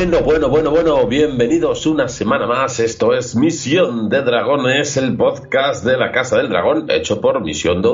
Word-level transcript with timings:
Bueno, 0.00 0.22
bueno, 0.22 0.48
bueno, 0.48 0.70
bueno, 0.70 1.06
bienvenidos 1.06 1.84
una 1.84 2.08
semana 2.08 2.46
más. 2.46 2.80
Esto 2.80 3.12
es 3.12 3.36
Misión 3.36 4.08
de 4.08 4.22
Dragones, 4.22 4.96
el 4.96 5.14
podcast 5.14 5.84
de 5.84 5.98
la 5.98 6.10
Casa 6.10 6.38
del 6.38 6.48
Dragón, 6.48 6.86
hecho 6.90 7.20
por 7.20 7.42
Misión 7.42 7.82
de 7.82 7.90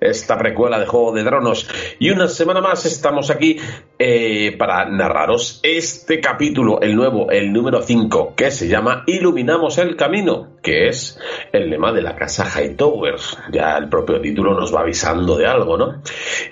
esta 0.00 0.36
precuela 0.36 0.80
de 0.80 0.86
Juego 0.86 1.12
de 1.12 1.22
Dronos. 1.22 1.68
Y 2.00 2.10
una 2.10 2.26
semana 2.26 2.60
más 2.60 2.86
estamos 2.86 3.30
aquí 3.30 3.56
eh, 4.00 4.56
para 4.58 4.86
narraros 4.86 5.60
este 5.62 6.20
capítulo, 6.20 6.80
el 6.80 6.96
nuevo, 6.96 7.30
el 7.30 7.52
número 7.52 7.82
5, 7.82 8.34
que 8.34 8.50
se 8.50 8.66
llama 8.66 9.04
Iluminamos 9.06 9.78
el 9.78 9.94
Camino, 9.94 10.56
que 10.60 10.88
es 10.88 11.20
el 11.52 11.70
lema 11.70 11.92
de 11.92 12.02
la 12.02 12.16
Casa 12.16 12.46
Hightower. 12.50 13.14
Ya 13.52 13.76
el 13.76 13.88
propio 13.88 14.20
título 14.20 14.54
nos 14.54 14.74
va 14.74 14.80
avisando 14.80 15.36
de 15.36 15.46
algo, 15.46 15.78
¿no? 15.78 16.02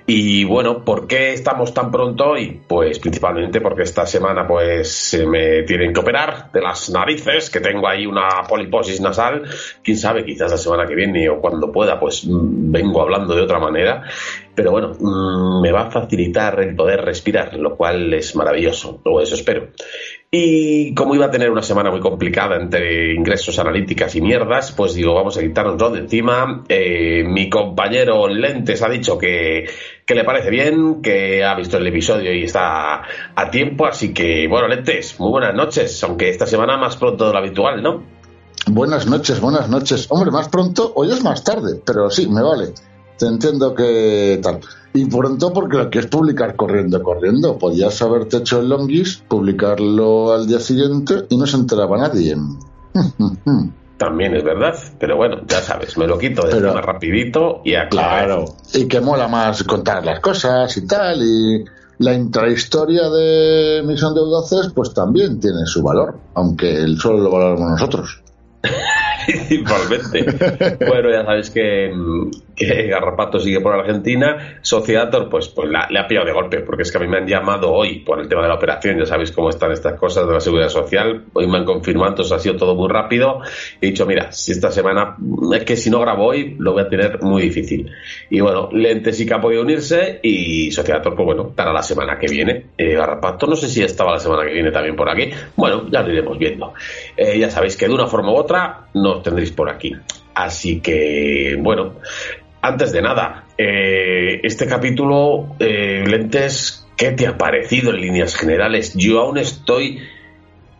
Y 0.06 0.44
bueno, 0.44 0.84
¿por 0.84 1.08
qué 1.08 1.32
estamos 1.32 1.74
tan 1.74 1.90
pronto 1.90 2.24
hoy? 2.30 2.60
Pues 2.68 3.00
principalmente 3.00 3.60
porque 3.60 3.82
esta 3.82 4.06
semana, 4.06 4.46
pues 4.46 4.75
pues 4.76 4.92
se 4.92 5.26
me 5.26 5.62
tienen 5.62 5.92
que 5.92 6.00
operar 6.00 6.50
de 6.52 6.60
las 6.60 6.90
narices, 6.90 7.50
que 7.50 7.60
tengo 7.60 7.88
ahí 7.88 8.06
una 8.06 8.42
poliposis 8.48 9.00
nasal. 9.00 9.42
Quién 9.82 9.96
sabe, 9.96 10.24
quizás 10.24 10.50
la 10.50 10.56
semana 10.56 10.86
que 10.86 10.94
viene 10.94 11.28
o 11.28 11.40
cuando 11.40 11.72
pueda, 11.72 11.98
pues 11.98 12.26
mm, 12.26 12.70
vengo 12.70 13.02
hablando 13.02 13.34
de 13.34 13.42
otra 13.42 13.58
manera. 13.58 14.02
Pero 14.54 14.70
bueno, 14.70 14.94
mm, 14.98 15.62
me 15.62 15.72
va 15.72 15.82
a 15.82 15.90
facilitar 15.90 16.60
el 16.60 16.76
poder 16.76 17.00
respirar, 17.02 17.54
lo 17.54 17.76
cual 17.76 18.12
es 18.14 18.36
maravilloso, 18.36 19.00
o 19.04 19.20
eso 19.20 19.34
espero. 19.34 19.68
Y 20.30 20.92
como 20.94 21.14
iba 21.14 21.26
a 21.26 21.30
tener 21.30 21.50
una 21.50 21.62
semana 21.62 21.90
muy 21.90 22.00
complicada 22.00 22.56
entre 22.56 23.14
ingresos 23.14 23.58
analíticas 23.58 24.14
y 24.16 24.20
mierdas, 24.20 24.72
pues 24.72 24.94
digo, 24.94 25.14
vamos 25.14 25.38
a 25.38 25.40
quitarnos 25.40 25.92
de 25.92 26.00
encima. 26.00 26.64
Eh, 26.68 27.24
mi 27.24 27.48
compañero 27.48 28.28
Lentes 28.28 28.82
ha 28.82 28.88
dicho 28.88 29.16
que, 29.16 29.66
que, 30.06 30.14
le 30.14 30.24
parece 30.24 30.50
bien, 30.50 31.02
que 31.02 31.44
ha 31.44 31.54
visto 31.56 31.78
el 31.78 31.86
episodio 31.86 32.32
y 32.32 32.44
está 32.44 33.02
a 33.34 33.50
tiempo. 33.50 33.86
Así 33.86 34.14
que, 34.14 34.46
bueno, 34.48 34.68
Lentes, 34.68 35.18
muy 35.18 35.30
buenas 35.30 35.54
noches, 35.54 36.02
aunque 36.04 36.30
esta 36.30 36.46
semana 36.46 36.76
más 36.76 36.96
pronto 36.96 37.26
de 37.26 37.32
lo 37.32 37.38
habitual, 37.38 37.82
¿no? 37.82 38.04
Buenas 38.68 39.06
noches, 39.06 39.40
buenas 39.40 39.68
noches. 39.68 40.06
Hombre, 40.10 40.30
más 40.30 40.48
pronto, 40.48 40.92
hoy 40.94 41.10
es 41.10 41.22
más 41.24 41.42
tarde, 41.42 41.80
pero 41.84 42.08
sí, 42.10 42.28
me 42.28 42.42
vale. 42.42 42.72
Te 43.18 43.26
entiendo 43.26 43.74
que 43.74 44.38
tal. 44.42 44.60
Y 44.94 45.06
pronto 45.06 45.52
porque 45.52 45.76
lo 45.76 45.90
quieres 45.90 46.08
publicar 46.08 46.54
corriendo, 46.54 47.02
corriendo. 47.02 47.58
Podías 47.58 48.00
haberte 48.00 48.38
hecho 48.38 48.60
el 48.60 48.68
longis, 48.68 49.22
publicarlo 49.28 50.32
al 50.32 50.46
día 50.46 50.60
siguiente 50.60 51.26
y 51.28 51.36
no 51.36 51.46
se 51.46 51.56
enteraba 51.56 51.98
nadie. 51.98 52.36
También 53.96 54.34
es 54.36 54.44
verdad, 54.44 54.74
pero 54.98 55.16
bueno, 55.16 55.40
ya 55.46 55.60
sabes, 55.60 55.96
me 55.96 56.06
lo 56.06 56.18
quito 56.18 56.46
de 56.46 56.54
pero, 56.54 56.74
rapidito 56.80 57.62
y 57.64 57.74
a 57.74 57.88
Claro, 57.88 58.44
y 58.74 58.86
que 58.86 59.00
mola 59.00 59.26
más 59.26 59.64
contar 59.64 60.04
las 60.04 60.20
cosas 60.20 60.76
y 60.76 60.86
tal, 60.86 61.22
y 61.22 61.64
la 61.98 62.12
intrahistoria 62.12 63.08
de 63.08 63.82
Misión 63.86 64.14
de 64.14 64.20
Audaces 64.20 64.70
pues 64.74 64.92
también 64.92 65.40
tiene 65.40 65.64
su 65.64 65.82
valor, 65.82 66.18
aunque 66.34 66.76
el 66.76 66.98
solo 66.98 67.20
lo 67.20 67.30
valoramos 67.30 67.70
nosotros. 67.70 68.22
principalmente. 69.26 70.24
bueno, 70.86 71.10
ya 71.10 71.24
sabéis 71.24 71.50
que, 71.50 71.90
que, 72.56 72.88
Garrapato 72.88 73.38
sigue 73.38 73.60
por 73.60 73.74
Argentina. 73.74 74.58
Sociedator, 74.62 75.28
pues, 75.28 75.48
pues 75.48 75.68
la, 75.70 75.86
le 75.90 75.98
ha 75.98 76.06
pillado 76.06 76.26
de 76.26 76.32
golpe, 76.32 76.60
porque 76.60 76.82
es 76.82 76.90
que 76.90 76.98
a 76.98 77.00
mí 77.00 77.06
me 77.06 77.18
han 77.18 77.26
llamado 77.26 77.72
hoy 77.72 78.00
por 78.00 78.20
el 78.20 78.28
tema 78.28 78.42
de 78.42 78.48
la 78.48 78.54
operación. 78.54 78.98
Ya 78.98 79.06
sabéis 79.06 79.32
cómo 79.32 79.50
están 79.50 79.72
estas 79.72 79.98
cosas 79.98 80.26
de 80.26 80.34
la 80.34 80.40
seguridad 80.40 80.68
social. 80.68 81.24
Hoy 81.32 81.46
me 81.46 81.58
han 81.58 81.64
confirmado, 81.64 82.10
entonces 82.10 82.32
ha 82.32 82.38
sido 82.38 82.56
todo 82.56 82.74
muy 82.74 82.88
rápido. 82.88 83.40
He 83.80 83.88
dicho, 83.88 84.06
mira, 84.06 84.32
si 84.32 84.52
esta 84.52 84.70
semana, 84.70 85.16
es 85.54 85.64
que 85.64 85.76
si 85.76 85.90
no 85.90 86.00
grabo 86.00 86.26
hoy, 86.26 86.56
lo 86.58 86.72
voy 86.72 86.82
a 86.82 86.88
tener 86.88 87.22
muy 87.22 87.42
difícil. 87.42 87.90
Y 88.30 88.40
bueno, 88.40 88.68
Lente 88.72 89.12
sí 89.12 89.26
que 89.26 89.34
ha 89.34 89.40
podido 89.40 89.62
unirse 89.62 90.20
y 90.22 90.70
Sociedator, 90.70 91.14
pues 91.14 91.26
bueno, 91.26 91.50
para 91.50 91.72
la 91.72 91.82
semana 91.82 92.18
que 92.18 92.26
viene. 92.26 92.66
Eh, 92.78 92.94
Garrapato, 92.94 93.46
no 93.46 93.56
sé 93.56 93.68
si 93.68 93.82
estaba 93.82 94.12
la 94.12 94.18
semana 94.18 94.44
que 94.44 94.52
viene 94.52 94.70
también 94.70 94.96
por 94.96 95.08
aquí. 95.08 95.30
Bueno, 95.56 95.86
ya 95.90 96.02
lo 96.02 96.10
iremos 96.10 96.38
viendo. 96.38 96.72
Eh, 97.16 97.38
ya 97.38 97.50
sabéis 97.50 97.76
que 97.76 97.86
de 97.86 97.94
una 97.94 98.06
forma 98.06 98.32
u 98.32 98.36
otra 98.36 98.88
nos 98.94 99.22
tendréis 99.22 99.52
por 99.52 99.70
aquí. 99.70 99.94
Así 100.34 100.80
que, 100.80 101.56
bueno, 101.58 101.94
antes 102.62 102.92
de 102.92 103.02
nada, 103.02 103.44
eh, 103.58 104.40
este 104.42 104.66
capítulo, 104.66 105.56
eh, 105.58 106.04
Lentes, 106.06 106.86
¿qué 106.96 107.12
te 107.12 107.26
ha 107.26 107.38
parecido 107.38 107.90
en 107.90 108.00
líneas 108.00 108.34
generales? 108.34 108.94
Yo 108.94 109.20
aún 109.20 109.38
estoy 109.38 110.00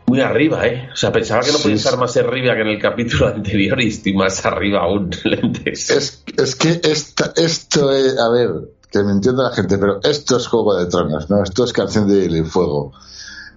muy 0.06 0.20
arriba, 0.20 0.66
¿eh? 0.66 0.88
O 0.92 0.96
sea, 0.96 1.12
pensaba 1.12 1.42
que 1.42 1.52
no 1.52 1.58
podía 1.58 1.76
estar 1.76 1.98
más 1.98 2.16
arriba 2.16 2.54
que 2.54 2.60
en 2.60 2.68
el 2.68 2.80
capítulo 2.80 3.26
anterior 3.34 3.80
y 3.80 3.88
estoy 3.88 4.14
más 4.14 4.44
arriba 4.46 4.80
aún, 4.80 5.10
Lentes. 5.24 5.90
Es, 5.90 6.24
es 6.36 6.56
que 6.56 6.80
esta, 6.82 7.32
esto 7.36 7.92
es, 7.92 8.18
a 8.18 8.28
ver, 8.30 8.50
que 8.90 9.02
me 9.02 9.12
entienda 9.12 9.44
la 9.44 9.54
gente, 9.54 9.78
pero 9.78 10.00
esto 10.02 10.36
es 10.36 10.46
Juego 10.46 10.76
de 10.76 10.86
Tronos, 10.86 11.28
¿no? 11.28 11.42
Esto 11.42 11.64
es 11.64 11.72
Canción 11.72 12.08
de 12.08 12.44
Fuego. 12.44 12.92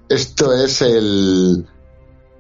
Esto 0.10 0.54
es 0.54 0.82
el 0.82 1.66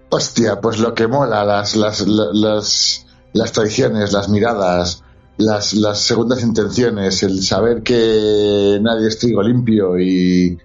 Hostia, 0.09 0.59
pues 0.59 0.79
lo 0.79 0.95
que 0.95 1.07
mola, 1.07 1.45
las, 1.45 1.75
las, 1.75 2.01
las, 2.07 3.06
las 3.31 3.51
traiciones, 3.51 4.12
las 4.12 4.28
miradas, 4.28 5.03
las, 5.39 5.73
las 5.73 6.00
segundas 6.00 6.44
intenciones, 6.44 7.23
el 7.23 7.41
saber 7.41 7.81
que 7.81 8.77
nadie 8.81 9.07
es 9.07 9.17
trigo 9.19 9.41
limpio 9.41 9.97
y, 9.97 10.57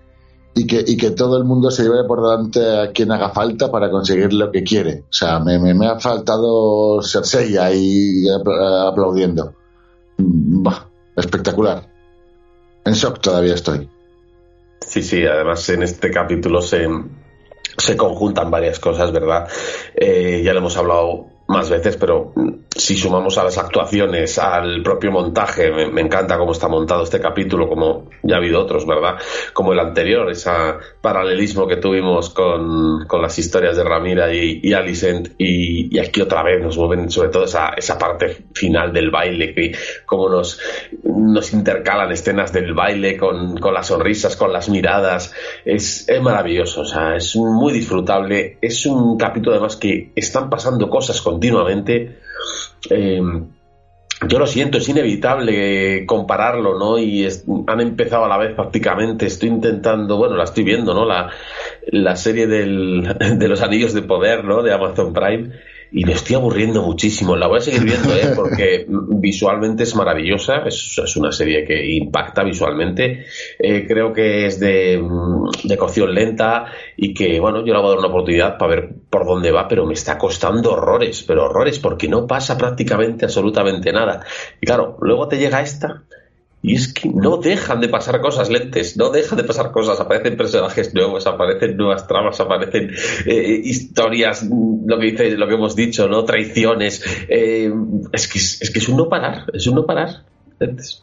y, 0.53 0.67
que, 0.67 0.85
y 0.85 0.97
que 0.97 1.13
todo 1.13 1.39
el 1.39 1.45
mundo 1.45 1.71
se 1.71 1.85
lleve 1.85 2.03
por 2.05 2.21
delante 2.21 2.79
a 2.81 2.91
quien 2.91 3.13
haga 3.13 3.31
falta 3.31 3.71
para 3.71 3.89
conseguir 3.89 4.33
lo 4.33 4.51
que 4.51 4.65
quiere. 4.65 5.05
O 5.09 5.13
sea, 5.13 5.39
me, 5.39 5.59
me, 5.61 5.87
ha 5.87 6.01
faltado 6.01 7.01
Cersei 7.03 7.57
ahí 7.57 8.25
aplaudiendo. 8.29 9.55
Bah, 10.19 10.89
espectacular. 11.17 11.89
En 12.85 12.95
shock 12.95 13.21
todavía 13.21 13.55
estoy. 13.55 13.89
Sí, 14.81 15.05
sí, 15.05 15.25
además 15.25 15.69
en 15.69 15.85
este 15.85 16.11
capítulo 16.11 16.61
se, 16.61 16.85
se 17.79 17.97
conjuntan 17.97 18.51
varias 18.51 18.81
cosas, 18.81 19.13
¿verdad? 19.13 19.47
Eh, 19.95 20.43
ya 20.45 20.53
lo 20.53 20.59
hemos 20.59 20.77
hablado 20.77 21.34
más 21.47 21.69
veces, 21.69 21.97
pero 21.97 22.33
si 22.75 22.97
sumamos 22.97 23.37
a 23.39 23.45
las 23.45 23.59
actuaciones, 23.59 24.39
al 24.39 24.83
propio 24.83 25.13
montaje, 25.13 25.71
me, 25.71 26.01
encanta 26.01 26.39
cómo 26.39 26.53
está 26.53 26.69
montado 26.69 27.05
este 27.05 27.21
capítulo, 27.21 27.69
como 27.69 28.11
ya 28.23 28.37
ha 28.37 28.39
habido 28.39 28.61
otros, 28.61 28.87
¿verdad? 28.87 29.17
Como 29.53 29.73
el 29.73 29.79
anterior, 29.79 30.31
ese 30.31 30.51
paralelismo 31.01 31.67
que 31.67 31.77
tuvimos 31.77 32.31
con, 32.31 33.07
con 33.07 33.23
las 33.23 33.39
historias 33.39 33.77
de 33.77 33.85
Ramira 33.85 34.33
y, 34.35 34.61
y 34.63 34.73
Alicent, 34.73 35.35
y, 35.39 35.95
y, 35.95 35.99
aquí 35.99 36.21
otra 36.23 36.43
vez 36.43 36.63
nos 36.63 36.77
mueven 36.79 37.11
sobre 37.11 37.29
todo 37.29 37.45
esa, 37.45 37.75
esa 37.77 37.99
parte 37.99 38.47
final 38.55 38.93
del 38.93 39.11
baile, 39.11 39.55
que 39.55 39.73
como 40.07 40.29
nos, 40.29 40.59
nos 41.05 41.53
intercalan 41.53 42.11
escenas 42.11 42.53
del 42.53 42.73
baile 42.75 43.17
con, 43.17 43.59
con 43.59 43.75
las 43.75 43.87
sonrisas, 43.89 44.35
con 44.37 44.53
las 44.53 44.69
miradas, 44.69 45.33
es, 45.65 46.09
es 46.09 46.23
maravilloso, 46.23 46.81
o 46.81 46.87
sea, 46.87 47.17
es 47.17 47.37
muy 47.37 47.73
disfrutable, 47.73 48.59
es 48.61 48.87
un 48.87 49.17
capítulo 49.17 49.57
además 49.57 49.77
que 49.77 50.11
están 50.17 50.51
pasando 50.51 50.89
cosas 50.89 51.21
continuamente 51.35 52.19
eh, 52.91 53.21
yo 54.29 54.39
lo 54.39 54.47
siento, 54.47 54.79
es 54.79 54.89
inevitable 54.89 56.07
compararlo, 56.07 56.79
¿no? 56.79 56.99
Y 56.99 57.29
han 57.67 57.81
empezado 57.81 58.25
a 58.25 58.29
la 58.29 58.39
vez 58.39 58.55
prácticamente. 58.55 59.27
Estoy 59.27 59.49
intentando, 59.49 60.17
bueno, 60.17 60.37
la 60.37 60.45
estoy 60.45 60.65
viendo, 60.65 60.95
¿no? 60.95 61.05
La, 61.05 61.31
la 61.87 62.17
serie 62.17 62.47
del, 62.47 63.17
de 63.39 63.49
los 63.49 63.61
anillos 63.61 63.93
de 63.93 64.03
poder, 64.03 64.45
¿no? 64.45 64.63
De 64.63 64.73
Amazon 64.73 65.13
Prime 65.13 65.51
y 65.93 66.05
me 66.05 66.13
estoy 66.13 66.37
aburriendo 66.37 66.83
muchísimo. 66.83 67.37
La 67.37 67.47
voy 67.47 67.59
a 67.59 67.61
seguir 67.61 67.85
viendo, 67.85 68.15
¿eh? 68.15 68.33
porque 68.37 68.87
visualmente 68.89 69.85
es 69.85 69.95
maravillosa, 69.95 70.63
es, 70.67 71.01
es, 71.03 71.17
una 71.17 71.33
serie 71.33 71.65
que 71.65 71.95
impacta 71.95 72.43
visualmente. 72.43 73.27
Eh, 73.59 73.87
creo 73.87 74.13
que 74.13 74.47
es 74.47 74.59
de, 74.61 74.99
mm, 74.99 75.69
de, 75.69 75.77
cocción 75.77 76.15
lenta 76.15 76.67
y 76.97 77.15
que, 77.15 77.39
bueno, 77.41 77.65
yo 77.65 77.73
le 77.73 77.79
voy 77.81 77.87
a 77.87 77.91
dar 77.91 77.99
una 77.99 78.09
oportunidad 78.09 78.59
para 78.59 78.75
ver 78.75 78.95
por 79.09 79.27
dónde 79.27 79.51
va, 79.51 79.69
pero 79.69 79.87
me 79.87 79.95
está 79.95 80.19
costando 80.19 80.73
horrores, 80.73 81.23
pero 81.23 81.45
horrores, 81.45 81.79
porque 81.79 82.09
no 82.09 82.27
pasa 82.27 82.59
prácticamente 82.59 83.25
absolutamente 83.25 83.93
nada. 83.93 84.25
Y 84.61 84.67
claro, 84.67 84.97
luego 85.01 85.29
te 85.29 85.39
llega 85.39 85.61
esta 85.61 86.05
y 86.67 86.77
es 86.77 86.95
que 86.95 87.11
no 87.11 87.37
dejan 87.37 87.83
de 87.83 87.91
pasar 87.91 88.23
cosas 88.23 88.49
lentes, 88.49 88.97
no 88.97 89.11
dejan 89.11 89.37
de 89.37 89.45
pasar 89.45 89.71
cosas, 89.71 90.01
aparecen 90.01 90.35
personajes 90.35 90.95
nuevos, 90.95 91.27
aparecen 91.27 91.77
nuevas 91.77 92.07
tramas, 92.07 92.41
aparecen 92.41 92.91
eh, 93.27 93.61
historias, 93.63 94.49
lo 94.49 94.99
que 94.99 95.05
dice, 95.05 95.37
lo 95.37 95.47
que 95.47 95.57
hemos 95.57 95.77
dicho, 95.77 96.09
¿no? 96.09 96.25
Traiciones. 96.25 97.03
Eh, 97.29 97.71
es, 98.13 98.29
que, 98.29 98.39
es 98.39 98.71
que 98.73 98.79
es 98.79 98.89
un 98.89 98.97
no 98.97 99.11
parar, 99.11 99.45
es 99.53 99.67
un 99.67 99.75
no 99.75 99.85
parar. 99.85 100.25
Lentes. 100.59 101.03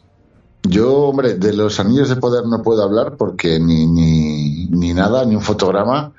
Yo, 0.64 0.94
hombre, 0.94 1.34
de 1.34 1.52
los 1.52 1.78
anillos 1.78 2.08
de 2.08 2.16
poder 2.16 2.44
no 2.44 2.60
puedo 2.64 2.82
hablar 2.82 3.16
porque 3.16 3.60
ni, 3.60 3.86
ni, 3.86 4.66
ni 4.66 4.92
nada, 4.92 5.24
ni 5.24 5.36
un 5.36 5.42
fotograma, 5.42 6.12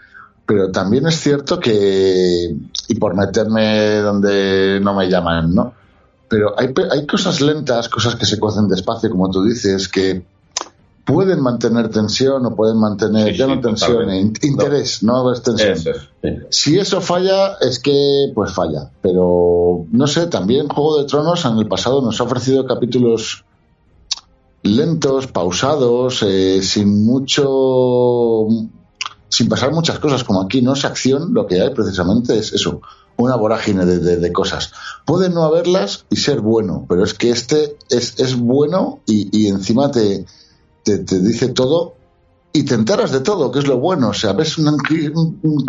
pero 0.46 0.72
también 0.72 1.06
es 1.08 1.20
cierto 1.20 1.60
que, 1.60 2.56
y 2.88 2.96
por 2.96 3.14
meterme 3.14 3.98
donde 3.98 4.80
no 4.82 4.94
me 4.94 5.10
llaman, 5.10 5.54
¿no? 5.54 5.83
Pero 6.34 6.60
hay, 6.60 6.74
hay 6.90 7.06
cosas 7.06 7.42
lentas, 7.42 7.88
cosas 7.90 8.16
que 8.16 8.26
se 8.26 8.40
cuecen 8.40 8.68
despacio, 8.68 9.12
como 9.12 9.30
tú 9.30 9.44
dices, 9.44 9.88
que 9.88 10.26
pueden 11.06 11.42
mantener 11.42 11.90
tensión 11.90 12.44
o 12.44 12.56
pueden 12.56 12.80
mantener, 12.80 13.34
sí, 13.34 13.38
ya 13.38 13.46
no 13.46 13.62
tensión, 13.62 14.12
interés, 14.42 15.04
no, 15.04 15.24
no 15.24 15.34
tensión. 15.40 15.74
Eso, 15.74 15.92
sí. 16.24 16.30
Si 16.50 16.80
eso 16.80 17.02
falla, 17.02 17.58
es 17.62 17.78
que 17.78 18.32
pues 18.34 18.52
falla. 18.52 18.90
Pero 19.04 19.86
no 19.92 20.08
sé, 20.08 20.26
también 20.26 20.70
Juego 20.70 20.98
de 20.98 21.06
Tronos 21.06 21.46
en 21.46 21.56
el 21.60 21.68
pasado 21.68 22.02
nos 22.02 22.20
ha 22.20 22.24
ofrecido 22.24 22.66
capítulos 22.66 23.46
lentos, 24.64 25.28
pausados, 25.28 26.24
eh, 26.24 26.64
sin 26.64 27.06
mucho 27.06 28.48
sin 29.30 29.50
pasar 29.50 29.72
muchas 29.72 30.00
cosas, 30.00 30.24
como 30.24 30.42
aquí 30.42 30.64
no 30.64 30.74
es 30.74 30.84
acción, 30.84 31.32
lo 31.32 31.46
que 31.46 31.62
hay 31.62 31.70
precisamente 31.70 32.40
es 32.40 32.54
eso, 32.54 32.82
una 33.18 33.36
vorágine 33.36 33.86
de, 33.86 34.34
cosas. 34.34 34.72
Puede 35.06 35.30
no 35.30 35.44
haberlas 35.44 36.06
y 36.10 36.18
ser 36.18 36.42
bueno, 36.42 36.86
pero 36.90 37.04
es 37.04 37.14
que 37.14 37.30
este 37.30 37.78
es, 37.90 38.20
es 38.20 38.36
bueno 38.36 39.00
y, 39.06 39.48
encima 39.48 39.92
te, 39.92 40.26
te, 40.84 40.98
dice 40.98 41.50
todo 41.50 41.96
y 42.52 42.64
te 42.64 42.76
enteras 42.76 43.12
de 43.12 43.22
todo, 43.22 43.52
que 43.52 43.60
es 43.60 43.68
lo 43.68 43.80
bueno. 43.80 44.10
O 44.10 44.14
sea, 44.14 44.34
ves 44.34 44.58
un, 44.58 44.78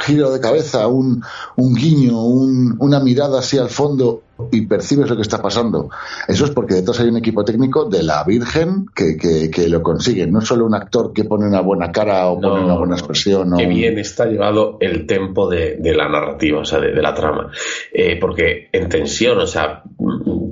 giro 0.05 0.33
de 0.33 0.41
cabeza, 0.41 0.87
un, 0.87 1.23
un 1.57 1.75
guiño, 1.75 2.23
una 2.23 3.01
mirada 3.01 3.39
así 3.39 3.59
al 3.59 3.71
fondo 3.71 4.23
y 4.51 4.63
percibes 4.67 5.09
lo 5.09 5.17
que 5.17 5.23
está 5.23 5.41
pasando. 5.41 5.91
Eso 6.27 6.45
es 6.45 6.51
porque 6.51 6.75
detrás 6.75 7.01
hay 7.01 7.09
un 7.09 7.17
equipo 7.17 7.45
técnico 7.45 7.85
de 7.85 8.03
la 8.03 8.25
Virgen 8.25 8.87
que, 8.95 9.17
que, 9.17 9.69
lo 9.69 9.83
consigue. 9.83 10.27
No 10.27 10.41
solo 10.41 10.67
un 10.67 10.75
actor 10.75 11.13
que 11.13 11.25
pone 11.25 11.47
una 11.47 11.61
buena 11.61 11.93
cara 11.93 12.27
o 12.29 12.41
pone 12.41 12.65
una 12.65 12.77
buena 12.77 12.97
expresión. 12.97 13.57
Qué 13.57 13.67
bien 13.67 13.99
está 13.99 14.27
llevado 14.27 14.77
el 14.81 15.07
tempo 15.07 15.49
de, 15.49 15.79
la 15.95 16.09
narrativa, 16.09 16.61
o 16.61 16.65
sea, 16.65 16.81
de, 16.81 17.01
la 17.01 17.15
trama. 17.15 17.51
Eh, 17.93 18.19
porque 18.21 18.69
en 18.73 18.89
tensión, 18.89 19.39
o 19.39 19.47
sea, 19.47 19.83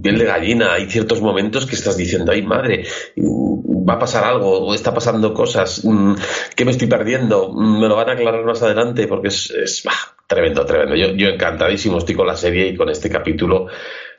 piel 0.03 0.19
de 0.19 0.25
gallina, 0.25 0.75
hay 0.75 0.91
ciertos 0.91 1.21
momentos 1.21 1.67
que 1.67 1.77
estás 1.77 1.97
diciendo, 1.97 2.33
ay 2.33 2.43
madre, 2.43 2.85
va 3.17 3.95
a 3.95 3.99
pasar 3.99 4.25
algo, 4.25 4.59
o 4.59 4.75
está 4.75 4.93
pasando 4.93 5.33
cosas, 5.33 5.85
mm, 5.85 6.15
que 6.57 6.65
me 6.65 6.73
estoy 6.73 6.89
perdiendo, 6.89 7.53
mm, 7.53 7.81
me 7.81 7.89
lo 7.89 7.97
van 7.97 8.11
a 8.11 8.13
aclarar 8.13 8.45
más 8.45 8.63
adelante, 8.63 9.07
porque 9.07 9.29
es, 9.29 9.53
tremendo, 10.27 10.65
tremendo. 10.65 10.95
Yo, 10.97 11.29
encantadísimo 11.29 11.99
estoy 11.99 12.15
con 12.15 12.27
la 12.27 12.37
serie 12.37 12.69
y 12.69 12.77
con 12.77 12.89
este 12.89 13.11
capítulo 13.11 13.67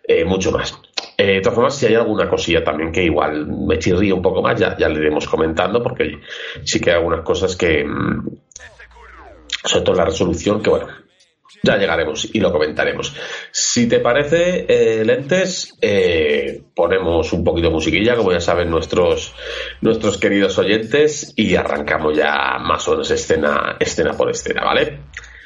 eh, 0.06 0.26
mucho 0.26 0.52
más. 0.52 0.80
Eh, 1.18 1.36
de 1.36 1.42
todas 1.42 1.56
formas, 1.56 1.76
si 1.76 1.86
hay 1.86 1.96
alguna 1.96 2.28
cosilla 2.30 2.64
también 2.64 2.92
que 2.92 3.04
igual 3.04 3.48
me 3.48 3.80
chirría 3.80 4.14
un 4.14 4.22
poco 4.22 4.42
más, 4.42 4.60
ya, 4.60 4.78
ya 4.78 4.90
le 4.90 5.00
iremos 5.00 5.28
comentando, 5.28 5.82
porque 5.82 6.20
sí 6.64 6.80
que 6.80 6.92
hay 6.92 6.98
algunas 6.98 7.22
cosas 7.22 7.56
que, 7.56 7.84
mm, 7.86 8.28
sobre 9.64 9.86
todo 9.86 9.96
la 9.96 10.06
resolución, 10.06 10.62
que 10.62 10.70
bueno, 10.70 10.88
ya 11.62 11.78
llegaremos 11.78 12.28
y 12.34 12.40
lo 12.40 12.52
comentaremos. 12.52 13.16
Si 13.52 13.88
te 13.88 14.00
parece, 14.00 14.66
eh, 14.68 15.06
Lentes, 15.06 15.76
ponemos 16.74 17.34
un 17.34 17.44
poquito 17.44 17.68
de 17.68 17.74
musiquilla, 17.74 18.16
como 18.16 18.32
ya 18.32 18.42
saben 18.42 18.70
nuestros, 18.70 19.34
nuestros 19.82 20.18
queridos 20.18 20.58
oyentes, 20.58 21.34
y 21.36 21.56
arrancamos 21.56 22.18
ya 22.18 22.58
más 22.60 22.88
o 22.88 22.92
menos 22.92 23.12
escena, 23.12 23.78
escena 23.80 24.14
por 24.14 24.30
escena, 24.30 24.64
¿vale? 24.64 25.00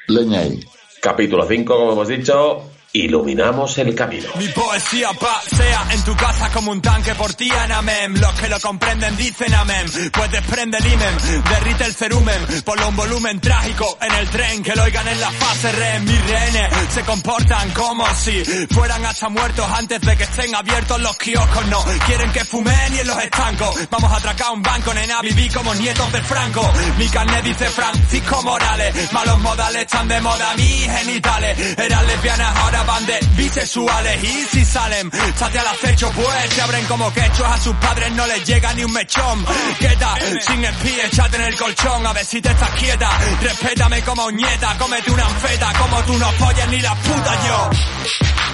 Leña 0.08 0.40
ahí. 0.42 0.60
Capítulo 1.02 1.46
5, 1.46 1.76
como 1.76 1.92
hemos 1.92 2.08
dicho, 2.08 2.64
iluminamos 3.06 3.78
el 3.78 3.94
camino. 3.96 4.30
Mi 4.38 4.48
poesía 4.50 5.10
pasea 5.14 5.88
en 5.92 6.04
tu 6.04 6.16
casa 6.16 6.50
como 6.52 6.72
un 6.72 6.82
tanque 6.82 7.16
por 7.16 7.34
ti, 7.34 7.50
amén. 7.52 8.20
Los 8.20 8.34
que 8.34 8.48
lo 8.48 8.60
comprenden 8.60 9.16
dicen 9.18 9.54
amén. 9.54 9.86
Pues 10.12 10.32
desprende 10.32 10.78
el 10.78 10.86
imen, 10.86 11.18
derrite 11.50 11.86
el 11.86 11.94
cerumen, 11.94 12.64
ponlo 12.64 12.90
un 12.90 12.96
volumen 12.96 13.40
trágico 13.40 13.98
en 14.02 14.14
el 14.14 14.30
tren, 14.30 14.64
que 14.64 14.76
lo 14.76 14.84
oigan 14.84 15.08
en 15.08 15.20
la 15.20 15.32
fase 15.32 15.72
re. 15.72 16.00
Mis 16.00 16.30
rehenes 16.30 16.74
se 16.94 17.02
comportan 17.04 17.72
como 17.72 18.06
si 18.16 18.44
fueran 18.72 19.06
hasta 19.06 19.30
muertos 19.30 19.66
antes 19.72 20.02
de 20.02 20.18
que 20.18 20.24
estén 20.24 20.56
abiertos 20.56 21.00
los 21.02 21.18
kioscos. 21.18 21.68
No 21.68 21.84
quieren 22.06 22.32
que 22.32 22.46
fumen 22.46 22.96
y 22.96 23.00
en 23.00 23.08
los 23.08 23.18
estancos. 23.24 23.88
Vamos 23.90 24.12
a 24.12 24.18
atracar 24.18 24.54
un 24.54 24.62
banco, 24.62 24.94
nena, 24.94 25.22
viví 25.22 25.50
como 25.50 25.74
nietos 25.76 26.12
de 26.12 26.22
Franco. 26.22 26.72
Mi 26.98 27.08
carnet 27.10 27.44
dice 27.44 27.70
Francisco 27.70 28.42
Morales, 28.44 29.12
malos 29.12 29.40
modales 29.40 29.82
están 29.82 30.08
de 30.08 30.22
moda, 30.22 30.54
mis 30.56 30.86
genitales 30.86 31.78
eran 31.78 32.08
lesbianas 32.08 32.56
ahora 32.58 32.84
van 32.88 33.06
de 33.06 33.20
bisexuales 33.36 34.24
y 34.24 34.46
si 34.46 34.66
salen, 34.66 35.12
chate 35.38 35.60
al 35.60 35.68
acecho, 35.68 36.10
pues 36.16 36.54
se 36.54 36.62
abren 36.62 36.86
como 36.86 37.14
quechos, 37.14 37.46
a 37.46 37.60
sus 37.60 37.76
padres 37.76 38.12
no 38.14 38.26
les 38.26 38.44
llega 38.46 38.74
ni 38.74 38.84
un 38.84 38.94
mechón. 38.94 39.46
Quieta, 39.78 40.16
sin 40.48 40.64
espía, 40.64 41.06
échate 41.06 41.36
en 41.36 41.44
el 41.44 41.56
colchón, 41.56 42.08
a 42.08 42.14
ver 42.14 42.26
si 42.26 42.42
te 42.42 42.50
estás 42.50 42.70
quieta. 42.72 43.10
Respétame 43.42 44.02
como 44.02 44.32
nieta, 44.32 44.76
cómete 44.80 45.12
una 45.12 45.26
anfeta, 45.26 45.74
como 45.74 46.02
tú 46.04 46.18
no 46.18 46.32
follas 46.32 46.70
ni 46.70 46.80
la 46.80 46.96
puta 46.96 47.48
yo. 47.48 47.70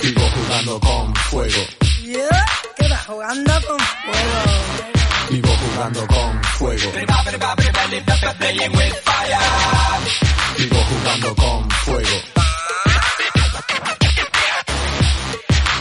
Vivo 0.01 0.30
jugando 0.36 0.79
con 0.79 1.15
fuego. 1.15 1.62
¿Qué 2.75 2.89
vas 2.89 3.06
jugando 3.06 3.53
con 3.68 3.79
fuego? 3.79 4.44
Vivo 5.29 5.57
jugando 5.57 6.07
con 6.07 6.44
fuego. 6.44 6.91
Vivo 10.57 10.77
jugando 10.89 11.36
con 11.36 11.69
fuego. 11.69 12.43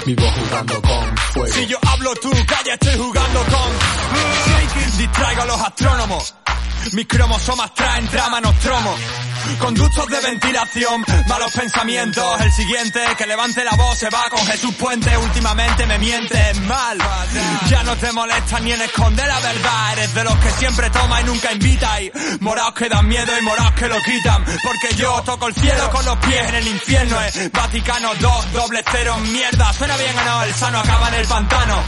Vivo 0.04 0.24
jugando 0.32 0.82
con 0.82 1.16
fuego. 1.32 1.54
Si 1.54 1.66
yo 1.66 1.78
hablo 1.86 2.12
tú, 2.16 2.30
calla, 2.46 2.74
estoy 2.74 2.98
jugando 2.98 3.40
con... 3.44 4.98
Distraigo 4.98 5.42
a 5.42 5.46
los 5.46 5.60
astrónomos. 5.60 6.34
Mis 6.90 7.06
cromosomas 7.06 7.72
traen 7.74 8.06
drama, 8.10 8.40
tromo. 8.60 8.94
Conductos 9.58 10.08
de 10.08 10.20
ventilación, 10.20 11.04
malos 11.28 11.52
pensamientos. 11.52 12.40
El 12.40 12.52
siguiente 12.52 13.00
que 13.16 13.26
levante 13.26 13.64
la 13.64 13.72
voz 13.76 13.98
se 13.98 14.08
va 14.10 14.28
con 14.28 14.44
Jesús 14.46 14.74
Puente. 14.74 15.16
Últimamente 15.16 15.86
me 15.86 15.98
mientes 15.98 16.60
mal. 16.62 16.98
Ya 17.68 17.82
no 17.84 17.96
te 17.96 18.10
molesta 18.12 18.60
ni 18.60 18.72
en 18.72 18.82
esconder 18.82 19.26
la 19.26 19.40
verdad. 19.40 19.92
Eres 19.92 20.14
de 20.14 20.24
los 20.24 20.34
que 20.36 20.50
siempre 20.52 20.90
toma 20.90 21.20
y 21.20 21.24
nunca 21.24 21.52
invita. 21.52 22.00
Y 22.00 22.10
moraos 22.40 22.74
que 22.74 22.88
dan 22.88 23.06
miedo 23.06 23.38
y 23.38 23.42
moraos 23.42 23.72
que 23.74 23.88
lo 23.88 23.96
quitan. 24.02 24.44
Porque 24.44 24.94
yo 24.96 25.22
toco 25.22 25.48
el 25.48 25.54
cielo 25.54 25.90
con 25.90 26.04
los 26.04 26.18
pies 26.18 26.48
en 26.48 26.54
el 26.54 26.66
infierno. 26.66 27.20
Es 27.22 27.52
Vaticano 27.52 28.10
2, 28.20 28.52
doble 28.52 28.82
cero, 28.90 29.16
mierda. 29.18 29.72
Suena 29.72 29.96
bien 29.96 30.18
o 30.18 30.24
no, 30.24 30.42
el 30.42 30.54
sano 30.54 30.78
acaba 30.80 31.08
en 31.08 31.14
el 31.14 31.26
pantano. 31.26 31.82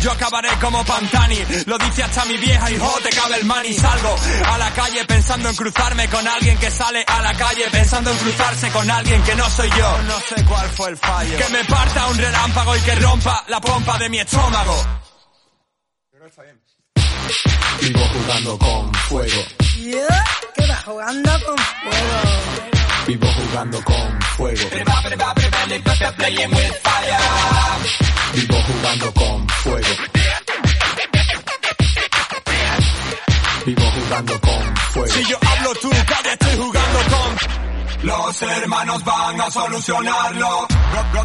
Yo 0.00 0.12
acabaré 0.12 0.48
como 0.60 0.84
Pantani, 0.84 1.38
lo 1.66 1.76
dice 1.76 2.04
hasta 2.04 2.24
mi 2.26 2.36
vieja 2.36 2.66
oh, 2.80 2.98
te 3.02 3.10
cabe 3.10 3.36
el 3.40 3.44
mani. 3.44 3.74
Salgo 3.74 4.14
a 4.44 4.58
la 4.58 4.70
calle 4.72 5.04
pensando 5.04 5.48
en 5.48 5.56
cruzarme 5.56 6.08
con 6.08 6.26
alguien 6.26 6.58
que 6.58 6.70
sale 6.70 7.04
a 7.06 7.22
la 7.22 7.34
calle 7.34 7.64
pensando 7.70 8.10
en 8.10 8.18
cruzarse 8.18 8.70
con 8.70 8.90
alguien 8.90 9.22
que 9.22 9.34
no 9.34 9.48
soy 9.50 9.70
yo. 9.70 9.98
No 10.02 10.18
sé 10.20 10.44
cuál 10.44 10.68
fue 10.70 10.90
el 10.90 10.96
fallo. 10.96 11.36
Que 11.38 11.48
me 11.50 11.64
parta 11.64 12.06
un 12.08 12.18
relámpago 12.18 12.76
y 12.76 12.80
que 12.80 12.94
rompa 12.96 13.44
la 13.48 13.60
pompa 13.60 13.98
de 13.98 14.08
mi 14.08 14.18
estómago. 14.20 14.86
Pero 16.10 16.26
está 16.26 16.42
bien. 16.42 16.60
Vivo 17.80 18.00
jugando 18.12 18.58
con 18.58 18.94
fuego. 18.94 19.42
¿Yo? 19.76 20.06
¿Qué 20.54 20.66
vas 20.66 20.84
jugando 20.84 21.30
con 21.44 21.58
fuego? 21.58 22.68
Vivo 23.06 23.26
jugando 23.32 23.84
con 23.84 24.22
fuego. 24.36 24.70
Vivo 28.34 28.62
jugando 28.66 29.12
con 29.14 29.48
fuego. 29.48 30.17
Vivo 33.68 33.82
jugando 33.82 34.40
con 34.40 34.76
fuego. 34.76 35.12
Si 35.12 35.24
yo 35.26 35.36
hablo 35.46 35.74
tú, 35.74 35.90
cállate, 36.06 36.30
estoy 36.32 36.56
jugando 36.56 36.98
con 37.10 37.67
los 38.02 38.42
hermanos 38.42 39.04
van 39.04 39.40
a 39.40 39.50
solucionarlo. 39.50 40.66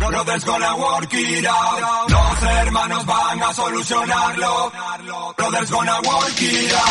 Brothers 0.10 0.46
gonna 0.46 0.76
work 0.76 1.14
it 1.14 1.46
out. 1.46 2.10
Los 2.10 2.44
hermanos 2.44 3.06
van 3.06 3.44
a 3.44 3.54
solucionarlo. 3.54 4.72
Brothers 5.38 5.72
gonna 5.72 5.98
work 6.02 6.42
it 6.42 6.74
out. 6.74 6.84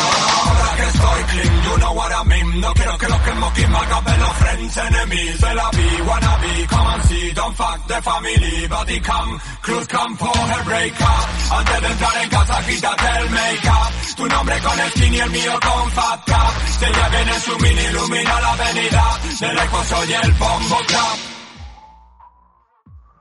Ahora 0.42 0.76
que 0.76 0.82
estoy 0.82 1.22
clean, 1.24 1.62
you 1.62 1.76
know 1.78 1.92
what 1.94 2.12
I 2.12 2.24
mean. 2.28 2.60
No 2.60 2.72
quiero 2.74 2.98
que 2.98 3.08
los 3.08 3.20
que 3.20 3.32
moquen 3.32 3.70
my 3.70 4.16
los 4.18 4.36
friends, 4.38 4.76
enemies. 4.76 5.40
De 5.40 5.54
la 5.54 5.70
be, 5.70 6.02
wanna 6.06 6.38
be, 6.42 6.66
come 6.66 6.86
and 6.86 7.02
see. 7.04 7.32
Don't 7.32 7.56
fuck 7.56 7.86
the 7.86 8.02
family, 8.02 8.66
body 8.68 9.00
come. 9.00 9.40
Cruz 9.62 9.86
her 9.92 10.64
breakup. 10.64 11.28
Antes 11.52 11.80
de 11.80 11.88
entrar 11.88 12.22
en 12.22 12.28
casa, 12.30 12.66
quítate 12.66 13.08
el 13.18 13.30
make-up. 13.30 13.92
Tu 14.16 14.26
nombre 14.28 14.58
con 14.60 14.78
skin 14.90 15.14
y 15.14 15.18
el 15.20 15.30
mío 15.30 15.58
con 15.60 15.90
fat 15.92 16.24
cap. 16.26 16.52
Se 16.78 16.92
ya 16.92 17.20
en 17.20 17.40
su 17.40 17.58
mini, 17.58 17.82
ilumina 17.82 18.40
la 18.40 18.52
avenida. 18.52 19.18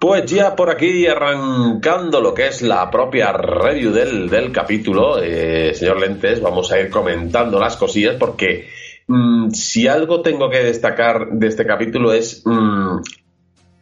Pues 0.01 0.25
ya 0.25 0.55
por 0.55 0.71
aquí 0.71 1.05
arrancando 1.05 2.21
lo 2.21 2.33
que 2.33 2.47
es 2.47 2.63
la 2.63 2.89
propia 2.89 3.31
review 3.31 3.91
del, 3.91 4.31
del 4.31 4.51
capítulo, 4.51 5.21
eh, 5.21 5.75
señor 5.75 5.99
Lentes, 5.99 6.41
vamos 6.41 6.71
a 6.71 6.79
ir 6.79 6.89
comentando 6.89 7.59
las 7.59 7.77
cosillas 7.77 8.15
porque 8.15 8.67
mm, 9.05 9.51
si 9.51 9.87
algo 9.87 10.23
tengo 10.23 10.49
que 10.49 10.63
destacar 10.63 11.27
de 11.33 11.45
este 11.45 11.67
capítulo 11.67 12.13
es, 12.13 12.41
mm, 12.43 12.97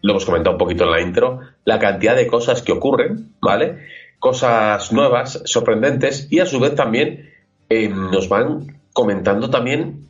lo 0.02 0.12
hemos 0.12 0.26
comentado 0.26 0.56
un 0.56 0.60
poquito 0.60 0.84
en 0.84 0.92
la 0.92 1.00
intro, 1.00 1.40
la 1.64 1.80
cantidad 1.80 2.18
de 2.18 2.28
cosas 2.28 2.62
que 2.62 2.74
ocurren, 2.74 3.36
¿vale? 3.42 3.88
Cosas 4.20 4.92
nuevas, 4.92 5.42
sorprendentes 5.46 6.28
y 6.30 6.40
a 6.40 6.46
su 6.46 6.60
vez 6.60 6.76
también 6.76 7.30
eh, 7.70 7.88
nos 7.88 8.28
van 8.28 8.82
comentando 8.92 9.50
también 9.50 10.09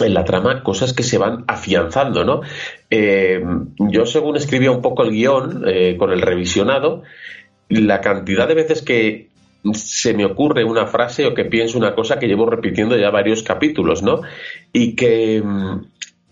en 0.00 0.14
la 0.14 0.24
trama 0.24 0.62
cosas 0.62 0.92
que 0.92 1.02
se 1.02 1.18
van 1.18 1.44
afianzando, 1.46 2.24
¿no? 2.24 2.40
Eh, 2.90 3.42
yo 3.78 4.06
según 4.06 4.36
escribía 4.36 4.70
un 4.70 4.82
poco 4.82 5.02
el 5.02 5.10
guion 5.10 5.64
eh, 5.66 5.96
con 5.98 6.10
el 6.12 6.20
revisionado, 6.20 7.02
la 7.68 8.00
cantidad 8.00 8.46
de 8.46 8.54
veces 8.54 8.82
que 8.82 9.28
se 9.74 10.14
me 10.14 10.24
ocurre 10.24 10.64
una 10.64 10.86
frase 10.86 11.26
o 11.26 11.34
que 11.34 11.44
pienso 11.44 11.78
una 11.78 11.94
cosa 11.94 12.18
que 12.18 12.26
llevo 12.26 12.46
repitiendo 12.48 12.96
ya 12.96 13.10
varios 13.10 13.42
capítulos, 13.42 14.02
¿no? 14.02 14.20
Y 14.72 14.94
que 14.94 15.42
mm, 15.42 15.84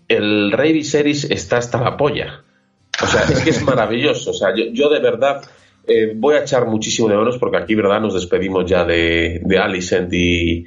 el 0.07 0.51
Rey 0.51 0.71
Viserys 0.71 1.25
está 1.25 1.57
hasta 1.57 1.81
la 1.81 1.97
polla. 1.97 2.43
O 3.03 3.07
sea, 3.07 3.23
es 3.23 3.41
que 3.41 3.49
es 3.49 3.61
maravilloso. 3.63 4.31
O 4.31 4.33
sea, 4.33 4.49
yo, 4.55 4.89
de 4.89 4.99
verdad 4.99 5.41
eh, 5.85 6.13
voy 6.15 6.35
a 6.35 6.41
echar 6.41 6.65
muchísimo 6.65 7.09
de 7.09 7.17
menos 7.17 7.37
porque 7.37 7.57
aquí, 7.57 7.75
¿verdad? 7.75 7.99
Nos 7.99 8.13
despedimos 8.13 8.65
ya 8.69 8.85
de, 8.85 9.41
de 9.43 9.57
Alicent 9.57 10.13
y, 10.13 10.65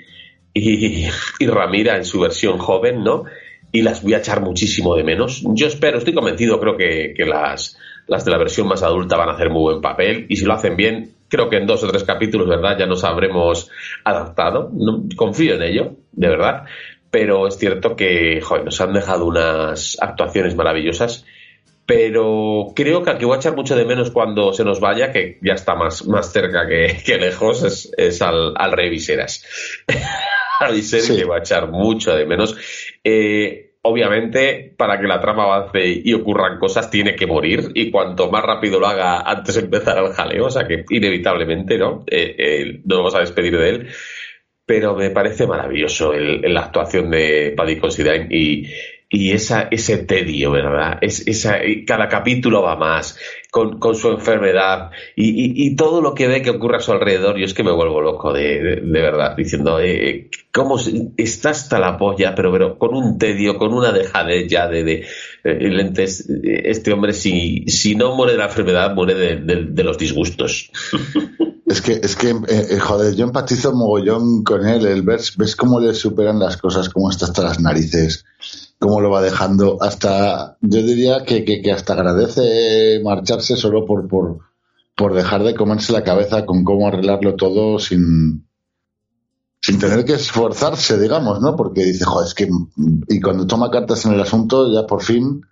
y, 0.59 1.47
Ramira 1.47 1.97
en 1.97 2.05
su 2.05 2.21
versión 2.21 2.59
joven, 2.59 3.03
¿no? 3.03 3.25
y 3.71 3.83
las 3.83 4.03
voy 4.03 4.15
a 4.15 4.19
echar 4.19 4.41
muchísimo 4.41 4.97
de 4.97 5.05
menos. 5.05 5.43
Yo 5.55 5.67
espero, 5.67 5.99
estoy 5.99 6.15
convencido, 6.15 6.59
creo 6.59 6.77
que, 6.77 7.13
que 7.15 7.27
las, 7.27 7.77
las 8.07 8.25
de 8.25 8.31
la 8.31 8.39
versión 8.39 8.67
más 8.67 8.83
adulta 8.83 9.17
van 9.17 9.29
a 9.29 9.35
hacer 9.35 9.51
muy 9.51 9.61
buen 9.61 9.81
papel 9.81 10.27
y 10.29 10.37
si 10.37 10.45
lo 10.45 10.55
hacen 10.55 10.77
bien, 10.77 11.13
creo 11.29 11.49
que 11.49 11.57
en 11.57 11.67
dos 11.67 11.85
o 11.85 11.89
tres 11.89 12.05
capítulos, 12.05 12.49
¿verdad? 12.49 12.77
Ya 12.79 12.87
nos 12.87 13.05
habremos 13.05 13.71
adaptado. 14.05 14.71
No, 14.73 15.05
confío 15.17 15.55
en 15.55 15.63
ello, 15.63 15.97
de 16.13 16.29
verdad. 16.29 16.65
Pero 17.11 17.47
es 17.47 17.57
cierto 17.59 17.97
que 17.97 18.41
joder, 18.41 18.65
nos 18.65 18.81
han 18.81 18.93
dejado 18.93 19.27
unas 19.27 19.97
actuaciones 20.01 20.57
maravillosas. 20.57 21.25
Pero 21.87 22.73
creo 22.77 23.03
que 23.03 23.11
al 23.11 23.19
que 23.19 23.25
voy 23.25 23.37
a 23.37 23.39
echar 23.39 23.57
mucho 23.57 23.75
de 23.75 23.87
menos 23.87 24.11
cuando 24.11 24.53
se 24.53 24.63
nos 24.63 24.79
vaya, 24.79 25.11
que 25.11 25.39
ya 25.41 25.55
está 25.55 25.75
más, 25.75 26.07
más 26.07 26.31
cerca 26.33 26.67
que, 26.67 26.99
que 27.05 27.17
lejos, 27.17 27.63
es, 27.63 27.93
es 27.97 28.21
al, 28.21 28.53
al 28.57 28.73
Rey 28.73 28.91
Viseras. 28.91 29.45
a 30.67 30.71
Viserys 30.71 31.07
Sí. 31.07 31.17
que 31.17 31.25
voy 31.25 31.37
a 31.37 31.41
echar 31.41 31.71
mucho 31.71 32.15
de 32.15 32.27
menos. 32.27 32.57
Eh, 33.05 33.73
obviamente, 33.83 34.75
para 34.77 35.01
que 35.01 35.07
la 35.07 35.21
trama 35.21 35.45
avance 35.45 35.81
y 36.05 36.13
ocurran 36.15 36.59
cosas, 36.59 36.91
tiene 36.91 37.15
que 37.17 37.27
morir. 37.27 37.71
Y 37.75 37.91
cuanto 37.91 38.31
más 38.31 38.45
rápido 38.45 38.79
lo 38.81 38.87
haga 38.87 39.21
antes 39.21 39.55
de 39.55 39.63
empezar 39.63 39.99
el 39.99 40.13
jaleo, 40.13 40.47
o 40.47 40.51
sea 40.51 40.67
que 40.67 40.85
inevitablemente, 40.91 41.79
¿no? 41.79 42.05
Eh, 42.07 42.35
eh, 42.39 42.81
nos 42.85 42.99
vamos 42.99 43.15
a 43.15 43.21
despedir 43.21 43.57
de 43.57 43.69
él. 43.71 43.89
Pero 44.67 44.95
me 44.95 45.09
parece 45.11 45.47
maravilloso 45.47 46.13
el- 46.13 46.45
el- 46.45 46.53
la 46.55 46.61
actuación 46.63 47.11
de 47.11 47.55
Paddy 47.57 47.77
Considine 47.79 48.27
y, 48.31 48.67
y 49.09 49.33
esa, 49.33 49.69
ese 49.71 49.97
tedio, 50.05 50.51
¿verdad? 50.51 50.99
Es, 51.01 51.27
esa, 51.27 51.59
cada 51.87 52.09
capítulo 52.09 52.61
va 52.63 52.77
más 52.77 53.19
con, 53.51 53.79
con 53.79 53.95
su 53.95 54.09
enfermedad 54.11 54.91
y, 55.17 55.67
y- 55.67 55.77
todo 55.77 56.03
lo 56.03 56.15
que 56.15 56.29
ve 56.29 56.43
que 56.43 56.51
ocurre 56.51 56.77
a 56.77 56.81
su 56.81 56.93
alrededor. 56.93 57.39
Yo 57.39 57.45
es 57.47 57.55
que 57.55 57.65
me 57.65 57.73
vuelvo 57.73 58.01
loco, 58.01 58.33
de, 58.33 58.61
de- 58.63 58.81
verdad, 59.01 59.35
diciendo, 59.37 59.81
eh, 59.81 60.29
¿cómo 60.53 60.79
se- 60.79 61.13
está 61.17 61.51
hasta 61.51 61.79
la 61.79 61.97
polla, 61.97 62.35
pero, 62.35 62.53
pero 62.53 62.79
con 62.79 62.95
un 62.95 63.19
tedio, 63.19 63.57
con 63.57 63.73
una 63.73 63.91
dejadez 63.93 64.49
ya 64.51 64.69
de, 64.69 64.85
de 64.85 65.07
eh, 65.45 65.69
lentes? 65.71 66.29
eh, 66.29 66.63
Este 66.67 66.93
hombre, 66.93 67.13
si, 67.15 67.65
si 67.69 67.95
no 67.95 68.15
muere 68.15 68.33
de 68.33 68.39
la 68.39 68.47
enfermedad, 68.47 68.95
muere 68.95 69.15
de, 69.15 69.37
de- 69.37 69.85
los 69.85 69.97
disgustos. 69.99 70.71
Es 71.69 71.83
que, 71.83 71.93
es 71.93 72.17
que, 72.17 72.31
eh, 72.31 72.67
eh, 72.71 72.79
joder, 72.79 73.15
yo 73.15 73.25
empatizo 73.27 73.75
mogollón 73.75 74.43
con 74.43 74.67
él. 74.67 74.87
El 74.87 75.03
ves, 75.03 75.37
ves 75.37 75.55
cómo 75.55 75.79
le 75.79 75.93
superan 75.93 76.39
las 76.39 76.57
cosas, 76.57 76.89
cómo 76.89 77.11
está 77.11 77.27
hasta 77.27 77.43
las 77.43 77.61
narices, 77.61 78.25
cómo 78.79 79.01
lo 79.01 79.11
va 79.11 79.23
dejando. 79.23 79.79
Hasta, 79.81 80.57
yo 80.61 80.83
diría 80.83 81.25
que, 81.25 81.45
que, 81.45 81.73
hasta 81.73 81.95
agradece 81.95 83.01
marcharse 83.05 83.57
solo 83.57 83.85
por, 83.87 84.09
por, 84.09 84.39
por 84.97 85.15
dejar 85.15 85.43
de 85.45 85.55
comerse 85.55 85.93
la 85.93 86.05
cabeza 86.05 86.47
con 86.47 86.65
cómo 86.65 86.89
arreglarlo 86.89 87.35
todo 87.37 87.79
sin, 87.79 88.47
sin 89.61 89.79
tener 89.79 90.05
que 90.05 90.15
esforzarse, 90.15 90.99
digamos, 90.99 91.41
¿no? 91.41 91.57
Porque 91.57 91.85
dice, 91.85 92.05
joder, 92.05 92.27
es 92.27 92.35
que, 92.35 92.49
y 93.09 93.21
cuando 93.21 93.47
toma 93.47 93.71
cartas 93.71 94.05
en 94.07 94.13
el 94.13 94.21
asunto, 94.21 94.73
ya 94.73 94.87
por 94.87 95.03
fin 95.03 95.43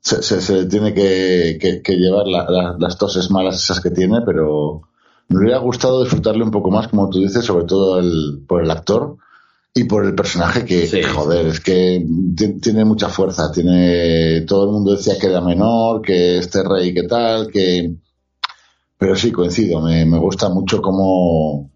se, 0.00 0.22
se, 0.22 0.40
se 0.40 0.66
tiene 0.66 0.94
que, 0.94 1.58
que, 1.82 1.92
llevar 1.96 2.26
la- 2.26 2.76
las 2.78 2.98
toses 2.98 3.30
malas 3.30 3.56
esas 3.62 3.80
que 3.80 3.90
tiene, 3.90 4.20
pero 4.26 4.82
me 5.28 5.38
hubiera 5.40 5.58
gustado 5.58 6.02
disfrutarle 6.02 6.44
un 6.44 6.50
poco 6.50 6.70
más, 6.70 6.88
como 6.88 7.08
tú 7.10 7.18
dices, 7.20 7.44
sobre 7.44 7.64
todo 7.64 7.98
el, 8.00 8.44
por 8.48 8.62
el 8.62 8.70
actor 8.70 9.16
y 9.74 9.84
por 9.84 10.04
el 10.04 10.14
personaje 10.14 10.64
que, 10.64 10.86
Sí. 10.86 11.02
joder, 11.02 11.46
es 11.46 11.60
que 11.60 12.04
ti- 12.36 12.60
tiene 12.60 12.84
mucha 12.84 13.08
fuerza, 13.08 13.50
tiene, 13.52 14.42
todo 14.42 14.64
el 14.66 14.70
mundo 14.72 14.92
decía 14.92 15.14
que 15.18 15.28
era 15.28 15.40
menor, 15.40 16.02
que 16.02 16.38
este 16.38 16.62
rey, 16.62 16.92
que 16.92 17.04
tal, 17.04 17.48
que, 17.50 17.94
pero 18.98 19.16
sí, 19.16 19.32
coincido, 19.32 19.80
me, 19.80 20.04
me 20.04 20.18
gusta 20.18 20.48
mucho 20.50 20.82
cómo, 20.82 21.70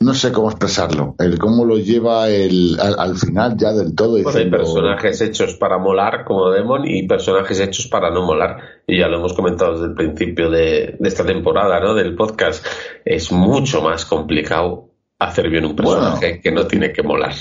no 0.00 0.14
sé 0.14 0.32
cómo 0.32 0.48
expresarlo, 0.50 1.14
el 1.18 1.38
cómo 1.38 1.64
lo 1.66 1.76
lleva 1.78 2.28
el, 2.30 2.78
al, 2.80 2.98
al 2.98 3.16
final 3.16 3.56
ya 3.58 3.72
del 3.72 3.94
todo. 3.94 4.22
Bueno, 4.22 4.38
hay 4.38 4.50
personajes 4.50 5.20
hechos 5.20 5.54
para 5.54 5.78
molar 5.78 6.24
como 6.24 6.50
Demon 6.50 6.86
y 6.86 7.06
personajes 7.06 7.60
hechos 7.60 7.86
para 7.88 8.10
no 8.10 8.22
molar. 8.24 8.56
Y 8.86 8.98
ya 9.00 9.08
lo 9.08 9.18
hemos 9.18 9.32
comentado 9.34 9.72
desde 9.72 9.86
el 9.86 9.94
principio 9.94 10.50
de, 10.50 10.96
de 10.98 11.08
esta 11.08 11.24
temporada, 11.24 11.80
¿no? 11.80 11.94
Del 11.94 12.14
podcast. 12.14 12.64
Es 13.04 13.32
mucho 13.32 13.80
más 13.82 14.04
complicado 14.04 14.85
hacer 15.18 15.48
bien 15.48 15.64
un 15.64 15.76
personaje 15.76 16.40
que 16.40 16.50
no 16.50 16.66
tiene 16.66 16.92
que 16.92 17.02
molar. 17.02 17.34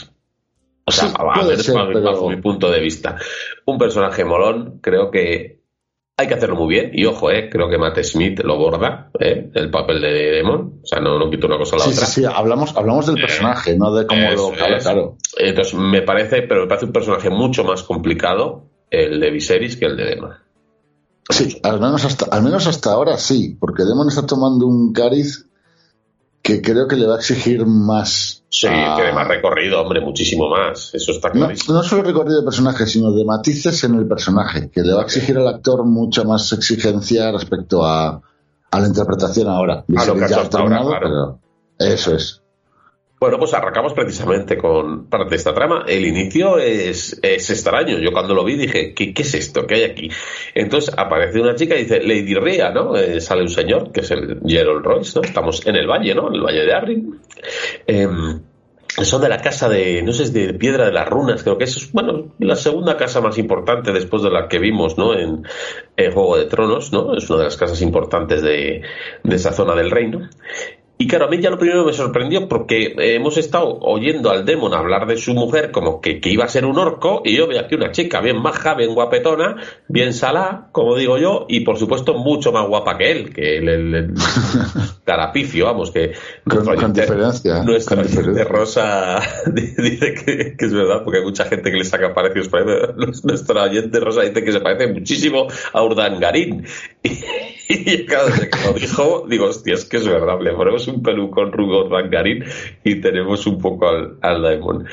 O 0.86 0.92
sea, 0.92 1.10
Sí, 1.10 1.16
a- 1.18 1.44
menos 1.44 1.64
ser, 1.64 1.76
bajo, 1.76 1.88
pero- 1.88 2.02
bajo 2.04 2.30
mi 2.30 2.38
punto 2.38 2.70
de 2.70 2.80
vista. 2.80 3.18
Un 3.66 3.78
personaje 3.78 4.24
molón, 4.24 4.80
creo 4.82 5.10
que 5.10 5.62
hay 6.18 6.28
que 6.28 6.34
hacerlo 6.36 6.56
muy 6.56 6.70
bien. 6.70 6.92
Y 6.94 7.06
ojo, 7.06 7.32
eh, 7.32 7.50
creo 7.50 7.68
que 7.70 7.78
Matt 7.78 8.00
Smith 8.04 8.40
lo 8.42 8.58
borda, 8.58 9.10
eh, 9.20 9.50
el 9.54 9.70
papel 9.72 10.00
de 10.00 10.14
Demon. 10.14 10.80
O 10.84 10.86
sea, 10.86 11.00
no, 11.02 11.18
no 11.20 11.30
quito 11.30 11.48
una 11.48 11.58
cosa 11.58 11.76
a 11.76 11.80
la 11.80 11.86
Sí, 11.86 11.92
otra. 11.92 12.06
sí, 12.06 12.22
sí, 12.22 12.28
hablamos, 12.32 12.76
hablamos 12.78 13.08
del 13.08 13.16
personaje, 13.16 13.76
no 13.78 13.94
de 13.94 14.06
cómo 14.08 14.22
lo 14.32 14.52
claro. 14.52 15.18
Entonces, 15.38 15.74
me 15.74 16.02
parece, 16.04 16.44
pero 16.44 16.62
me 16.62 16.68
parece 16.68 16.86
un 16.86 16.94
personaje 16.94 17.30
mucho 17.30 17.64
más 17.64 17.84
complicado 17.84 18.70
el 18.92 19.20
de 19.20 19.32
Viserys 19.32 19.76
que 19.76 19.86
el 19.88 19.98
de 19.98 20.06
Demon. 20.06 20.32
Sí, 21.30 21.60
al 21.64 21.82
menos 21.82 22.06
hasta, 22.06 22.28
al 22.34 22.44
menos 22.44 22.68
hasta 22.68 22.92
ahora 22.92 23.18
sí, 23.18 23.58
porque 23.60 23.84
Demon 23.84 24.08
está 24.08 24.26
tomando 24.28 24.68
un 24.68 24.94
cariz 24.94 25.45
que 26.46 26.62
creo 26.62 26.88
que 26.88 26.96
le 26.96 27.08
va 27.08 27.16
a 27.16 27.18
exigir 27.18 27.66
más. 27.66 28.44
Sí, 28.50 28.68
a- 28.70 28.96
que 28.96 29.02
de 29.02 29.14
más 29.14 29.28
recorrido, 29.28 29.82
hombre, 29.82 30.00
muchísimo 30.00 30.48
más. 30.48 30.94
Eso 30.94 31.12
está 31.12 31.30
no, 31.30 31.34
clarísimo. 31.48 31.74
no 31.76 31.82
solo 31.84 32.04
recorrido 32.04 32.38
de 32.42 32.46
personaje, 32.46 32.86
sino 32.86 33.12
de 33.14 33.26
matices 33.26 33.84
en 33.84 33.96
el 33.96 34.08
personaje, 34.08 34.70
que 34.70 34.82
le 34.82 34.94
va 34.94 35.02
a 35.02 35.04
exigir 35.06 35.36
al 35.40 35.48
actor 35.48 35.84
mucha 35.86 36.24
más 36.24 36.54
exigencia 36.54 37.32
respecto 37.32 37.84
a, 37.84 38.22
a 38.70 38.80
la 38.80 38.88
interpretación 38.88 39.48
ahora. 39.50 39.86
A 39.98 40.06
lo 40.06 40.14
que 40.14 40.24
ahora, 40.26 40.82
claro. 40.84 41.40
pero 41.80 41.90
eso 41.92 42.14
es. 42.14 42.44
Bueno, 43.18 43.40
pues 43.40 43.54
arrancamos 43.54 43.94
precisamente 43.94 44.58
con 44.58 45.08
parte 45.08 45.30
de 45.30 45.36
esta 45.38 45.54
trama. 45.54 45.86
El 45.88 46.06
inicio 46.06 46.58
es, 46.58 47.18
extraño. 47.24 47.98
Yo 48.00 48.12
cuando 48.12 48.34
lo 48.34 48.44
vi 48.44 48.58
dije, 48.58 48.94
¿qué, 48.94 49.14
es 49.16 49.34
esto? 49.34 49.66
¿Qué 49.66 49.76
hay 49.76 49.84
aquí? 49.84 50.10
Entonces 50.54 50.94
aparece 50.98 51.40
una 51.40 51.56
chica 51.56 51.76
y 51.76 51.84
dice, 51.84 52.02
Lady 52.02 52.36
Rhea, 52.36 52.72
¿no? 52.72 52.96
Eh, 52.98 53.22
sale 53.22 53.44
un 53.44 53.50
señor, 53.50 53.94
que 53.94 54.02
es 54.02 54.12
el 54.12 54.42
Gerald 54.46 54.84
Royce, 54.84 55.18
¿no? 55.18 55.26
Estamos 55.26 55.66
en 55.66 55.78
el 55.78 55.88
valle, 55.88 56.14
¿no? 56.14 56.28
En 56.28 56.36
el 56.36 56.42
valle 56.42 56.66
de 56.66 56.74
Arryn. 56.74 57.22
Em, 57.88 58.42
son 59.02 59.22
de 59.22 59.30
la 59.30 59.38
casa 59.38 59.70
de, 59.70 60.02
no 60.04 60.12
sé, 60.12 60.30
de 60.32 60.54
Piedra 60.54 60.86
de 60.86 60.92
las 60.92 61.08
Runas, 61.08 61.42
creo 61.42 61.58
que 61.58 61.66
es, 61.66 61.92
bueno, 61.94 62.34
la 62.40 62.56
segunda 62.58 62.98
casa 62.98 63.22
más 63.22 63.38
importante 63.38 63.94
después 63.94 64.24
de 64.24 64.30
la 64.30 64.50
que 64.50 64.60
vimos, 64.60 64.98
¿no? 64.98 65.14
En, 65.18 65.44
Juego 66.14 66.38
de 66.38 66.46
Tronos, 66.46 66.92
¿no? 66.92 67.16
Es 67.16 67.30
una 67.30 67.40
de 67.40 67.46
las 67.46 67.58
casas 67.58 67.82
importantes 67.82 68.42
de 68.42 68.82
esa 69.24 69.54
zona 69.54 69.74
del 69.74 69.90
reino. 69.90 70.30
Y 70.98 71.08
claro, 71.08 71.26
a 71.26 71.28
mí 71.30 71.40
ya 71.42 71.50
lo 71.50 71.58
primero 71.60 71.84
me 71.86 71.92
sorprendió 71.92 72.48
porque 72.48 72.96
hemos 72.98 73.38
estado 73.38 73.80
oyendo 73.82 74.32
al 74.32 74.46
Demon 74.46 74.74
hablar 74.74 75.08
de 75.08 75.18
su 75.18 75.34
mujer 75.34 75.72
como 75.72 76.00
que, 76.00 76.22
que 76.22 76.30
iba 76.30 76.46
a 76.46 76.48
ser 76.48 76.66
un 76.66 76.78
orco 76.80 77.22
y 77.26 77.36
yo 77.36 77.48
veo 77.48 77.60
aquí 77.60 77.76
una 77.76 77.92
chica 77.92 78.22
bien 78.22 78.42
maja, 78.42 78.76
bien 78.76 78.94
guapetona, 78.94 79.58
bien 79.90 80.14
salá, 80.14 80.70
como 80.72 80.96
digo 80.96 81.18
yo, 81.18 81.48
y 81.50 81.62
por 81.62 81.78
supuesto 81.78 82.14
mucho 82.14 82.54
más 82.54 82.66
guapa 82.68 82.98
que 82.98 83.12
él, 83.12 83.34
que 83.34 83.58
el, 83.58 84.14
carapicio, 85.04 85.66
vamos, 85.66 85.92
que 85.92 86.14
Con, 86.48 86.68
oyente- 86.68 87.02
diferencia. 87.02 87.62
nuestra 87.64 87.98
con 87.98 88.08
diferencia. 88.08 88.44
Rosa 88.46 89.20
dice 89.54 90.14
que, 90.14 90.56
que 90.58 90.66
es 90.66 90.74
verdad, 90.74 91.04
porque 91.04 91.20
hay 91.20 91.26
mucha 91.26 91.44
gente 91.46 91.72
que 91.72 91.78
le 91.78 91.84
saca 91.84 92.14
parecidos. 92.14 92.50
Nuestra 93.26 93.64
oyente 93.64 94.00
Rosa 94.00 94.22
dice 94.22 94.44
que 94.44 94.52
se 94.54 94.62
parece 94.62 94.88
muchísimo 94.94 95.48
a 95.74 95.84
Urdangarín. 95.84 96.66
Y, 97.04 97.20
y 97.68 98.06
claro, 98.06 98.28
desde 98.28 98.50
que 98.50 98.58
lo 98.66 98.74
dijo, 98.74 99.26
digo, 99.28 99.46
hostia, 99.48 99.74
es 99.74 99.86
que 99.86 99.98
es 99.98 100.08
verdad, 100.08 100.40
le 100.42 100.54
ponemos 100.54 100.85
un 100.88 101.02
pelucón 101.04 101.52
rubio 101.52 101.82
a 101.82 101.86
Urdangarín 101.86 102.44
y 102.84 103.02
tenemos 103.02 103.46
un 103.48 103.60
poco 103.60 103.88
al, 103.88 104.18
al. 104.22 104.86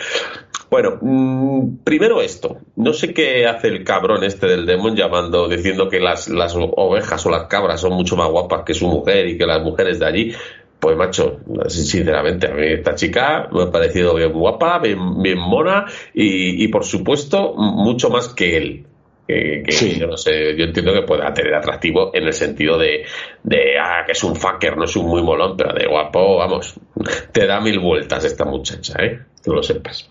Bueno, 0.71 0.99
mm, 1.03 1.85
primero 1.85 2.23
esto. 2.23 2.57
No 2.77 2.95
sé 2.95 3.13
qué 3.13 3.47
hace 3.47 3.69
el 3.69 3.85
cabrón 3.85 4.25
este 4.25 4.47
del 4.47 4.65
Demon 4.65 4.97
llamando, 4.97 5.47
diciendo 5.49 5.89
que 5.89 6.01
las, 6.01 6.29
las 6.29 6.55
ovejas 6.57 7.27
o 7.27 7.31
las 7.31 7.45
cabras 7.45 7.81
son 7.81 7.93
mucho 7.93 8.17
más 8.17 8.31
guapas 8.31 8.63
que 8.65 8.73
su 8.73 8.89
mujer 8.89 9.29
y 9.29 9.37
que 9.37 9.45
las 9.45 9.63
mujeres 9.63 9.99
de 9.99 10.07
allí. 10.07 10.33
Pues 10.81 10.97
macho, 10.97 11.41
sinceramente, 11.69 12.49
a 12.49 12.55
mí 12.55 12.67
esta 12.67 12.95
chica 12.95 13.49
me 13.53 13.65
ha 13.65 13.71
parecido 13.71 14.15
bien 14.15 14.33
guapa, 14.33 14.81
bien, 14.81 15.23
bien 15.23 15.39
mona 15.39 15.85
y, 16.13 16.65
y 16.65 16.69
por 16.69 16.85
supuesto 16.85 17.55
mucho 17.55 18.11
más 18.11 18.29
que 18.29 18.57
él. 18.57 18.87
Que, 19.27 19.63
que 19.65 19.73
Sí. 19.73 19.99
yo 19.99 20.07
no 20.07 20.17
sé, 20.17 20.57
yo 20.57 20.65
entiendo 20.65 20.93
que 20.93 21.03
pueda 21.03 21.33
tener 21.33 21.55
atractivo 21.55 22.11
en 22.15 22.25
el 22.25 22.33
sentido 22.33 22.77
de, 22.77 23.05
de 23.43 23.79
ah, 23.79 24.03
que 24.05 24.13
es 24.13 24.25
un 24.25 24.35
fucker, 24.37 24.77
no 24.77 24.85
es 24.85 24.97
un 24.97 25.07
muy 25.07 25.23
molón, 25.23 25.57
pero 25.57 25.73
de 25.73 25.87
guapo, 25.87 26.39
vamos, 26.39 26.75
te 27.33 27.47
da 27.47 27.61
mil 27.61 27.79
vueltas 27.79 28.25
esta 28.25 28.45
muchacha, 28.45 28.95
¿eh? 29.03 29.21
Que 29.45 29.51
lo 29.51 29.63
sepas. 29.63 30.11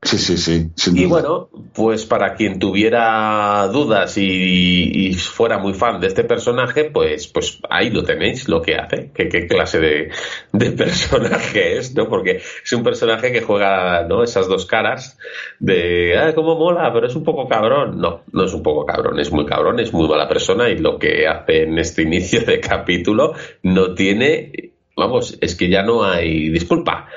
Sí, 0.00 0.16
sí, 0.16 0.36
sí. 0.36 0.70
sin 0.76 0.96
Y 0.96 1.04
duda. 1.04 1.08
bueno, 1.08 1.50
pues 1.74 2.06
para 2.06 2.34
quien 2.34 2.60
tuviera 2.60 3.66
dudas 3.66 4.16
y, 4.16 5.08
y 5.08 5.14
fuera 5.14 5.58
muy 5.58 5.74
fan 5.74 5.98
de 6.00 6.06
este 6.06 6.22
personaje, 6.22 6.84
pues, 6.84 7.26
pues 7.26 7.58
ahí 7.68 7.90
lo 7.90 8.04
tenéis, 8.04 8.48
lo 8.48 8.62
que 8.62 8.76
hace, 8.76 9.10
qué, 9.12 9.28
qué 9.28 9.48
clase 9.48 9.80
de, 9.80 10.10
de 10.52 10.70
personaje 10.76 11.78
es, 11.78 11.96
¿no? 11.96 12.08
Porque 12.08 12.40
es 12.64 12.72
un 12.72 12.84
personaje 12.84 13.32
que 13.32 13.42
juega, 13.42 14.04
¿no? 14.04 14.22
Esas 14.22 14.46
dos 14.46 14.66
caras 14.66 15.18
de, 15.58 16.16
ah, 16.16 16.32
cómo 16.32 16.54
mola, 16.54 16.92
pero 16.92 17.08
es 17.08 17.16
un 17.16 17.24
poco 17.24 17.48
cabrón. 17.48 18.00
No, 18.00 18.22
no 18.32 18.44
es 18.44 18.54
un 18.54 18.62
poco 18.62 18.86
cabrón, 18.86 19.18
es 19.18 19.32
muy 19.32 19.46
cabrón, 19.46 19.80
es 19.80 19.92
muy 19.92 20.08
mala 20.08 20.28
persona 20.28 20.68
y 20.68 20.78
lo 20.78 20.96
que 21.00 21.26
hace 21.26 21.64
en 21.64 21.76
este 21.76 22.02
inicio 22.08 22.42
de 22.42 22.60
capítulo 22.60 23.34
no 23.64 23.94
tiene, 23.94 24.74
vamos, 24.96 25.36
es 25.40 25.56
que 25.56 25.68
ya 25.68 25.82
no 25.82 26.04
hay 26.04 26.50
disculpa 26.50 27.08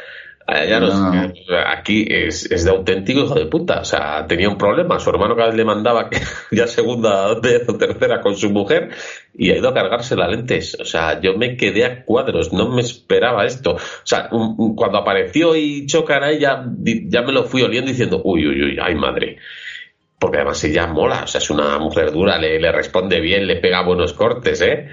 Allá 0.54 0.80
no, 0.82 0.88
aquí 1.68 2.06
es, 2.10 2.52
es 2.52 2.66
de 2.66 2.72
auténtico 2.72 3.22
hijo 3.22 3.36
de 3.36 3.46
puta. 3.46 3.80
O 3.80 3.86
sea, 3.86 4.26
tenía 4.28 4.50
un 4.50 4.58
problema. 4.58 5.00
Su 5.00 5.10
hermano 5.10 5.36
cada 5.36 5.48
vez 5.48 5.56
le 5.58 5.64
mandaba 5.66 6.10
que 6.10 6.18
ya 6.52 6.68
segunda 6.68 7.34
vez 7.40 7.64
o 7.70 7.78
tercera 7.78 8.20
con 8.22 8.36
su 8.36 8.50
mujer 8.50 8.90
y 9.34 9.52
ha 9.52 9.58
ido 9.58 9.70
a 9.70 9.74
cargarse 9.74 10.16
las 10.16 10.30
lentes. 10.30 10.78
O 10.80 10.84
sea, 10.86 11.22
yo 11.22 11.38
me 11.38 11.56
quedé 11.56 11.86
a 11.86 12.04
cuadros, 12.04 12.52
no 12.52 12.70
me 12.70 12.82
esperaba 12.82 13.46
esto. 13.46 13.76
O 13.76 13.80
sea, 14.04 14.28
un- 14.32 14.56
un- 14.58 14.76
cuando 14.76 14.98
apareció 14.98 15.56
y 15.56 15.86
chocan 15.86 16.24
a 16.24 16.32
ella, 16.32 16.66
ya 16.84 17.22
me 17.22 17.32
lo 17.32 17.46
fui 17.46 17.62
oliendo 17.62 17.90
diciendo, 17.90 18.22
uy, 18.24 18.46
uy, 18.46 18.62
uy, 18.64 18.78
ay 18.82 18.96
madre. 18.96 19.38
Porque 20.20 20.38
además 20.38 20.64
ella 20.66 20.86
mola, 20.86 21.22
o 21.24 21.28
sea, 21.28 21.40
es 21.40 21.50
una 21.50 21.80
mujer 21.80 22.12
dura, 22.12 22.38
le, 22.38 22.60
le 22.60 22.72
responde 22.72 23.20
bien, 23.22 23.48
le 23.48 23.56
pega 23.56 23.82
buenos 23.84 24.14
cortes, 24.14 24.62
¿eh? 24.62 24.88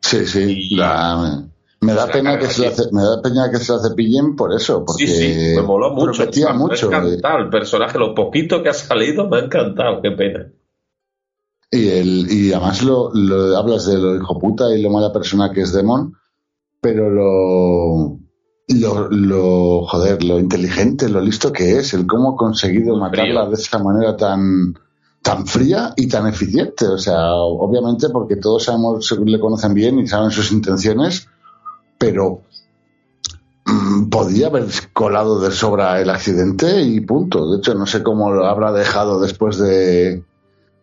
Sí, 0.00 0.26
sí. 0.26 0.66
Y- 0.72 0.76
la- 0.76 1.44
me 1.84 1.94
da 1.94 2.06
pena 2.08 2.38
que 2.38 2.46
se 2.46 2.62
la 2.62 2.72
me 2.92 3.02
da 3.02 3.20
pena 3.22 3.50
que 3.50 3.58
se 3.58 3.72
la 3.72 3.80
cepillen 3.80 4.34
por 4.36 4.52
eso, 4.54 4.84
porque 4.84 5.06
Sí, 5.06 5.32
sí, 5.34 5.52
me 5.56 5.62
moló 5.62 5.90
mucho. 5.92 6.12
prometía 6.12 6.52
me 6.52 6.58
mucho. 6.58 6.90
ha 6.90 6.98
encantado 6.98 7.38
el 7.38 7.50
personaje, 7.50 7.98
lo 7.98 8.14
poquito 8.14 8.62
que 8.62 8.70
ha 8.70 8.74
salido 8.74 9.28
me 9.28 9.36
ha 9.38 9.40
encantado, 9.40 10.00
qué 10.02 10.10
pena. 10.12 10.46
Y, 11.70 11.88
el, 11.88 12.30
y 12.30 12.52
además 12.52 12.82
lo, 12.82 13.10
lo 13.14 13.56
hablas 13.56 13.86
de 13.86 13.98
lo 13.98 14.16
hijo 14.16 14.38
puta 14.38 14.74
y 14.76 14.80
lo 14.82 14.90
mala 14.90 15.12
persona 15.12 15.50
que 15.52 15.62
es 15.62 15.72
Demon, 15.72 16.14
pero 16.80 17.10
lo, 17.10 18.18
lo, 18.68 19.08
lo, 19.10 19.84
joder, 19.86 20.22
lo 20.22 20.38
inteligente, 20.38 21.08
lo 21.08 21.20
listo 21.20 21.50
que 21.52 21.78
es, 21.78 21.92
el 21.94 22.06
cómo 22.06 22.34
ha 22.34 22.36
conseguido 22.36 22.96
matarla 22.96 23.40
Frío. 23.42 23.48
de 23.50 23.54
esa 23.62 23.78
manera 23.82 24.16
tan, 24.16 24.74
tan 25.22 25.46
fría 25.46 25.94
y 25.96 26.06
tan 26.06 26.28
eficiente. 26.28 26.86
O 26.86 26.98
sea, 26.98 27.32
obviamente 27.34 28.08
porque 28.10 28.36
todos 28.36 28.64
sabemos, 28.64 29.10
le 29.24 29.40
conocen 29.40 29.74
bien 29.74 29.98
y 29.98 30.06
saben 30.06 30.30
sus 30.30 30.52
intenciones, 30.52 31.26
pero 32.04 32.42
mm, 33.64 34.10
podía 34.10 34.48
haber 34.48 34.64
colado 34.92 35.40
de 35.40 35.50
sobra 35.50 36.00
el 36.00 36.10
accidente 36.10 36.82
y 36.82 37.00
punto. 37.00 37.50
De 37.50 37.58
hecho, 37.58 37.74
no 37.74 37.86
sé 37.86 38.02
cómo 38.02 38.30
lo 38.30 38.46
habrá 38.46 38.72
dejado 38.72 39.20
después 39.20 39.58
de 39.58 40.22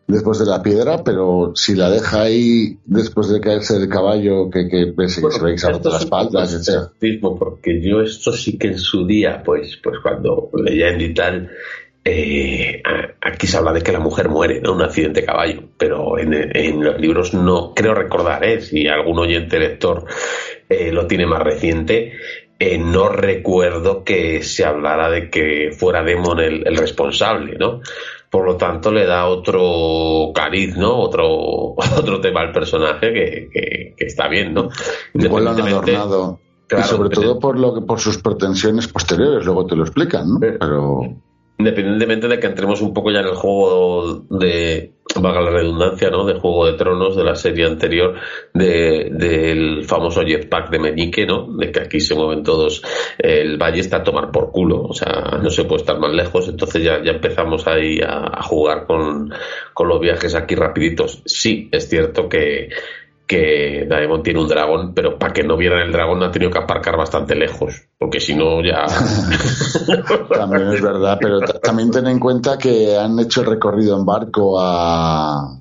después 0.07 0.39
de 0.39 0.45
la 0.45 0.61
piedra, 0.61 1.03
pero 1.03 1.53
si 1.55 1.73
la 1.73 1.89
deja 1.89 2.23
ahí 2.23 2.77
después 2.85 3.29
de 3.29 3.39
caerse 3.39 3.79
del 3.79 3.87
caballo, 3.87 4.49
que, 4.49 4.67
que 4.67 4.93
que 4.93 5.07
se 5.07 5.21
ve 5.21 5.51
que 5.51 5.57
se 5.57 5.67
ha 5.67 5.71
roto 5.71 5.89
esto 5.89 5.89
la 5.89 5.97
es 5.97 6.05
un 6.05 6.09
poco 6.09 6.25
espalda, 6.25 6.43
etcétera. 6.43 6.79
escepticismo, 6.81 7.39
porque 7.39 7.81
yo 7.81 8.01
esto 8.01 8.33
sí 8.33 8.57
que 8.57 8.67
en 8.67 8.77
su 8.79 9.05
día, 9.05 9.41
pues, 9.43 9.79
pues 9.81 9.99
cuando 10.03 10.49
leyendo 10.53 11.03
y 11.03 11.13
tal, 11.13 11.49
eh, 12.03 12.81
aquí 13.21 13.47
se 13.47 13.57
habla 13.57 13.73
de 13.73 13.81
que 13.81 13.91
la 13.91 13.99
mujer 13.99 14.27
muere, 14.27 14.59
¿no? 14.59 14.73
Un 14.73 14.81
accidente 14.81 15.21
de 15.21 15.27
caballo, 15.27 15.63
pero 15.77 16.17
en, 16.17 16.33
en 16.33 16.83
los 16.83 16.99
libros 16.99 17.33
no 17.33 17.73
creo 17.75 17.93
recordar, 17.93 18.43
¿eh? 18.43 18.59
Si 18.59 18.87
algún 18.87 19.19
oyente 19.19 19.59
lector 19.59 20.05
eh, 20.71 20.91
lo 20.91 21.07
tiene 21.07 21.25
más 21.25 21.41
reciente, 21.41 22.13
eh, 22.59 22.77
no 22.77 23.09
recuerdo 23.09 24.03
que 24.03 24.43
se 24.43 24.63
hablara 24.65 25.09
de 25.09 25.29
que 25.29 25.71
fuera 25.77 26.03
Demon 26.03 26.39
el, 26.39 26.67
el 26.67 26.77
responsable, 26.77 27.57
¿no? 27.59 27.81
Por 28.29 28.45
lo 28.45 28.55
tanto, 28.55 28.91
le 28.91 29.05
da 29.05 29.25
otro 29.27 30.31
cariz, 30.33 30.77
¿no? 30.77 30.97
Otro, 30.97 31.27
otro 31.97 32.21
tema 32.21 32.41
al 32.41 32.51
personaje 32.51 33.11
que, 33.13 33.49
que- 33.51 33.93
que 33.97 34.05
está 34.05 34.27
bien, 34.27 34.53
¿no? 34.53 34.69
Igual 35.13 35.43
lo 35.43 35.49
han 35.51 35.59
Independientemente- 35.59 35.95
adornado. 35.97 36.39
Claro, 36.67 36.85
y 36.85 36.87
sobre 36.87 37.09
pero- 37.09 37.21
todo 37.21 37.39
por 37.39 37.59
lo 37.59 37.73
que, 37.73 37.81
por 37.81 37.99
sus 37.99 38.17
pretensiones 38.19 38.87
posteriores, 38.87 39.43
luego 39.45 39.65
te 39.65 39.75
lo 39.75 39.83
explican, 39.83 40.25
¿no? 40.29 40.39
Pero 40.39 41.01
Independientemente 41.61 42.27
de 42.27 42.39
que 42.39 42.47
entremos 42.47 42.81
un 42.81 42.91
poco 42.93 43.11
ya 43.11 43.19
en 43.19 43.27
el 43.27 43.35
juego 43.35 44.25
de, 44.29 44.93
valga 45.15 45.41
la 45.41 45.51
redundancia, 45.51 46.09
¿no? 46.09 46.25
De 46.25 46.39
Juego 46.39 46.65
de 46.65 46.73
Tronos, 46.73 47.15
de 47.15 47.23
la 47.23 47.35
serie 47.35 47.65
anterior, 47.65 48.15
de- 48.53 49.09
del 49.11 49.85
famoso 49.85 50.23
jetpack 50.23 50.71
de 50.71 50.79
Meñique, 50.79 51.25
¿no? 51.27 51.47
De 51.55 51.71
que 51.71 51.81
aquí 51.81 51.99
se 51.99 52.15
mueven 52.15 52.43
todos, 52.43 52.81
el 53.19 53.57
valle 53.57 53.79
está 53.81 53.97
a 53.97 54.03
tomar 54.03 54.31
por 54.31 54.51
culo, 54.51 54.81
o 54.83 54.93
sea, 54.93 55.37
no 55.41 55.49
se 55.51 55.65
puede 55.65 55.81
estar 55.81 55.99
más 55.99 56.13
lejos, 56.13 56.47
entonces 56.49 56.83
ya, 56.83 57.01
ya 57.03 57.11
empezamos 57.11 57.67
ahí 57.67 57.99
a, 58.01 58.39
a 58.39 58.41
jugar 58.41 58.87
con, 58.87 59.31
con 59.73 59.87
los 59.87 59.99
viajes 59.99 60.33
aquí 60.35 60.55
rapiditos. 60.55 61.21
Sí, 61.25 61.69
es 61.71 61.87
cierto 61.87 62.27
que, 62.27 62.69
que 63.37 63.85
Daemon 63.89 64.21
tiene 64.23 64.39
un 64.41 64.47
dragón, 64.47 64.93
pero 64.93 65.17
para 65.17 65.33
que 65.33 65.43
no 65.43 65.55
vieran 65.57 65.79
el 65.79 65.91
dragón 65.91 66.21
ha 66.23 66.31
tenido 66.31 66.51
que 66.51 66.59
aparcar 66.59 66.97
bastante 66.97 67.35
lejos, 67.35 67.81
porque 67.97 68.19
si 68.19 68.35
no 68.35 68.61
ya... 68.63 68.85
también 70.29 70.71
es 70.73 70.81
verdad. 70.81 71.17
Pero 71.21 71.39
ta- 71.39 71.59
también 71.59 71.91
ten 71.91 72.07
en 72.07 72.19
cuenta 72.19 72.57
que 72.57 72.97
han 72.97 73.17
hecho 73.19 73.41
el 73.41 73.47
recorrido 73.47 73.97
en 73.97 74.05
barco 74.05 74.59
a. 74.59 75.57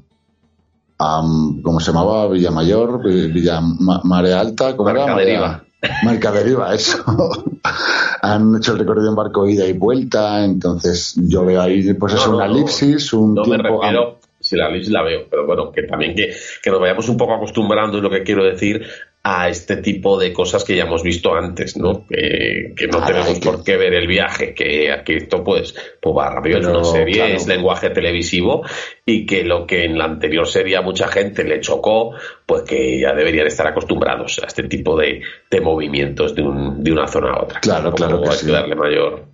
a 0.98 1.22
¿Cómo 1.62 1.80
se 1.80 1.92
llamaba? 1.92 2.28
Villamayor, 2.28 3.02
Villa 3.02 3.60
Ma- 3.60 4.00
Marea 4.04 4.40
Alta, 4.40 4.76
¿cómo 4.76 4.90
era? 4.90 5.06
Marcaderiva. 5.06 5.40
Marea- 5.82 5.98
Marcaderiva, 6.04 6.74
eso. 6.74 6.98
han 8.22 8.56
hecho 8.56 8.72
el 8.72 8.78
recorrido 8.80 9.08
en 9.08 9.14
barco 9.16 9.46
ida 9.48 9.64
y 9.66 9.72
vuelta, 9.72 10.44
entonces 10.44 11.14
yo 11.16 11.44
veo 11.46 11.62
ahí 11.62 11.94
pues 11.94 12.12
No, 12.14 12.18
es 12.20 12.26
no, 12.28 12.36
una 12.36 12.46
no. 12.46 12.54
elipsis, 12.54 13.12
un 13.14 13.34
No 13.34 13.42
me 13.44 13.56
tiempo. 13.58 13.80
refiero, 13.80 14.18
si 14.50 14.90
la 14.90 15.02
veo, 15.02 15.26
pero 15.30 15.46
bueno, 15.46 15.70
que 15.72 15.82
también 15.84 16.14
que, 16.14 16.30
que 16.62 16.70
nos 16.70 16.80
vayamos 16.80 17.08
un 17.08 17.16
poco 17.16 17.34
acostumbrando, 17.34 17.96
es 17.98 18.02
lo 18.02 18.10
que 18.10 18.22
quiero 18.22 18.44
decir, 18.44 18.84
a 19.22 19.50
este 19.50 19.76
tipo 19.76 20.18
de 20.18 20.32
cosas 20.32 20.64
que 20.64 20.74
ya 20.74 20.84
hemos 20.84 21.02
visto 21.02 21.34
antes, 21.34 21.76
¿no? 21.76 22.06
Que, 22.08 22.72
que 22.74 22.86
no 22.86 23.00
Ah, 23.02 23.06
tenemos 23.06 23.38
que- 23.38 23.44
por 23.50 23.62
qué 23.62 23.76
ver 23.76 23.92
el 23.92 24.06
viaje, 24.06 24.54
que 24.54 24.90
aquí 24.90 25.12
esto 25.14 25.44
pues, 25.44 25.74
pues 26.00 26.16
va 26.16 26.30
rápido, 26.30 26.58
es 26.58 26.66
Pero, 26.66 26.78
una 26.78 26.88
serie, 26.88 27.14
claro. 27.16 27.34
es 27.34 27.46
lenguaje 27.46 27.90
televisivo 27.90 28.62
y 29.04 29.26
que 29.26 29.44
lo 29.44 29.66
que 29.66 29.84
en 29.84 29.98
la 29.98 30.06
anterior 30.06 30.46
serie 30.46 30.76
a 30.76 30.80
mucha 30.80 31.06
gente 31.08 31.44
le 31.44 31.60
chocó, 31.60 32.14
pues 32.46 32.62
que 32.62 32.98
ya 32.98 33.12
deberían 33.12 33.46
estar 33.46 33.66
acostumbrados 33.66 34.40
a 34.42 34.46
este 34.46 34.62
tipo 34.64 34.96
de, 34.98 35.20
de 35.50 35.60
movimientos 35.60 36.34
de, 36.34 36.40
un, 36.42 36.82
de 36.82 36.90
una 36.90 37.06
zona 37.06 37.32
a 37.32 37.42
otra. 37.42 37.60
Claro, 37.60 37.92
claro 37.92 38.22
que 38.22 38.28
hay 38.30 38.36
sí. 38.36 38.46
que 38.46 38.52
darle 38.52 38.74
mayor, 38.74 39.24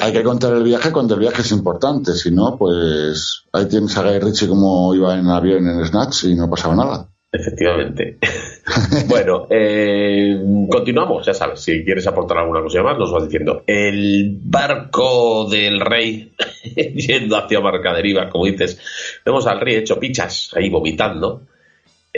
Hay 0.00 0.12
que 0.12 0.22
contar 0.22 0.54
el 0.54 0.64
viaje 0.64 0.90
cuando 0.90 1.14
el 1.14 1.20
viaje 1.20 1.42
es 1.42 1.52
importante, 1.52 2.12
si 2.14 2.32
no, 2.32 2.56
pues 2.56 3.44
ahí 3.52 3.66
tienes 3.66 3.96
a 3.96 4.02
Guy 4.02 4.18
Ritchie 4.18 4.48
como 4.48 4.94
iba 4.94 5.16
en 5.16 5.28
avión 5.28 5.68
en 5.68 5.86
Snatch 5.86 6.24
y 6.24 6.34
no 6.34 6.50
pasaba 6.50 6.74
nada. 6.74 7.08
Efectivamente. 7.30 8.18
bueno, 9.08 9.46
eh, 9.50 10.36
continuamos, 10.68 11.26
ya 11.26 11.34
sabes, 11.34 11.60
si 11.60 11.84
quieres 11.84 12.06
aportar 12.06 12.38
alguna 12.38 12.62
cosa 12.62 12.82
más, 12.82 12.98
nos 12.98 13.12
vas 13.12 13.24
diciendo. 13.24 13.62
El 13.66 14.38
barco 14.42 15.48
del 15.48 15.80
rey 15.80 16.32
yendo 16.76 17.36
hacia 17.36 17.60
Marcaderiva, 17.60 18.28
como 18.30 18.46
dices, 18.46 18.80
vemos 19.24 19.46
al 19.46 19.60
rey 19.60 19.76
hecho 19.76 19.98
pichas, 20.00 20.50
ahí 20.56 20.70
vomitando. 20.70 21.42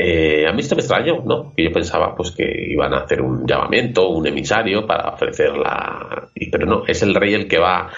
Eh, 0.01 0.47
a 0.47 0.53
mí 0.53 0.61
esto 0.61 0.77
me 0.77 0.81
extrañó, 0.83 1.23
¿no? 1.25 1.53
Que 1.57 1.65
yo 1.65 1.73
pensaba 1.73 2.15
pues 2.15 2.31
que 2.31 2.45
iban 2.71 2.95
a 2.95 2.99
hacer 2.99 3.21
un 3.21 3.45
llamamiento, 3.45 4.09
un 4.11 4.27
emisario 4.29 4.87
para 4.87 5.09
ofrecer 5.11 5.57
la... 5.57 6.29
Pero 6.53 6.67
no, 6.67 6.85
es 6.87 7.03
el 7.03 7.17
rey 7.17 7.35
el 7.35 7.49
que 7.49 7.59
va 7.59 7.91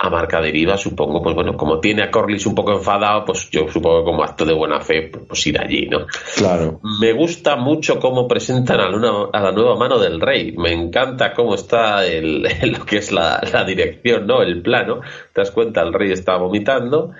a 0.00 0.10
marca 0.10 0.40
deriva, 0.40 0.76
supongo, 0.76 1.20
pues 1.20 1.34
bueno, 1.34 1.56
como 1.56 1.80
tiene 1.80 2.04
a 2.04 2.10
Corlys 2.12 2.46
un 2.46 2.54
poco 2.54 2.70
enfadado, 2.74 3.24
pues 3.24 3.50
yo 3.50 3.66
supongo 3.68 3.98
que 3.98 4.04
como 4.04 4.22
acto 4.22 4.44
de 4.44 4.54
buena 4.54 4.80
fe, 4.80 5.10
pues 5.26 5.44
ir 5.48 5.60
allí, 5.60 5.88
¿no? 5.88 6.06
Claro. 6.36 6.78
Me 7.00 7.12
gusta 7.12 7.56
mucho 7.56 7.98
cómo 7.98 8.28
presentan 8.28 8.78
a, 8.78 8.88
una- 8.90 9.28
a 9.32 9.40
la 9.42 9.50
nueva 9.50 9.74
mano 9.74 9.98
del 9.98 10.20
rey. 10.20 10.52
Me 10.56 10.72
encanta 10.72 11.32
cómo 11.34 11.56
está 11.56 12.06
el, 12.06 12.42
lo 12.78 12.86
que 12.86 12.98
es 12.98 13.10
la, 13.10 13.40
la 13.52 13.64
dirección, 13.64 14.28
¿no? 14.28 14.40
El 14.42 14.62
plano. 14.62 15.00
Te 15.32 15.40
das 15.40 15.50
cuenta, 15.50 15.82
el 15.82 15.92
rey 15.92 16.12
está 16.12 16.36
vomitando. 16.36 17.10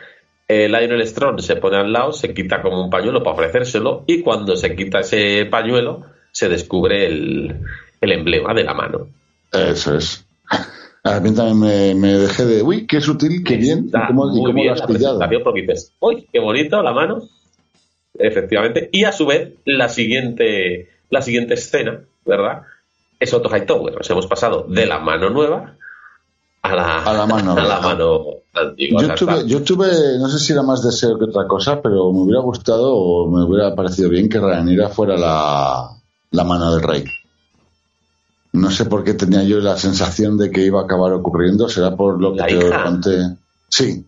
El 0.48 0.72
Lionel 0.72 1.06
Strong 1.06 1.40
se 1.40 1.56
pone 1.56 1.76
al 1.76 1.92
lado, 1.92 2.12
se 2.12 2.32
quita 2.32 2.62
como 2.62 2.82
un 2.82 2.88
pañuelo 2.88 3.22
para 3.22 3.34
ofrecérselo 3.34 4.04
y 4.06 4.22
cuando 4.22 4.56
se 4.56 4.74
quita 4.74 5.00
ese 5.00 5.44
pañuelo 5.44 6.06
se 6.32 6.48
descubre 6.48 7.06
el, 7.06 7.60
el 8.00 8.12
emblema 8.12 8.54
de 8.54 8.64
la 8.64 8.72
mano. 8.72 9.08
Eso 9.52 9.96
es. 9.96 10.24
A 11.04 11.20
mí 11.20 11.34
también 11.34 11.60
me, 11.60 11.94
me 11.94 12.14
dejé 12.14 12.44
de, 12.44 12.62
uy, 12.62 12.86
qué 12.86 13.00
sutil, 13.00 13.44
qué 13.44 13.56
bien, 13.56 13.88
y 13.88 14.06
cómo, 14.06 14.26
y 14.34 14.40
muy 14.40 14.52
lo 14.52 14.54
bien 14.54 14.72
has 14.72 14.80
la 14.80 14.86
pillado. 14.86 15.20
porque 15.44 15.62
dices, 15.62 15.92
uy, 16.00 16.26
qué 16.32 16.40
bonito 16.40 16.82
la 16.82 16.92
mano. 16.92 17.22
Efectivamente. 18.18 18.88
Y 18.92 19.04
a 19.04 19.12
su 19.12 19.26
vez, 19.26 19.52
la 19.64 19.88
siguiente, 19.88 20.88
la 21.10 21.22
siguiente 21.22 21.54
escena, 21.54 22.00
¿verdad? 22.24 22.62
Es 23.20 23.32
Otto 23.32 23.54
Hightower. 23.54 23.94
Nos 23.94 24.10
hemos 24.10 24.26
pasado 24.26 24.66
de 24.68 24.86
la 24.86 24.98
mano 24.98 25.30
nueva 25.30 25.77
a 26.62 26.74
la, 26.74 27.02
A 27.04 27.12
la 27.12 27.26
mano 27.26 27.52
a 27.56 27.62
la 27.62 27.80
mano 27.80 28.20
antigua. 28.54 29.02
Yo 29.02 29.14
tuve, 29.14 29.46
yo 29.46 29.62
tuve, 29.62 30.18
no 30.18 30.28
sé 30.28 30.38
si 30.38 30.52
era 30.52 30.62
más 30.62 30.82
deseo 30.82 31.18
que 31.18 31.24
otra 31.26 31.46
cosa, 31.46 31.80
pero 31.80 32.12
me 32.12 32.20
hubiera 32.20 32.40
gustado 32.40 32.94
o 32.94 33.28
me 33.30 33.44
hubiera 33.44 33.74
parecido 33.74 34.08
bien 34.10 34.28
que 34.28 34.40
Rhaenyra 34.40 34.88
fuera 34.88 35.16
la, 35.16 35.88
la 36.30 36.44
mano 36.44 36.74
del 36.74 36.82
rey. 36.82 37.04
No 38.52 38.70
sé 38.70 38.86
por 38.86 39.04
qué 39.04 39.14
tenía 39.14 39.42
yo 39.44 39.60
la 39.60 39.76
sensación 39.76 40.38
de 40.38 40.50
que 40.50 40.64
iba 40.64 40.80
a 40.80 40.84
acabar 40.84 41.12
ocurriendo, 41.12 41.68
será 41.68 41.94
por 41.94 42.20
lo 42.20 42.32
que 42.32 42.38
¿La 42.40 42.46
te 42.46 42.54
hija? 42.54 42.84
conté. 42.84 43.36
Sí. 43.68 44.04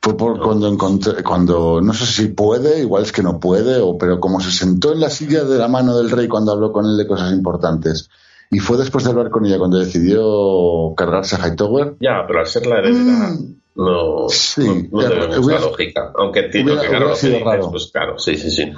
Fue 0.00 0.16
por 0.16 0.40
cuando 0.40 0.68
encontré, 0.68 1.22
cuando, 1.22 1.80
no 1.80 1.92
sé 1.92 2.06
si 2.06 2.28
puede, 2.28 2.80
igual 2.80 3.02
es 3.02 3.12
que 3.12 3.22
no 3.22 3.38
puede, 3.38 3.80
o, 3.80 3.98
pero 3.98 4.20
como 4.20 4.40
se 4.40 4.50
sentó 4.50 4.92
en 4.92 5.00
la 5.00 5.10
silla 5.10 5.44
de 5.44 5.58
la 5.58 5.68
mano 5.68 5.96
del 5.96 6.10
rey 6.10 6.28
cuando 6.28 6.52
habló 6.52 6.72
con 6.72 6.86
él 6.86 6.96
de 6.96 7.06
cosas 7.06 7.32
importantes. 7.32 8.08
Y 8.50 8.58
fue 8.60 8.78
después 8.78 9.04
de 9.04 9.10
hablar 9.10 9.30
con 9.30 9.44
ella 9.44 9.58
cuando 9.58 9.78
decidió 9.78 10.94
cargarse 10.96 11.36
a 11.36 11.46
Hightower. 11.46 11.96
Ya, 12.00 12.24
pero 12.26 12.40
al 12.40 12.46
ser 12.46 12.66
la 12.66 12.78
heredera, 12.78 13.30
Mm. 13.30 13.54
no, 13.76 14.28
Sí, 14.30 14.62
no, 14.90 15.00
no 15.02 15.06
hubiera- 15.38 15.60
la 15.60 15.60
lógica. 15.66 16.12
Aunque 16.16 16.40
entiendo 16.40 16.72
hubiera- 16.72 16.88
que 16.88 16.96
claro, 16.96 17.14
sido 17.14 17.32
dices, 17.34 17.46
raro. 17.46 17.70
pues 17.70 17.90
claro, 17.92 18.18
sí, 18.18 18.36
sí, 18.36 18.50
sí. 18.50 18.72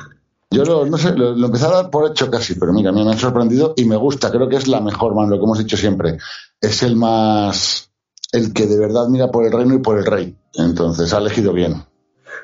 Yo 0.53 0.65
lo, 0.65 0.85
no 0.85 0.99
sé, 0.99 1.13
lo, 1.17 1.33
lo 1.37 1.47
empecé 1.47 1.67
a 1.67 1.71
dar 1.71 1.91
por 1.91 2.11
hecho 2.11 2.29
casi, 2.29 2.55
pero 2.57 2.73
mira, 2.73 2.91
me 2.91 3.09
ha 3.09 3.17
sorprendido 3.17 3.73
y 3.77 3.85
me 3.85 3.95
gusta. 3.97 4.33
Creo 4.33 4.49
que 4.49 4.57
es 4.57 4.67
la 4.67 4.81
mejor, 4.81 5.15
man, 5.15 5.31
lo 5.31 5.39
que 5.39 5.45
hemos 5.45 5.59
dicho 5.61 5.77
siempre. 5.77 6.19
Es 6.61 6.83
el 6.83 6.97
más, 6.97 7.93
el 8.33 8.53
que 8.53 8.67
de 8.67 8.77
verdad 8.79 9.07
mira 9.09 9.31
por 9.31 9.47
el 9.47 9.53
reino 9.53 9.75
y 9.75 9.79
por 9.79 9.97
el 9.99 10.05
rey. 10.07 10.35
Entonces 10.55 11.15
ha 11.15 11.19
elegido 11.19 11.53
bien. 11.53 11.85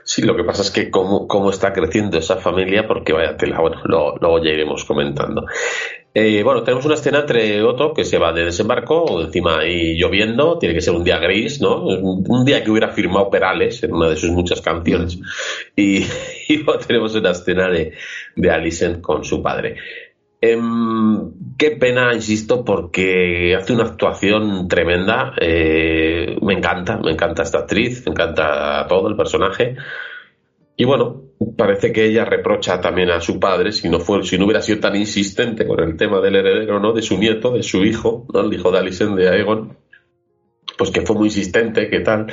Sí, 0.05 0.23
lo 0.23 0.37
que 0.37 0.45
pasa 0.45 0.62
es 0.62 0.71
que 0.71 0.89
cómo, 0.89 1.27
cómo 1.27 1.51
está 1.51 1.73
creciendo 1.73 2.17
esa 2.19 2.37
familia, 2.37 2.87
porque 2.87 3.12
vaya 3.12 3.37
tela, 3.37 3.61
bueno, 3.61 3.79
luego 3.85 4.39
ya 4.39 4.51
iremos 4.51 4.85
comentando. 4.85 5.45
Eh, 6.18 6.42
bueno, 6.42 6.62
tenemos 6.62 6.87
una 6.87 6.94
escena 6.94 7.18
entre 7.20 7.62
Otto 7.62 7.92
que 7.92 8.02
se 8.02 8.16
va 8.16 8.33
de 8.33 8.46
desembarco, 8.46 9.20
encima 9.20 9.59
ahí 9.59 9.98
lloviendo, 9.98 10.59
tiene 10.59 10.74
que 10.74 10.81
ser 10.81 10.94
un 10.94 11.05
día 11.05 11.18
gris, 11.18 11.61
¿no? 11.61 11.85
Un, 11.85 12.42
día 12.42 12.64
que 12.64 12.70
hubiera 12.70 12.88
firmado 12.88 13.29
Perales 13.29 13.83
en 13.83 13.92
una 13.92 14.09
de 14.09 14.16
sus 14.16 14.31
muchas 14.31 14.62
canciones. 14.62 15.18
Y, 15.76 16.07
y 16.48 16.57
luego 16.57 16.79
tenemos 16.79 17.14
una 17.16 17.33
escena 17.33 17.68
de, 17.68 17.92
de 18.35 18.50
Alicent 18.50 19.02
con 19.02 19.24
su 19.24 19.42
padre. 19.42 19.76
Em, 20.40 21.33
qué 21.59 21.72
pena, 21.72 22.14
insisto, 22.14 22.64
porque 22.64 23.55
hace 23.55 23.74
una 23.74 23.85
actuación 23.85 24.68
tremenda. 24.68 25.35
eh, 25.38 26.38
me 26.40 26.55
encanta, 26.55 26.96
me 26.96 27.11
encanta 27.11 27.42
esta 27.42 27.59
actriz, 27.59 28.07
me 28.07 28.12
encanta 28.12 28.87
todo 28.88 29.11
el 29.11 29.16
personaje. 29.16 29.76
Y 30.77 30.85
bueno, 30.85 31.23
parece 31.57 31.91
que 31.93 32.05
ella 32.07 32.25
reprocha 32.25 32.81
también 32.81 33.11
a 33.11 33.21
su 33.21 33.41
padre, 33.41 33.73
si 33.73 33.89
no, 33.89 33.99
fue, 34.01 34.23
si 34.25 34.37
no 34.39 34.45
hubiera 34.45 34.61
sido 34.62 34.81
tan 34.81 34.95
insistente 34.97 35.67
con 35.67 35.81
el 35.81 35.97
tema 35.97 36.21
del 36.21 36.37
heredero, 36.37 36.81
¿no? 36.81 36.93
De 36.93 37.03
su 37.03 37.17
nieto, 37.19 37.51
de 37.53 37.62
su 37.62 37.85
hijo, 37.85 38.27
¿no? 38.33 38.41
El 38.41 38.53
hijo 38.53 38.71
de 38.71 38.79
Alicent, 38.79 39.17
de 39.17 39.29
Aegon, 39.29 39.77
pues 40.77 40.91
que 40.91 41.01
fue 41.03 41.17
muy 41.17 41.29
insistente, 41.29 41.89
¿qué 41.89 42.01
tal? 42.01 42.27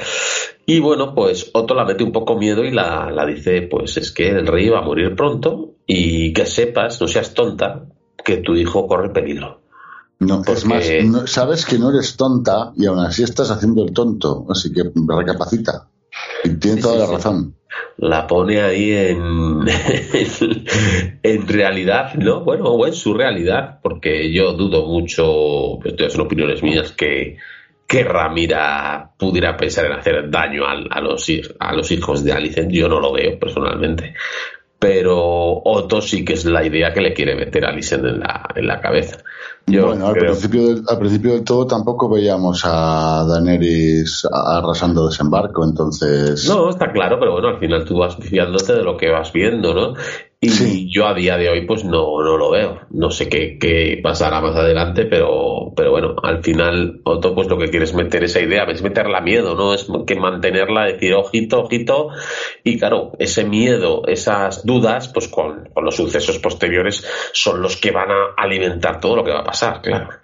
Y 0.65 0.79
bueno, 0.79 1.13
pues 1.15 1.51
Otto 1.53 1.73
la 1.73 1.85
mete 1.85 2.03
un 2.03 2.11
poco 2.11 2.37
miedo 2.37 2.63
y 2.65 2.71
la, 2.71 3.09
la 3.11 3.25
dice, 3.25 3.61
pues 3.63 3.95
es 3.97 4.11
que 4.11 4.29
el 4.29 4.45
rey 4.47 4.67
va 4.69 4.79
a 4.79 4.83
morir 4.83 5.15
pronto 5.15 5.75
y 5.87 6.33
que 6.33 6.45
sepas, 6.45 6.99
no 6.99 7.07
seas 7.07 7.33
tonta, 7.33 7.85
que 8.25 8.37
tu 8.37 8.55
hijo 8.55 8.87
corre 8.87 9.09
peligro. 9.11 9.61
No, 10.19 10.41
es 10.41 10.63
Porque- 10.63 10.67
más, 10.67 10.85
no- 11.05 11.27
sabes 11.27 11.65
que 11.65 11.77
no 11.77 11.89
eres 11.89 12.15
tonta 12.17 12.71
y 12.75 12.85
aún 12.85 12.99
así 12.99 13.23
estás 13.23 13.51
haciendo 13.51 13.83
el 13.83 13.93
tonto, 13.93 14.45
así 14.49 14.71
que 14.73 14.83
recapacita. 15.07 15.89
Y 16.43 16.55
tiene 16.57 16.77
Sí, 16.77 16.83
toda 16.83 16.93
sí, 16.95 16.99
la 16.99 17.07
sí. 17.07 17.13
razón. 17.13 17.55
La 17.97 18.27
pone 18.27 18.61
ahí 18.61 18.91
en, 18.91 19.65
en 21.23 21.47
realidad, 21.47 22.13
¿no? 22.15 22.41
Bueno, 22.41 22.65
o 22.65 22.87
en 22.87 22.93
su 22.93 23.13
realidad, 23.13 23.79
porque 23.81 24.31
yo 24.31 24.53
dudo 24.53 24.85
mucho, 24.87 25.79
esto 25.85 26.09
son 26.09 26.21
opiniones 26.21 26.63
mías, 26.63 26.91
que, 26.91 27.37
que 27.87 28.03
Ramira 28.03 29.11
pudiera 29.17 29.55
pensar 29.55 29.85
en 29.85 29.93
hacer 29.93 30.29
daño 30.29 30.65
a, 30.65 31.01
los, 31.01 31.29
a 31.59 31.73
los 31.73 31.91
hijos 31.91 32.23
de 32.23 32.33
Alicent. 32.33 32.71
Yo 32.71 32.89
no 32.89 32.99
lo 32.99 33.13
veo 33.13 33.37
personalmente. 33.37 34.15
Pero 34.83 35.61
Otto 35.63 36.01
sí 36.01 36.25
que 36.25 36.33
es 36.33 36.43
la 36.43 36.65
idea 36.65 36.91
que 36.91 36.99
le 36.99 37.13
quiere 37.13 37.35
meter 37.35 37.63
a 37.63 37.69
Alicent 37.69 38.03
en 38.03 38.19
la, 38.19 38.49
en 38.53 38.67
la 38.67 38.81
cabeza. 38.81 39.17
Yo 39.65 39.87
bueno, 39.87 40.07
al 40.07 40.15
principio, 40.15 40.67
del, 40.67 40.83
al 40.89 40.99
principio 40.99 41.31
del 41.31 41.45
todo 41.45 41.65
tampoco 41.65 42.09
veíamos 42.09 42.63
a 42.65 43.25
Daenerys 43.25 44.27
arrasando 44.29 45.07
desembarco, 45.07 45.63
entonces... 45.63 46.49
No, 46.49 46.69
está 46.69 46.91
claro, 46.91 47.17
pero 47.17 47.31
bueno, 47.31 47.47
al 47.47 47.59
final 47.59 47.85
tú 47.85 47.97
vas 47.97 48.17
fiándote 48.17 48.73
de 48.73 48.83
lo 48.83 48.97
que 48.97 49.09
vas 49.09 49.31
viendo, 49.31 49.73
¿no? 49.73 49.93
Y 50.43 50.49
Sí. 50.49 50.87
yo 50.89 51.07
a 51.07 51.13
día 51.13 51.37
de 51.37 51.49
hoy 51.49 51.65
pues 51.65 51.85
no, 51.85 52.21
no 52.21 52.37
lo 52.37 52.51
veo. 52.51 52.81
No 52.91 53.09
sé 53.11 53.29
qué, 53.29 53.57
qué 53.57 53.99
pasará 54.03 54.41
más 54.41 54.55
adelante, 54.55 55.05
pero, 55.05 55.71
pero 55.75 55.91
bueno, 55.91 56.15
al 56.21 56.43
final 56.43 56.99
Otto 57.03 57.33
pues 57.33 57.47
lo 57.47 57.57
que 57.57 57.69
quiere 57.69 57.85
es 57.85 57.93
meter 57.93 58.23
esa 58.25 58.41
idea, 58.41 58.63
es 58.65 58.81
meterla 58.83 59.21
miedo, 59.21 59.55
¿no? 59.55 59.73
Es 59.73 59.87
que 60.05 60.15
mantenerla, 60.15 60.85
decir 60.85 61.13
ojito, 61.13 61.61
ojito. 61.61 62.09
Y 62.63 62.77
claro, 62.77 63.13
ese 63.19 63.45
miedo, 63.45 64.03
esas 64.07 64.65
dudas, 64.65 65.07
pues 65.07 65.29
con, 65.29 65.69
con 65.73 65.85
los 65.85 65.95
sucesos 65.95 66.39
posteriores 66.39 67.07
son 67.31 67.61
los 67.61 67.77
que 67.77 67.91
van 67.91 68.11
a 68.11 68.33
alimentar 68.37 68.99
todo 68.99 69.15
lo 69.15 69.23
que 69.23 69.31
va 69.31 69.39
a 69.39 69.45
pasar, 69.45 69.81
claro. 69.81 70.22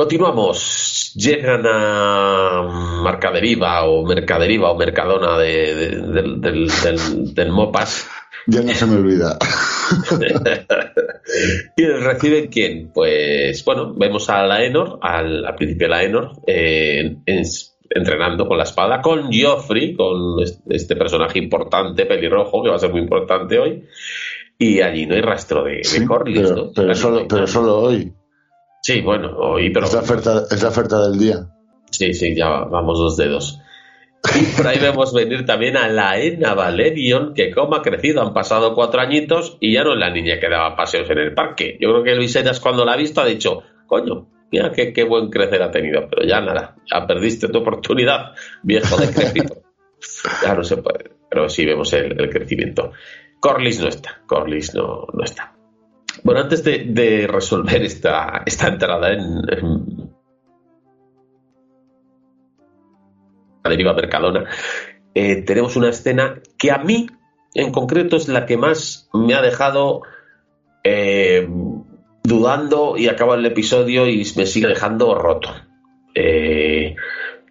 Continuamos. 0.00 1.12
Llegan 1.14 1.60
a 1.66 3.02
Mercaderiva 3.04 3.84
o 3.84 4.02
Mercaderiva 4.06 4.70
o 4.70 4.78
Mercadona 4.78 5.36
de- 5.36 5.74
de- 5.74 5.90
del, 6.00 6.40
del, 6.40 6.68
del- 6.82 7.34
del 7.34 7.52
Mopas. 7.52 8.08
Ya 8.46 8.62
no 8.62 8.72
se 8.72 8.86
me 8.86 8.96
olvida. 8.96 9.36
¿Y 11.76 11.84
reciben 11.84 12.46
quién? 12.46 12.90
Pues 12.94 13.62
bueno, 13.66 13.92
vemos 13.94 14.30
a 14.30 14.42
Laenor, 14.46 15.00
al, 15.02 15.44
al 15.44 15.54
principio 15.54 15.86
de 15.86 15.90
Laenor, 15.90 16.32
eh, 16.46 17.16
en- 17.26 17.44
entrenando 17.90 18.48
con 18.48 18.56
la 18.56 18.64
espada, 18.64 19.02
con 19.02 19.28
Joffrey, 19.30 19.94
con 19.94 20.36
este, 20.70 20.96
personaje 20.96 21.38
importante, 21.38 22.06
pelirrojo, 22.06 22.62
que 22.62 22.70
va 22.70 22.76
a 22.76 22.78
ser 22.78 22.90
muy 22.90 23.02
importante 23.02 23.58
hoy. 23.58 23.84
Y 24.56 24.80
allí 24.80 25.04
no 25.04 25.14
hay 25.14 25.20
rastro 25.20 25.62
de, 25.64 25.84
Sí, 25.84 26.06
Corlys, 26.06 26.40
pero, 26.40 26.56
¿no? 26.56 26.72
pero 27.28 27.46
solo 27.46 27.78
hoy. 27.80 28.10
Sí, 28.94 29.00
bueno, 29.02 29.36
hoy, 29.36 29.70
pero 29.70 29.86
Es 29.86 29.94
la 29.94 30.00
oferta, 30.00 30.42
es 30.50 30.62
la 30.62 30.68
oferta 30.68 31.08
del 31.08 31.18
día. 31.18 31.36
Sí, 31.90 32.12
sí, 32.14 32.34
ya 32.34 32.48
va- 32.48 32.64
vamos 32.64 32.98
dos 32.98 33.16
dedos. 33.16 33.60
Y 34.38 34.44
por 34.56 34.66
ahí 34.66 34.78
vemos 34.78 35.14
venir 35.14 35.46
también 35.46 35.76
a 35.76 35.88
la 35.88 36.18
Ena 36.18 36.54
Valerion, 36.54 37.32
que 37.34 37.50
como 37.52 37.76
ha 37.76 37.82
crecido, 37.82 38.20
han 38.20 38.34
pasado 38.34 38.74
cuatro 38.74 39.00
añitos 39.00 39.56
y 39.60 39.72
ya 39.74 39.82
no 39.84 39.92
es 39.92 39.98
la 39.98 40.10
niña 40.10 40.38
que 40.38 40.48
daba 40.48 40.76
paseos 40.76 41.08
en 41.08 41.18
el 41.18 41.34
parque. 41.34 41.78
Yo 41.80 41.90
creo 41.90 42.02
que 42.04 42.14
Luis 42.14 42.34
Eras 42.36 42.60
cuando 42.60 42.84
la 42.84 42.92
ha 42.92 42.96
visto 42.96 43.20
ha 43.20 43.24
dicho, 43.26 43.62
coño, 43.86 44.28
mira 44.50 44.70
qué, 44.72 44.92
qué 44.92 45.04
buen 45.04 45.30
crecer 45.30 45.62
ha 45.62 45.70
tenido, 45.70 46.06
pero 46.10 46.26
ya 46.26 46.40
nada, 46.40 46.76
ya 46.92 47.06
perdiste 47.06 47.48
tu 47.48 47.58
oportunidad, 47.58 48.32
viejo 48.62 48.96
decrépito. 48.96 49.62
ya 50.44 50.54
no 50.54 50.64
se 50.64 50.76
puede, 50.78 51.12
pero 51.30 51.48
sí 51.48 51.64
vemos 51.64 51.92
el, 51.92 52.20
el 52.20 52.28
crecimiento. 52.28 52.92
Corlys 53.40 53.80
no 53.80 53.88
está, 53.88 54.20
Corlys 54.26 54.74
no, 54.74 55.06
no 55.14 55.24
está. 55.24 55.54
Bueno, 56.22 56.40
antes 56.40 56.62
de, 56.64 57.26
resolver 57.28 57.82
esta, 57.82 58.42
esta 58.44 58.68
entrada 58.68 59.12
en, 59.12 59.22
en 59.48 60.10
la 63.62 63.70
deriva 63.70 63.94
Mercadona, 63.94 64.48
eh, 65.14 65.42
tenemos 65.42 65.76
una 65.76 65.90
escena 65.90 66.40
que 66.58 66.70
a 66.70 66.78
mí, 66.78 67.08
en 67.54 67.72
concreto, 67.72 68.16
es 68.16 68.28
la 68.28 68.46
que 68.46 68.56
más 68.56 69.08
me 69.12 69.34
ha 69.34 69.42
dejado 69.42 70.02
eh, 70.84 71.48
dudando 72.22 72.96
y 72.96 73.08
acaba 73.08 73.34
el 73.34 73.46
episodio 73.46 74.06
y 74.06 74.26
me 74.36 74.46
sigue 74.46 74.68
dejando 74.68 75.14
roto. 75.14 75.50
Eh, 76.14 76.94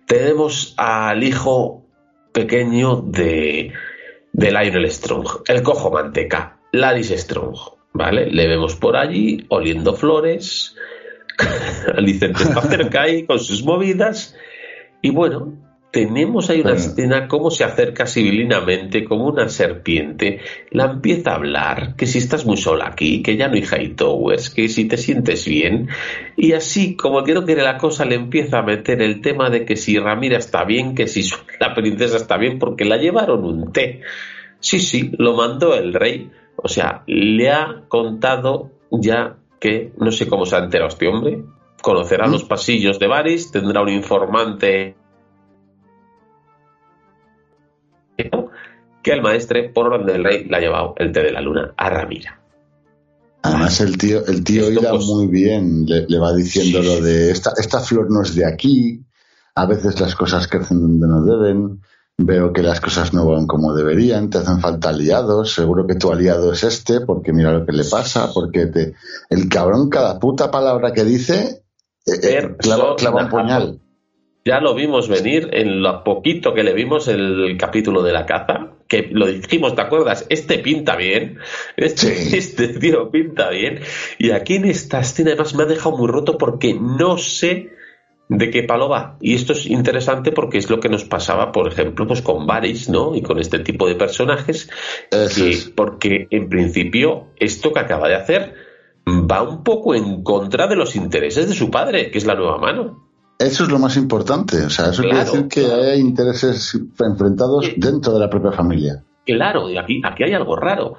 tenemos 0.05 0.73
al 0.77 1.23
hijo 1.23 1.85
pequeño 2.33 3.01
de, 3.01 3.73
de 4.31 4.51
Lionel 4.51 4.89
Strong, 4.89 5.43
el 5.47 5.63
cojo 5.63 5.91
manteca, 5.91 6.59
Laris 6.71 7.09
Strong, 7.09 7.78
¿vale? 7.93 8.29
Le 8.31 8.47
vemos 8.47 8.75
por 8.75 8.95
allí 8.97 9.45
oliendo 9.49 9.93
flores, 9.93 10.75
Alicente 11.95 12.43
está 12.43 12.61
cerca 12.61 13.03
ahí 13.03 13.23
con 13.25 13.39
sus 13.39 13.63
movidas 13.63 14.35
y 15.01 15.11
bueno, 15.11 15.53
tenemos 15.91 16.49
ahí 16.49 16.61
una 16.61 16.71
Bueno. 16.73 16.85
escena 16.85 17.27
cómo 17.27 17.49
se 17.49 17.63
acerca 17.63 18.05
civilinamente 18.05 19.05
como 19.05 19.25
una 19.25 19.49
serpiente, 19.49 20.39
la 20.71 20.85
empieza 20.85 21.31
a 21.31 21.35
hablar, 21.35 21.95
que 21.95 22.05
si 22.05 22.19
estás 22.19 22.45
muy 22.45 22.57
sola 22.57 22.87
aquí, 22.89 23.23
que 23.23 23.37
ya 23.37 23.47
no 23.47 23.55
hay 23.55 23.63
Hightowers, 23.63 24.49
que 24.51 24.67
si 24.67 24.85
te 24.85 24.97
sientes 24.97 25.47
bien, 25.47 25.89
y 26.37 26.51
así 26.53 26.95
como 26.95 27.23
que 27.23 27.33
no 27.33 27.43
quiere 27.45 27.63
la 27.63 27.77
cosa 27.77 28.05
le 28.05 28.15
empieza 28.15 28.59
a 28.59 28.63
meter 28.63 29.01
el 29.01 29.21
tema 29.21 29.49
de 29.49 29.65
que 29.65 29.75
si 29.75 29.97
Ramira 29.97 30.37
está 30.37 30.63
bien, 30.63 30.93
que 30.93 31.07
si 31.07 31.23
la 31.59 31.73
princesa 31.73 32.17
está 32.17 32.37
bien, 32.37 32.59
porque 32.59 32.85
la 32.85 32.97
llevaron 32.97 33.43
un 33.45 33.71
té. 33.71 34.01
Sí, 34.59 34.79
sí, 34.79 35.11
lo 35.17 35.35
mandó 35.35 35.73
el 35.73 35.93
rey, 35.93 36.29
o 36.63 36.67
sea, 36.67 37.03
le 37.07 37.51
ha 37.51 37.85
contado 37.87 38.71
ya 38.91 39.37
que 39.59 39.93
no 39.97 40.11
sé 40.11 40.27
cómo 40.27 40.45
se 40.45 40.55
ha 40.55 40.59
enterado 40.59 40.89
este 40.89 41.07
hombre, 41.07 41.43
conocerá 41.81 42.27
¿Mm? 42.27 42.31
los 42.31 42.43
pasillos 42.43 42.99
de 42.99 43.07
Varys, 43.07 43.51
tendrá 43.51 43.81
un 43.81 43.89
informante 43.89 44.95
que 49.01 49.11
el 49.13 49.21
maestre, 49.21 49.69
por 49.69 49.87
orden 49.87 50.05
del 50.05 50.23
rey, 50.23 50.43
le 50.43 50.57
ha 50.57 50.59
llevado 50.59 50.93
el 50.97 51.11
té 51.11 51.21
de 51.23 51.31
la 51.31 51.41
luna 51.41 51.73
a 51.77 51.89
Ramira. 51.89 52.41
Además, 53.41 53.79
el 53.79 53.97
tío, 53.97 54.25
el 54.25 54.43
tío 54.43 54.69
hila 54.69 54.91
pues- 54.91 55.05
muy 55.05 55.27
bien, 55.27 55.85
le, 55.85 56.05
le 56.07 56.19
va 56.19 56.33
diciendo 56.33 56.81
Sí, 56.81 56.87
lo 56.87 57.01
de 57.01 57.31
esta, 57.31 57.53
esta 57.57 57.79
flor 57.79 58.11
no 58.11 58.21
es 58.21 58.35
de 58.35 58.45
aquí, 58.45 59.01
a 59.55 59.65
veces 59.65 59.99
las 59.99 60.15
cosas 60.15 60.47
crecen 60.47 60.81
donde 60.81 61.07
no 61.07 61.23
deben, 61.23 61.81
veo 62.19 62.51
que 62.51 62.61
las 62.61 62.81
cosas 62.81 63.13
no 63.13 63.25
van 63.25 63.47
como 63.47 63.73
deberían, 63.73 64.29
te 64.29 64.39
hacen 64.39 64.59
falta 64.59 64.89
aliados, 64.89 65.53
seguro 65.53 65.87
que 65.87 65.95
tu 65.95 66.11
aliado 66.11 66.51
es 66.51 66.63
este, 66.63 67.01
porque 67.01 67.31
mira 67.31 67.51
lo 67.51 67.65
que 67.65 67.71
le 67.71 67.85
pasa, 67.85 68.31
porque 68.33 68.67
te, 68.67 68.93
el 69.29 69.47
cabrón 69.47 69.89
cada 69.89 70.19
puta 70.19 70.51
palabra 70.51 70.91
que 70.91 71.05
dice 71.05 71.63
eh, 72.05 72.19
eh, 72.23 72.55
clava, 72.57 72.95
clava 72.97 73.23
un 73.23 73.29
puñal. 73.29 73.79
Ya 74.45 74.59
lo 74.59 74.73
vimos 74.73 75.07
venir 75.07 75.49
en 75.53 75.81
lo 75.81 76.03
poquito 76.03 76.53
que 76.53 76.63
le 76.63 76.73
vimos 76.73 77.07
el 77.07 77.55
capítulo 77.57 78.03
de 78.03 78.13
la 78.13 78.25
caza, 78.25 78.71
que 78.87 79.09
lo 79.11 79.27
dijimos, 79.27 79.75
¿te 79.75 79.81
acuerdas? 79.81 80.25
Este 80.29 80.59
pinta 80.59 80.95
bien, 80.95 81.37
este, 81.77 82.15
Sí. 82.15 82.37
este 82.37 82.67
tío 82.69 83.11
pinta 83.11 83.49
bien. 83.49 83.81
Y 84.17 84.31
aquí 84.31 84.55
en 84.55 84.65
esta 84.65 84.99
escena 84.99 85.31
además 85.31 85.55
me 85.55 85.63
ha 85.63 85.67
dejado 85.67 85.95
muy 85.95 86.07
roto 86.07 86.37
porque 86.37 86.73
no 86.73 87.17
sé 87.17 87.78
de 88.29 88.51
qué 88.51 88.63
palo 88.63 88.87
va. 88.89 89.17
Y 89.19 89.33
esto 89.33 89.53
es 89.53 89.65
interesante 89.65 90.31
porque 90.31 90.59
es 90.59 90.69
lo 90.69 90.79
que 90.79 90.87
nos 90.87 91.03
pasaba, 91.03 91.51
por 91.51 91.67
ejemplo, 91.67 92.05
pues 92.07 92.21
con 92.21 92.45
Varys, 92.45 92.87
¿no? 92.87 93.15
Y 93.15 93.21
con 93.23 93.39
este 93.39 93.59
tipo 93.59 93.87
de 93.87 93.95
personajes, 93.95 94.69
que- 95.09 95.57
porque 95.75 96.27
en 96.29 96.47
principio 96.47 97.27
esto 97.37 97.73
que 97.73 97.79
acaba 97.79 98.07
de 98.07 98.15
hacer 98.15 98.53
va 99.07 99.41
un 99.41 99.63
poco 99.63 99.95
en 99.95 100.21
contra 100.23 100.67
de 100.67 100.75
los 100.75 100.95
intereses 100.95 101.49
de 101.49 101.55
su 101.55 101.71
padre, 101.71 102.11
que 102.11 102.19
es 102.19 102.25
la 102.27 102.35
nueva 102.35 102.59
mano. 102.59 103.07
Eso 103.39 103.63
es 103.63 103.69
lo 103.71 103.79
más 103.79 103.97
importante. 103.97 104.57
O 104.63 104.69
sea, 104.69 104.89
eso 104.91 105.01
quiere 105.01 105.19
decir 105.19 105.47
que 105.47 105.63
claro. 105.63 105.81
hay 105.83 105.99
intereses 105.99 106.77
enfrentados 106.99 107.65
Sí. 107.65 107.73
dentro 107.77 108.13
de 108.13 108.19
la 108.19 108.29
propia 108.29 108.51
familia. 108.51 109.03
Claro, 109.25 109.69
y 109.69 109.77
aquí, 109.77 110.01
aquí 110.03 110.23
hay 110.23 110.33
algo 110.33 110.55
raro, 110.55 110.95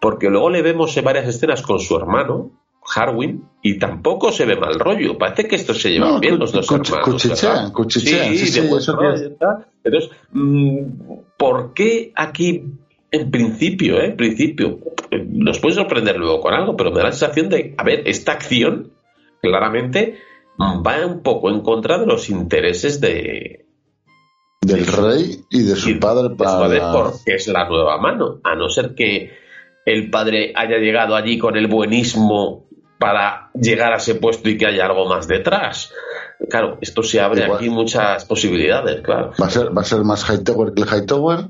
porque 0.00 0.28
luego 0.28 0.50
le 0.50 0.60
vemos 0.60 0.94
en 0.96 1.04
varias 1.04 1.28
escenas 1.28 1.62
con 1.62 1.78
su 1.78 1.96
hermano, 1.96 2.50
Harwin, 2.94 3.44
y 3.62 3.78
tampoco 3.78 4.30
se 4.30 4.44
ve 4.44 4.56
mal 4.56 4.78
rollo. 4.78 5.16
Parece 5.16 5.48
que 5.48 5.56
estos 5.56 5.80
se 5.80 5.92
llevan 5.92 6.14
No, 6.14 6.20
bien 6.20 6.38
los 6.38 6.52
dos 6.52 6.70
hermanos. 6.70 7.02
cuchichean, 7.02 7.72
cuchichean, 7.72 8.36
sí, 8.36 8.46
sí, 8.46 8.60
rollo 8.60 9.36
tal. 9.36 9.66
Entonces, 9.82 10.10
mm, 10.32 10.78
¿por 11.38 11.72
qué 11.72 12.12
aquí, 12.14 12.64
en 13.10 13.30
principio, 13.30 14.00
eh, 14.00 14.06
en 14.06 14.16
principio, 14.16 14.78
eh, 15.10 15.24
nos 15.26 15.58
puede 15.60 15.76
sorprender 15.76 16.16
luego 16.16 16.40
con 16.40 16.52
algo, 16.54 16.76
pero 16.76 16.90
me 16.90 16.98
da 16.98 17.04
la 17.04 17.12
sensación 17.12 17.48
de, 17.48 17.74
a 17.78 17.84
ver, 17.84 18.02
esta 18.06 18.32
acción 18.32 18.92
claramente 19.40 20.18
va 20.60 21.06
un 21.06 21.22
poco 21.22 21.50
en 21.50 21.60
contra 21.60 21.98
de 21.98 22.06
los 22.06 22.30
intereses 22.30 23.00
de, 23.00 23.66
Del 24.60 24.86
rey 24.86 25.40
y 25.50 25.62
de 25.62 25.74
su 25.76 25.90
y 25.90 25.94
padre 25.94 26.28
de 26.28 26.28
su 26.30 26.36
padre 26.36 26.78
para... 26.78 26.92
porque 26.92 27.34
es 27.34 27.48
la 27.48 27.68
nueva 27.68 27.98
mano, 27.98 28.40
a 28.44 28.54
no 28.54 28.68
ser 28.68 28.94
que 28.94 29.32
el 29.84 30.10
padre 30.10 30.52
haya 30.54 30.78
llegado 30.78 31.14
allí 31.16 31.38
con 31.38 31.56
el 31.56 31.66
buenismo 31.66 32.64
para 33.04 33.50
llegar 33.54 33.92
a 33.92 33.96
ese 33.96 34.14
puesto 34.14 34.48
y 34.48 34.56
que 34.56 34.66
haya 34.66 34.86
algo 34.86 35.06
más 35.06 35.28
detrás. 35.28 35.92
Claro, 36.48 36.78
esto 36.80 37.02
se 37.02 37.20
abre 37.20 37.42
Igual. 37.44 37.58
aquí 37.58 37.68
muchas 37.68 38.24
posibilidades, 38.24 39.02
claro. 39.02 39.32
¿Va 39.40 39.46
a 39.46 39.50
ser, 39.50 39.76
va 39.76 39.82
a 39.82 39.84
ser 39.84 40.02
más 40.04 40.24
Hightower 40.28 40.72
que 40.74 40.82
el 40.82 40.88
Hightower? 40.88 41.40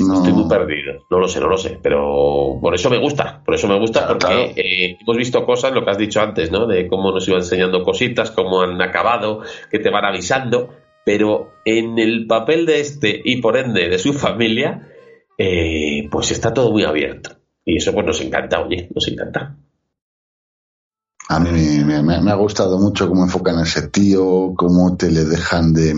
No. 0.00 0.14
estoy 0.14 0.32
muy 0.32 0.48
perdido, 0.48 1.06
no 1.08 1.20
lo 1.20 1.28
sé, 1.28 1.38
no 1.38 1.46
lo 1.48 1.56
sé, 1.56 1.78
pero 1.80 2.58
por 2.60 2.74
eso 2.74 2.90
me 2.90 2.98
gusta, 2.98 3.40
por 3.44 3.54
eso 3.54 3.68
me 3.68 3.78
gusta, 3.78 4.00
Claro, 4.00 4.18
porque 4.18 4.34
claro. 4.34 4.52
eh, 4.56 4.98
hemos 5.00 5.16
visto 5.16 5.44
cosas, 5.46 5.72
lo 5.72 5.84
que 5.84 5.90
has 5.92 5.98
dicho 5.98 6.20
antes, 6.20 6.50
¿no? 6.50 6.66
De 6.66 6.88
cómo 6.88 7.12
nos 7.12 7.28
iban 7.28 7.42
enseñando 7.42 7.84
cositas, 7.84 8.32
cómo 8.32 8.62
han 8.62 8.82
acabado, 8.82 9.42
que 9.70 9.78
te 9.78 9.90
van 9.90 10.04
avisando, 10.04 10.70
pero 11.04 11.52
en 11.64 11.96
el 12.00 12.26
papel 12.26 12.66
de 12.66 12.80
este 12.80 13.20
y 13.24 13.40
por 13.40 13.56
ende 13.56 13.88
de 13.88 13.98
su 14.00 14.12
familia, 14.14 14.88
eh, 15.38 16.08
pues 16.10 16.32
está 16.32 16.52
todo 16.52 16.72
muy 16.72 16.82
abierto. 16.82 17.30
Y 17.64 17.76
eso 17.76 17.92
pues 17.94 18.04
nos 18.04 18.20
encanta, 18.20 18.62
oye, 18.62 18.88
nos 18.92 19.06
encanta. 19.06 19.56
A 21.28 21.40
mí 21.40 21.50
me, 21.50 21.84
me- 21.84 22.02
me- 22.02 22.20
me 22.20 22.30
ha 22.30 22.34
gustado 22.34 22.78
mucho 22.78 23.08
cómo 23.08 23.22
enfocan 23.24 23.58
a 23.58 23.62
ese 23.62 23.88
tío, 23.88 24.52
cómo 24.56 24.96
te 24.96 25.10
le 25.10 25.24
dejan 25.24 25.72
de... 25.72 25.94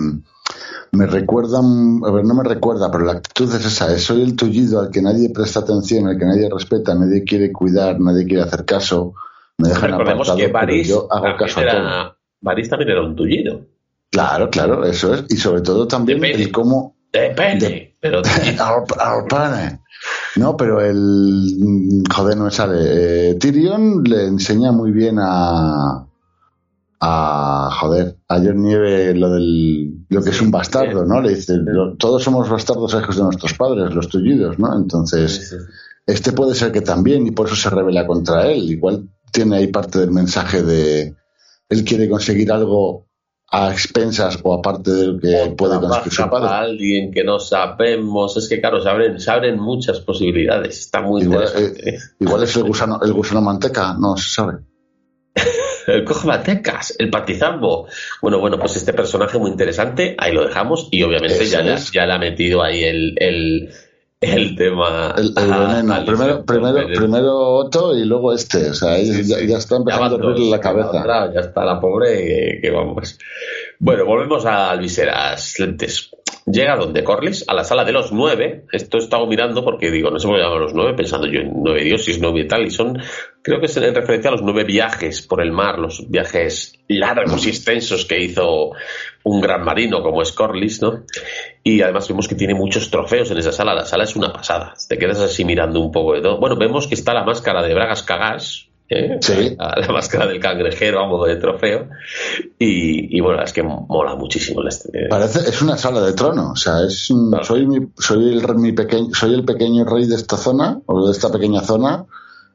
Me 0.92 1.04
recuerdan, 1.06 2.00
a 2.06 2.10
ver, 2.10 2.24
no 2.24 2.34
me 2.34 2.44
recuerda, 2.44 2.90
pero 2.90 3.04
la 3.04 3.12
actitud 3.12 3.52
es 3.54 3.64
esa, 3.66 3.92
es 3.92 4.04
soy 4.04 4.22
el 4.22 4.36
tullido 4.36 4.80
al 4.80 4.90
que 4.90 5.02
nadie 5.02 5.30
presta 5.30 5.60
atención, 5.60 6.06
al 6.06 6.16
que 6.16 6.24
nadie 6.24 6.48
respeta, 6.50 6.94
nadie 6.94 7.24
quiere 7.24 7.52
cuidar, 7.52 7.98
nadie 8.00 8.24
quiere 8.24 8.44
hacer 8.44 8.64
caso, 8.64 9.14
me 9.58 9.68
dejan 9.68 9.90
Recordemos 9.90 10.28
apartado, 10.28 10.38
que 10.46 10.52
Varys 10.52 10.88
yo 10.88 11.08
hago 11.12 11.36
caso 11.36 11.60
a 11.60 11.62
todo. 11.66 11.72
era, 11.80 12.16
Varys 12.40 12.68
también 12.70 12.90
era 12.90 13.02
un 13.02 13.16
tullido. 13.16 13.66
Claro, 14.10 14.48
claro, 14.48 14.84
eso 14.86 15.12
es. 15.12 15.24
Y 15.28 15.36
sobre 15.36 15.60
todo 15.60 15.86
también 15.88 16.20
Depende. 16.20 16.44
el 16.44 16.52
cómo... 16.52 16.94
Depende, 17.12 17.68
De- 17.68 17.96
pero 18.00 18.22
Al, 18.58 18.84
al 19.00 19.24
pane. 19.26 19.80
No, 20.36 20.56
pero 20.56 20.80
el... 20.80 21.56
mm, 21.58 22.02
Joder, 22.14 22.36
no 22.36 22.44
me 22.44 22.50
sale. 22.50 23.30
Eh, 23.30 23.34
Tyrion 23.36 24.02
le 24.04 24.26
enseña 24.26 24.72
muy 24.72 24.92
bien 24.92 25.16
a... 25.20 26.02
A, 26.98 27.68
joder, 27.78 28.16
a 28.28 28.38
John 28.38 28.62
Nieve 28.62 29.14
lo 29.14 29.30
del... 29.30 30.06
Lo 30.08 30.22
que 30.22 30.30
es 30.30 30.40
un 30.40 30.50
bastardo, 30.50 31.04
¿no? 31.04 31.20
Le 31.20 31.34
dice, 31.34 31.54
todos 31.98 32.22
somos 32.22 32.48
bastardos 32.48 32.94
hijos 32.94 33.16
de 33.16 33.22
nuestros 33.22 33.52
padres, 33.54 33.94
los 33.94 34.08
tullidos, 34.08 34.58
¿no? 34.58 34.74
Entonces, 34.74 35.54
este 36.06 36.32
puede 36.32 36.54
ser 36.54 36.72
que 36.72 36.80
también, 36.80 37.26
y 37.26 37.32
por 37.32 37.46
eso 37.46 37.56
se 37.56 37.68
revela 37.68 38.06
contra 38.06 38.46
él. 38.46 38.70
Igual 38.70 39.10
tiene 39.30 39.56
ahí 39.56 39.66
parte 39.68 39.98
del 39.98 40.10
mensaje 40.10 40.62
de... 40.62 41.14
Él 41.68 41.84
quiere 41.84 42.08
conseguir 42.08 42.50
algo 42.50 43.05
a 43.48 43.70
expensas 43.70 44.38
o 44.42 44.54
aparte 44.54 44.90
de 44.90 45.06
lo 45.06 45.20
que 45.20 45.54
puede 45.56 45.78
conseguir 45.78 46.12
su 46.12 46.22
padre. 46.28 46.46
para 46.46 46.58
alguien 46.58 47.12
que 47.12 47.22
no 47.22 47.38
sabemos. 47.38 48.36
Es 48.36 48.48
que, 48.48 48.60
claro, 48.60 48.82
se 48.82 48.88
abren, 48.88 49.20
se 49.20 49.30
abren 49.30 49.58
muchas 49.58 50.00
posibilidades. 50.00 50.80
Está 50.80 51.00
muy 51.00 51.22
Igual, 51.22 51.44
interesante. 51.46 51.90
eh, 51.90 51.98
igual 52.20 52.42
es 52.42 52.56
el 52.56 52.64
gusano, 52.64 53.00
el 53.02 53.12
gusano 53.12 53.40
manteca, 53.40 53.94
no 53.98 54.16
se 54.16 54.28
sabe. 54.30 54.58
El 55.86 56.04
coge 56.04 56.26
matecas, 56.26 56.96
el 56.98 57.10
patizambo. 57.10 57.86
Bueno, 58.20 58.40
bueno, 58.40 58.58
pues 58.58 58.74
este 58.74 58.92
personaje 58.92 59.38
muy 59.38 59.52
interesante, 59.52 60.16
ahí 60.18 60.32
lo 60.32 60.46
dejamos. 60.48 60.88
Y 60.90 61.02
obviamente 61.04 61.46
ya 61.46 61.62
ya 61.76 62.06
le 62.06 62.12
ha 62.12 62.18
metido 62.18 62.62
ahí 62.62 62.82
el, 62.82 63.14
el, 63.18 63.70
el 64.34 64.56
tema. 64.56 65.14
El, 65.16 65.32
el 65.36 65.52
a- 65.52 65.58
veneno. 65.58 66.04
Primero, 66.04 66.44
primero, 66.44 66.86
primero 66.94 67.38
Otto 67.56 67.96
y 67.96 68.04
luego 68.04 68.32
este. 68.32 68.70
O 68.70 68.74
sea, 68.74 68.96
Sí, 68.98 69.24
ya, 69.24 69.36
sí. 69.38 69.46
ya 69.48 69.58
está 69.58 69.76
empezando 69.76 70.16
a 70.16 70.18
Ya 70.18 70.24
abrirle 70.24 70.50
la 70.50 70.60
cabeza. 70.60 71.32
ya 71.34 71.40
está 71.40 71.64
la 71.64 71.80
pobre 71.80 72.16
que, 72.26 72.58
que 72.62 72.70
vamos. 72.70 73.18
Bueno, 73.78 74.04
volvemos 74.06 74.44
a 74.46 74.70
Alviseras 74.70 75.58
Lentes. 75.58 76.10
Llega 76.46 76.76
donde 76.76 77.02
Corlys, 77.02 77.44
a 77.48 77.54
la 77.54 77.64
sala 77.64 77.84
de 77.84 77.92
los 77.92 78.12
nueve. 78.12 78.66
Esto 78.72 78.98
he 78.98 79.00
estado 79.00 79.26
mirando 79.26 79.64
porque 79.64 79.90
digo, 79.90 80.10
no 80.10 80.18
por 80.18 80.36
qué 80.36 80.42
llaman 80.42 80.60
los 80.60 80.74
nueve, 80.74 80.94
pensando 80.94 81.26
yo 81.26 81.40
en 81.40 81.52
nueve 81.62 81.82
dioses, 81.82 82.20
nueve 82.20 82.40
y 82.42 82.46
tal. 82.48 82.64
Y 82.66 82.70
son, 82.70 82.98
creo 83.42 83.58
que 83.58 83.66
es 83.66 83.76
en 83.76 83.94
referencia 83.94 84.28
a 84.28 84.32
los 84.32 84.42
nueve 84.42 84.62
viajes 84.64 85.26
por 85.26 85.42
el 85.42 85.50
mar, 85.50 85.78
los 85.80 86.08
viajes 86.08 86.74
largos 86.88 87.44
y 87.46 87.50
extensos 87.50 88.04
que 88.06 88.20
hizo 88.22 88.70
un 89.28 89.40
gran 89.40 89.64
marino 89.64 90.02
como 90.04 90.22
es 90.22 90.30
Corlys, 90.30 90.80
¿no? 90.82 91.02
Y 91.64 91.82
además 91.82 92.06
vemos 92.08 92.28
que 92.28 92.36
tiene 92.36 92.54
muchos 92.54 92.90
trofeos 92.90 93.28
en 93.32 93.38
esa 93.38 93.50
sala. 93.50 93.74
La 93.74 93.84
sala 93.84 94.04
es 94.04 94.14
una 94.14 94.32
pasada. 94.32 94.74
Te 94.88 94.98
quedas 94.98 95.18
así 95.18 95.44
mirando 95.44 95.80
un 95.80 95.90
poco 95.90 96.14
de 96.14 96.20
todo. 96.22 96.38
Bueno, 96.38 96.56
vemos 96.56 96.86
que 96.86 96.94
está 96.94 97.12
la 97.12 97.24
máscara 97.24 97.60
de 97.64 97.74
Bragas 97.74 98.04
Cagás. 98.04 98.68
¿eh? 98.88 99.18
Sí. 99.20 99.56
La, 99.58 99.74
la 99.80 99.92
máscara 99.92 100.28
del 100.28 100.38
cangrejero 100.38 101.00
a 101.00 101.08
modo 101.08 101.24
de 101.24 101.36
trofeo. 101.36 101.88
Y, 102.56 103.16
y 103.18 103.20
bueno, 103.20 103.42
es 103.42 103.52
que 103.52 103.64
mola 103.64 104.14
muchísimo. 104.14 104.62
este- 104.68 105.08
Parece, 105.10 105.40
es 105.40 105.60
una 105.60 105.76
sala 105.76 106.02
de 106.02 106.12
trono. 106.12 106.52
O 106.52 106.56
sea, 106.56 106.84
es 106.86 107.10
un- 107.10 107.30
Claro. 107.30 107.44
soy, 107.44 107.66
mi, 107.66 107.78
soy, 107.98 108.32
el, 108.32 108.54
mi 108.54 108.70
pequeño, 108.72 109.08
soy 109.12 109.34
el 109.34 109.44
pequeño 109.44 109.84
rey 109.86 110.06
de 110.06 110.14
esta 110.14 110.36
zona, 110.36 110.80
o 110.86 111.04
de 111.04 111.10
esta 111.10 111.32
pequeña 111.32 111.62
zona. 111.62 112.04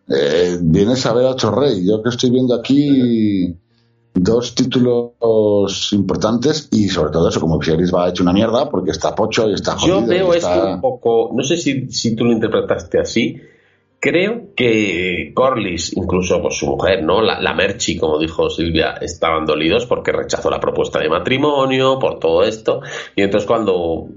Eh, 0.08 0.58
vienes 0.62 1.06
a 1.06 1.14
ver 1.14 1.26
a 1.26 1.32
otro 1.32 1.52
rey. 1.52 1.86
Yo 1.86 2.02
que 2.02 2.10
estoy 2.10 2.30
viendo 2.32 2.56
aquí 2.56 3.56
dos 4.14 4.56
títulos 4.56 5.94
importantes 5.94 6.68
y 6.72 6.90
sobre 6.90 7.12
todo 7.12 7.30
eso, 7.30 7.40
como 7.40 7.58
Viserys 7.58 7.94
va 7.94 8.10
hecho 8.10 8.24
una 8.24 8.34
mierda 8.34 8.70
porque 8.70 8.92
está 8.92 9.16
pocho 9.16 9.50
y 9.50 9.54
está 9.54 9.78
jodido. 9.78 10.02
Yo 10.02 10.08
veo 10.08 10.34
y 10.34 10.38
esto 10.38 10.50
está... 10.50 10.76
un 10.76 10.82
poco, 10.82 11.32
no 11.34 11.44
sé 11.44 11.58
si, 11.58 11.90
si 11.92 12.16
tú 12.16 12.26
lo 12.26 12.32
interpretaste 12.34 13.00
así. 13.00 13.42
Creo 14.04 14.56
que 14.56 15.32
Corlys, 15.36 15.96
incluso 15.96 16.42
pues, 16.42 16.58
su 16.58 16.66
mujer, 16.66 17.04
¿no? 17.04 17.22
La, 17.22 17.40
la 17.40 17.54
Merchi, 17.54 17.98
como 17.98 18.18
dijo 18.18 18.50
Silvia, 18.50 18.96
estaban 19.00 19.46
dolidos 19.46 19.86
porque 19.86 20.12
rechazó 20.12 20.50
la 20.50 20.60
propuesta 20.60 20.98
de 20.98 21.08
matrimonio, 21.08 22.00
por 22.00 22.18
todo 22.18 22.44
esto. 22.44 22.82
Y 23.16 23.22
entonces 23.22 23.48
cuando 23.48 24.08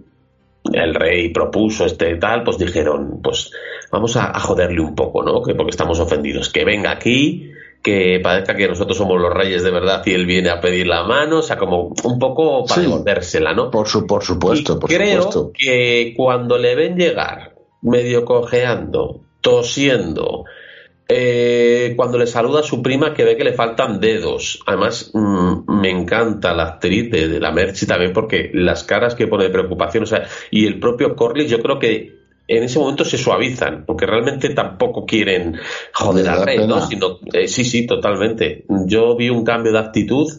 el 0.72 0.94
rey 0.94 1.28
propuso 1.28 1.84
este 1.84 2.16
tal, 2.16 2.44
pues 2.44 2.56
dijeron, 2.56 3.20
pues 3.22 3.50
vamos 3.92 4.16
a, 4.16 4.30
a 4.34 4.40
joderle 4.40 4.80
un 4.80 4.94
poco, 4.94 5.22
¿no? 5.22 5.42
Que 5.42 5.54
porque 5.54 5.72
estamos 5.72 6.00
ofendidos. 6.00 6.48
Que 6.48 6.64
venga 6.64 6.90
aquí, 6.90 7.50
que 7.84 8.18
parezca 8.22 8.56
que 8.56 8.66
nosotros 8.66 8.96
somos 8.96 9.20
los 9.20 9.32
reyes 9.32 9.62
de 9.62 9.70
verdad 9.70 10.02
y 10.06 10.14
él 10.14 10.24
viene 10.26 10.48
a 10.48 10.60
pedir 10.60 10.86
la 10.86 11.04
mano, 11.04 11.40
o 11.40 11.42
sea, 11.42 11.58
como 11.58 11.92
un 12.02 12.18
poco 12.18 12.64
para 12.64 12.80
Sí. 12.80 12.86
devolvérsela, 12.88 13.52
¿no? 13.52 13.70
Por, 13.70 13.86
su, 13.86 14.06
por 14.06 14.24
supuesto, 14.24 14.76
Y 14.76 14.80
por 14.80 14.88
creo 14.90 15.22
supuesto. 15.22 15.52
que 15.54 16.14
cuando 16.16 16.56
le 16.58 16.74
ven 16.74 16.96
llegar, 16.96 17.54
medio 17.82 18.24
cojeando, 18.24 19.20
tosiendo, 19.42 20.44
eh, 21.08 21.92
cuando 21.96 22.16
le 22.16 22.26
saluda 22.26 22.60
a 22.60 22.62
su 22.62 22.82
prima 22.82 23.12
que 23.12 23.24
ve 23.24 23.36
que 23.36 23.44
le 23.44 23.52
faltan 23.52 24.00
dedos. 24.00 24.60
Además, 24.66 25.10
mm, 25.12 25.80
me 25.80 25.90
encanta 25.90 26.54
la 26.54 26.62
actriz 26.64 27.10
de, 27.10 27.28
de 27.28 27.40
la 27.40 27.52
Merchi 27.52 27.84
también 27.86 28.14
porque 28.14 28.50
las 28.54 28.84
caras 28.84 29.14
que 29.14 29.26
pone 29.26 29.44
de 29.44 29.50
preocupación, 29.50 30.04
o 30.04 30.06
sea, 30.06 30.26
y 30.50 30.66
el 30.66 30.80
propio 30.80 31.14
Corley, 31.14 31.46
yo 31.46 31.60
creo 31.60 31.78
que 31.78 32.23
en 32.46 32.62
ese 32.64 32.78
momento 32.78 33.04
se 33.04 33.18
suavizan, 33.18 33.84
porque 33.86 34.06
realmente 34.06 34.50
tampoco 34.50 35.04
quieren 35.06 35.56
joder 35.92 36.28
al 36.28 36.42
rey, 36.44 36.66
¿no? 36.66 36.86
Sino, 36.86 37.18
eh, 37.32 37.48
sí, 37.48 37.64
sí, 37.64 37.86
totalmente. 37.86 38.64
Yo 38.86 39.16
vi 39.16 39.30
un 39.30 39.44
cambio 39.44 39.72
de 39.72 39.78
actitud 39.78 40.30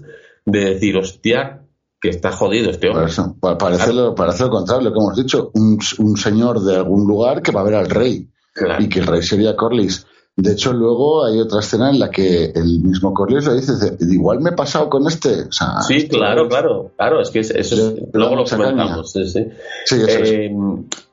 de 0.45 0.65
decir, 0.73 0.95
hostia, 0.97 1.61
que 1.99 2.09
está 2.09 2.31
jodido 2.31 2.69
este 2.69 2.89
hombre. 2.89 3.11
parece, 3.57 3.93
lo, 3.93 4.13
parece 4.13 4.43
lo 4.43 4.49
contrario, 4.51 4.89
lo 4.89 4.93
que 4.93 4.99
hemos 4.99 5.15
dicho. 5.15 5.51
Un, 5.55 5.79
un 5.99 6.17
señor 6.17 6.61
de 6.61 6.75
algún 6.75 7.07
lugar 7.07 7.41
que 7.41 7.51
va 7.51 7.61
a 7.61 7.65
ver 7.65 7.75
al 7.75 7.89
rey 7.89 8.29
Claro. 8.53 8.81
y 8.83 8.87
que 8.87 8.99
el 8.99 9.07
rey 9.07 9.21
sería 9.21 9.55
Corlys. 9.55 10.05
De 10.37 10.51
hecho, 10.51 10.73
luego 10.73 11.23
hay 11.25 11.39
otra 11.39 11.61
escena 11.61 11.89
en 11.89 11.97
la 11.97 12.09
que 12.11 12.45
el 12.53 12.81
mismo 12.81 13.13
Corlys 13.13 13.47
le 13.47 13.53
dice, 13.55 13.71
igual 14.01 14.41
me 14.41 14.49
he 14.49 14.53
pasado 14.53 14.89
con 14.89 15.07
este. 15.07 15.43
O 15.43 15.51
sea, 15.51 15.79
Sí, 15.81 16.09
claro, 16.09 16.43
es- 16.43 16.47
claro, 16.49 16.91
claro, 16.97 17.21
es 17.21 17.29
que 17.29 17.39
es- 17.39 17.51
eso 17.51 17.75
es- 17.75 17.95
luego 18.11 18.35
lo 18.35 18.43
comentamos, 18.43 19.11
sí, 19.13 19.25
sí. 19.27 19.45
Sí, 19.85 19.95
eso 19.95 20.19
es. 20.19 20.29
Eh, 20.31 20.51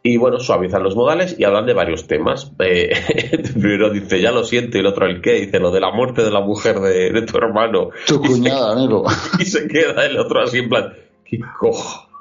y 0.02 0.16
bueno, 0.16 0.40
suavizan 0.40 0.82
los 0.82 0.96
modales 0.96 1.36
y 1.38 1.44
hablan 1.44 1.66
de 1.66 1.72
varios 1.74 2.08
temas. 2.08 2.50
Eh, 2.58 2.90
primero 3.54 3.90
dice, 3.90 4.20
ya 4.20 4.32
lo 4.32 4.42
siento, 4.42 4.76
y 4.76 4.80
el 4.80 4.86
otro, 4.86 5.06
¿el 5.06 5.20
qué? 5.22 5.34
Dice, 5.34 5.60
lo 5.60 5.70
de 5.70 5.78
la 5.80 5.92
muerte 5.92 6.24
de 6.24 6.30
la 6.32 6.40
mujer 6.40 6.80
de, 6.80 7.12
de 7.12 7.22
tu 7.22 7.36
hermano. 7.38 7.90
Tu 8.08 8.20
cuñada, 8.20 8.72
amigo. 8.76 9.04
Y 9.38 9.44
se 9.44 9.68
queda 9.68 10.04
el 10.04 10.18
otro 10.18 10.40
así 10.42 10.58
en 10.58 10.68
plan, 10.68 10.92
¿qué 11.24 11.38
cojones? 11.60 12.11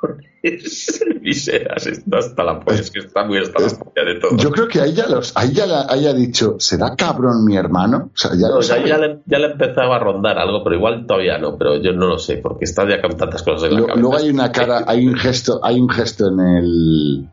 Viseras, 1.21 1.85
está 1.87 2.17
hasta 2.17 2.43
la 2.43 2.59
polla, 2.59 2.79
es 2.79 2.89
que 2.91 2.99
está 2.99 3.23
muy 3.25 3.37
hasta 3.37 3.59
la 3.61 3.67
polla 3.69 4.05
de 4.07 4.19
todo. 4.19 4.37
Yo 4.37 4.51
creo 4.51 4.67
que 4.67 4.81
ahí 4.81 4.93
ya, 4.93 5.07
los, 5.07 5.31
ahí 5.35 5.51
ya 5.53 5.65
la- 5.65 5.85
haya 5.89 6.13
dicho, 6.13 6.55
¿será 6.59 6.95
cabrón 6.95 7.45
mi 7.45 7.55
hermano? 7.57 8.09
O 8.13 8.17
sea, 8.17 8.31
ya 8.33 8.47
No, 8.47 8.55
lo 8.55 8.61
ya, 8.61 8.97
le, 8.97 9.19
ya 9.25 9.37
le 9.39 9.51
empezaba 9.51 9.97
a 9.97 9.99
rondar 9.99 10.39
algo, 10.39 10.63
pero 10.63 10.75
igual 10.75 11.05
todavía 11.05 11.37
no, 11.37 11.57
pero 11.57 11.77
yo 11.81 11.93
no 11.93 12.07
lo 12.07 12.17
sé, 12.17 12.37
porque 12.37 12.65
está 12.65 12.87
ya 12.89 13.01
con 13.01 13.15
tantas 13.15 13.43
cosas 13.43 13.69
en 13.69 13.75
la 13.75 13.79
Lo- 13.81 13.87
cabeza. 13.87 14.01
Luego 14.01 14.17
hay 14.17 14.29
una 14.29 14.51
cara, 14.51 14.83
hay 14.87 15.05
un 15.07 15.15
gesto, 15.15 15.59
hay 15.63 15.79
un 15.79 15.89
gesto 15.89 16.27
en 16.29 16.39
el 16.39 17.27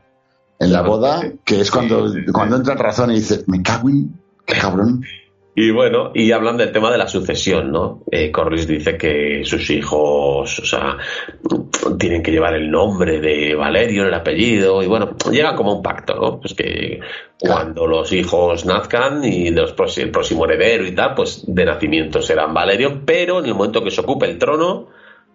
en 0.60 0.72
la 0.72 0.82
boda 0.82 1.22
que 1.44 1.60
es 1.60 1.70
cuando, 1.70 2.08
Sí, 2.08 2.18
sí, 2.18 2.24
sí. 2.26 2.32
cuando 2.32 2.56
entra 2.56 2.72
en 2.72 2.78
razón 2.80 3.10
y 3.12 3.14
dice, 3.14 3.44
me 3.46 3.62
cago 3.62 3.88
en 3.88 4.20
qué 4.44 4.54
cabrón. 4.54 5.02
Y 5.60 5.72
bueno, 5.72 6.12
y 6.14 6.30
hablan 6.30 6.56
del 6.56 6.70
tema 6.70 6.88
de 6.88 6.98
la 6.98 7.08
sucesión, 7.08 7.72
¿no? 7.72 8.04
Eh, 8.12 8.30
Corlys 8.30 8.68
dice 8.68 8.96
que 8.96 9.42
sus 9.44 9.68
hijos, 9.70 10.56
o 10.60 10.64
sea, 10.64 10.96
tienen 11.98 12.22
que 12.22 12.30
llevar 12.30 12.54
el 12.54 12.70
nombre 12.70 13.20
de 13.20 13.56
Valerio, 13.56 14.06
el 14.06 14.14
apellido, 14.14 14.80
y 14.84 14.86
bueno, 14.86 15.16
llegan 15.32 15.56
como 15.56 15.74
un 15.74 15.82
pacto, 15.82 16.14
¿no? 16.14 16.38
Pues 16.38 16.54
que 16.54 17.00
cuando 17.40 17.88
los 17.88 18.12
hijos 18.12 18.66
nazcan 18.66 19.24
y 19.24 19.50
los 19.50 19.74
el 19.98 20.12
próximo 20.12 20.44
heredero 20.44 20.86
y 20.86 20.94
tal, 20.94 21.16
pues 21.16 21.42
de 21.48 21.64
nacimiento 21.64 22.22
serán 22.22 22.54
Valerio, 22.54 23.02
pero 23.04 23.40
en 23.40 23.46
el 23.46 23.54
momento 23.54 23.82
que 23.82 23.90
se 23.90 24.02
ocupe 24.02 24.30
el 24.30 24.38
trono 24.38 24.86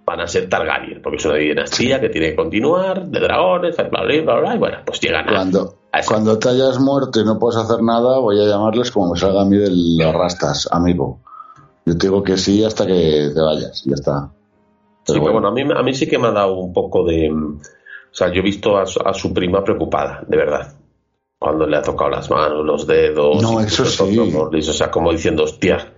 van 0.06 0.22
a 0.22 0.28
ser 0.28 0.48
Targaryen, 0.48 1.02
porque 1.02 1.18
es 1.18 1.26
una 1.26 1.36
dinastía 1.36 2.00
que 2.00 2.08
tiene 2.08 2.30
que 2.30 2.36
continuar, 2.38 3.08
de 3.08 3.20
dragones, 3.20 3.76
bla, 3.76 3.90
bla, 3.90 4.22
bla, 4.22 4.40
bla, 4.40 4.56
y 4.56 4.58
bueno, 4.58 4.78
pues 4.86 5.02
llegan 5.02 5.28
a... 5.28 5.34
Cuando, 5.34 5.83
cuando 6.08 6.40
te 6.40 6.50
hayas 6.50 6.80
muerto 6.80 7.22
y 7.22 7.26
no 7.26 7.38
puedes 7.38 7.58
hacer 7.58 7.84
nada, 7.84 8.18
voy 8.18 8.42
a 8.42 8.48
llamarles 8.48 8.90
como 8.90 9.14
me 9.14 9.20
salga 9.20 9.42
a 9.42 9.46
mí 9.46 9.58
de 9.58 9.70
las 9.72 10.14
rastas, 10.14 10.68
amigo. 10.72 11.20
Yo 11.86 11.98
te 11.98 12.08
digo 12.08 12.24
que 12.24 12.38
sí 12.38 12.64
hasta 12.64 12.88
que 12.88 13.30
te 13.34 13.40
vayas, 13.40 13.84
ya 13.86 13.94
está. 13.94 14.32
Sí, 15.06 15.14
Pero 15.14 15.22
pero 15.22 15.34
bueno, 15.34 15.50
a 15.50 15.52
mí, 15.52 15.62
a 15.62 15.84
mí 15.84 15.94
sí 15.94 16.08
que 16.08 16.18
me 16.18 16.28
ha 16.28 16.32
dado 16.32 16.56
un 16.56 16.74
poco 16.74 17.06
de... 17.06 17.30
O 17.30 18.16
sea, 18.16 18.32
yo 18.32 18.40
he 18.40 18.44
visto 18.44 18.78
a 18.78 18.86
su, 18.86 19.00
a 19.02 19.14
su 19.14 19.34
prima 19.34 19.64
preocupada, 19.64 20.24
de 20.28 20.38
verdad. 20.38 20.74
Cuando 21.38 21.68
le 21.68 21.78
ha 21.78 21.82
tocado 21.82 22.10
las 22.10 22.30
manos, 22.30 22.66
los 22.66 22.88
dedos... 22.88 23.42
No, 23.42 23.60
eso 23.60 23.86
sí. 23.86 24.18
O 24.18 24.74
sea, 24.74 24.90
como 24.90 25.12
diciendo, 25.12 25.44
hostia... 25.44 25.94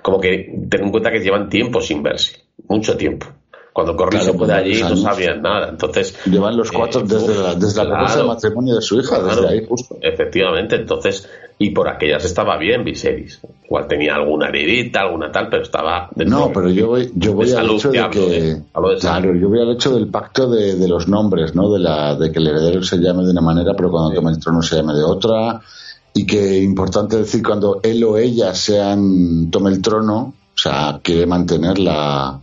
Como 0.00 0.20
que 0.20 0.66
ten 0.70 0.84
en 0.84 0.90
cuenta 0.92 1.10
que 1.10 1.18
llevan 1.18 1.48
tiempo 1.48 1.80
sin 1.80 2.02
verse. 2.02 2.44
Mucho 2.68 2.96
tiempo. 2.96 3.26
Cuando 3.76 3.94
Corlys 3.94 4.22
Claro, 4.22 4.38
pues 4.38 4.50
allí 4.52 4.80
no 4.80 4.96
sabían 4.96 5.42
nada. 5.42 5.68
Entonces... 5.68 6.16
Llevan 6.24 6.56
los 6.56 6.72
cuatro 6.72 7.02
eh, 7.02 7.04
desde 7.06 7.32
uf, 7.32 7.38
la, 7.42 7.54
desde 7.56 7.84
la 7.84 7.98
claro. 7.98 8.22
de 8.22 8.28
matrimonio 8.28 8.74
de 8.76 8.80
su 8.80 8.98
hija, 8.98 9.18
Claro. 9.18 9.42
desde 9.42 9.48
ahí 9.48 9.66
justo. 9.68 9.98
Efectivamente, 10.00 10.76
entonces, 10.76 11.28
y 11.58 11.72
por 11.72 11.86
aquellas 11.86 12.24
estaba 12.24 12.56
bien 12.56 12.84
Viserys. 12.84 13.38
Igual 13.66 13.86
tenía 13.86 14.14
alguna 14.14 14.48
heridita, 14.48 15.02
alguna 15.02 15.30
tal, 15.30 15.50
pero 15.50 15.62
estaba 15.62 16.08
No, 16.16 16.50
pero 16.54 16.70
yo 16.70 16.86
voy, 16.86 17.12
yo 17.16 17.34
voy 17.34 17.52
al 17.52 17.70
hecho 17.70 17.90
de 17.90 18.08
que. 18.08 18.20
de. 18.20 18.62
Claro, 18.98 19.34
yo 19.34 19.46
voy 19.50 19.60
al 19.60 19.72
hecho 19.72 19.92
del 19.94 20.08
pacto 20.08 20.48
de, 20.48 20.76
de 20.76 20.88
los 20.88 21.06
nombres, 21.06 21.54
¿no? 21.54 21.70
De, 21.70 21.78
la, 21.78 22.14
de 22.14 22.32
que 22.32 22.38
el 22.38 22.46
heredero 22.46 22.82
se 22.82 22.96
llame 22.96 23.24
de 23.24 23.32
una 23.32 23.42
manera, 23.42 23.74
pero 23.76 23.90
cuando 23.90 24.14
tome 24.14 24.30
el 24.30 24.40
trono 24.40 24.62
se 24.62 24.76
llame 24.76 24.94
de 24.94 25.04
otra. 25.04 25.60
Y 26.14 26.24
que 26.24 26.62
importante 26.62 27.18
decir, 27.18 27.42
cuando 27.42 27.80
él 27.82 28.02
o 28.04 28.16
ella 28.16 28.54
sean, 28.54 29.50
tome 29.50 29.68
el 29.68 29.82
trono, 29.82 30.32
o 30.54 30.58
sea, 30.58 30.98
quiere 31.02 31.26
mantener 31.26 31.78
la, 31.78 32.40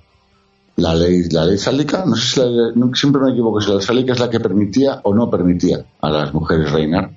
la 0.78 0.96
ley, 0.96 1.24
la 1.30 1.46
ley 1.46 1.58
sálica. 1.58 2.04
No 2.06 2.16
sé 2.16 2.22
si 2.22 2.40
la 2.40 2.96
siempre 2.96 3.22
me 3.22 3.32
equivoco 3.32 3.62
si 3.62 3.70
la 3.70 3.76
ley 3.76 3.86
sálica 3.86 4.14
es 4.14 4.20
la 4.20 4.30
que 4.30 4.40
permitía 4.40 5.00
o 5.04 5.14
no 5.14 5.30
permitía 5.30 5.86
a 6.02 6.10
las 6.10 6.34
mujeres 6.34 6.72
reinar. 6.72 7.12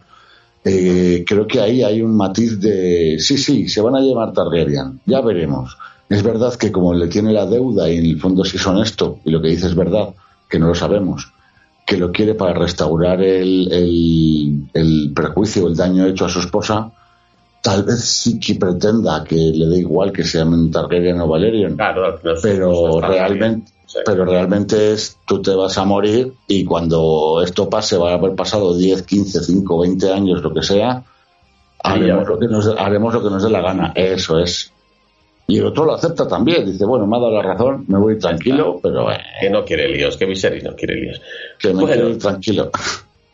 Eh, 0.65 1.25
creo 1.27 1.47
que 1.47 1.61
ahí 1.61 1.85
hay 1.85 2.03
un 2.03 2.17
matiz 2.17 2.59
de 2.59 3.19
sí, 3.21 3.39
sí, 3.39 3.69
se 3.69 3.81
van 3.81 3.95
a 3.95 4.01
llamar 4.01 4.33
Targaryen, 4.33 5.01
ya 5.07 5.21
veremos. 5.21 5.79
Es 6.09 6.25
verdad 6.25 6.55
que 6.55 6.73
como 6.73 6.93
le 6.93 7.07
tiene 7.07 7.33
la 7.33 7.47
deuda 7.47 7.89
y 7.89 7.99
en 7.99 8.05
el 8.05 8.21
fondo 8.21 8.45
sí 8.45 8.57
es 8.57 8.67
honesto, 8.67 9.21
y 9.25 9.31
lo 9.31 9.41
que 9.41 9.49
dice 9.49 9.67
es 9.67 9.77
verdad, 9.77 10.09
que 10.49 10.59
no 10.59 10.67
lo 10.67 10.75
sabemos, 10.75 11.33
que 11.87 11.97
lo 11.97 12.11
quiere 12.11 12.35
para 12.35 12.55
restaurar 12.55 13.23
el, 13.23 13.73
el, 13.73 14.69
el 14.75 15.13
perjuicio, 15.15 15.69
el 15.69 15.77
daño 15.77 16.05
hecho 16.07 16.25
a 16.25 16.29
su 16.29 16.41
esposa, 16.41 16.91
tal 17.67 17.83
vez 17.83 18.05
sí 18.05 18.39
que 18.39 18.55
pretenda 18.55 19.25
que 19.25 19.35
le 19.35 19.67
dé 19.67 19.79
igual 19.79 20.13
que 20.13 20.23
se 20.23 20.39
llamen 20.39 20.71
Targaryen 20.71 21.21
o 21.21 21.27
Valerian, 21.27 21.75
Claro, 21.75 22.17
pero 22.41 22.99
están 22.99 23.11
realmente. 23.11 23.73
Sí. 23.87 23.99
pero 24.05 24.25
realmente 24.25 24.93
es 24.93 25.19
tú 25.27 25.43
te 25.43 25.53
vas 25.53 25.77
a 25.77 25.85
morir 25.85 26.33
y 26.47 26.65
cuando 26.65 27.41
esto 27.43 27.69
pase 27.69 27.97
va 27.97 28.13
a 28.13 28.15
haber 28.15 28.37
pasado 28.37 28.77
10, 28.77 29.03
15, 29.03 29.41
5, 29.43 29.81
20 29.81 30.13
años, 30.13 30.43
lo 30.43 30.55
que 30.55 30.63
sea, 30.63 31.03
haremos, 31.83 32.29
lo 32.29 32.39
que 32.39 32.47
nos, 32.47 32.69
haremos 32.79 33.15
lo 33.15 33.23
que 33.25 33.31
nos 33.31 33.43
dé 33.43 33.51
la 33.51 33.61
gana. 33.63 33.93
Eso 33.97 34.39
es. 34.39 34.73
Y 35.49 35.59
el 35.59 35.67
otro 35.67 35.85
lo 35.87 35.95
acepta 35.95 36.29
también. 36.29 36.67
Dice, 36.67 36.85
bueno, 36.85 37.05
me 37.07 37.17
ha 37.17 37.21
dado 37.21 37.33
la 37.33 37.43
razón, 37.43 37.85
me 37.89 37.99
voy 37.99 38.17
tranquilo, 38.19 38.79
pero 38.81 39.11
eh, 39.11 39.19
Que 39.41 39.51
no 39.51 39.65
quiere 39.65 39.89
líos, 39.89 40.17
que 40.17 40.27
Viserys 40.27 40.63
no 40.63 40.75
quiere 40.77 40.95
líos. 40.97 41.21
que 41.59 41.75
me 41.75 41.83
Bueno. 41.83 42.09
ir 42.11 42.19
tranquilo. 42.19 42.71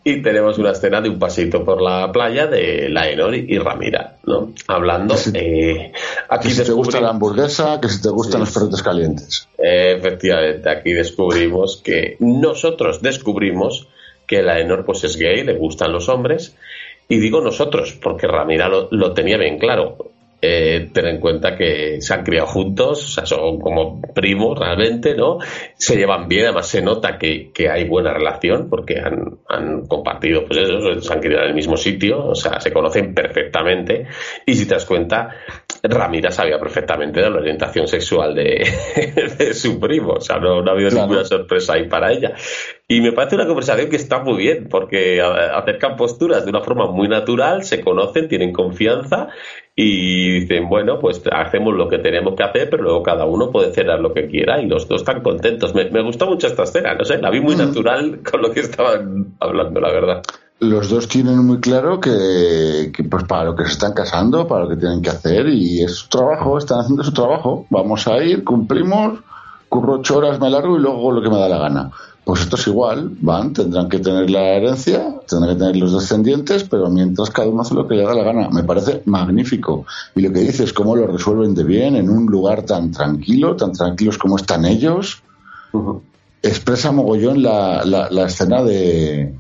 Y 0.05 0.21
tenemos 0.21 0.59
una 0.59 0.73
escena 0.73 1.01
de 1.01 1.09
un 1.09 1.19
paseito 1.19 1.65
por 1.65 1.81
la 1.81 2.11
playa 2.11 2.47
de 2.49 2.88
Laenor 2.88 3.37
y 3.37 3.57
Ramira, 3.59 4.17
¿no? 4.25 4.53
Hablando. 4.67 5.15
Eh, 5.35 5.93
aquí 6.29 6.49
Que 6.49 6.55
si 6.55 6.65
te 6.65 6.73
gusta 6.73 7.01
la 7.01 7.11
hamburguesa, 7.11 7.81
que 7.81 7.88
si 7.88 8.03
te 8.03 8.09
gustan 8.09 8.41
Sí. 8.41 8.47
los 8.47 8.55
perritos 8.55 8.83
calientes. 8.83 9.49
Eh, 9.59 9.95
efectivamente, 9.99 10.69
aquí 10.69 10.93
descubrimos 10.93 11.81
que 11.85 12.17
nosotros 12.19 13.01
descubrimos 13.01 13.87
que 14.27 14.43
Laenor 14.43 14.85
pues 14.85 15.05
es 15.05 15.17
gay, 15.17 15.45
le 15.45 15.55
gustan 15.55 15.93
los 15.93 16.09
hombres. 16.09 16.57
Y 17.09 17.19
digo 17.19 17.41
nosotros, 17.41 17.97
porque 18.03 18.27
Ramira 18.27 18.69
lo, 18.69 18.88
lo 18.91 19.12
tenía 19.12 19.37
bien 19.37 19.59
claro. 19.59 20.12
Eh, 20.45 20.91
ten 20.93 21.07
en 21.07 21.21
cuenta 21.21 21.57
que 21.57 22.01
se 22.01 22.13
han 22.15 22.25
criado 22.25 22.49
juntos, 22.49 23.05
o 23.05 23.09
sea, 23.09 23.25
son 23.27 23.61
como 23.61 24.03
primos 24.13 24.59
realmente, 24.59 25.15
¿no? 25.15 25.39
Se 25.77 25.97
llevan 25.97 26.27
bien, 26.27 26.47
además 26.47 26.67
se 26.67 26.83
nota 26.83 27.17
que, 27.17 27.53
que 27.53 27.71
hay 27.71 27.85
buena 27.85 28.13
relación 28.13 28.69
porque 28.69 28.99
han, 28.99 29.39
han 29.49 29.87
compartido, 29.87 30.45
pues 30.45 30.59
eso, 30.69 31.01
se 31.01 31.13
han 31.13 31.21
criado 31.21 31.45
en 31.45 31.51
el 31.51 31.55
mismo 31.55 31.77
sitio, 31.77 32.27
o 32.27 32.35
sea, 32.35 32.59
se 32.59 32.73
conocen 32.73 33.15
perfectamente. 33.15 34.09
Y 34.45 34.55
si 34.55 34.67
te 34.67 34.75
das 34.75 34.85
cuenta, 34.85 35.31
Ramira 35.81 36.33
sabía 36.33 36.59
perfectamente 36.59 37.21
de 37.21 37.31
la 37.31 37.37
orientación 37.37 37.87
sexual 37.87 38.35
de, 38.35 38.67
de 39.39 39.55
su 39.55 39.79
primo, 39.79 40.15
o 40.15 40.21
sea, 40.21 40.39
no, 40.39 40.61
no 40.61 40.71
ha 40.71 40.75
habido 40.75 40.91
Claro. 40.91 41.07
ninguna 41.07 41.25
sorpresa 41.25 41.75
ahí 41.75 41.89
para 41.89 42.11
ella. 42.13 42.33
Y 42.93 43.01
me 43.01 43.13
parece 43.13 43.37
una 43.37 43.47
conversación 43.47 43.89
que 43.89 43.97
está 43.97 44.19
muy 44.23 44.37
bien, 44.37 44.69
porque 44.71 45.23
acercan 45.23 45.97
posturas 45.97 46.45
de 46.45 46.51
una 46.51 46.61
forma 46.61 46.91
muy 46.91 47.09
natural, 47.09 47.65
se 47.65 47.81
conocen, 47.81 48.29
tienen 48.29 48.53
confianza 48.53 49.29
y 49.75 50.40
dicen, 50.40 50.69
bueno, 50.69 50.99
pues 50.99 51.23
hacemos 51.33 51.75
lo 51.75 51.88
que 51.88 52.01
tenemos 52.01 52.35
que 52.35 52.43
hacer, 52.43 52.69
pero 52.69 52.83
luego 52.83 53.03
cada 53.03 53.25
uno 53.25 53.51
puede 53.51 53.73
cenar 53.73 54.01
lo 54.01 54.13
que 54.13 54.27
quiera 54.29 54.61
y 54.61 54.67
los 54.67 54.88
dos 54.88 55.01
están 55.01 55.23
contentos. 55.23 55.75
Me, 55.75 55.88
me 55.88 56.03
gustó 56.03 56.27
mucho 56.27 56.49
esta 56.49 56.65
escena, 56.65 56.95
no 56.95 57.03
sé, 57.07 57.17
la 57.17 57.31
vi 57.31 57.40
muy 57.40 57.57
natural 57.57 58.21
con 58.31 58.43
lo 58.43 58.53
que 58.53 58.61
estaban 58.61 59.37
hablando, 59.40 59.81
la 59.81 59.90
verdad. 59.90 60.23
Los 60.59 60.90
dos 60.90 61.09
tienen 61.09 61.38
muy 61.47 61.61
claro 61.61 61.99
que, 61.99 62.93
que, 62.95 63.05
pues 63.05 63.25
para 63.25 63.45
lo 63.45 63.57
que 63.57 63.65
se 63.65 63.71
están 63.71 63.95
casando, 63.95 64.47
para 64.47 64.65
lo 64.65 64.69
que 64.69 64.77
tienen 64.77 65.01
que 65.01 65.09
hacer 65.09 65.49
y 65.49 65.83
es 65.83 65.95
su 65.95 66.11
trabajo, 66.11 66.59
están 66.59 66.81
haciendo 66.81 67.03
su 67.03 67.15
trabajo. 67.15 67.65
Vamos 67.71 68.07
a 68.07 68.23
ir, 68.23 68.45
cumplimos, 68.45 69.19
curro 69.71 69.95
ocho 69.95 70.19
horas, 70.19 70.38
me 70.38 70.51
largo 70.51 70.77
y 70.77 70.81
luego 70.81 71.11
lo 71.11 71.23
que 71.23 71.31
me 71.31 71.38
da 71.38 71.49
la 71.49 71.57
gana. 71.57 71.90
Pues 72.25 72.42
esto 72.42 72.54
es 72.54 72.66
igual, 72.68 73.10
van, 73.20 73.52
tendrán 73.52 73.88
que 73.88 73.98
tener 73.98 74.31
la 74.31 74.54
herencia, 74.54 75.16
tendrán 75.29 75.54
que 75.54 75.58
tener 75.58 75.77
los 75.77 75.92
descendientes, 75.92 76.62
pero 76.62 76.88
mientras 76.88 77.31
cada 77.31 77.48
uno 77.48 77.62
hace 77.62 77.75
lo 77.75 77.88
que 77.88 77.96
le 77.96 78.04
da 78.04 78.14
la 78.14 78.23
gana. 78.23 78.48
Me 78.48 78.62
parece 78.62 79.02
magnífico. 79.06 79.87
Y 80.14 80.23
lo 80.23 80.33
que 80.33 80.40
dices 80.40 80.60
es 80.60 80.73
cómo 80.73 80.94
lo 80.94 81.08
resuelven 81.08 81.54
de 81.54 81.64
bien 81.64 81.96
en 81.96 82.08
un 82.08 82.27
lugar 82.27 82.62
tan 82.62 82.92
tranquilo, 82.92 83.56
tan 83.56 83.73
tranquilos 83.73 84.18
como 84.18 84.37
están 84.37 84.64
ellos. 84.64 85.20
Expresa 86.42 86.92
mogollón 86.92 87.42
la, 87.42 87.85
la, 87.85 88.08
la 88.08 88.27
escena 88.27 88.62
de, 88.62 89.35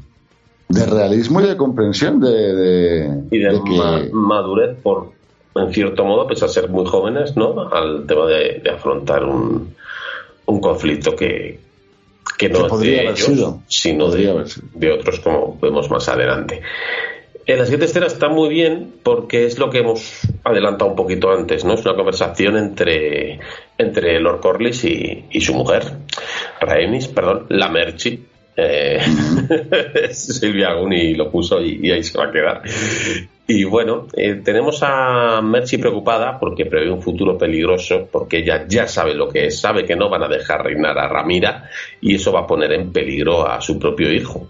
de 0.68 0.86
realismo 0.86 1.40
y 1.40 1.44
de 1.44 1.56
comprensión 1.56 2.18
de, 2.20 2.54
de, 2.54 3.24
Y 3.30 3.38
de, 3.38 3.52
de 3.52 3.62
que 3.62 4.10
madurez, 4.12 4.76
por, 4.82 5.12
en 5.54 5.72
cierto 5.72 6.04
modo, 6.04 6.26
pese 6.26 6.46
a 6.46 6.48
ser 6.48 6.68
muy 6.68 6.84
jóvenes, 6.86 7.36
¿no? 7.36 7.68
Al 7.72 8.06
tema 8.08 8.26
de, 8.26 8.60
de 8.64 8.70
afrontar 8.70 9.24
un, 9.24 9.72
un 10.46 10.60
conflicto 10.60 11.14
que, 11.14 11.60
que 12.38 12.48
no 12.48 12.68
Que 12.68 12.76
de 12.88 13.00
haber 13.00 13.10
ellos, 13.12 13.26
sido. 13.26 13.60
sino 13.68 14.06
Podría 14.06 14.26
de, 14.26 14.30
haber 14.32 14.48
sido. 14.48 14.66
de 14.74 14.92
otros, 14.92 15.20
como 15.20 15.58
vemos 15.60 15.90
más 15.90 16.08
adelante. 16.08 16.60
En 17.44 17.58
la 17.58 17.64
siguiente 17.64 17.86
escena 17.86 18.06
está 18.06 18.28
muy 18.28 18.48
bien 18.50 18.94
porque 19.02 19.46
es 19.46 19.58
lo 19.58 19.68
que 19.68 19.78
hemos 19.78 20.20
adelantado 20.44 20.90
un 20.90 20.96
poquito 20.96 21.30
antes, 21.32 21.64
¿no? 21.64 21.74
Es 21.74 21.84
una 21.84 21.96
conversación 21.96 22.56
entre, 22.56 23.40
entre 23.78 24.20
Lord 24.20 24.40
Corlys 24.40 24.84
y, 24.84 25.24
y 25.30 25.40
su 25.40 25.52
mujer, 25.52 25.82
Rhaenys, 26.60 27.08
perdón, 27.08 27.46
la 27.48 27.68
Merchi, 27.68 28.26
Eh, 28.56 29.00
Silvia 30.12 30.74
Guni 30.74 31.14
lo 31.14 31.30
puso 31.30 31.60
y, 31.60 31.90
ahí 31.90 32.02
se 32.02 32.18
va 32.18 32.26
a 32.26 32.32
quedar. 32.32 32.62
Y 33.46 33.64
bueno, 33.64 34.06
eh, 34.14 34.40
tenemos 34.44 34.80
a 34.82 35.40
Mercy 35.42 35.78
preocupada 35.78 36.38
porque 36.38 36.66
prevé 36.66 36.90
un 36.90 37.02
futuro 37.02 37.36
peligroso, 37.36 38.08
porque 38.10 38.38
ella 38.38 38.66
ya 38.68 38.86
sabe 38.86 39.14
lo 39.14 39.28
que 39.28 39.46
es, 39.46 39.60
sabe 39.60 39.84
que 39.84 39.96
no 39.96 40.08
van 40.08 40.22
a 40.22 40.28
dejar 40.28 40.64
reinar 40.64 40.98
a 40.98 41.08
Ramira 41.08 41.68
y 42.00 42.14
eso 42.14 42.32
va 42.32 42.40
a 42.40 42.46
poner 42.46 42.72
en 42.72 42.92
peligro 42.92 43.48
a 43.48 43.60
su 43.60 43.78
propio 43.78 44.12
hijo. 44.12 44.48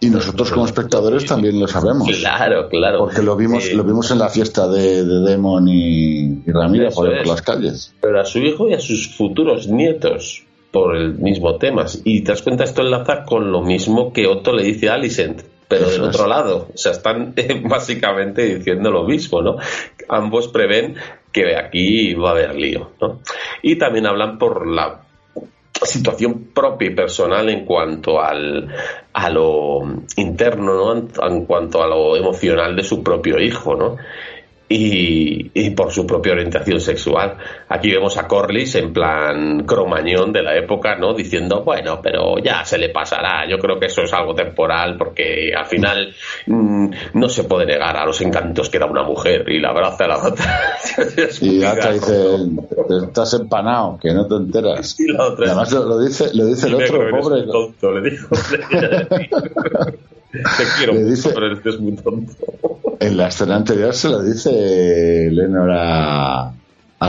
Y 0.00 0.10
nosotros 0.10 0.50
como 0.50 0.66
espectadores 0.66 1.24
también 1.24 1.60
lo 1.60 1.68
sabemos. 1.68 2.08
Claro, 2.18 2.68
claro. 2.68 2.98
Porque 2.98 3.22
lo 3.22 3.36
vimos, 3.36 3.72
lo 3.72 3.84
vimos 3.84 4.10
en 4.10 4.18
la 4.18 4.28
fiesta 4.28 4.66
de, 4.66 5.04
Demon 5.04 5.68
y, 5.68 6.42
Ramira 6.46 6.90
por, 6.90 7.16
por, 7.16 7.26
las 7.26 7.40
calles. 7.40 7.94
Pero 8.00 8.20
a 8.20 8.24
su 8.24 8.40
hijo 8.40 8.68
y 8.68 8.74
a 8.74 8.80
sus 8.80 9.14
futuros 9.14 9.68
nietos 9.68 10.44
por 10.72 10.96
el 10.96 11.14
mismo 11.14 11.56
tema. 11.58 11.84
Y 12.02 12.24
te 12.24 12.32
das 12.32 12.42
cuenta, 12.42 12.64
esto 12.64 12.82
enlaza 12.82 13.24
con 13.24 13.52
lo 13.52 13.62
mismo 13.62 14.12
que 14.12 14.26
Otto 14.26 14.52
le 14.52 14.64
dice 14.64 14.88
a 14.88 14.94
Alicent, 14.94 15.42
pero 15.68 15.88
del 15.88 16.02
otro 16.02 16.26
lado. 16.26 16.68
O 16.74 16.76
sea, 16.76 16.92
están 16.92 17.34
básicamente 17.64 18.56
diciendo 18.56 18.90
lo 18.90 19.04
mismo, 19.04 19.42
¿no? 19.42 19.58
Ambos 20.08 20.48
prevén 20.48 20.96
que 21.30 21.56
aquí 21.56 22.14
va 22.14 22.30
a 22.30 22.32
haber 22.32 22.56
lío, 22.56 22.90
¿no? 23.00 23.20
Y 23.62 23.76
también 23.76 24.06
hablan 24.06 24.38
por 24.38 24.66
la 24.66 25.02
situación 25.82 26.50
propia 26.54 26.88
y 26.88 26.94
personal 26.94 27.48
en 27.48 27.64
cuanto 27.64 28.20
al, 28.20 28.68
a 29.12 29.30
lo 29.30 29.80
interno, 30.16 30.74
¿no? 30.74 31.26
En 31.26 31.44
cuanto 31.44 31.82
a 31.82 31.86
lo 31.86 32.16
emocional 32.16 32.74
de 32.76 32.82
su 32.82 33.02
propio 33.02 33.38
hijo, 33.38 33.74
¿no? 33.74 33.96
Y, 34.74 35.70
por 35.70 35.92
su 35.92 36.06
propia 36.06 36.32
orientación 36.32 36.80
sexual. 36.80 37.36
Aquí 37.68 37.90
vemos 37.90 38.16
a 38.16 38.26
Corlys 38.26 38.74
en 38.76 38.92
plan 38.92 39.64
cromañón 39.64 40.32
de 40.32 40.42
la 40.42 40.56
época, 40.56 40.96
¿no? 40.96 41.14
Diciendo, 41.14 41.62
bueno, 41.62 42.00
pero 42.02 42.38
ya 42.38 42.64
se 42.64 42.78
le 42.78 42.90
pasará, 42.90 43.48
yo 43.48 43.58
creo 43.58 43.78
que 43.78 43.86
eso 43.86 44.02
es 44.02 44.12
algo 44.12 44.34
temporal 44.34 44.96
porque 44.96 45.52
al 45.56 45.66
final 45.66 46.14
mm, 46.46 46.90
no 47.14 47.28
se 47.28 47.44
puede 47.44 47.66
negar 47.66 47.96
a 47.96 48.04
los 48.04 48.20
encantos 48.20 48.68
que 48.68 48.78
da 48.78 48.86
una 48.86 49.02
mujer 49.02 49.44
y 49.48 49.60
la 49.60 49.70
abraza 49.70 50.04
a 50.04 50.08
la 50.08 50.18
otra. 50.18 50.60
y 51.40 51.58
la 51.58 51.72
otra 51.72 51.92
dice, 51.92 52.36
estás 53.06 53.34
empanado, 53.34 53.98
que 54.00 54.12
no 54.12 54.26
te 54.26 54.34
enteras. 54.34 54.96
Y 55.02 55.14
además 55.14 55.72
lo, 55.72 55.98
dice, 56.00 56.30
lo 56.34 56.46
dice 56.46 56.68
el 56.68 56.74
otro, 56.76 57.10
pobre. 57.20 57.42
Tonto, 57.42 57.92
le 57.92 58.10
dijo. 58.10 58.28
Te 60.32 60.64
quiero 60.78 60.94
dice, 61.04 61.30
pero 61.34 61.52
este 61.52 61.70
es 61.70 61.78
muy 61.78 61.92
tonto. 61.96 62.32
En 62.98 63.16
la 63.16 63.28
escena 63.28 63.56
anterior 63.56 63.94
se 63.94 64.08
lo 64.08 64.22
dice 64.22 65.28
Lenor 65.30 65.70
a, 65.70 66.48
a 66.48 66.54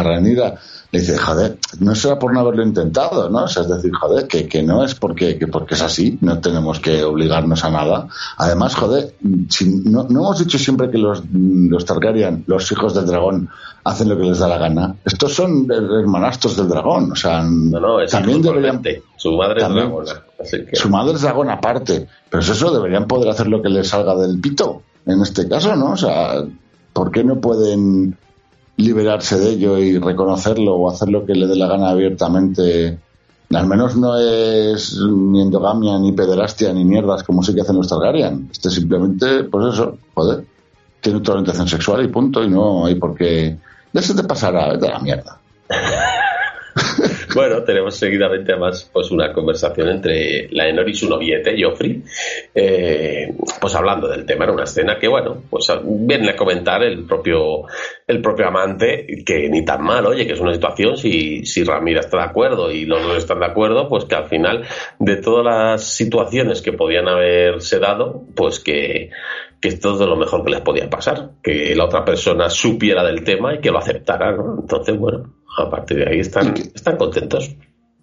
Ranira. 0.01 0.55
Le 0.91 0.99
dice, 0.99 1.17
joder, 1.17 1.57
no 1.79 1.95
será 1.95 2.19
por 2.19 2.31
no 2.31 2.39
haberlo 2.39 2.63
intentado, 2.63 3.27
¿no? 3.27 3.45
O 3.45 3.47
sea, 3.47 3.63
es 3.63 3.69
decir, 3.69 3.91
joder, 3.99 4.27
que, 4.27 4.47
que 4.47 4.61
no 4.61 4.83
es 4.83 4.93
porque, 4.93 5.39
que 5.39 5.47
porque 5.47 5.73
es 5.73 5.81
así, 5.81 6.19
no 6.21 6.37
tenemos 6.39 6.79
que 6.79 7.03
obligarnos 7.03 7.65
a 7.65 7.71
nada. 7.71 8.07
Además, 8.37 8.75
joder, 8.75 9.15
si, 9.49 9.67
no, 9.67 10.03
no, 10.03 10.19
hemos 10.19 10.37
dicho 10.37 10.59
siempre 10.59 10.91
que 10.91 10.99
los, 10.99 11.23
los 11.31 11.83
Targaryen, 11.85 12.43
los 12.45 12.71
hijos 12.71 12.93
del 12.93 13.07
dragón, 13.07 13.49
hacen 13.83 14.07
lo 14.07 14.17
que 14.17 14.23
les 14.23 14.37
da 14.37 14.47
la 14.47 14.59
gana. 14.59 14.95
Estos 15.03 15.33
son 15.33 15.67
hermanastros 15.71 16.55
del 16.57 16.69
dragón, 16.69 17.11
o 17.11 17.15
sea, 17.15 17.43
también 18.09 18.41
deberían. 18.43 18.81
Su 19.17 19.35
madre 19.35 19.63
es 19.63 19.69
dragón. 19.69 20.05
Su 20.73 20.89
madre 20.89 21.13
es 21.15 21.21
dragón 21.21 21.49
aparte, 21.49 22.07
pero 22.29 22.43
eso 22.43 22.71
deberían 22.71 23.07
poder 23.07 23.29
hacer 23.29 23.47
lo 23.47 23.61
que 23.61 23.69
les 23.69 23.87
salga 23.87 24.15
del 24.15 24.39
pito, 24.39 24.83
en 25.07 25.21
este 25.21 25.47
caso, 25.47 25.75
¿no? 25.75 25.93
O 25.93 25.97
sea, 25.97 26.43
¿por 26.93 27.11
qué 27.11 27.23
no 27.23 27.41
pueden 27.41 28.15
liberarse 28.77 29.39
de 29.39 29.51
ello 29.51 29.77
y 29.77 29.97
reconocerlo 29.99 30.75
o 30.75 30.89
hacer 30.89 31.09
lo 31.09 31.25
que 31.25 31.33
le 31.33 31.47
dé 31.47 31.55
la 31.55 31.67
gana 31.67 31.89
abiertamente? 31.89 32.99
Al 33.53 33.67
menos 33.67 33.95
no 33.95 34.17
es 34.17 34.97
ni 34.97 35.41
endogamia, 35.41 35.99
ni 35.99 36.11
pederastia, 36.11 36.73
ni 36.73 36.83
mierdas 36.83 37.23
como 37.23 37.43
sí 37.43 37.53
que 37.53 37.61
hacen 37.61 37.75
los 37.75 37.87
Targaryen. 37.87 38.49
Este 38.51 38.69
simplemente, 38.69 39.43
pues 39.43 39.73
eso, 39.73 39.97
joder, 40.13 40.45
tiene 41.01 41.19
otra 41.19 41.33
orientación 41.33 41.67
sexual 41.67 42.03
y 42.03 42.07
punto, 42.07 42.43
y 42.43 42.49
no 42.49 42.85
hay 42.85 42.95
por 42.95 43.15
qué 43.15 43.57
ya 43.93 44.01
se 44.01 44.15
te 44.15 44.23
pasará, 44.23 44.75
de 44.75 44.89
la 44.89 44.99
mierda. 44.99 45.39
bueno, 47.33 47.63
tenemos 47.63 47.95
seguidamente 47.95 48.51
además 48.51 48.89
pues 48.91 49.11
una 49.11 49.33
conversación 49.33 49.89
entre 49.89 50.49
la 50.51 50.67
Enor 50.67 50.89
y 50.89 50.93
su 50.93 51.09
noviete, 51.09 51.55
Joffrey, 51.61 52.03
eh, 52.53 53.33
pues 53.59 53.75
hablando 53.75 54.07
del 54.07 54.25
tema, 54.25 54.45
era 54.45 54.53
una 54.53 54.63
escena 54.63 54.97
que 54.99 55.07
bueno, 55.07 55.43
pues 55.49 55.71
viene 55.83 56.31
a 56.31 56.35
comentar 56.35 56.83
el 56.83 57.05
propio, 57.05 57.63
el 58.07 58.21
propio 58.21 58.47
amante, 58.47 59.23
que 59.25 59.49
ni 59.49 59.63
tan 59.65 59.83
mal, 59.83 60.05
oye, 60.05 60.25
que 60.25 60.33
es 60.33 60.39
una 60.39 60.53
situación, 60.53 60.97
si, 60.97 61.45
si 61.45 61.63
Ramira 61.63 62.01
está 62.01 62.17
de 62.17 62.23
acuerdo 62.23 62.71
y 62.71 62.85
los 62.85 63.01
dos 63.03 63.17
están 63.17 63.39
de 63.39 63.47
acuerdo, 63.47 63.89
pues 63.89 64.05
que 64.05 64.15
al 64.15 64.25
final 64.25 64.65
de 64.99 65.15
todas 65.17 65.45
las 65.45 65.83
situaciones 65.83 66.61
que 66.61 66.73
podían 66.73 67.07
haberse 67.07 67.79
dado, 67.79 68.23
pues 68.35 68.59
que 68.59 69.11
que 69.63 69.69
esto 69.69 69.93
es 69.93 69.99
de 69.99 70.07
lo 70.07 70.17
mejor 70.17 70.43
que 70.43 70.51
les 70.51 70.59
podía 70.59 70.89
pasar, 70.89 71.29
que 71.41 71.73
la 71.73 71.85
otra 71.85 72.03
persona 72.03 72.49
supiera 72.49 73.01
del 73.01 73.23
tema 73.23 73.55
y 73.55 73.61
que 73.61 73.71
lo 73.71 73.77
aceptara, 73.77 74.33
¿no? 74.33 74.59
Entonces, 74.59 74.99
bueno, 74.99 75.35
a 75.57 75.69
partir 75.69 75.97
de 75.97 76.09
ahí 76.09 76.19
están, 76.19 76.53
están 76.73 76.97
contentos. 76.97 77.55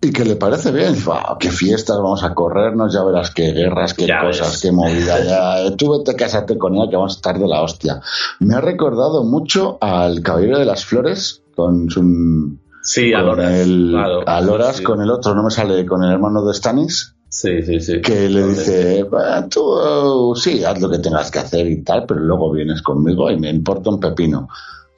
Y 0.03 0.13
que 0.13 0.25
le 0.25 0.37
parece 0.37 0.73
bien, 0.73 0.95
qué 1.39 1.51
fiestas, 1.51 1.99
vamos 1.99 2.25
a 2.25 2.33
corrernos, 2.33 2.95
ya 2.95 3.05
verás 3.05 3.33
qué 3.33 3.53
guerras, 3.53 3.93
qué 3.93 4.09
cosas, 4.19 4.59
qué 4.59 4.73
movida. 4.73 5.23
Ya, 5.23 5.77
tú 5.77 5.99
vete, 5.99 6.17
casarte 6.17 6.57
con 6.57 6.75
ella 6.75 6.89
que 6.89 6.97
vamos 6.97 7.13
a 7.13 7.17
estar 7.17 7.39
de 7.39 7.47
la 7.47 7.61
hostia. 7.61 8.01
Me 8.39 8.55
ha 8.55 8.63
recordado 8.63 9.25
mucho 9.25 9.77
al 9.83 10.23
Caballero 10.23 10.59
de 10.59 10.65
las 10.65 10.87
Flores 10.87 11.43
con 11.55 11.91
su... 11.91 12.59
Sí, 12.83 13.13
a 13.13 13.21
Loras. 13.21 14.81
con 14.81 15.03
el 15.03 15.11
otro, 15.11 15.35
no 15.35 15.43
me 15.43 15.51
sale, 15.51 15.85
con 15.85 16.03
el 16.03 16.13
hermano 16.13 16.47
de 16.47 16.55
Stanis. 16.55 17.15
Sí, 17.29 17.63
sí, 17.63 17.79
sí. 17.81 18.01
Que 18.01 18.29
le 18.31 18.49
dice, 18.49 19.07
tú 19.51 20.35
sí, 20.35 20.65
haz 20.65 20.81
lo 20.81 20.91
que 20.91 20.99
tengas 20.99 21.31
que 21.31 21.41
hacer 21.41 21.67
y 21.67 21.83
tal, 21.83 22.07
pero 22.07 22.21
luego 22.21 22.51
vienes 22.53 22.81
conmigo 22.81 23.31
y 23.31 23.39
me 23.39 23.51
importa 23.51 23.91
un 23.91 24.01
pepino. 24.01 24.49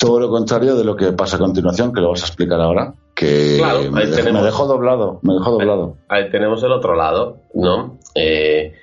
Todo 0.03 0.19
lo 0.19 0.31
contrario 0.31 0.75
de 0.75 0.83
lo 0.83 0.97
que 0.97 1.13
pasa 1.13 1.37
a 1.37 1.39
continuación, 1.39 1.93
que 1.93 2.01
lo 2.01 2.11
vas 2.11 2.25
a 2.25 2.27
explicar 2.27 2.61
ahora, 2.61 2.93
que 3.15 3.61
me, 3.93 4.43
dejó 4.43 4.67
doblado, 4.67 5.21
me 5.23 5.35
dejó 5.35 5.53
doblado. 5.53 5.97
Ahí, 6.09 6.29
tenemos 6.29 6.61
el 6.65 6.73
otro 6.73 6.97
lado, 6.97 7.43
¿no? 7.55 8.01
Eh, 8.17 8.75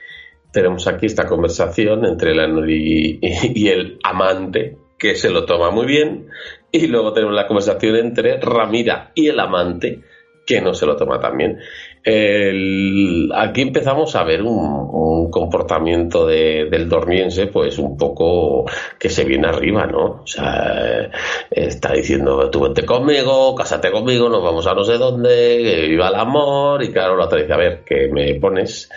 tenemos 0.53 0.87
aquí 0.87 1.07
esta 1.07 1.27
conversación 1.27 2.05
entre 2.05 2.33
la 2.33 2.47
y, 2.71 3.19
y 3.21 3.67
el 3.67 3.99
amante, 4.01 4.77
que 4.97 5.15
se 5.15 5.29
lo 5.29 5.43
toma 5.43 5.71
muy 5.71 5.85
bien, 5.85 6.27
y 6.71 6.87
luego 6.87 7.11
tenemos 7.11 7.35
la 7.35 7.47
conversación 7.47 7.97
entre 7.97 8.39
Ramira 8.39 9.11
y 9.13 9.27
el 9.27 9.41
amante, 9.41 10.01
que 10.45 10.61
no 10.61 10.73
se 10.73 10.85
lo 10.85 10.95
toma 10.95 11.19
tan 11.19 11.35
bien 11.35 11.59
aquí 12.05 13.61
empezamos 13.61 14.15
a 14.15 14.23
ver 14.23 14.41
un, 14.41 15.29
comportamiento 15.31 16.25
del 16.25 16.89
dormiense, 16.89 17.47
pues 17.47 17.77
un 17.77 17.95
poco 17.95 18.65
que 18.97 19.09
se 19.09 19.25
viene 19.25 19.47
arriba, 19.47 19.85
¿no? 19.85 20.21
O 20.23 20.27
sea, 20.27 21.11
está 21.51 21.93
diciendo, 21.93 22.49
tú 22.49 22.61
vente 22.61 22.83
conmigo, 22.83 23.53
cásate 23.53 23.91
conmigo, 23.91 24.27
nos 24.27 24.43
vamos 24.43 24.65
a 24.65 24.73
no 24.73 24.83
sé 24.83 24.97
dónde, 24.97 25.87
viva 25.87 26.07
el 26.07 26.15
amor, 26.15 26.83
y 26.83 26.91
claro, 26.91 27.15
la 27.15 27.25
otra 27.25 27.41
dice, 27.41 27.53
a 27.53 27.57
ver, 27.57 27.83
que 27.85 28.07
me 28.11 28.33
pones, 28.35 28.89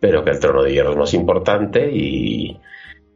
pero 0.00 0.24
que 0.24 0.30
el 0.30 0.40
trono 0.40 0.64
de 0.64 0.72
hierro 0.72 0.90
es 0.90 0.96
más 0.96 1.14
importante 1.14 1.88
y, 1.88 2.58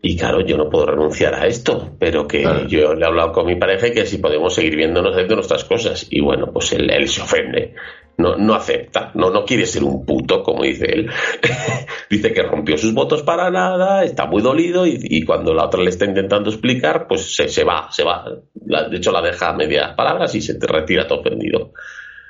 y 0.02 0.16
claro, 0.16 0.40
yo 0.40 0.56
no 0.56 0.70
puedo 0.70 0.86
renunciar 0.86 1.34
a 1.34 1.46
esto, 1.46 1.90
pero 1.98 2.26
que 2.26 2.42
yo 2.68 2.94
le 2.94 3.04
he 3.04 3.08
hablado 3.08 3.32
con 3.32 3.46
mi 3.46 3.56
pareja 3.56 3.88
y 3.88 3.92
que 3.92 4.06
si 4.06 4.18
podemos 4.18 4.54
seguir 4.54 4.76
viéndonos 4.76 5.12
haciendo 5.12 5.34
nuestras 5.34 5.64
cosas. 5.64 6.06
Y 6.08 6.20
bueno, 6.20 6.50
pues 6.52 6.72
él, 6.72 6.88
él 6.90 7.06
se 7.08 7.20
ofende 7.20 7.74
no, 8.20 8.36
no 8.36 8.54
acepta, 8.54 9.10
no, 9.14 9.30
no 9.30 9.44
quiere 9.44 9.66
ser 9.66 9.84
un 9.84 10.04
puto, 10.04 10.42
como 10.42 10.62
dice 10.62 10.86
él. 10.86 11.10
dice 12.10 12.32
que 12.32 12.42
rompió 12.42 12.76
sus 12.78 12.94
votos 12.94 13.22
para 13.22 13.50
nada, 13.50 14.04
está 14.04 14.26
muy 14.26 14.42
dolido 14.42 14.86
y, 14.86 15.24
cuando 15.24 15.54
la 15.54 15.66
otra 15.66 15.82
le 15.82 15.90
está 15.90 16.04
intentando 16.04 16.50
explicar, 16.50 17.06
pues 17.08 17.34
se, 17.34 17.48
se 17.48 17.64
va, 17.64 17.90
se 17.90 18.04
va. 18.04 18.24
de 18.54 18.96
hecho, 18.96 19.12
la 19.12 19.22
deja 19.22 19.48
a 19.48 19.52
medias 19.54 19.94
palabras 19.94 20.34
y 20.34 20.42
se 20.42 20.54
te 20.54 20.66
retira 20.66 21.06
todo 21.06 21.20
ofendido. 21.20 21.72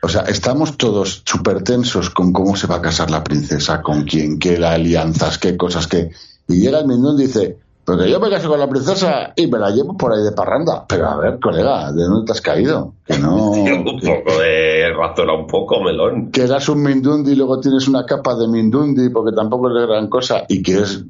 O 0.03 0.09
sea, 0.09 0.23
estamos 0.23 0.79
todos 0.79 1.23
súper 1.27 1.63
tensos 1.63 2.09
con 2.11 2.33
cómo 2.33 2.57
se 2.57 2.67
va 2.67 2.77
a 2.77 2.83
casar 2.83 3.11
la 3.11 3.23
princesa, 3.23 3.83
con 3.83 4.05
quién, 4.05 4.39
qué 4.39 4.57
alianzas, 4.57 5.39
qué 5.39 5.57
cosas, 5.57 5.87
qué. 5.87 6.11
Y 6.49 6.63
llega 6.63 6.81
el 6.81 6.87
Mindón 6.87 7.21
y 7.21 7.27
dice, 7.27 7.59
porque 7.91 8.09
yo 8.09 8.21
me 8.21 8.31
caso 8.31 8.49
con 8.49 8.61
la 8.61 8.69
princesa 8.69 9.33
y 9.35 9.49
me 9.49 9.59
la 9.59 9.71
llevo 9.71 9.97
por 9.97 10.13
ahí 10.13 10.23
de 10.23 10.31
parranda. 10.31 10.85
Pero 10.89 11.09
a 11.09 11.17
ver, 11.17 11.41
colega, 11.41 11.91
¿de 11.91 12.05
dónde 12.05 12.25
te 12.25 12.33
has 12.33 12.41
caído? 12.41 12.95
Que 13.05 13.19
no. 13.19 13.51
un 13.51 13.85
poco 13.85 14.39
de 14.41 14.93
razón, 14.93 15.31
un 15.31 15.47
poco 15.49 15.83
melón. 15.83 16.31
Que 16.31 16.43
eras 16.43 16.69
un 16.69 16.85
Mindundi 16.85 17.33
y 17.33 17.35
luego 17.35 17.59
tienes 17.59 17.89
una 17.89 18.07
capa 18.07 18.37
de 18.37 18.47
Mindundi 18.47 19.09
porque 19.09 19.35
tampoco 19.35 19.71
es 19.71 19.75
de 19.75 19.87
gran 19.89 20.09
cosa. 20.09 20.45
Y 20.49 20.63
que 20.63 20.75
es 20.75 21.05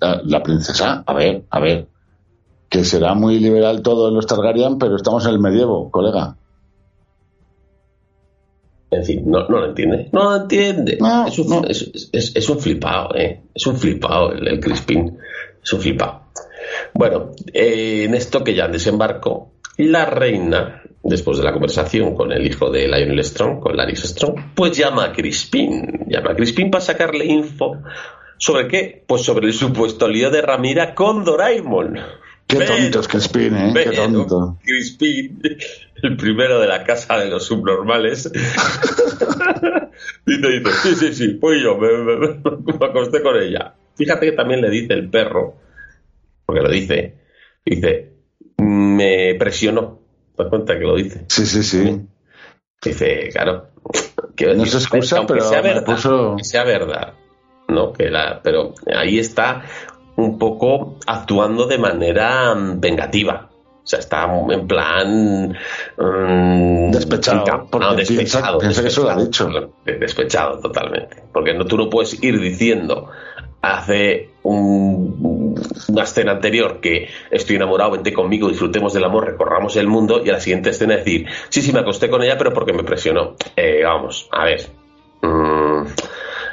la, 0.00 0.42
princesa. 0.42 1.04
A 1.06 1.14
ver, 1.14 1.44
a 1.50 1.60
ver. 1.60 1.86
Que 2.68 2.84
será 2.84 3.14
muy 3.14 3.38
liberal 3.38 3.80
todo 3.80 4.08
en 4.08 4.14
los 4.14 4.26
Targaryen, 4.26 4.76
pero 4.76 4.96
estamos 4.96 5.24
en 5.24 5.30
el 5.30 5.38
medievo, 5.38 5.88
colega. 5.88 6.36
En 8.90 9.04
fin, 9.04 9.22
no, 9.24 9.46
no 9.46 9.60
lo 9.60 9.66
entiende. 9.66 10.08
No 10.12 10.24
lo 10.24 10.36
entiende. 10.42 10.98
es, 11.28 11.38
un, 11.38 11.64
es, 11.64 12.48
un 12.48 12.58
flipado, 12.58 13.14
¿eh? 13.14 13.42
Es 13.54 13.66
un 13.68 13.76
flipado 13.76 14.32
el, 14.32 14.48
el 14.48 14.58
Crispin 14.58 15.16
su 15.68 15.78
flipa. 15.80 16.22
Bueno, 16.94 17.32
eh, 17.52 18.04
en 18.04 18.14
esto 18.14 18.42
que 18.42 18.54
ya 18.54 18.68
desembarcó, 18.68 19.52
la 19.76 20.06
reina 20.06 20.82
después 21.02 21.38
de 21.38 21.44
la 21.44 21.52
conversación 21.52 22.14
con 22.14 22.32
el 22.32 22.46
hijo 22.46 22.70
de 22.70 22.88
Lionel 22.88 23.22
Strong, 23.24 23.60
con 23.60 23.76
Larry 23.76 23.96
Strong, 23.96 24.54
pues 24.54 24.76
llama 24.76 25.04
a 25.04 25.12
Crispin. 25.12 26.06
Llama 26.08 26.32
a 26.32 26.34
Crispin 26.36 26.70
para 26.70 26.84
sacarle 26.84 27.24
info. 27.26 27.76
¿Sobre 28.38 28.66
qué? 28.68 29.04
Pues 29.06 29.22
sobre 29.22 29.46
el 29.48 29.52
supuesto 29.52 30.08
lío 30.08 30.30
de 30.30 30.40
Ramira 30.42 30.94
con 30.94 31.24
Doraemon. 31.24 31.98
Qué 32.46 32.56
tonto 32.82 33.00
es 33.00 33.08
Crispin, 33.08 33.54
¿eh? 33.56 33.72
Qué 33.74 33.90
tonto. 33.96 34.58
Crispin, 34.64 35.40
el 36.02 36.16
primero 36.16 36.58
de 36.60 36.66
la 36.66 36.82
casa 36.82 37.18
de 37.18 37.28
los 37.28 37.44
subnormales, 37.44 38.30
dice, 40.26 40.48
dice, 40.48 40.70
sí, 40.82 40.94
sí, 40.96 41.12
sí, 41.14 41.38
fui 41.40 41.60
yo, 41.62 41.76
me, 41.76 41.88
me- 41.98 42.40
me 42.78 42.86
acosté 42.86 43.22
con 43.22 43.36
ella. 43.36 43.74
Fíjate 43.98 44.26
que 44.30 44.32
también 44.32 44.62
le 44.62 44.70
dice 44.70 44.94
el 44.94 45.10
perro, 45.10 45.56
porque 46.46 46.62
lo 46.62 46.70
dice, 46.70 47.14
dice, 47.66 48.12
me 48.56 49.34
presionó. 49.38 49.98
¿Te 50.36 50.44
das 50.44 50.50
cuenta 50.50 50.78
que 50.78 50.84
lo 50.84 50.94
dice? 50.96 51.24
Sí, 51.28 51.44
sí, 51.44 51.62
sí. 51.62 52.06
Dice, 52.82 53.28
claro. 53.32 53.70
quiero 54.36 54.54
No 54.54 54.62
decir, 54.62 54.80
se 54.80 54.84
excusa, 54.86 55.18
aunque 55.18 55.34
pero 55.34 55.44
sea 55.48 55.60
verdad, 55.60 55.84
puso- 55.84 56.36
que 56.36 56.44
sea 56.44 56.64
verdad, 56.64 57.14
¿no? 57.68 57.92
Que 57.92 58.08
la, 58.08 58.40
pero 58.42 58.72
ahí 58.94 59.18
está 59.18 59.64
un 60.16 60.38
poco 60.38 60.96
actuando 61.06 61.66
de 61.66 61.78
manera 61.78 62.54
mm, 62.54 62.80
vengativa. 62.80 63.50
O 63.82 63.86
sea, 63.90 63.98
está 64.00 64.28
en 64.50 64.66
plan. 64.68 65.56
mm, 65.96 66.90
Despechado, 66.92 67.66
porque 67.70 67.86
no, 67.86 67.96
piensa- 67.96 68.14
despechado. 68.14 68.58
que 68.58 68.66
eso 68.68 69.02
lo 69.02 69.10
ha 69.10 69.16
despechado, 69.16 69.72
Despechado 69.84 70.60
totalmente. 70.60 71.22
Porque 71.32 71.54
no, 71.54 71.64
tú 71.66 71.76
no 71.76 71.88
puedes 71.90 72.22
ir 72.22 72.38
diciendo 72.40 73.10
hace 73.62 74.30
un- 74.42 75.54
una 75.88 76.02
escena 76.02 76.32
anterior 76.32 76.80
que 76.80 77.08
estoy 77.30 77.56
enamorado, 77.56 77.92
vente 77.92 78.12
conmigo, 78.12 78.48
disfrutemos 78.48 78.92
del 78.92 79.04
amor, 79.04 79.26
recorramos 79.26 79.76
el 79.76 79.86
mundo, 79.88 80.22
y 80.24 80.30
a 80.30 80.34
la 80.34 80.40
siguiente 80.40 80.70
escena 80.70 80.96
decir, 80.96 81.26
sí, 81.48 81.62
sí, 81.62 81.72
me 81.72 81.80
acosté 81.80 82.08
con 82.08 82.22
ella, 82.22 82.38
pero 82.38 82.52
porque 82.52 82.72
me 82.72 82.84
presionó. 82.84 83.34
Eh, 83.56 83.82
vamos, 83.84 84.28
a 84.32 84.44
ver. 84.44 84.70
mm, 85.22 85.86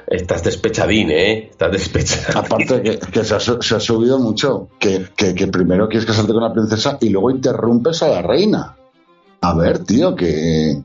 estás 0.08 0.44
despechadín, 0.44 1.12
¿eh? 1.12 1.50
Estás 1.52 1.72
despechadín. 1.72 2.38
Aparte 2.38 2.82
que, 2.82 3.00
que 3.00 3.24
se, 3.24 3.36
ha, 3.36 3.40
se 3.40 3.76
ha 3.76 3.80
subido 3.80 4.18
mucho, 4.20 4.70
que, 4.80 5.06
que, 5.16 5.36
que 5.36 5.48
primero 5.48 5.88
quieres 5.88 6.06
casarte 6.08 6.34
con 6.34 6.42
la 6.44 6.54
princesa 6.54 6.98
y 7.02 7.10
luego 7.10 7.30
interrumpes 7.30 8.02
a 8.04 8.08
la 8.08 8.22
reina. 8.24 8.76
A 9.42 9.54
ver, 9.56 9.80
tío, 9.86 10.16
que, 10.16 10.82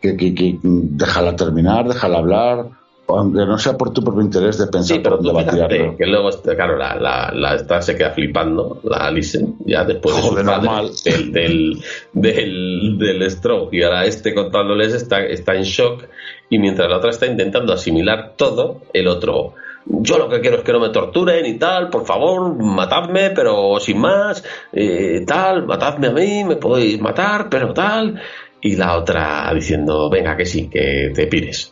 que, 0.00 0.16
que, 0.16 0.34
que 0.34 0.58
déjala 0.62 1.36
terminar, 1.36 1.86
déjala 1.86 2.18
hablar, 2.18 2.66
aunque 3.06 3.44
no 3.44 3.58
sea 3.58 3.76
por 3.76 3.92
tu 3.92 4.02
propio 4.02 4.22
interés 4.22 4.58
de 4.58 4.66
pensar 4.66 4.96
Sí, 4.96 5.02
pero 5.02 5.16
por 5.16 5.24
dónde 5.26 5.44
va 5.44 5.66
a 5.66 5.96
que 5.96 6.06
luego, 6.06 6.30
este, 6.30 6.54
claro, 6.56 6.76
la, 6.76 6.96
la, 6.96 7.30
la 7.32 7.54
esta 7.54 7.82
se 7.82 7.96
queda 7.96 8.12
flipando, 8.12 8.80
la 8.84 9.06
Alison, 9.06 9.56
ya 9.66 9.84
después 9.84 10.16
de 10.16 10.22
su 10.22 10.34
padre, 10.34 10.90
del, 11.30 11.82
del, 12.12 12.98
del 12.98 13.30
stroke, 13.30 13.74
y 13.74 13.82
ahora 13.82 14.04
este 14.06 14.34
contándoles 14.34 14.94
está, 14.94 15.20
está 15.20 15.54
en 15.54 15.64
shock, 15.64 16.04
y 16.48 16.58
mientras 16.58 16.88
la 16.88 16.96
otra 16.96 17.10
está 17.10 17.26
intentando 17.26 17.72
asimilar 17.72 18.34
todo, 18.36 18.82
el 18.92 19.06
otro, 19.08 19.54
yo 19.86 20.18
lo 20.18 20.28
que 20.30 20.40
quiero 20.40 20.58
es 20.58 20.62
que 20.62 20.72
no 20.72 20.80
me 20.80 20.88
torturen 20.88 21.44
y 21.44 21.58
tal, 21.58 21.90
por 21.90 22.06
favor, 22.06 22.54
matadme, 22.54 23.30
pero 23.30 23.78
sin 23.80 23.98
más, 23.98 24.42
eh, 24.72 25.24
tal, 25.26 25.66
matadme 25.66 26.06
a 26.08 26.12
mí, 26.12 26.44
me 26.44 26.56
podéis 26.56 27.00
matar, 27.00 27.48
pero 27.50 27.74
tal, 27.74 28.20
y 28.62 28.76
la 28.76 28.96
otra 28.96 29.52
diciendo, 29.54 30.08
venga, 30.08 30.36
que 30.36 30.46
sí, 30.46 30.70
que 30.70 31.12
te 31.14 31.26
pires. 31.26 31.70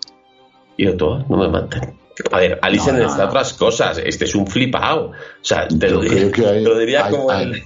Y 0.76 0.86
otro, 0.86 1.14
"Ah, 1.14 1.26
no 1.28 1.36
me 1.36 1.48
maten. 1.48 1.94
A 2.30 2.38
ver, 2.40 2.58
Alice 2.62 2.92
No, 2.92 2.98
no. 2.98 3.24
otras 3.24 3.54
cosas. 3.54 3.98
Este 4.04 4.24
es 4.26 4.34
un 4.34 4.46
flipado. 4.46 5.06
O 5.10 5.12
sea, 5.40 5.66
te 5.68 5.88
Yo 5.88 5.94
lo 5.94 6.00
diría, 6.02 6.30
creo 6.30 6.32
que 6.32 6.46
hay- 6.46 6.62
te 6.64 6.68
lo 6.68 6.78
diría 6.78 7.06
hay- 7.06 7.10
como 7.12 7.30
hay- 7.30 7.44
el, 7.44 7.62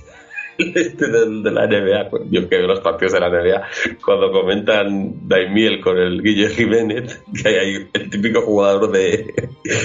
este 0.76 1.06
de, 1.08 1.50
la 1.50 1.66
NBA. 1.66 2.08
Yo 2.30 2.48
que 2.48 2.56
veo 2.56 2.66
los 2.66 2.80
partidos 2.80 3.12
de 3.12 3.20
la 3.20 3.28
NBA, 3.28 3.62
cuando 4.04 4.30
comentan 4.32 5.28
Daimiel 5.28 5.80
con 5.80 5.98
el 5.98 6.22
Guille 6.22 6.48
Jiménez, 6.48 7.22
que 7.42 7.48
hay 7.48 7.54
ahí 7.56 7.88
el 7.92 8.08
típico 8.10 8.40
jugador 8.42 8.90
de, 8.90 9.34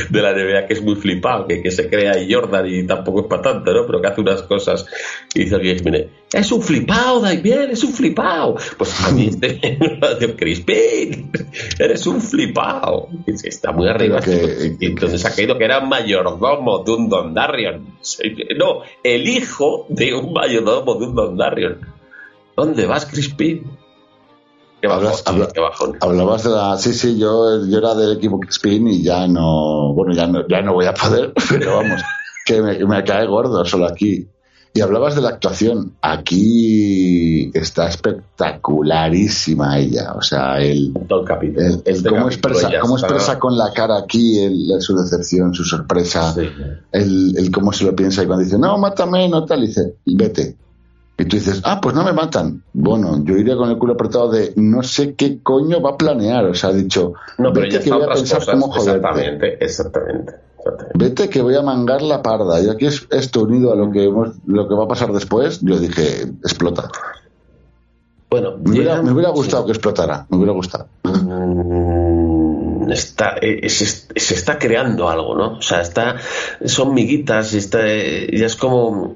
de 0.09 0.21
la 0.21 0.31
NBA 0.33 0.67
que 0.67 0.73
es 0.73 0.81
muy 0.81 0.95
flipado, 0.95 1.47
que, 1.47 1.61
que 1.61 1.71
se 1.71 1.89
crea 1.89 2.13
ahí 2.13 2.31
Jordan 2.31 2.65
y 2.67 2.85
tampoco 2.87 3.21
es 3.21 3.27
para 3.27 3.41
tanto, 3.41 3.73
¿no? 3.73 3.85
Pero 3.85 3.99
que 4.01 4.07
hace 4.07 4.21
unas 4.21 4.43
cosas. 4.43 4.85
Y 5.35 5.41
dice 5.41 5.55
el 5.55 5.61
Guille 5.61 5.75
Jiménez, 5.79 6.07
es 6.33 6.51
un 6.51 6.61
flipado, 6.61 7.19
Daimiel, 7.19 7.71
es 7.71 7.83
un 7.83 7.91
flipado. 7.93 8.55
Pues 8.77 9.01
a 9.05 9.11
mí 9.11 9.27
este, 9.27 9.77
Crispin, 10.37 11.31
eres 11.79 12.05
un 12.07 12.21
flipado. 12.21 13.07
Está 13.27 13.71
muy 13.71 13.87
arriba. 13.89 14.19
Que- 14.21 14.77
entonces 14.81 15.25
ha 15.25 15.35
caído 15.35 15.57
que 15.57 15.65
era 15.65 15.81
mayordomo 15.81 16.83
de 16.83 16.91
un 16.91 17.09
Dondarrion. 17.09 17.97
No, 18.57 18.81
el 19.03 19.27
hijo 19.27 19.85
de 19.89 20.13
un 20.15 20.31
mayordomo 20.33 20.95
de 20.95 21.05
un 21.07 21.15
Dondarrion. 21.15 21.79
¿Dónde 22.55 22.85
vas, 22.85 23.05
Crispin? 23.05 23.63
Qué 24.81 24.87
bajón, 24.87 25.05
Hablas- 25.07 25.23
habla- 25.27 25.47
qué 25.53 25.59
bajón. 25.59 25.97
Hablabas 26.01 26.43
de 26.43 26.49
la. 26.49 26.77
Sí, 26.77 26.93
sí, 26.93 27.17
yo, 27.19 27.65
yo 27.67 27.77
era 27.77 27.93
del 27.93 28.17
equipo 28.17 28.39
Spin 28.49 28.87
y 28.87 29.03
ya 29.03 29.27
no. 29.27 29.93
Bueno, 29.93 30.13
ya 30.13 30.25
no, 30.27 30.47
ya 30.47 30.61
no 30.61 30.73
voy 30.73 30.85
a 30.85 30.93
poder, 30.93 31.33
pero 31.49 31.75
vamos, 31.77 32.01
que 32.45 32.61
me, 32.61 32.79
me 32.85 33.03
cae 33.03 33.27
gordo 33.27 33.63
solo 33.65 33.85
aquí. 33.85 34.27
Y 34.73 34.79
hablabas 34.81 35.15
de 35.15 35.21
la 35.21 35.29
actuación. 35.29 35.93
Aquí 36.01 37.51
está 37.53 37.89
espectacularísima 37.89 39.77
ella. 39.79 40.13
O 40.13 40.21
sea, 40.21 40.59
el, 40.59 40.93
Todo 41.07 41.21
el 41.21 41.27
capítulo. 41.27 41.65
el, 41.65 41.73
el 41.73 41.81
Este 41.85 42.09
cómo, 42.09 42.27
expresa, 42.27 42.69
cómo 42.81 42.97
expresa 42.97 43.37
con 43.39 43.57
la 43.57 43.71
cara 43.73 43.97
aquí 43.97 44.39
el- 44.39 44.81
su 44.81 44.95
decepción, 44.95 45.53
su 45.53 45.63
sorpresa, 45.65 46.33
Sí. 46.33 46.47
el, 46.91 47.49
cómo 47.53 47.73
se 47.73 47.83
lo 47.85 47.95
piensa 47.95 48.23
y 48.23 48.27
cuando 48.27 48.43
dice, 48.45 48.57
no, 48.57 48.77
mátame, 48.77 49.27
no 49.29 49.45
tal, 49.45 49.61
dice, 49.61 49.95
vete. 50.05 50.55
Y 51.17 51.25
tú 51.25 51.35
dices, 51.35 51.61
ah, 51.65 51.79
pues 51.81 51.93
no 51.93 52.03
me 52.03 52.13
matan. 52.13 52.63
Bueno, 52.73 53.23
yo 53.23 53.35
iría 53.37 53.55
con 53.55 53.69
el 53.69 53.77
culo 53.77 53.93
apretado 53.93 54.31
de 54.31 54.53
no 54.55 54.81
sé 54.81 55.13
qué 55.13 55.39
coño 55.43 55.79
va 55.81 55.91
a 55.91 55.97
planear. 55.97 56.45
O 56.45 56.53
sea, 56.55 56.71
ha 56.71 56.73
dicho, 56.73 57.13
No, 57.37 57.53
pero 57.53 57.67
ya 57.67 57.79
que 57.79 57.91
voy 57.91 58.03
a 58.03 58.07
pensar 58.13 58.39
cosas. 58.39 58.53
cómo 58.55 58.71
joderte. 58.71 58.97
Exactamente, 58.97 59.63
exactamente. 59.65 60.33
Vete 60.93 61.29
que 61.29 61.41
voy 61.41 61.55
a 61.55 61.61
mangar 61.61 62.01
la 62.01 62.21
parda. 62.21 62.59
Y 62.61 62.69
aquí 62.69 62.85
es 62.85 63.07
esto 63.11 63.43
unido 63.43 63.71
a 63.73 63.75
lo 63.75 63.91
que, 63.91 64.05
hemos- 64.05 64.35
lo 64.45 64.67
que 64.67 64.75
va 64.75 64.83
a 64.85 64.87
pasar 64.87 65.11
después, 65.11 65.59
yo 65.61 65.77
dije, 65.79 66.23
explota. 66.43 66.89
Bueno, 68.29 68.51
Me 68.57 68.71
hubiera, 68.71 68.93
llegan- 68.95 69.05
me 69.05 69.11
hubiera 69.11 69.29
gustado 69.31 69.65
que 69.65 69.71
explotara, 69.73 70.25
me 70.29 70.37
hubiera 70.37 70.53
gustado. 70.53 70.87
Mm, 71.03 72.89
está, 72.91 73.35
eh, 73.41 73.69
se, 73.69 73.85
se 73.85 74.33
está 74.33 74.57
creando 74.57 75.09
algo, 75.09 75.35
¿no? 75.35 75.57
O 75.57 75.61
sea, 75.61 75.81
está, 75.81 76.15
son 76.65 76.93
miguitas, 76.93 77.53
está, 77.53 77.79
eh, 77.85 78.29
ya 78.37 78.45
es 78.45 78.55
como, 78.55 79.15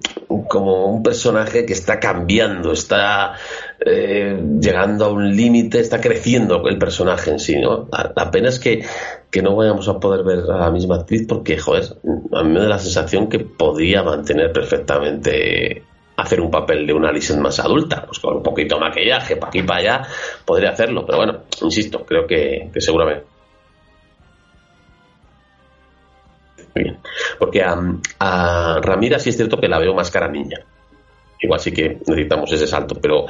como 0.49 0.87
un 0.87 1.03
personaje 1.03 1.65
que 1.65 1.73
está 1.73 1.99
cambiando, 1.99 2.71
está 2.73 3.33
eh, 3.79 4.39
llegando 4.59 5.05
a 5.05 5.09
un 5.09 5.35
límite, 5.35 5.79
está 5.79 5.99
creciendo 5.99 6.67
el 6.67 6.77
personaje 6.77 7.31
en 7.31 7.39
sí, 7.39 7.59
¿no? 7.59 7.87
La, 7.91 8.31
pena 8.31 8.49
es 8.49 8.59
que, 8.59 8.85
que 9.29 9.41
no 9.41 9.55
vayamos 9.55 9.87
a 9.89 9.99
poder 9.99 10.23
ver 10.23 10.39
a 10.49 10.57
la 10.57 10.71
misma 10.71 10.95
actriz 10.95 11.25
porque, 11.27 11.57
joder, 11.57 11.83
a 12.33 12.43
mí 12.43 12.53
me 12.53 12.59
da 12.59 12.69
la 12.69 12.79
sensación 12.79 13.27
que 13.27 13.39
podría 13.39 14.03
mantener 14.03 14.51
perfectamente 14.51 15.83
hacer 16.17 16.39
un 16.39 16.49
papel 16.49 16.87
de 16.87 16.93
una 16.93 17.09
Alicent 17.09 17.41
más 17.41 17.59
adulta, 17.59 18.05
pues 18.05 18.19
con 18.19 18.37
un 18.37 18.43
poquito 18.43 18.75
de 18.75 18.81
maquillaje, 18.81 19.35
para 19.35 19.49
aquí 19.49 19.63
para 19.63 19.79
allá, 19.79 20.07
podría 20.45 20.69
hacerlo, 20.69 21.05
pero 21.05 21.17
bueno, 21.17 21.39
insisto, 21.61 22.05
creo 22.05 22.25
que, 22.25 22.69
que 22.73 22.81
seguramente. 22.81 23.25
Porque 27.39 27.63
a, 27.63 27.77
a 28.19 28.79
Ramira 28.81 29.19
sí 29.19 29.29
es 29.29 29.37
cierto 29.37 29.57
que 29.57 29.67
la 29.67 29.79
veo 29.79 29.93
más 29.93 30.11
cara 30.11 30.27
niña. 30.27 30.65
Igual 31.39 31.59
sí 31.59 31.71
que 31.71 31.99
necesitamos 32.07 32.51
ese 32.51 32.65
salto, 32.67 32.95
pero 33.01 33.25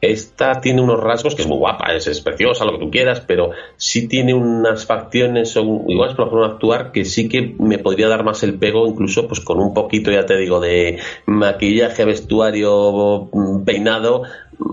esta 0.00 0.60
tiene 0.60 0.82
unos 0.82 1.00
rasgos 1.00 1.34
que 1.34 1.42
es 1.42 1.48
muy 1.48 1.56
guapa, 1.58 1.92
es, 1.94 2.06
es 2.06 2.20
preciosa, 2.20 2.64
lo 2.64 2.72
que 2.72 2.84
tú 2.84 2.90
quieras, 2.90 3.22
pero 3.26 3.50
sí 3.76 4.08
tiene 4.08 4.34
unas 4.34 4.84
facciones, 4.84 5.56
o 5.56 5.62
igual 5.88 6.10
es 6.10 6.14
por 6.16 6.26
la 6.26 6.30
forma 6.30 6.46
de 6.48 6.52
actuar, 6.54 6.92
que 6.92 7.04
sí 7.04 7.28
que 7.28 7.54
me 7.58 7.78
podría 7.78 8.08
dar 8.08 8.24
más 8.24 8.42
el 8.42 8.58
pego, 8.58 8.86
incluso 8.86 9.26
pues 9.26 9.40
con 9.40 9.58
un 9.58 9.72
poquito, 9.72 10.10
ya 10.10 10.26
te 10.26 10.36
digo, 10.36 10.60
de 10.60 10.98
maquillaje, 11.26 12.04
vestuario, 12.04 13.28
mm, 13.32 13.64
peinado, 13.64 14.22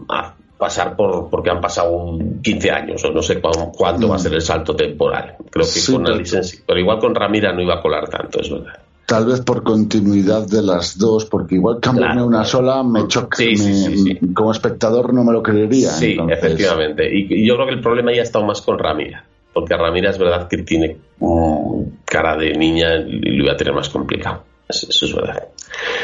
a 0.10 0.36
pasar 0.58 0.96
por 0.96 1.30
porque 1.30 1.50
han 1.50 1.60
pasado 1.60 2.18
15 2.42 2.72
años 2.72 3.04
o 3.04 3.12
no 3.12 3.22
sé 3.22 3.42
cuán- 3.42 3.72
cuánto 3.76 4.08
va 4.08 4.16
a 4.16 4.20
ser 4.20 4.34
el 4.34 4.42
salto 4.42 4.76
temporal. 4.76 5.36
Creo 5.50 5.66
que 5.66 5.72
Sí, 5.72 5.92
con 5.92 6.08
Alison 6.08 6.44
sí, 6.44 6.60
pero 6.66 6.80
igual 6.80 7.00
con 7.00 7.14
Ramira 7.16 7.52
no 7.52 7.62
iba 7.62 7.76
a 7.76 7.82
colar 7.82 8.08
tanto, 8.10 8.40
es 8.40 8.50
verdad. 8.50 8.80
Tal 9.06 9.26
vez 9.26 9.42
por 9.42 9.64
continuidad 9.64 10.48
de 10.48 10.62
las 10.62 10.98
dos, 10.98 11.26
porque 11.26 11.56
igual 11.56 11.80
cambiarme 11.82 12.14
Claro, 12.16 12.28
una 12.28 12.46
sola 12.46 12.84
me 12.84 13.08
choca. 13.08 13.38
Sí, 13.38 13.56
sí, 13.58 13.98
sí. 13.98 14.20
Como 14.34 14.52
espectador 14.52 15.14
no 15.14 15.24
me 15.24 15.34
lo 15.34 15.44
creería. 15.44 15.90
Sí, 15.92 16.12
entonces- 16.12 16.38
efectivamente. 16.38 17.10
Y, 17.14 17.46
yo 17.46 17.56
creo 17.56 17.68
que 17.68 17.74
el 17.74 17.82
problema 17.82 18.14
ya 18.14 18.22
ha 18.22 18.24
estado 18.24 18.46
más 18.46 18.62
con 18.62 18.80
Ramira. 18.80 19.26
Porque 19.54 19.76
Ramira 19.76 20.10
es 20.10 20.18
verdad 20.18 20.48
que 20.48 20.60
tiene 20.60 20.98
mm, 21.20 21.82
cara 22.06 22.38
de 22.38 22.54
niña 22.54 22.96
y 22.96 23.20
lo 23.20 23.44
iba 23.44 23.54
a 23.54 23.58
tener 23.58 23.74
más 23.74 23.90
complicado. 23.90 24.44
Eso, 24.68 24.88
eso 24.90 25.06
es 25.06 25.16
verdad. 25.16 25.48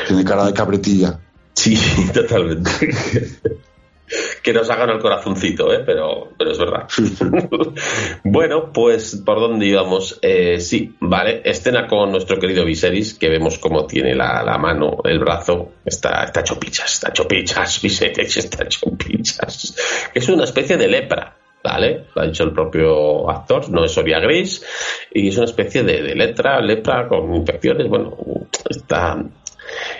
Tiene 0.07 0.23
cara 0.23 0.45
de 0.45 0.53
cabretilla. 0.53 1.19
Sí, 1.53 1.77
totalmente. 2.13 2.69
que 4.41 4.53
nos 4.53 4.69
hagan 4.69 4.89
al 4.89 4.99
corazoncito, 4.99 5.73
¿eh? 5.73 5.83
pero, 5.85 6.31
pero 6.37 6.51
es 6.51 6.57
verdad. 6.57 6.87
bueno, 8.23 8.71
pues 8.73 9.21
por 9.25 9.39
dónde 9.39 9.65
íbamos. 9.65 10.19
Eh, 10.21 10.59
sí, 10.59 10.95
vale, 10.99 11.41
escena 11.43 11.87
con 11.87 12.11
nuestro 12.11 12.39
querido 12.39 12.65
Viserys, 12.65 13.13
que 13.13 13.29
vemos 13.29 13.57
cómo 13.57 13.85
tiene 13.85 14.15
la, 14.15 14.43
la 14.43 14.57
mano, 14.57 14.97
el 15.03 15.19
brazo, 15.19 15.73
está, 15.85 16.23
está 16.23 16.41
hecho 16.41 16.59
pichas, 16.59 16.93
está 16.93 17.09
hecho 17.09 17.27
pichas, 17.27 17.81
Viserys 17.83 18.37
está 18.37 18.63
hecho 18.63 18.91
pichas. 18.97 19.75
Es 20.13 20.29
una 20.29 20.43
especie 20.43 20.77
de 20.77 20.87
lepra. 20.87 21.35
¿vale? 21.61 22.05
Lo 22.15 22.21
ha 22.21 22.25
dicho 22.25 22.43
el 22.43 22.53
propio 22.53 23.29
actor, 23.29 23.69
no 23.69 23.83
es 23.83 23.91
Soria 23.91 24.19
Gris, 24.19 24.65
y 25.13 25.27
es 25.27 25.35
una 25.35 25.45
especie 25.45 25.83
de, 25.83 26.01
de 26.01 26.15
letra, 26.15 26.61
lepra 26.61 27.07
con 27.07 27.35
infecciones, 27.35 27.87
bueno, 27.89 28.15
está... 28.69 29.21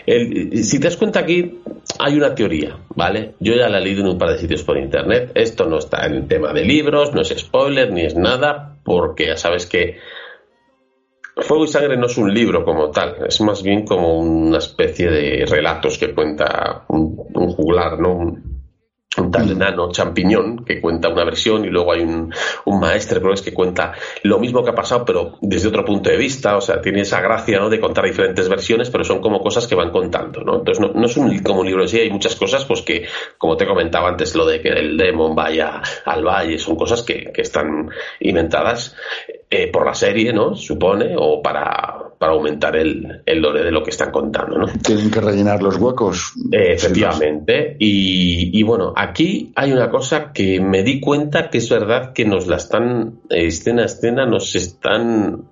Si 0.05 0.79
te 0.79 0.87
das 0.87 0.97
cuenta 0.97 1.19
aquí, 1.19 1.59
hay 1.99 2.15
una 2.15 2.33
teoría, 2.33 2.77
¿vale? 2.95 3.35
Yo 3.39 3.53
ya 3.53 3.69
la 3.69 3.79
he 3.79 3.81
leído 3.81 4.01
en 4.01 4.07
un 4.07 4.17
par 4.17 4.31
de 4.31 4.39
sitios 4.39 4.63
por 4.63 4.77
internet, 4.77 5.31
esto 5.35 5.65
no 5.65 5.77
está 5.77 6.05
en 6.05 6.27
tema 6.27 6.53
de 6.53 6.63
libros, 6.63 7.13
no 7.13 7.21
es 7.21 7.29
spoiler, 7.37 7.91
ni 7.91 8.01
es 8.01 8.15
nada, 8.15 8.77
porque 8.83 9.27
ya 9.27 9.37
sabes 9.37 9.65
que 9.65 9.97
Fuego 11.35 11.63
y 11.63 11.67
Sangre 11.67 11.97
no 11.97 12.07
es 12.07 12.17
un 12.17 12.33
libro 12.33 12.65
como 12.65 12.89
tal, 12.91 13.15
es 13.27 13.39
más 13.41 13.63
bien 13.63 13.85
como 13.85 14.19
una 14.19 14.57
especie 14.57 15.09
de 15.09 15.45
relatos 15.45 15.97
que 15.97 16.13
cuenta 16.13 16.85
un, 16.89 17.27
un 17.33 17.47
juglar, 17.49 17.99
¿no? 17.99 18.13
Un, 18.13 18.48
un 19.19 19.31
tal 19.31 19.49
enano 19.49 19.91
champiñón 19.91 20.63
que 20.65 20.79
cuenta 20.79 21.09
una 21.09 21.23
versión 21.23 21.65
y 21.65 21.69
luego 21.69 21.93
hay 21.93 22.01
un, 22.01 22.33
un 22.65 22.79
maestre 22.79 23.19
creo 23.19 23.31
que 23.31 23.35
es 23.35 23.41
que 23.41 23.53
cuenta 23.53 23.93
lo 24.23 24.39
mismo 24.39 24.63
que 24.63 24.71
ha 24.71 24.75
pasado 24.75 25.05
pero 25.05 25.37
desde 25.41 25.67
otro 25.67 25.85
punto 25.85 26.09
de 26.09 26.17
vista 26.17 26.57
o 26.57 26.61
sea 26.61 26.81
tiene 26.81 27.01
esa 27.01 27.21
gracia 27.21 27.59
¿no? 27.59 27.69
de 27.69 27.79
contar 27.79 28.05
diferentes 28.05 28.47
versiones 28.49 28.89
pero 28.89 29.03
son 29.03 29.21
como 29.21 29.39
cosas 29.41 29.67
que 29.67 29.75
van 29.75 29.91
contando 29.91 30.41
¿no? 30.41 30.59
entonces 30.59 30.79
no, 30.79 30.93
no 30.93 31.05
es 31.05 31.17
un, 31.17 31.39
como 31.39 31.61
un 31.61 31.67
libro 31.67 31.83
en 31.83 31.89
sí 31.89 31.99
hay 31.99 32.09
muchas 32.09 32.35
cosas 32.35 32.65
pues 32.65 32.81
que 32.81 33.05
como 33.37 33.57
te 33.57 33.65
comentaba 33.65 34.09
antes 34.09 34.35
lo 34.35 34.45
de 34.45 34.61
que 34.61 34.69
el 34.69 34.97
demon 34.97 35.35
vaya 35.35 35.81
al 36.05 36.23
valle 36.23 36.57
son 36.57 36.75
cosas 36.75 37.03
que, 37.03 37.31
que 37.33 37.41
están 37.41 37.89
inventadas 38.19 38.95
eh, 39.49 39.67
por 39.71 39.85
la 39.85 39.93
serie 39.93 40.33
¿no? 40.33 40.55
supone 40.55 41.15
o 41.17 41.41
para, 41.41 42.08
para 42.19 42.33
aumentar 42.33 42.75
el, 42.75 43.23
el 43.25 43.39
lore 43.41 43.63
de 43.63 43.71
lo 43.71 43.81
que 43.81 43.91
están 43.91 44.11
contando 44.11 44.57
¿no? 44.57 44.67
Tienen 44.83 45.09
que 45.09 45.21
rellenar 45.21 45.63
los 45.63 45.77
huecos. 45.77 46.33
Eh, 46.51 46.73
Efectivamente. 46.73 47.77
Y, 47.79 48.51
y 48.59 48.63
bueno, 48.63 48.93
aquí 48.95 49.51
hay 49.55 49.71
una 49.71 49.89
cosa 49.89 50.31
que 50.33 50.59
me 50.59 50.83
di 50.83 50.99
cuenta 50.99 51.49
que 51.49 51.59
es 51.59 51.69
verdad 51.69 52.11
que 52.13 52.25
nos 52.25 52.45
la 52.47 52.57
están, 52.57 53.21
eh, 53.29 53.47
escena 53.47 53.83
a 53.83 53.85
escena, 53.85 54.25
nos 54.25 54.53
están 54.55 55.45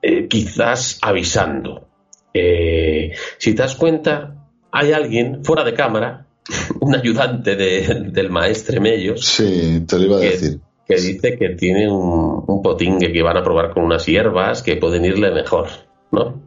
eh, 0.00 0.28
quizás 0.28 0.98
avisando. 1.02 1.88
Eh, 2.32 3.10
si 3.38 3.54
te 3.54 3.62
das 3.62 3.74
cuenta, 3.74 4.36
hay 4.70 4.92
alguien 4.92 5.44
fuera 5.44 5.64
de 5.64 5.74
cámara, 5.74 6.26
un 6.80 6.94
ayudante 6.94 7.56
de- 7.56 8.10
del 8.12 8.30
maestre 8.30 8.78
Mellos, 8.78 9.24
Sí, 9.24 9.84
te 9.88 9.98
lo 9.98 10.04
iba 10.04 10.16
a 10.18 10.20
que, 10.20 10.30
decir. 10.30 10.60
Que 10.90 11.00
dice 11.00 11.38
que 11.38 11.50
tiene 11.50 11.88
un, 11.88 12.44
un 12.46 12.62
potingue 12.62 13.12
que 13.12 13.22
van 13.22 13.36
a 13.36 13.44
probar 13.44 13.72
con 13.72 13.84
unas 13.84 14.04
hierbas 14.06 14.62
que 14.62 14.76
pueden 14.76 15.04
irle 15.04 15.30
mejor, 15.30 15.68
¿no? 16.10 16.42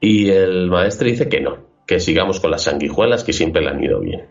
Y 0.00 0.30
el 0.30 0.70
maestre 0.70 1.10
dice 1.10 1.28
que 1.28 1.40
no, 1.40 1.58
que 1.86 1.98
sigamos 1.98 2.38
con 2.38 2.52
las 2.52 2.62
sanguijuelas 2.62 3.24
que 3.24 3.32
siempre 3.32 3.62
le 3.62 3.70
han 3.70 3.82
ido 3.82 4.00
bien. 4.00 4.28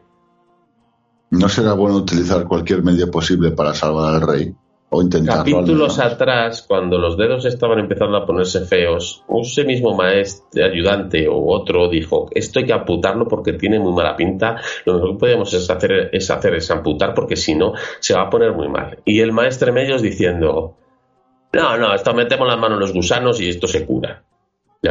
¿No 1.29 1.49
será 1.49 1.73
bueno 1.73 1.97
utilizar 1.97 2.45
cualquier 2.45 2.83
medio 2.83 3.11
posible 3.11 3.51
para 3.51 3.73
salvar 3.73 4.15
al 4.15 4.21
rey? 4.21 4.55
O 4.93 5.07
Capítulos 5.25 5.99
atrás, 5.99 6.65
cuando 6.67 6.97
los 6.97 7.15
dedos 7.15 7.45
estaban 7.45 7.79
empezando 7.79 8.17
a 8.17 8.25
ponerse 8.25 8.65
feos, 8.65 9.23
ese 9.41 9.63
mismo 9.63 9.95
maestro, 9.95 10.65
ayudante 10.65 11.29
o 11.29 11.45
otro 11.47 11.87
dijo, 11.89 12.27
esto 12.31 12.59
hay 12.59 12.65
que 12.65 12.73
amputarlo 12.73 13.25
porque 13.25 13.53
tiene 13.53 13.79
muy 13.79 13.93
mala 13.93 14.17
pinta, 14.17 14.57
lo 14.85 14.95
mejor 14.95 15.11
que 15.13 15.17
podemos 15.19 15.53
es 15.53 15.69
hacer, 15.69 16.09
es 16.11 16.29
hacer 16.29 16.55
es 16.55 16.69
amputar 16.71 17.13
porque 17.13 17.37
si 17.37 17.55
no 17.55 17.71
se 18.01 18.13
va 18.13 18.23
a 18.23 18.29
poner 18.29 18.51
muy 18.51 18.67
mal. 18.67 18.99
Y 19.05 19.21
el 19.21 19.31
maestro 19.31 19.71
Mellos 19.71 20.01
diciendo, 20.01 20.75
no, 21.53 21.77
no, 21.77 21.95
esto 21.95 22.13
metemos 22.13 22.45
las 22.49 22.57
manos 22.59 22.75
en 22.75 22.81
los 22.81 22.93
gusanos 22.93 23.39
y 23.39 23.47
esto 23.47 23.67
se 23.67 23.85
cura. 23.85 24.23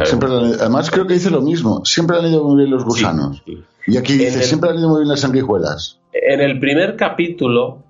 Siempre 0.03 0.29
han- 0.29 0.53
además 0.59 0.89
creo 0.89 1.05
que 1.05 1.13
dice 1.13 1.29
lo 1.29 1.41
mismo. 1.41 1.85
Siempre 1.85 2.17
han 2.17 2.25
ido 2.25 2.43
muy 2.43 2.57
bien 2.57 2.71
los 2.71 2.83
gusanos. 2.83 3.43
Sí, 3.45 3.53
sí. 3.85 3.91
Y 3.93 3.97
aquí 3.97 4.13
En 4.13 4.19
dice, 4.19 4.37
el- 4.39 4.43
siempre 4.45 4.71
han 4.71 4.79
ido 4.79 4.89
muy 4.89 5.01
bien 5.01 5.09
las 5.09 5.19
sanguijuelas. 5.19 5.99
En 6.11 6.41
el 6.41 6.59
primer 6.59 6.95
capítulo, 6.95 7.83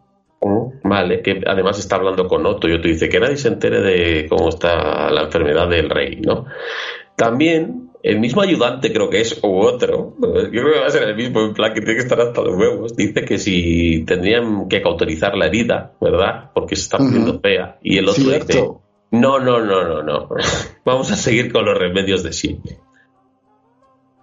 ¿mm? 0.92 0.96
vale, 0.98 1.22
que 1.22 1.42
además 1.46 1.80
está 1.80 1.96
hablando 1.98 2.28
con 2.28 2.46
Otto 2.46 2.68
y 2.68 2.74
Otto 2.74 2.88
dice 2.88 3.10
que 3.10 3.20
nadie 3.20 3.38
se 3.38 3.48
entere 3.48 3.82
de 3.82 4.28
cómo 4.30 4.50
está 4.50 5.10
la 5.10 5.22
enfermedad 5.24 5.68
del 5.70 5.90
rey, 5.90 6.18
¿no? 6.22 6.46
También 7.16 7.90
el 8.04 8.20
mismo 8.20 8.42
ayudante, 8.42 8.92
creo 8.92 9.10
que 9.12 9.22
es, 9.22 9.40
u 9.44 9.60
otro, 9.60 10.16
yo 10.20 10.50
creo 10.50 10.74
que 10.74 10.80
va 10.80 10.88
a 10.88 10.90
ser 10.90 11.04
el 11.04 11.16
mismo, 11.16 11.42
en 11.42 11.54
plan 11.54 11.72
que 11.74 11.82
tiene 11.82 11.96
que 11.96 12.02
estar 12.04 12.20
hasta 12.20 12.42
los 12.42 12.56
huevos, 12.58 12.96
dice 12.96 13.24
que 13.26 13.38
si 13.38 14.04
tendrían 14.06 14.68
que 14.68 14.82
cauterizar 14.82 15.36
la 15.38 15.46
herida, 15.46 15.94
¿verdad? 16.02 16.50
Porque 16.56 16.76
se 16.76 16.82
está 16.84 16.98
poniendo 16.98 17.40
fea. 17.40 17.78
Y 17.84 17.98
el 18.00 18.10
otro 18.10 18.24
dice, 18.24 18.64
no, 19.12 19.40
no, 19.40 19.60
no, 19.64 19.84
no, 19.88 20.02
no, 20.02 20.30
vamos 20.86 21.12
a 21.12 21.16
seguir 21.16 21.52
con 21.54 21.64
los 21.66 21.78
remedios 21.78 22.24
de 22.24 22.34
siempre. 22.34 22.80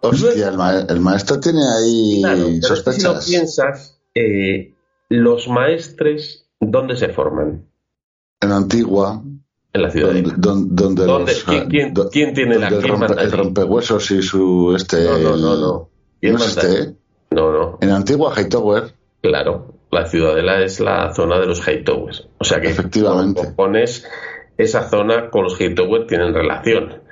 Hostia, 0.00 0.48
el, 0.48 0.56
ma- 0.56 0.80
el 0.88 1.00
maestro 1.00 1.38
tiene 1.40 1.60
ahí 1.60 2.20
Claro, 2.22 2.46
que 2.46 2.52
si 2.54 2.60
lo 2.60 2.66
sospechas. 2.76 3.26
piensas, 3.28 4.00
eh, 4.14 4.74
los 5.08 5.48
maestres, 5.48 6.47
¿dónde 6.60 6.96
se 6.96 7.08
forman? 7.08 7.64
En 8.40 8.52
Antigua, 8.52 9.22
En 9.72 9.82
la 9.82 9.90
ciudad 9.90 10.12
donde, 10.12 10.32
don- 10.36 10.74
donde 10.76 11.04
¿Dónde? 11.04 11.32
los, 11.32 11.44
¿Quién- 11.44 11.68
quién- 11.68 11.94
do- 11.94 12.08
quién 12.10 12.34
tiene 12.34 12.58
la- 12.58 12.70
donde 12.70 12.86
el, 12.86 12.92
rompe- 12.94 13.20
el 13.20 13.32
rompehuesos 13.32 14.10
y 14.12 14.22
su 14.22 14.74
este 14.76 15.04
No, 15.04 15.18
no, 15.18 15.36
no, 15.36 15.56
no. 15.56 15.88
¿Quién 16.20 16.34
no 16.34 16.38
es 16.40 16.56
este. 16.56 16.94
No, 17.30 17.52
no. 17.52 17.78
En 17.80 17.90
Antigua 17.90 18.32
Hightower, 18.36 18.94
Claro. 19.20 19.74
La 19.90 20.06
ciudadela 20.06 20.62
es 20.62 20.80
la 20.80 21.12
zona 21.14 21.38
de 21.40 21.46
los 21.46 21.60
Hightowers. 21.62 22.28
O 22.38 22.44
sea 22.44 22.60
que 22.60 22.68
Efectivamente. 22.68 23.52
pones 23.56 24.06
esa 24.58 24.88
zona 24.88 25.30
con 25.30 25.44
los 25.44 25.56
Hightowers 25.56 26.06
tienen 26.06 26.34
relación. 26.34 27.02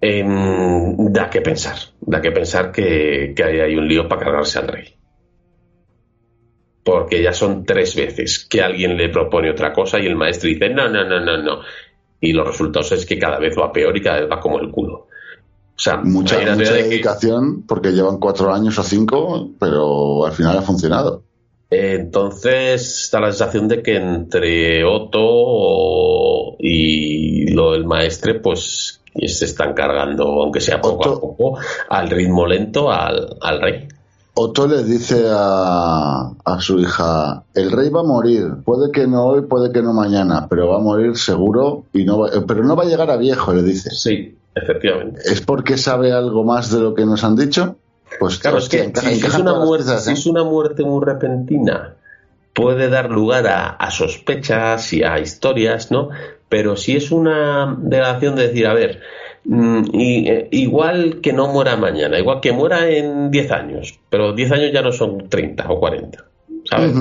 Em, 0.00 0.96
da 1.12 1.28
que 1.30 1.40
pensar. 1.40 1.76
Da 2.00 2.20
que 2.20 2.30
pensar 2.30 2.70
que, 2.70 3.32
que 3.34 3.42
ahí 3.44 3.60
hay 3.60 3.76
un 3.76 3.88
lío 3.88 4.08
para 4.08 4.22
cargarse 4.24 4.58
al 4.58 4.68
rey. 4.68 4.95
Porque 6.86 7.20
ya 7.20 7.32
son 7.32 7.64
tres 7.64 7.96
veces 7.96 8.46
que 8.48 8.62
alguien 8.62 8.96
le 8.96 9.08
propone 9.08 9.50
otra 9.50 9.72
cosa 9.72 9.98
y 9.98 10.06
el 10.06 10.14
maestro 10.14 10.48
dice, 10.48 10.68
no, 10.70 10.88
no, 10.88 11.02
no, 11.04 11.18
no, 11.18 11.36
no. 11.42 11.58
Y 12.20 12.32
los 12.32 12.46
resultados 12.46 12.92
es 12.92 13.04
que 13.04 13.18
cada 13.18 13.40
vez 13.40 13.56
va 13.58 13.72
peor 13.72 13.96
y 13.96 14.00
cada 14.00 14.20
vez 14.20 14.30
va 14.30 14.38
como 14.38 14.60
el 14.60 14.70
culo. 14.70 14.94
O 14.98 15.78
sea, 15.78 15.96
mucha, 15.96 16.38
mucha 16.38 16.54
que- 16.56 16.82
dedicación, 16.82 17.64
porque 17.66 17.90
llevan 17.90 18.18
cuatro 18.18 18.54
años 18.54 18.78
o 18.78 18.84
cinco, 18.84 19.50
pero 19.58 20.26
al 20.26 20.32
final 20.32 20.58
ha 20.58 20.62
funcionado. 20.62 21.24
Entonces 21.68 23.02
está 23.02 23.18
la 23.18 23.32
sensación 23.32 23.66
de 23.66 23.82
que 23.82 23.96
entre 23.96 24.84
Otto 24.84 26.56
y 26.60 27.50
lo 27.52 27.72
del 27.72 27.84
maestre, 27.84 28.34
pues 28.34 29.02
se 29.12 29.44
están 29.44 29.74
cargando, 29.74 30.24
aunque 30.40 30.60
sea 30.60 30.80
poco 30.80 31.08
a 31.08 31.20
poco, 31.20 31.58
al 31.88 32.08
ritmo 32.10 32.46
lento 32.46 32.92
al, 32.92 33.36
al 33.40 33.60
rey. 33.60 33.88
Otto 34.38 34.66
le 34.68 34.84
dice 34.84 35.24
a, 35.30 36.30
a 36.44 36.60
su 36.60 36.78
hija, 36.78 37.42
el 37.54 37.72
rey 37.72 37.88
va 37.88 38.00
a 38.00 38.04
morir, 38.04 38.48
puede 38.66 38.92
que 38.92 39.06
no 39.06 39.24
hoy, 39.24 39.42
puede 39.42 39.72
que 39.72 39.80
no 39.80 39.94
mañana, 39.94 40.46
pero 40.48 40.68
va 40.68 40.76
a 40.76 40.80
morir 40.80 41.16
seguro, 41.16 41.84
y 41.94 42.04
no 42.04 42.18
va- 42.18 42.30
pero 42.46 42.62
no 42.62 42.76
va 42.76 42.82
a 42.82 42.86
llegar 42.86 43.10
a 43.10 43.16
viejo, 43.16 43.54
le 43.54 43.62
dice. 43.62 43.90
Sí, 43.92 44.36
efectivamente. 44.54 45.22
¿Es 45.24 45.40
porque 45.40 45.78
sabe 45.78 46.12
algo 46.12 46.44
más 46.44 46.70
de 46.70 46.80
lo 46.80 46.94
que 46.94 47.06
nos 47.06 47.24
han 47.24 47.34
dicho? 47.34 47.76
Pues 48.20 48.38
Claro, 48.38 48.58
es 48.58 48.68
que 48.68 48.84
encaja- 48.84 49.08
si, 49.08 49.20
si 49.20 49.26
es 49.26 49.38
una 49.38 49.54
muerte, 49.54 49.98
si 49.98 50.10
¿eh? 50.10 50.12
es 50.12 50.26
una 50.26 50.44
muerte 50.44 50.82
muy 50.84 51.02
repentina, 51.02 51.94
puede 52.54 52.90
dar 52.90 53.10
lugar 53.10 53.46
a, 53.46 53.68
a 53.70 53.90
sospechas 53.90 54.92
y 54.92 55.02
a 55.02 55.18
historias, 55.18 55.90
¿no? 55.90 56.10
Pero 56.50 56.76
si 56.76 56.94
es 56.94 57.10
una 57.10 57.74
degradación 57.80 58.36
de 58.36 58.48
decir, 58.48 58.66
a 58.66 58.74
ver, 58.74 59.00
y, 59.92 60.28
eh, 60.28 60.48
igual 60.50 61.20
que 61.20 61.32
no 61.32 61.46
muera 61.48 61.76
mañana, 61.76 62.18
igual 62.18 62.40
que 62.40 62.52
muera 62.52 62.88
en 62.88 63.30
10 63.30 63.50
años, 63.52 63.98
pero 64.10 64.32
10 64.32 64.50
años 64.52 64.72
ya 64.72 64.82
no 64.82 64.92
son 64.92 65.28
30 65.28 65.66
o 65.70 65.78
40, 65.78 66.24
¿sabes? 66.64 66.92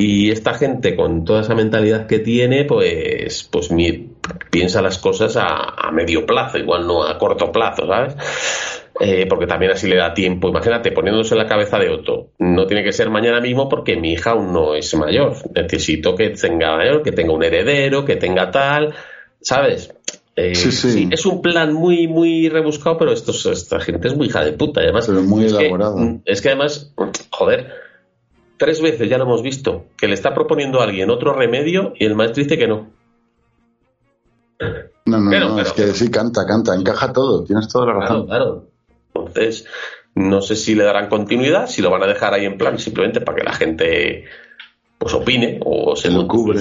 Y 0.00 0.30
esta 0.30 0.54
gente 0.54 0.94
con 0.94 1.24
toda 1.24 1.40
esa 1.40 1.54
mentalidad 1.54 2.06
que 2.06 2.20
tiene, 2.20 2.64
pues, 2.64 3.48
pues 3.50 3.70
mi- 3.72 4.10
piensa 4.50 4.80
las 4.82 4.98
cosas 4.98 5.36
a, 5.36 5.70
a 5.70 5.90
medio 5.90 6.24
plazo, 6.26 6.58
igual 6.58 6.86
no 6.86 7.02
a 7.02 7.18
corto 7.18 7.50
plazo, 7.50 7.86
¿sabes? 7.86 8.14
Eh, 9.00 9.26
porque 9.28 9.46
también 9.46 9.72
así 9.72 9.88
le 9.88 9.96
da 9.96 10.12
tiempo. 10.14 10.48
Imagínate, 10.48 10.92
poniéndose 10.92 11.34
en 11.34 11.38
la 11.38 11.46
cabeza 11.46 11.78
de 11.78 11.88
Otto. 11.88 12.30
No 12.38 12.66
tiene 12.66 12.84
que 12.84 12.92
ser 12.92 13.10
mañana 13.10 13.40
mismo 13.40 13.68
porque 13.68 13.96
mi 13.96 14.12
hija 14.12 14.30
aún 14.32 14.52
no 14.52 14.74
es 14.74 14.94
mayor. 14.94 15.34
Necesito 15.54 16.14
que 16.14 16.30
tenga 16.30 16.76
mayor, 16.76 17.02
que 17.02 17.12
tenga 17.12 17.32
un 17.32 17.42
heredero, 17.42 18.04
que 18.04 18.16
tenga 18.16 18.50
tal, 18.50 18.94
¿sabes? 19.40 19.94
Eh, 20.40 20.54
Sí, 20.54 20.70
sí. 20.70 21.08
Es 21.10 21.26
un 21.26 21.42
plan 21.42 21.72
muy, 21.72 22.06
muy 22.06 22.48
rebuscado, 22.48 22.96
pero 22.96 23.12
estos, 23.12 23.44
esta 23.46 23.80
gente 23.80 24.06
es 24.06 24.16
muy 24.16 24.28
hija 24.28 24.44
de 24.44 24.52
puta. 24.52 24.80
Y 24.80 24.84
además, 24.84 25.06
Pero 25.08 25.22
muy 25.22 25.44
es 25.46 25.52
que- 25.54 25.60
elaborado. 25.66 26.20
es 26.24 26.40
que 26.40 26.48
además, 26.48 26.92
joder, 27.30 27.72
tres 28.56 28.80
veces 28.80 29.08
ya 29.08 29.18
lo 29.18 29.24
hemos 29.24 29.42
visto, 29.42 29.86
que 29.96 30.06
le 30.06 30.14
está 30.14 30.34
proponiendo 30.34 30.80
a 30.80 30.84
alguien 30.84 31.10
otro 31.10 31.32
remedio 31.32 31.92
y 31.98 32.04
el 32.04 32.14
maestro 32.14 32.44
dice 32.44 32.56
que 32.56 32.68
no. 32.68 32.90
No, 35.06 35.18
no, 35.20 35.30
Pero, 35.30 35.48
no, 35.48 35.56
pero- 35.56 35.66
es 35.66 35.72
que 35.72 35.86
sí, 35.94 36.10
canta, 36.10 36.46
canta, 36.46 36.74
encaja 36.74 37.12
todo, 37.12 37.44
tienes 37.44 37.68
toda 37.68 37.86
la 37.86 37.92
Claro, 37.94 38.06
razón. 38.08 38.26
claro. 38.26 38.66
Entonces, 39.14 39.66
No 40.14 40.40
sé 40.42 40.56
si 40.56 40.74
le 40.74 40.82
darán 40.82 41.08
continuidad, 41.08 41.68
si 41.68 41.80
lo 41.80 41.90
van 41.90 42.02
a 42.02 42.06
dejar 42.08 42.34
ahí 42.34 42.44
en 42.44 42.58
plan 42.58 42.76
simplemente 42.80 43.20
para 43.20 43.36
que 43.38 43.44
la 43.44 43.52
gente 43.52 44.24
pues 44.98 45.14
opine 45.14 45.60
o 45.64 45.94
se 45.94 46.10
lo 46.10 46.26
cubre. 46.26 46.60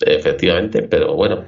Efectivamente, 0.00 0.82
pero 0.82 1.14
bueno, 1.14 1.44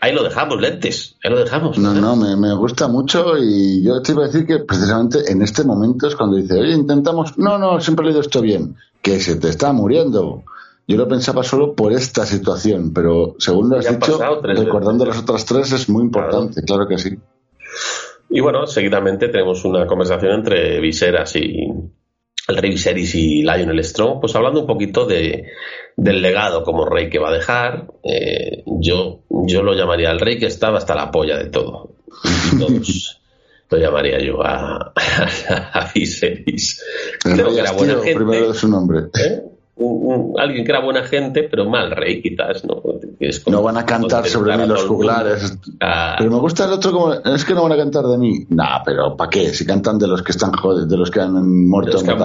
ahí 0.00 0.14
lo 0.14 0.22
dejamos, 0.22 0.60
lentes, 0.60 1.16
ahí 1.24 1.30
lo 1.30 1.38
dejamos. 1.38 1.76
No, 1.76 1.92
no, 1.92 2.14
me, 2.14 2.36
me, 2.36 2.54
gusta 2.54 2.86
mucho 2.86 3.36
y 3.36 3.82
yo 3.82 4.00
te 4.00 4.12
iba 4.12 4.22
a 4.22 4.26
decir 4.26 4.46
que 4.46 4.60
precisamente 4.60 5.30
en 5.30 5.42
este 5.42 5.64
momento 5.64 6.06
es 6.06 6.14
cuando 6.14 6.36
dice, 6.36 6.60
oye, 6.60 6.72
intentamos, 6.72 7.36
no, 7.36 7.58
no, 7.58 7.80
siempre 7.80 8.04
he 8.04 8.06
leído 8.06 8.20
esto 8.20 8.40
bien, 8.40 8.76
que 9.02 9.18
se 9.20 9.36
te 9.36 9.48
está 9.48 9.72
muriendo. 9.72 10.44
Yo 10.86 10.96
lo 10.96 11.08
pensaba 11.08 11.42
solo 11.42 11.74
por 11.74 11.92
esta 11.92 12.26
situación, 12.26 12.92
pero 12.92 13.34
según 13.38 13.70
lo 13.70 13.78
has 13.78 13.88
dicho, 13.88 14.18
recordando 14.42 15.04
las 15.04 15.18
otras 15.18 15.44
tres 15.44 15.72
es 15.72 15.88
muy 15.88 16.04
importante, 16.04 16.62
claro. 16.62 16.86
que 16.86 16.98
sí. 16.98 17.18
Y 18.30 18.40
bueno, 18.40 18.66
seguidamente 18.66 19.28
tenemos 19.28 19.64
una 19.64 19.86
conversación 19.86 20.32
entre 20.32 20.80
Viseras 20.80 21.36
y, 21.36 21.68
el 22.48 22.56
rey 22.56 22.70
Viserys 22.70 23.14
y 23.14 23.42
Lionel 23.42 23.84
Strong, 23.84 24.20
pues 24.20 24.34
hablando 24.34 24.60
un 24.60 24.66
poquito 24.66 25.06
de, 25.06 25.46
del 25.96 26.22
legado 26.22 26.62
como 26.64 26.86
rey 26.86 27.08
que 27.08 27.18
va 27.18 27.30
a 27.30 27.34
dejar. 27.34 27.86
Eh, 28.02 28.64
yo, 28.66 29.20
yo 29.28 29.62
lo 29.62 29.74
llamaría 29.74 30.10
el 30.10 30.20
rey 30.20 30.38
que 30.38 30.46
estaba 30.46 30.78
hasta 30.78 30.94
la 30.94 31.10
polla 31.10 31.38
de 31.38 31.50
todo. 31.50 31.96
Y 32.52 32.58
todos 32.58 33.20
lo 33.70 33.78
llamaría 33.78 34.18
yo 34.20 34.42
a, 34.42 34.92
a, 35.72 35.92
Viserys. 35.94 36.82
Creo 37.20 37.54
que 37.54 37.60
era 37.60 37.72
buena 37.72 37.94
gente. 37.94 38.14
Primero 38.14 38.52
de 38.52 38.58
su 38.58 38.68
nombre. 38.68 39.04
¿Eh? 39.18 39.42
Alguien 40.38 40.64
que 40.64 40.70
era 40.70 40.80
buena 40.80 41.02
gente, 41.04 41.48
pero 41.50 41.68
mal 41.68 41.90
rey, 41.90 42.22
quizás, 42.22 42.64
¿no? 42.64 42.82
no 43.46 43.62
van 43.62 43.76
a 43.76 43.86
cantar 43.86 44.26
sobre 44.26 44.56
mí 44.56 44.66
los 44.66 44.84
juglares. 44.84 45.58
Pero 46.18 46.30
me 46.30 46.38
gusta 46.38 46.64
el 46.64 46.72
otro 46.72 46.92
como, 46.92 47.12
es 47.12 47.44
que 47.44 47.54
no 47.54 47.62
van 47.62 47.72
a 47.72 47.76
cantar 47.76 48.04
de 48.06 48.18
mí. 48.18 48.46
Nah, 48.48 48.82
pero 48.84 49.16
¿para 49.16 49.30
qué? 49.30 49.52
Si 49.54 49.64
cantan 49.64 49.98
de 49.98 50.08
los 50.08 50.22
que 50.22 50.32
están 50.32 50.52
de 50.52 50.96
los 50.96 51.10
que 51.10 51.20
han 51.20 51.68
muerto, 51.68 51.98
en, 52.00 52.18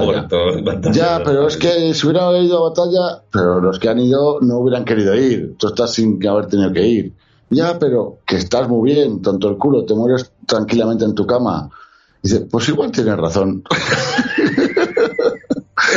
batalla. 0.63 0.91
Ya, 0.91 1.21
pero 1.23 1.47
es 1.47 1.57
que 1.57 1.93
si 1.93 2.07
hubieran 2.07 2.35
ido 2.43 2.65
a 2.65 2.69
batalla, 2.69 3.23
pero 3.31 3.59
los 3.59 3.79
que 3.79 3.89
han 3.89 3.99
ido 3.99 4.39
no 4.41 4.59
hubieran 4.59 4.85
querido 4.85 5.15
ir. 5.15 5.55
Tú 5.57 5.67
estás 5.67 5.93
sin 5.93 6.25
haber 6.27 6.47
tenido 6.47 6.71
que 6.73 6.87
ir. 6.87 7.13
Ya, 7.49 7.79
pero 7.79 8.19
que 8.25 8.35
estás 8.35 8.67
muy 8.67 8.91
bien, 8.91 9.21
tanto 9.21 9.49
el 9.49 9.57
culo, 9.57 9.85
te 9.85 9.93
mueres 9.93 10.31
tranquilamente 10.45 11.05
en 11.05 11.15
tu 11.15 11.25
cama. 11.25 11.69
Dice, 12.21 12.41
pues 12.41 12.67
igual 12.67 12.91
tienes 12.91 13.15
razón. 13.15 13.63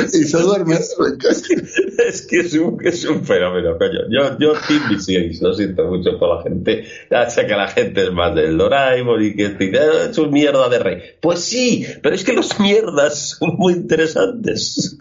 y 0.05 0.25
se 0.25 0.39
duerme. 0.43 0.75
es 0.75 2.27
que 2.27 2.41
es 2.41 2.55
un, 2.55 2.79
es 2.85 3.05
un 3.05 3.25
fenómeno, 3.25 3.77
coño. 3.79 4.01
Yo, 4.11 4.39
yo 4.39 4.55
B6, 4.55 5.41
lo 5.41 5.55
siento 5.55 5.85
mucho 5.85 6.19
por 6.19 6.37
la 6.37 6.43
gente. 6.43 6.85
Ya 7.11 7.29
sé 7.29 7.47
que 7.47 7.55
la 7.55 7.69
gente 7.69 8.05
es 8.05 8.13
más 8.13 8.35
del 8.35 8.57
Doraemon 8.57 9.23
y 9.25 9.35
que 9.35 9.47
ah, 9.47 10.09
es 10.11 10.19
un 10.19 10.31
mierda 10.31 10.69
de 10.69 10.79
rey. 10.79 11.03
Pues 11.21 11.41
sí, 11.41 11.87
pero 12.03 12.15
es 12.15 12.25
que 12.25 12.33
los 12.33 12.59
mierdas 12.61 13.37
son 13.39 13.57
muy 13.57 13.75
interesantes. 13.75 14.99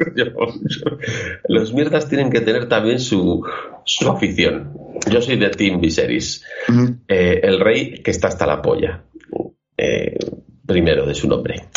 los 1.48 1.74
mierdas 1.74 2.10
tienen 2.10 2.30
que 2.30 2.42
tener 2.42 2.68
también 2.68 3.00
su, 3.00 3.44
su 3.86 4.10
afición. 4.10 4.74
Yo 5.12 5.22
soy 5.22 5.38
de 5.38 5.50
Team 5.50 5.80
Viserys. 5.80 6.44
Eh, 7.08 7.42
el 7.44 7.60
rey 7.60 8.02
que 8.04 8.12
está 8.12 8.28
hasta 8.28 8.46
la 8.46 8.62
polla. 8.62 9.04
Eh, 9.78 10.18
primero 10.66 11.06
de 11.06 11.16
su 11.16 11.28
nombre. 11.28 11.70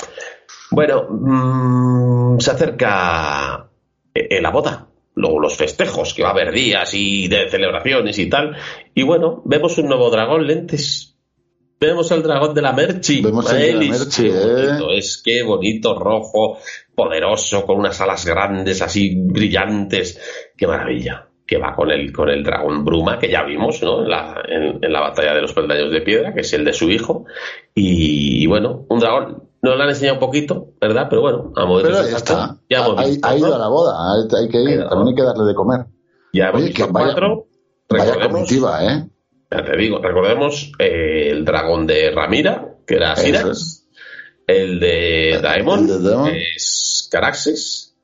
Bueno, 0.73 1.07
mmm, 1.11 2.41
se 2.41 2.51
acerca 2.51 3.69
eh, 4.15 4.41
la 4.41 4.51
boda, 4.51 4.89
luego 5.15 5.39
los 5.39 5.55
festejos, 5.55 6.15
que 6.15 6.23
va 6.23 6.31
a 6.31 6.33
haber 6.33 6.51
días 6.51 6.95
y 6.95 7.29
de 7.29 7.49
celebraciones 7.51 8.19
y 8.19 8.29
tal. 8.29 8.57
Y 8.95 9.03
bueno, 9.03 9.43
vemos 9.45 9.77
un 9.77 9.89
nuevo 9.89 10.11
dragón, 10.11 10.47
lentes. 10.47 11.15
Vemos 11.79 12.11
el 12.13 12.23
dragón 12.23 12.55
de 12.55 12.63
la 12.63 12.73
Merchi. 12.73 13.21
Vemos 13.21 13.53
el 13.53 13.81
de 13.81 13.87
la 13.87 13.99
Merchi, 13.99 14.27
eh. 14.29 14.97
Es 14.97 15.21
que 15.23 15.43
bonito, 15.43 15.99
rojo, 15.99 16.59
poderoso, 16.95 17.67
con 17.67 17.79
unas 17.79 18.01
alas 18.01 18.25
grandes, 18.25 18.81
así 18.81 19.15
brillantes. 19.15 20.19
Qué 20.57 20.67
maravilla. 20.67 21.29
Que 21.47 21.59
va 21.59 21.75
con 21.75 21.91
el, 21.91 22.13
con 22.13 22.31
el 22.31 22.43
dragón 22.43 22.83
Bruma, 22.83 23.19
que 23.19 23.29
ya 23.29 23.43
vimos, 23.43 23.83
¿no? 23.83 24.05
En 24.05 24.09
la, 24.09 24.43
en, 24.49 24.93
la 24.93 25.01
batalla 25.01 25.35
de 25.35 25.43
los 25.43 25.53
peldaños 25.53 25.93
de 25.93 26.01
piedra, 26.01 26.33
que 26.33 26.41
es 26.41 26.53
el 26.55 26.65
de 26.65 26.73
su 26.73 26.89
hijo. 26.89 27.27
y 27.75 28.47
bueno, 28.47 28.87
un 28.89 29.01
dragón 29.01 29.52
nos 29.63 29.77
lo 29.77 29.83
han 29.83 29.89
enseñado 29.89 30.15
un 30.17 30.21
poquito, 30.21 30.75
¿verdad? 30.81 31.07
Pero 31.09 31.23
bueno, 31.23 31.53
a 31.57 31.65
modo 31.65 31.83
Pero 31.83 32.09
ya 32.09 32.17
está. 32.17 32.57
Ya 32.69 32.85
ha, 32.85 33.37
ido 33.37 33.55
a 33.55 33.59
la 33.59 33.69
boda, 33.69 33.95
hay 34.13 34.49
que 34.49 34.61
ir, 34.61 34.85
también 34.89 35.09
hay 35.09 35.15
que 35.15 35.23
darle 35.23 35.45
de 35.45 35.55
comer. 35.55 35.87
Ya 36.33 36.49
hemos 36.49 36.63
Oye, 36.63 36.73
que 36.73 36.85
cuatro. 36.85 37.47
Vaya 37.89 38.29
comitiva, 38.29 38.85
¿eh? 38.85 39.09
Ya 39.51 39.65
te 39.65 39.77
digo, 39.77 39.99
recordemos 39.99 40.73
eh, 40.79 41.29
el 41.31 41.45
dragón 41.45 41.87
de 41.87 42.11
Ramira, 42.11 42.77
que 42.87 42.95
era 42.95 43.15
Sirax, 43.15 43.87
el 44.47 44.81
de 44.81 45.41
Daemon, 45.43 45.87
que 46.25 46.43
es 46.57 47.09
Caraxes, 47.13 47.95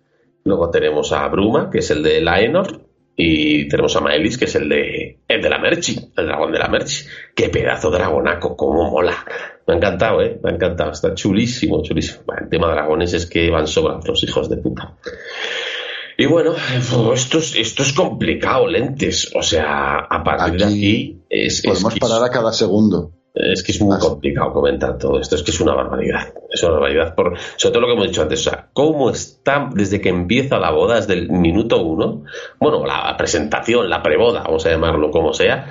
luego 0.44 0.70
tenemos 0.70 1.10
a 1.12 1.26
Bruma, 1.28 1.70
que 1.70 1.78
es 1.78 1.90
el 1.90 2.02
de 2.02 2.20
Laenor, 2.20 2.87
y 3.20 3.66
tenemos 3.66 3.96
a 3.96 4.00
Maelis, 4.00 4.38
que 4.38 4.44
es 4.44 4.54
el 4.54 4.68
de, 4.68 5.18
el 5.26 5.42
de 5.42 5.50
la 5.50 5.58
Merchi, 5.58 5.98
el 6.16 6.26
dragón 6.26 6.52
de 6.52 6.60
la 6.60 6.68
Merchi. 6.68 7.04
Qué 7.34 7.48
pedazo 7.48 7.90
dragonaco, 7.90 8.56
cómo 8.56 8.88
mola. 8.92 9.26
Me 9.66 9.74
ha 9.74 9.76
encantado, 9.76 10.22
¿eh? 10.22 10.38
Me 10.40 10.50
ha 10.50 10.54
encantado. 10.54 10.92
Está 10.92 11.12
chulísimo, 11.16 11.82
chulísimo. 11.82 12.22
el 12.40 12.48
tema 12.48 12.68
de 12.68 12.74
dragones 12.74 13.12
es 13.14 13.26
que 13.26 13.50
van 13.50 13.66
sobrados 13.66 14.06
los 14.06 14.22
hijos 14.22 14.48
de 14.48 14.58
puta. 14.58 14.96
Y 16.16 16.26
bueno, 16.26 16.54
esto 17.12 17.38
es, 17.38 17.56
esto 17.56 17.82
es 17.82 17.92
complicado, 17.92 18.68
lentes. 18.68 19.32
O 19.34 19.42
sea, 19.42 19.98
a 19.98 20.22
partir 20.22 20.56
de 20.56 20.64
aquí 20.64 21.22
es. 21.28 21.62
Podemos 21.62 21.98
parar 21.98 22.22
a 22.22 22.30
cada 22.30 22.52
segundo. 22.52 23.17
Es 23.34 23.62
que 23.62 23.72
es 23.72 23.80
muy 23.80 23.98
complicado 23.98 24.52
comentar 24.52 24.98
todo 24.98 25.20
esto, 25.20 25.36
es 25.36 25.42
que 25.42 25.50
es 25.50 25.60
una 25.60 25.74
barbaridad, 25.74 26.32
es 26.50 26.62
una 26.62 26.72
barbaridad, 26.72 27.14
por, 27.14 27.38
sobre 27.56 27.72
todo 27.72 27.80
lo 27.82 27.86
que 27.86 27.92
hemos 27.92 28.06
dicho 28.08 28.22
antes, 28.22 28.40
o 28.46 28.50
sea, 28.50 28.68
cómo 28.72 29.10
está 29.10 29.70
desde 29.72 30.00
que 30.00 30.08
empieza 30.08 30.58
la 30.58 30.70
boda, 30.70 30.96
desde 30.96 31.14
el 31.14 31.30
minuto 31.30 31.80
uno, 31.82 32.24
bueno, 32.58 32.84
la 32.84 33.16
presentación, 33.16 33.88
la 33.88 34.02
preboda, 34.02 34.42
vamos 34.42 34.66
a 34.66 34.70
llamarlo 34.70 35.10
como 35.10 35.32
sea, 35.32 35.68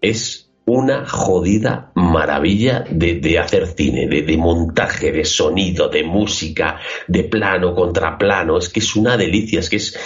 es 0.00 0.50
una 0.64 1.06
jodida 1.06 1.92
maravilla 1.94 2.84
de, 2.90 3.38
hacer 3.38 3.66
cine, 3.68 4.06
de, 4.06 4.22
de, 4.22 4.36
montaje, 4.36 5.12
de 5.12 5.24
sonido, 5.24 5.88
de 5.88 6.02
música, 6.02 6.80
de 7.06 7.24
plano 7.24 7.74
contra 7.74 8.18
plano, 8.18 8.58
es 8.58 8.68
que 8.68 8.80
es 8.80 8.96
una 8.96 9.16
delicia, 9.16 9.60
es 9.60 9.70
que 9.70 9.76
es, 9.76 9.98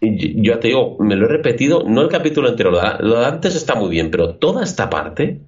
yo 0.00 0.58
te 0.58 0.68
digo, 0.68 0.96
me 0.98 1.16
lo 1.16 1.26
he 1.26 1.28
repetido, 1.28 1.82
no 1.86 2.02
el 2.02 2.08
capítulo 2.08 2.48
entero, 2.48 2.72
lo 2.72 3.20
de 3.20 3.26
antes 3.26 3.54
está 3.54 3.74
muy 3.74 3.90
bien, 3.90 4.10
pero 4.10 4.34
toda 4.36 4.64
esta 4.64 4.90
parte 4.90 5.40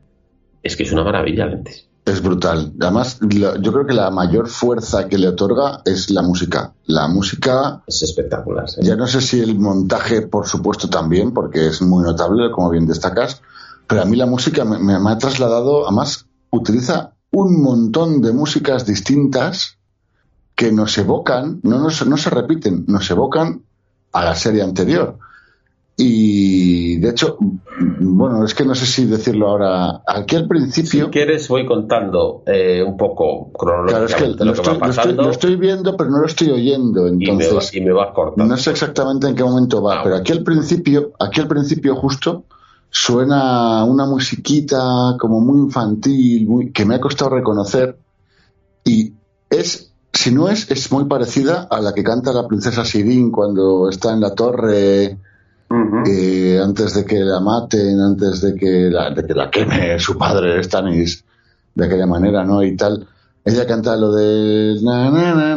es 0.62 0.76
que 0.76 0.82
es 0.82 0.92
una 0.92 1.04
maravilla, 1.04 1.46
Lentes. 1.46 1.88
Es 2.08 2.22
brutal. 2.22 2.72
Además, 2.80 3.18
yo 3.20 3.52
creo 3.72 3.86
que 3.86 3.92
la 3.92 4.10
mayor 4.10 4.48
fuerza 4.48 5.08
que 5.08 5.18
le 5.18 5.28
otorga 5.28 5.82
es 5.84 6.08
la 6.08 6.22
música. 6.22 6.72
La 6.86 7.06
música. 7.06 7.82
Es 7.86 8.02
espectacular. 8.02 8.64
Ya 8.80 8.96
no 8.96 9.06
sé 9.06 9.20
si 9.20 9.40
el 9.40 9.58
montaje, 9.58 10.22
por 10.22 10.46
supuesto, 10.46 10.88
también, 10.88 11.34
porque 11.34 11.66
es 11.66 11.82
muy 11.82 12.02
notable, 12.02 12.50
como 12.50 12.70
bien 12.70 12.86
destacas. 12.86 13.42
Pero 13.86 14.00
a 14.00 14.04
mí 14.06 14.16
la 14.16 14.24
música 14.24 14.64
me, 14.64 14.94
ha 14.94 15.18
trasladado. 15.18 15.86
Además, 15.86 16.26
utiliza 16.50 17.12
un 17.30 17.62
montón 17.62 18.22
de 18.22 18.32
músicas 18.32 18.86
distintas 18.86 19.76
que 20.54 20.72
nos 20.72 20.96
evocan, 20.96 21.60
no, 21.62 21.78
no 21.78 22.16
se 22.16 22.30
repiten, 22.30 22.84
nos 22.88 23.10
evocan 23.10 23.64
a 24.12 24.24
la 24.24 24.34
serie 24.34 24.62
anterior. 24.62 25.18
Y 26.00 26.98
de 26.98 27.08
hecho, 27.08 27.36
bueno, 27.40 28.44
es 28.44 28.54
que 28.54 28.64
no 28.64 28.76
sé 28.76 28.86
si 28.86 29.06
decirlo 29.06 29.48
ahora. 29.48 30.00
Aquí 30.06 30.36
al 30.36 30.46
principio. 30.46 31.06
Si 31.06 31.10
quieres, 31.10 31.48
voy 31.48 31.66
contando 31.66 32.44
eh, 32.46 32.84
un 32.84 32.96
poco 32.96 33.50
cronológicamente 33.52 34.44
lo, 34.44 34.52
que 34.52 34.60
va 34.60 34.78
pasando. 34.78 35.24
Lo 35.24 35.30
estoy, 35.30 35.56
viendo, 35.56 35.96
pero 35.96 36.08
no 36.08 36.20
lo 36.20 36.26
estoy 36.26 36.52
oyendo. 36.52 37.08
Entonces, 37.08 37.74
y 37.74 37.80
me 37.80 37.90
va, 37.90 38.14
cortando. 38.14 38.48
No 38.48 38.56
sé 38.56 38.70
exactamente 38.70 39.26
en 39.26 39.34
qué 39.34 39.42
momento 39.42 39.82
va, 39.82 39.98
ah, 39.98 40.00
pero 40.04 40.14
aquí 40.14 40.30
al 40.30 40.44
principio, 40.44 41.14
aquí 41.18 41.40
al 41.40 41.48
principio 41.48 41.96
justo, 41.96 42.44
suena 42.90 43.82
una 43.82 44.06
musiquita 44.06 45.16
como 45.18 45.40
muy 45.40 45.58
infantil, 45.58 46.46
muy, 46.46 46.70
que 46.70 46.84
me 46.84 46.94
ha 46.94 47.00
costado 47.00 47.30
reconocer. 47.30 47.98
Y 48.84 49.14
es, 49.50 49.92
si 50.12 50.30
no 50.30 50.48
es, 50.48 50.70
es 50.70 50.92
muy 50.92 51.06
parecida 51.06 51.66
a 51.68 51.80
la 51.80 51.92
que 51.92 52.04
canta 52.04 52.32
la 52.32 52.46
princesa 52.46 52.84
Sirin 52.84 53.32
cuando 53.32 53.88
está 53.88 54.12
en 54.12 54.20
la 54.20 54.36
torre 54.36 55.18
eh, 55.70 56.58
antes 56.62 56.94
de 56.94 57.04
que 57.04 57.18
la 57.20 57.40
maten, 57.40 58.00
antes 58.00 58.40
de 58.40 58.54
que 58.54 58.88
la, 58.90 59.50
queme 59.50 59.98
su 59.98 60.16
padre 60.16 60.62
Stanis 60.62 61.24
de 61.74 61.84
aquella 61.84 62.06
manera, 62.06 62.44
¿no? 62.44 62.62
Y 62.62 62.74
tal. 62.76 63.06
Ella 63.44 63.66
canta 63.66 63.96
lo 63.96 64.12
de 64.12 64.78
na, 64.82 65.10
na, 65.10 65.56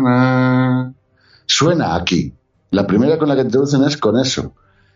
na, 0.00 0.94
Suena 1.46 1.96
aquí. 1.96 2.32
La 2.70 2.86
primera 2.86 3.18
con 3.18 3.28
la 3.28 3.34
que 3.34 3.42
introducen 3.42 3.82
es 3.84 3.96
con 3.96 4.18
eso. 4.18 4.52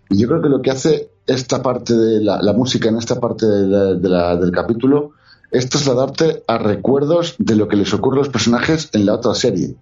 Y 0.09 0.18
yo 0.18 0.29
creo 0.29 0.41
que 0.43 0.49
lo 0.49 0.62
que 0.62 0.70
hace 0.70 1.11
esta 1.27 1.62
parte 1.62 1.95
de 1.95 2.22
la, 2.22 2.53
música 2.53 2.89
en 2.89 2.97
esta 2.97 3.18
parte 3.20 3.47
del 3.47 4.53
capítulo 4.53 5.12
es 5.51 5.68
trasladarte 5.68 6.45
a 6.47 6.59
recuerdos 6.59 7.35
de 7.39 7.57
lo 7.57 7.66
que 7.68 7.77
les 7.77 7.93
ocurre 7.93 8.18
a 8.18 8.20
los 8.20 8.29
personajes 8.29 8.89
en 8.93 9.05
la 9.07 9.14
otra 9.14 9.35
serie 9.35 9.77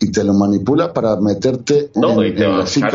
y 0.00 0.10
te 0.10 0.24
lo 0.24 0.32
manipula 0.32 0.92
para 0.92 1.16
meterte 1.16 1.90
en, 1.94 2.56
la 2.56 2.66
psique. 2.66 2.88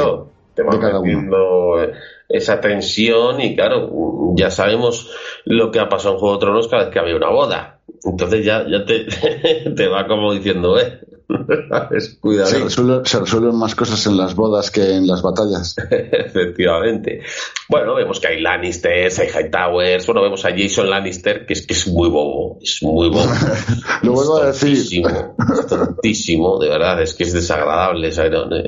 te 0.55 0.63
va 0.63 0.73
De 0.73 0.79
cada 0.79 0.99
uno. 0.99 1.01
metiendo 1.01 1.83
eh, 1.83 1.93
esa 2.29 2.59
tensión 2.59 3.39
y 3.41 3.55
claro, 3.55 4.33
ya 4.35 4.49
sabemos 4.49 5.11
lo 5.45 5.71
que 5.71 5.79
ha 5.79 5.87
pasado 5.87 6.15
en 6.15 6.19
Juego 6.19 6.35
de 6.35 6.39
Tronos 6.39 6.67
cada 6.67 6.83
vez 6.85 6.93
que 6.93 6.99
había 6.99 7.15
una 7.15 7.29
boda. 7.29 7.79
Entonces 8.03 8.43
ya, 8.43 8.65
ya 8.67 8.85
te, 8.85 9.05
te 9.75 9.87
va 9.87 10.07
como 10.07 10.33
diciendo, 10.33 10.79
eh. 10.79 10.99
cuidado. 12.19 12.47
Se, 12.47 12.59
resuelve- 12.59 13.05
se 13.05 13.19
resuelven 13.19 13.55
más 13.55 13.75
cosas 13.75 14.05
en 14.07 14.17
las 14.17 14.35
bodas 14.35 14.71
que 14.71 14.95
en 14.95 15.07
las 15.07 15.21
batallas. 15.21 15.75
Efectivamente. 15.91 17.21
Bueno, 17.69 17.95
vemos 17.95 18.19
que 18.19 18.27
hay 18.27 18.41
Lannisters, 18.41 19.19
hay 19.19 19.27
Hightowers, 19.29 20.05
bueno, 20.05 20.21
vemos 20.21 20.45
a 20.45 20.49
Jason 20.55 20.89
Lannister, 20.89 21.45
que 21.45 21.53
es 21.53 21.65
que 21.65 21.73
es 21.73 21.87
muy 21.87 22.09
bobo, 22.09 22.59
es 22.61 22.79
muy 22.83 23.09
bobo. 23.09 23.25
Lo 24.03 24.11
vuelvo 24.13 24.37
a 24.37 24.47
decir. 24.47 24.77
es 24.77 25.67
tontísimo, 25.67 26.59
de 26.59 26.69
verdad, 26.69 27.01
es 27.01 27.13
que 27.13 27.23
es 27.23 27.33
desagradable, 27.33 28.11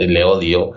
le 0.07 0.23
odio. 0.23 0.71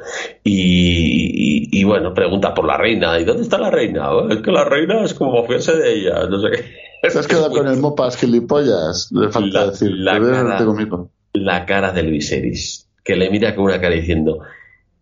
Y, 0.44 1.68
y- 1.72 1.80
y 1.80 1.84
bueno, 1.84 2.12
pregunta 2.12 2.52
por 2.54 2.66
la 2.66 2.76
reina, 2.76 3.18
¿y 3.18 3.24
dónde 3.24 3.42
está 3.42 3.58
la 3.58 3.70
reina? 3.70 4.10
"Oh, 4.12 4.28
Es 4.28 4.38
que 4.42 4.50
la 4.50 4.64
reina 4.64 5.04
es 5.04 5.14
como 5.14 5.46
fiarse 5.46 5.76
de 5.76 5.94
ella, 5.94 6.26
no 6.28 6.40
sé 6.40 6.50
qué. 6.50 7.08
¿Te 7.08 7.18
has 7.18 7.26
quedado 7.26 7.50
con 7.50 7.66
el 7.66 7.78
mopas 7.78 8.16
gilipollas? 8.18 9.08
Le 9.12 9.30
falta 9.30 9.60
La- 9.64 9.70
decir. 9.70 9.90
la 9.92 10.20
cara- 10.20 10.64
conmigo. 10.66 11.10
La 11.32 11.64
cara 11.66 11.92
del 11.92 12.10
Viserys, 12.10 12.88
que 13.04 13.16
le 13.16 13.30
mira 13.30 13.54
con 13.54 13.64
una 13.64 13.80
cara 13.80 13.94
diciendo, 13.94 14.40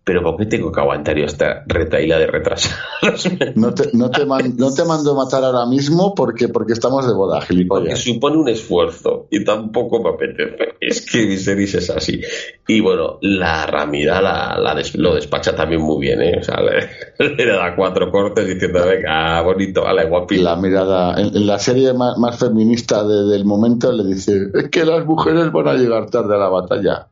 pero 0.08 0.22
¿por 0.22 0.38
qué 0.38 0.46
tengo 0.46 0.72
que 0.72 0.80
aguantar 0.80 1.18
yo 1.18 1.26
esta 1.26 1.64
retaíla 1.66 2.18
de 2.18 2.26
retrasados? 2.28 3.28
No 3.56 3.74
te, 3.74 3.90
no, 3.92 4.10
te 4.10 4.24
man- 4.24 4.54
no 4.56 4.72
te 4.72 4.84
mando 4.86 5.14
matar 5.14 5.44
ahora 5.44 5.66
mismo 5.66 6.14
porque, 6.14 6.48
porque 6.48 6.72
estamos 6.72 7.06
de 7.06 7.12
boda, 7.12 7.40
Porque 7.40 7.54
gilipollas. 7.54 8.00
supone 8.02 8.38
un 8.38 8.48
esfuerzo 8.48 9.26
y 9.30 9.44
tampoco 9.44 10.02
me 10.02 10.08
apetece. 10.08 10.76
Es 10.80 11.04
que 11.04 11.26
Viserys 11.26 11.74
es 11.74 11.90
así. 11.90 12.22
Y 12.66 12.80
bueno, 12.80 13.18
la 13.20 13.66
Ramira 13.66 14.22
la, 14.22 14.58
la 14.58 14.74
des- 14.74 14.96
lo 14.96 15.14
despacha 15.14 15.54
también 15.54 15.82
muy 15.82 16.00
bien, 16.00 16.22
¿eh? 16.22 16.38
O 16.40 16.42
sea, 16.42 16.56
le, 16.62 17.34
le 17.36 17.46
da 17.46 17.76
cuatro 17.76 18.10
cortes 18.10 18.46
diciendo, 18.46 18.86
venga, 18.86 19.42
bonito, 19.42 19.82
vale, 19.82 20.06
guapito. 20.06 20.42
La 20.42 20.56
mirada. 20.56 21.20
En, 21.20 21.36
en 21.36 21.46
la 21.46 21.58
serie 21.58 21.92
más, 21.92 22.16
más 22.16 22.38
feminista 22.38 23.04
de- 23.04 23.24
del 23.26 23.44
momento 23.44 23.92
le 23.92 24.04
dice: 24.04 24.48
Es 24.54 24.70
que 24.70 24.84
las 24.86 25.04
mujeres 25.04 25.52
van 25.52 25.68
a 25.68 25.74
llegar 25.74 26.08
tarde 26.10 26.34
a 26.34 26.38
la 26.38 26.48
batalla. 26.48 27.08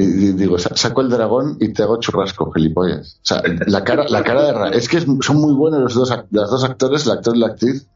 Y, 0.00 0.32
digo, 0.32 0.58
"Sa- 0.58 0.76
saco 0.76 1.00
el 1.00 1.08
dragón 1.10 1.56
y 1.60 1.72
te 1.72 1.82
hago 1.82 1.98
churrasco, 1.98 2.52
gilipollas. 2.52 3.16
O 3.22 3.26
sea, 3.26 3.42
la 3.66 3.82
cara, 3.82 4.04
la 4.08 4.22
cara 4.22 4.44
de 4.44 4.52
Ra- 4.52 4.68
Es 4.70 4.88
que 4.88 5.00
son 5.00 5.36
muy 5.40 5.54
buenos 5.54 5.80
los 5.80 5.94
dos, 5.94 6.16
los 6.30 6.50
dos 6.50 6.64
actores, 6.64 7.04
el 7.06 7.12
actor 7.12 7.36
y 7.36 7.40
la 7.40 7.46
actriz. 7.48 7.86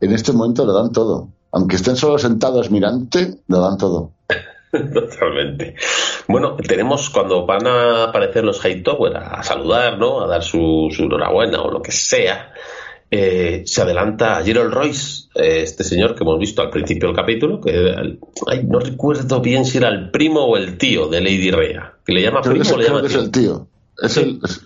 En 0.00 0.12
este 0.12 0.32
momento 0.32 0.66
lo 0.66 0.74
dan 0.74 0.92
todo. 0.92 1.28
Aunque 1.52 1.76
estén 1.76 1.96
solo 1.96 2.18
sentados 2.18 2.70
mirante, 2.70 3.38
lo 3.48 3.60
dan 3.60 3.78
todo. 3.78 4.10
Totalmente. 4.70 5.74
Bueno, 6.28 6.56
tenemos 6.56 7.08
cuando 7.10 7.46
van 7.46 7.66
a 7.66 8.04
aparecer 8.04 8.44
los 8.44 8.62
Hightower 8.64 9.16
a 9.16 9.42
saludar, 9.42 9.98
¿no? 9.98 10.22
A 10.22 10.26
dar 10.26 10.42
su, 10.42 10.88
su 10.94 11.04
enhorabuena 11.04 11.62
o 11.62 11.70
lo 11.70 11.80
que 11.80 11.92
sea. 11.92 12.52
Eh, 13.10 13.62
se 13.66 13.82
adelanta 13.82 14.42
Gerald 14.44 14.72
Royce, 14.72 15.28
eh, 15.34 15.60
este 15.62 15.84
señor 15.84 16.14
que 16.14 16.24
hemos 16.24 16.38
visto 16.38 16.62
al 16.62 16.70
principio 16.70 17.08
del 17.08 17.16
capítulo, 17.16 17.60
que 17.60 17.70
el- 17.70 18.18
ay, 18.48 18.64
no 18.64 18.78
recuerdo 18.80 19.40
bien 19.40 19.64
si 19.64 19.78
era 19.78 19.88
el 19.88 20.10
primo 20.10 20.40
o 20.44 20.56
el 20.56 20.76
tío 20.78 21.06
de 21.08 21.20
Lady 21.20 21.50
Rhea, 21.50 21.94
que 22.04 22.12
le 22.12 22.22
llama 22.22 22.40
primo 22.42 22.64
o 22.72 22.76
le 22.76 22.84
llama 22.84 23.00
que 23.02 23.06
es 23.06 23.12
tío. 23.12 23.22
el 23.22 23.30
tío. 23.30 23.68
Es 24.02 24.12
Sí. 24.12 24.20
el, 24.20 24.40
es- 24.44 24.60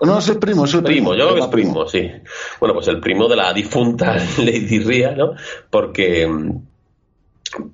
no, 0.00 0.18
es 0.18 0.28
el 0.30 0.38
primo, 0.38 0.64
es 0.64 0.74
el 0.74 0.82
primo. 0.82 1.10
Primo, 1.10 1.14
yo 1.14 1.24
creo 1.26 1.34
que 1.36 1.40
es 1.42 1.46
primo, 1.64 1.86
sí. 1.86 2.10
Bueno, 2.58 2.74
pues 2.74 2.88
el 2.88 2.98
primo 2.98 3.28
de 3.28 3.36
la 3.36 3.52
difunta 3.52 4.16
Lady 4.38 4.80
Rhea, 4.80 5.12
¿no? 5.14 5.34
Porque, 5.70 6.26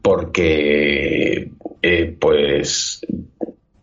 porque, 0.03 1.51
eh, 1.83 2.17
pues, 2.21 3.01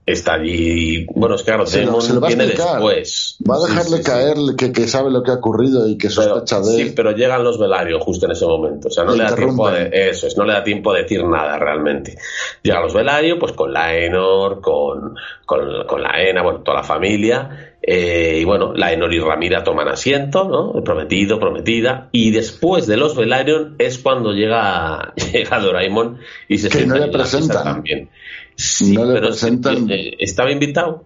está 0.05 0.33
allí. 0.33 1.05
Bueno, 1.15 1.35
es 1.35 1.41
que 1.41 1.45
claro, 1.47 1.65
Se 1.65 1.83
lo- 1.83 1.99
se 2.01 2.13
lo 2.13 2.21
va 2.21 2.27
a 2.27 2.29
viene 2.29 2.43
explicar. 2.45 2.75
después. 2.75 3.37
Va 3.49 3.55
a 3.55 3.59
dejarle 3.67 3.97
sí, 3.97 4.03
sí. 4.03 4.03
caer 4.03 4.35
que, 4.57 4.71
que 4.71 4.87
sabe 4.87 5.09
lo 5.11 5.23
que 5.23 5.31
ha 5.31 5.35
ocurrido 5.35 5.87
y 5.87 5.97
que 5.97 6.09
Pero, 6.09 6.21
sospecha 6.21 6.59
de 6.59 6.75
sí, 6.83 6.93
pero 6.95 7.11
llegan 7.11 7.43
los 7.43 7.57
velarios 7.59 8.03
justo 8.03 8.25
en 8.27 8.33
ese 8.33 8.45
momento. 8.45 8.87
O 8.87 8.91
sea, 8.91 9.03
no 9.03 9.11
Le 9.13 9.17
le 9.17 9.23
da 9.23 9.35
tiempo 9.35 9.71
de, 9.71 9.89
eso 10.09 10.27
es, 10.27 10.37
no 10.37 10.45
le 10.45 10.53
da 10.53 10.63
tiempo 10.63 10.93
de 10.93 11.01
decir 11.03 11.23
nada 11.25 11.57
realmente. 11.57 12.17
Llegan 12.61 12.83
los 12.83 12.93
velarios, 12.93 13.37
pues 13.39 13.53
con 13.53 13.73
Laenor, 13.73 14.61
con, 14.61 15.15
con, 15.45 15.85
con 15.87 16.01
Laena, 16.03 16.43
bueno, 16.43 16.59
toda 16.61 16.77
la 16.77 16.83
familia. 16.83 17.71
eh, 17.81 18.39
y 18.41 18.43
bueno, 18.45 18.73
Laenor 18.73 19.13
y 19.13 19.19
Ramira 19.19 19.63
toman 19.63 19.87
asiento, 19.87 20.43
¿no? 20.47 20.83
Prometido, 20.83 21.39
prometida. 21.39 22.09
Y 22.11 22.31
después 22.31 22.87
de 22.87 22.97
los 22.97 23.15
velarios 23.15 23.69
es 23.79 23.97
cuando 23.99 24.33
llega, 24.33 25.13
llega 25.33 25.59
Doraemon 25.59 26.19
y 26.47 26.57
se 26.59 26.69
Que 26.69 26.77
sienta 26.79 26.95
no 26.95 26.99
le 27.01 27.05
en 27.07 27.11
la 27.11 27.17
mesa 27.19 27.37
presentan. 27.37 27.63
también. 27.63 28.09
Sí, 28.55 28.93
No 28.93 29.05
le 29.05 29.13
pero 29.15 29.27
presentan. 29.27 29.87
¿estaba 30.19 30.51
invitado? 30.51 31.03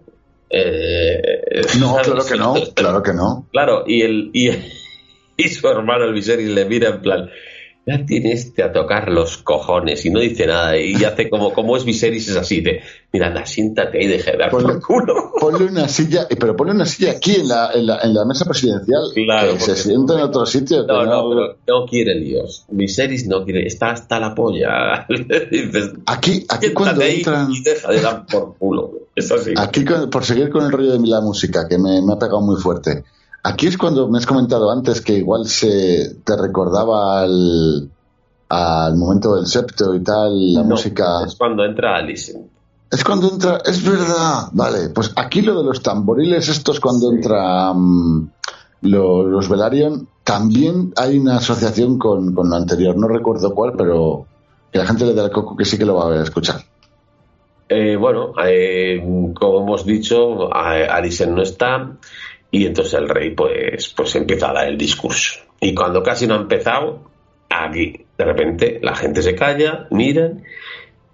Eh, 0.48 1.62
No, 1.78 1.96
claro 2.02 2.24
que 2.24 2.36
no, 2.36 2.54
claro 2.74 3.02
que 3.02 3.12
no. 3.12 3.46
Claro, 3.52 3.84
y 3.86 4.02
el 4.02 4.30
y, 4.32 4.50
y 5.36 5.48
su 5.48 5.68
hermano 5.68 6.04
el 6.04 6.12
Viserys 6.14 6.48
le 6.50 6.64
mira 6.64 6.90
en 6.90 7.00
plan, 7.02 7.30
ya 7.86 8.04
tiene 8.04 8.32
este 8.32 8.62
a 8.62 8.72
tocar 8.72 9.08
los 9.10 9.38
cojones 9.38 10.04
y 10.04 10.10
no 10.10 10.20
dice 10.20 10.46
nada 10.46 10.76
y 10.78 11.02
hace 11.04 11.28
como 11.30 11.52
como 11.52 11.76
es 11.76 11.84
Viserys 11.84 12.28
es 12.28 12.36
así 12.36 12.60
de, 12.60 12.80
mira, 13.12 13.28
anda, 13.28 13.46
siéntate 13.46 14.04
y 14.04 14.06
deja 14.06 14.32
de 14.32 14.38
dar 14.38 14.50
Ponle- 14.50 14.74
por 14.74 14.82
culo. 14.82 15.14
Ponle 15.40 15.64
una 15.66 15.88
silla, 15.88 16.26
pero 16.38 16.54
ponle 16.54 16.74
una 16.74 16.84
silla 16.86 17.12
aquí 17.12 17.36
en 17.36 17.48
la, 17.48 17.70
en 17.72 17.86
la, 17.86 17.98
en 18.02 18.12
la 18.14 18.24
mesa 18.26 18.44
presidencial. 18.44 19.00
Claro, 19.14 19.52
que 19.54 19.60
se 19.60 19.76
sienta 19.76 20.14
en 20.14 20.20
otro 20.20 20.44
sitio. 20.46 20.84
No, 20.86 21.04
no, 21.04 21.28
pero 21.30 21.56
no 21.66 21.86
quiere 21.86 22.14
líos. 22.14 22.64
Viserys 22.68 23.26
no 23.26 23.44
quiere, 23.44 23.66
está 23.66 23.90
hasta 23.92 24.20
la 24.20 24.34
polla. 24.34 25.06
Dices, 25.50 25.92
Aquí, 26.06 26.44
aquí 26.48 26.72
cuando 26.74 27.02
ahí 27.02 27.16
entran. 27.16 27.50
y 27.50 27.62
deja 27.62 27.90
de 27.90 28.00
dar 28.00 28.26
por 28.26 28.56
culo. 28.58 28.92
Es 29.16 29.32
así. 29.32 29.52
Aquí, 29.56 29.84
por 30.10 30.24
seguir 30.24 30.50
con 30.50 30.64
el 30.64 30.70
rollo 30.72 30.92
de 30.92 31.06
la 31.08 31.20
música, 31.20 31.66
que 31.68 31.78
me, 31.78 32.00
me 32.02 32.12
ha 32.12 32.18
pegado 32.18 32.40
muy 32.42 32.60
fuerte. 32.60 33.04
Aquí 33.42 33.66
es 33.68 33.78
cuando 33.78 34.08
me 34.08 34.18
has 34.18 34.26
comentado 34.26 34.70
antes 34.70 35.00
que 35.00 35.14
igual 35.14 35.46
se 35.46 36.16
te 36.24 36.36
recordaba 36.36 37.20
al, 37.22 37.90
al 38.48 38.96
momento 38.96 39.36
del 39.36 39.46
septo 39.46 39.94
y 39.94 40.02
tal, 40.02 40.52
la 40.54 40.62
No, 40.62 40.68
música. 40.70 41.24
Es 41.26 41.36
cuando 41.36 41.64
entra 41.64 41.96
Alice. 41.96 42.38
Es 42.90 43.04
cuando 43.04 43.30
entra, 43.30 43.58
es 43.64 43.82
verdad, 43.88 44.48
vale, 44.52 44.88
pues 44.90 45.12
aquí 45.16 45.42
lo 45.42 45.56
de 45.58 45.64
los 45.64 45.82
tamboriles 45.82 46.48
estos 46.48 46.80
cuando 46.80 47.12
entra 47.12 47.72
mm, 47.72 48.30
lo- 48.82 49.22
los 49.24 49.48
Velaryon, 49.48 50.08
también 50.24 50.92
hay 50.96 51.16
una 51.18 51.36
asociación 51.36 51.98
con, 51.98 52.34
con 52.34 52.50
lo 52.50 52.56
anterior, 52.56 52.96
no 52.96 53.06
recuerdo 53.08 53.54
cuál, 53.54 53.72
pero 53.76 54.26
que 54.72 54.78
la 54.80 54.86
gente 54.86 55.04
le 55.06 55.14
da 55.14 55.24
el 55.26 55.30
coco 55.30 55.56
que 55.56 55.64
sí 55.64 55.78
que 55.78 55.84
lo 55.86 55.94
va 55.94 56.12
a 56.12 56.22
escuchar. 56.22 56.60
Eh, 57.68 57.94
bueno, 57.96 58.32
eh, 58.44 59.00
como 59.38 59.60
hemos 59.62 59.86
dicho, 59.86 60.52
a- 60.52 60.72
Alison 60.96 61.36
no 61.36 61.42
está 61.42 61.92
y 62.50 62.66
entonces 62.66 62.94
el 62.94 63.08
rey 63.08 63.30
pues, 63.30 63.92
pues 63.96 64.14
empieza 64.16 64.52
el 64.66 64.76
discurso. 64.76 65.40
Y 65.60 65.74
cuando 65.74 66.02
casi 66.02 66.26
no 66.26 66.34
ha 66.34 66.38
empezado, 66.38 67.10
aquí 67.48 68.06
de 68.16 68.24
repente 68.24 68.78
la 68.82 68.94
gente 68.94 69.22
se 69.22 69.34
calla, 69.34 69.86
miran 69.90 70.42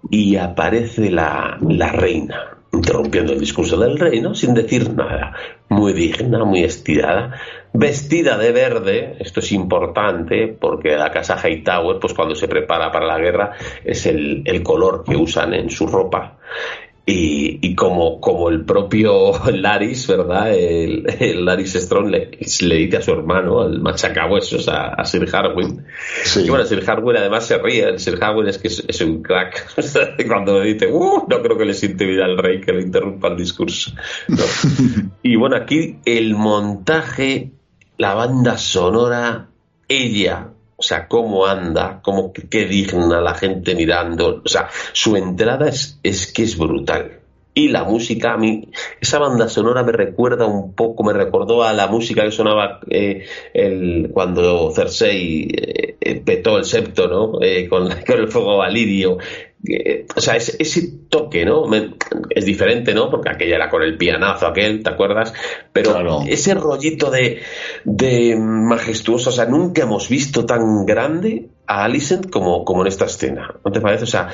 y 0.09 0.35
aparece 0.37 1.09
la, 1.09 1.57
la 1.61 1.91
reina 1.91 2.57
interrumpiendo 2.71 3.33
el 3.33 3.39
discurso 3.39 3.77
del 3.77 3.97
rey, 3.97 4.21
¿no? 4.21 4.35
Sin 4.35 4.53
decir 4.53 4.93
nada. 4.93 5.33
Muy 5.69 5.93
digna, 5.93 6.43
muy 6.45 6.63
estirada, 6.63 7.39
vestida 7.73 8.37
de 8.37 8.51
verde, 8.51 9.17
esto 9.19 9.39
es 9.39 9.51
importante 9.51 10.47
porque 10.47 10.95
la 10.95 11.11
casa 11.11 11.37
Hightower, 11.37 11.99
pues 11.99 12.13
cuando 12.13 12.35
se 12.35 12.47
prepara 12.47 12.91
para 12.91 13.05
la 13.05 13.19
guerra, 13.19 13.51
es 13.83 14.05
el, 14.05 14.43
el 14.45 14.63
color 14.63 15.03
que 15.03 15.15
usan 15.15 15.53
en 15.53 15.69
su 15.69 15.87
ropa. 15.87 16.37
Y, 17.09 17.59
y 17.61 17.73
como, 17.73 18.19
como 18.19 18.49
el 18.49 18.65
propio 18.65 19.31
Laris, 19.53 20.07
¿verdad? 20.07 20.53
El, 20.53 21.05
el 21.21 21.45
Laris 21.45 21.71
Strong 21.75 22.09
le, 22.09 22.31
le 22.61 22.75
dice 22.75 22.97
a 22.97 23.01
su 23.01 23.11
hermano, 23.13 23.61
al 23.61 23.79
machacahuesos, 23.79 24.67
a, 24.67 24.87
a 24.89 25.05
Sir 25.05 25.25
Harwin, 25.33 25.85
Sí. 26.25 26.41
y 26.41 26.49
bueno, 26.49 26.65
Sir 26.65 26.83
Harwin 26.85 27.15
además 27.15 27.45
se 27.47 27.57
ríe. 27.59 27.85
El 27.85 27.99
Sir 27.99 28.21
Harwin 28.21 28.49
es 28.49 28.57
que 28.57 28.67
es, 28.67 28.83
es 28.85 28.99
un 28.99 29.23
crack. 29.23 29.73
Cuando 30.27 30.59
dice, 30.59 30.87
uh, 30.91 31.25
no 31.29 31.41
creo 31.41 31.57
que 31.57 31.63
les 31.63 31.81
intimida 31.81 32.25
al 32.25 32.37
rey 32.37 32.59
que 32.59 32.73
le 32.73 32.81
interrumpa 32.81 33.29
el 33.29 33.37
discurso. 33.37 33.91
No. 34.27 34.43
y 35.23 35.37
bueno, 35.37 35.55
aquí 35.55 35.99
el 36.03 36.35
montaje, 36.35 37.51
la 37.97 38.15
banda 38.15 38.57
sonora, 38.57 39.47
ella, 39.87 40.49
o 40.77 40.83
sea, 40.83 41.07
cómo 41.07 41.47
anda, 41.47 42.01
cómo, 42.03 42.31
qué 42.31 42.65
digna 42.65 43.19
la 43.19 43.33
gente 43.33 43.73
mirando. 43.73 44.41
O 44.45 44.47
sea, 44.47 44.69
su 44.93 45.15
entrada 45.17 45.67
es, 45.67 45.99
es 46.03 46.31
que 46.31 46.43
es 46.43 46.57
brutal. 46.57 47.19
Y 47.55 47.69
la 47.69 47.83
música, 47.83 48.33
a 48.33 48.37
mí, 48.37 48.69
esa 49.01 49.17
banda 49.17 49.49
sonora 49.49 49.81
me 49.81 49.91
recuerda 49.91 50.45
un 50.45 50.75
poco, 50.75 51.03
me 51.03 51.11
recordó 51.11 51.63
a 51.63 51.73
la 51.73 51.87
música 51.87 52.23
que 52.23 52.31
sonaba 52.31 52.79
eh, 52.87 53.25
el, 53.51 54.11
cuando 54.13 54.71
Cersei 54.71 55.47
eh, 55.51 55.97
eh, 55.99 56.21
petó 56.23 56.59
el 56.59 56.65
septo, 56.65 57.07
¿no? 57.07 57.31
Con, 57.67 57.89
con 58.05 58.19
el 58.19 58.27
fuego 58.27 58.57
valirio. 58.57 59.17
Eh, 59.67 60.05
o 60.15 60.21
sea, 60.21 60.35
ese, 60.35 60.55
ese 60.59 60.87
toque, 61.09 61.43
¿no? 61.43 61.65
Me- 61.65 61.95
es 62.29 62.45
diferente, 62.45 62.93
¿no? 62.93 63.09
Porque 63.09 63.29
aquella 63.29 63.55
era 63.55 63.69
con 63.69 63.81
el 63.81 63.97
pianazo 63.97 64.45
aquel, 64.47 64.83
¿te 64.83 64.89
acuerdas? 64.89 65.33
Pero 65.73 65.91
Claro. 65.93 66.19
ese 66.27 66.53
rollito 66.53 67.09
de, 67.09 67.39
de 67.83 68.35
majestuoso, 68.37 69.29
o 69.29 69.33
sea, 69.33 69.45
nunca 69.45 69.81
hemos 69.83 70.09
visto 70.09 70.45
tan 70.45 70.85
grande 70.85 71.49
a 71.65 71.83
Alicent 71.83 72.29
como, 72.29 72.63
como 72.63 72.81
en 72.81 72.87
esta 72.87 73.05
escena, 73.05 73.55
¿no 73.65 73.71
te 73.71 73.81
parece? 73.81 74.03
O 74.03 74.07
sea, 74.07 74.29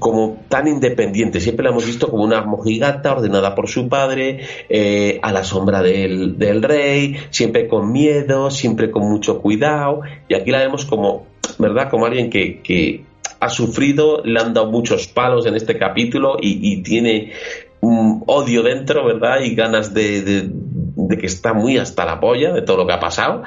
como 0.00 0.42
tan 0.48 0.66
independiente, 0.66 1.38
siempre 1.40 1.64
la 1.64 1.70
hemos 1.70 1.86
visto 1.86 2.08
como 2.08 2.24
una 2.24 2.42
mojigata 2.42 3.12
ordenada 3.12 3.54
por 3.54 3.68
su 3.68 3.88
padre, 3.88 4.40
eh, 4.68 5.20
a 5.22 5.32
la 5.32 5.44
sombra 5.44 5.82
del, 5.82 6.38
del 6.38 6.62
rey, 6.62 7.16
siempre 7.30 7.68
con 7.68 7.92
miedo, 7.92 8.50
siempre 8.50 8.90
con 8.90 9.08
mucho 9.08 9.40
cuidado, 9.40 10.00
y 10.28 10.34
aquí 10.34 10.50
la 10.50 10.58
vemos 10.60 10.84
como, 10.86 11.26
¿verdad? 11.58 11.88
Como 11.90 12.06
alguien 12.06 12.30
que, 12.30 12.60
que 12.62 13.04
ha 13.42 13.48
sufrido, 13.48 14.22
le 14.24 14.38
han 14.38 14.54
dado 14.54 14.70
muchos 14.70 15.08
palos 15.08 15.46
en 15.46 15.56
este 15.56 15.76
capítulo 15.76 16.36
y, 16.40 16.60
y 16.62 16.82
tiene 16.84 17.32
un 17.80 18.22
odio 18.28 18.62
dentro, 18.62 19.04
¿verdad? 19.04 19.40
Y 19.40 19.56
ganas 19.56 19.92
de, 19.92 20.22
de, 20.22 20.48
de 20.48 21.18
que 21.18 21.26
está 21.26 21.52
muy 21.52 21.76
hasta 21.76 22.04
la 22.04 22.20
polla 22.20 22.52
de 22.52 22.62
todo 22.62 22.76
lo 22.76 22.86
que 22.86 22.92
ha 22.92 23.00
pasado 23.00 23.42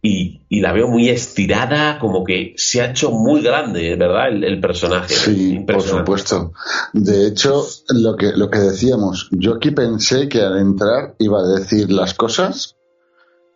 y, 0.00 0.42
y, 0.48 0.60
la 0.60 0.72
veo 0.72 0.86
muy 0.86 1.08
estirada, 1.08 1.98
como 1.98 2.22
que 2.24 2.54
se 2.56 2.80
ha 2.80 2.90
hecho 2.90 3.10
muy 3.10 3.42
grande, 3.42 3.96
¿verdad? 3.96 4.28
El, 4.28 4.44
el 4.44 4.60
personaje. 4.60 5.12
Sí, 5.12 5.58
por 5.66 5.82
supuesto. 5.82 6.52
De 6.92 7.26
hecho, 7.26 7.66
lo 7.88 8.16
que, 8.16 8.32
lo 8.34 8.48
que 8.50 8.60
decíamos, 8.60 9.28
yo 9.32 9.54
aquí 9.54 9.72
pensé 9.72 10.28
que 10.28 10.40
al 10.40 10.58
entrar 10.58 11.16
iba 11.18 11.40
a 11.40 11.58
decir 11.58 11.90
las 11.90 12.14
cosas, 12.14 12.76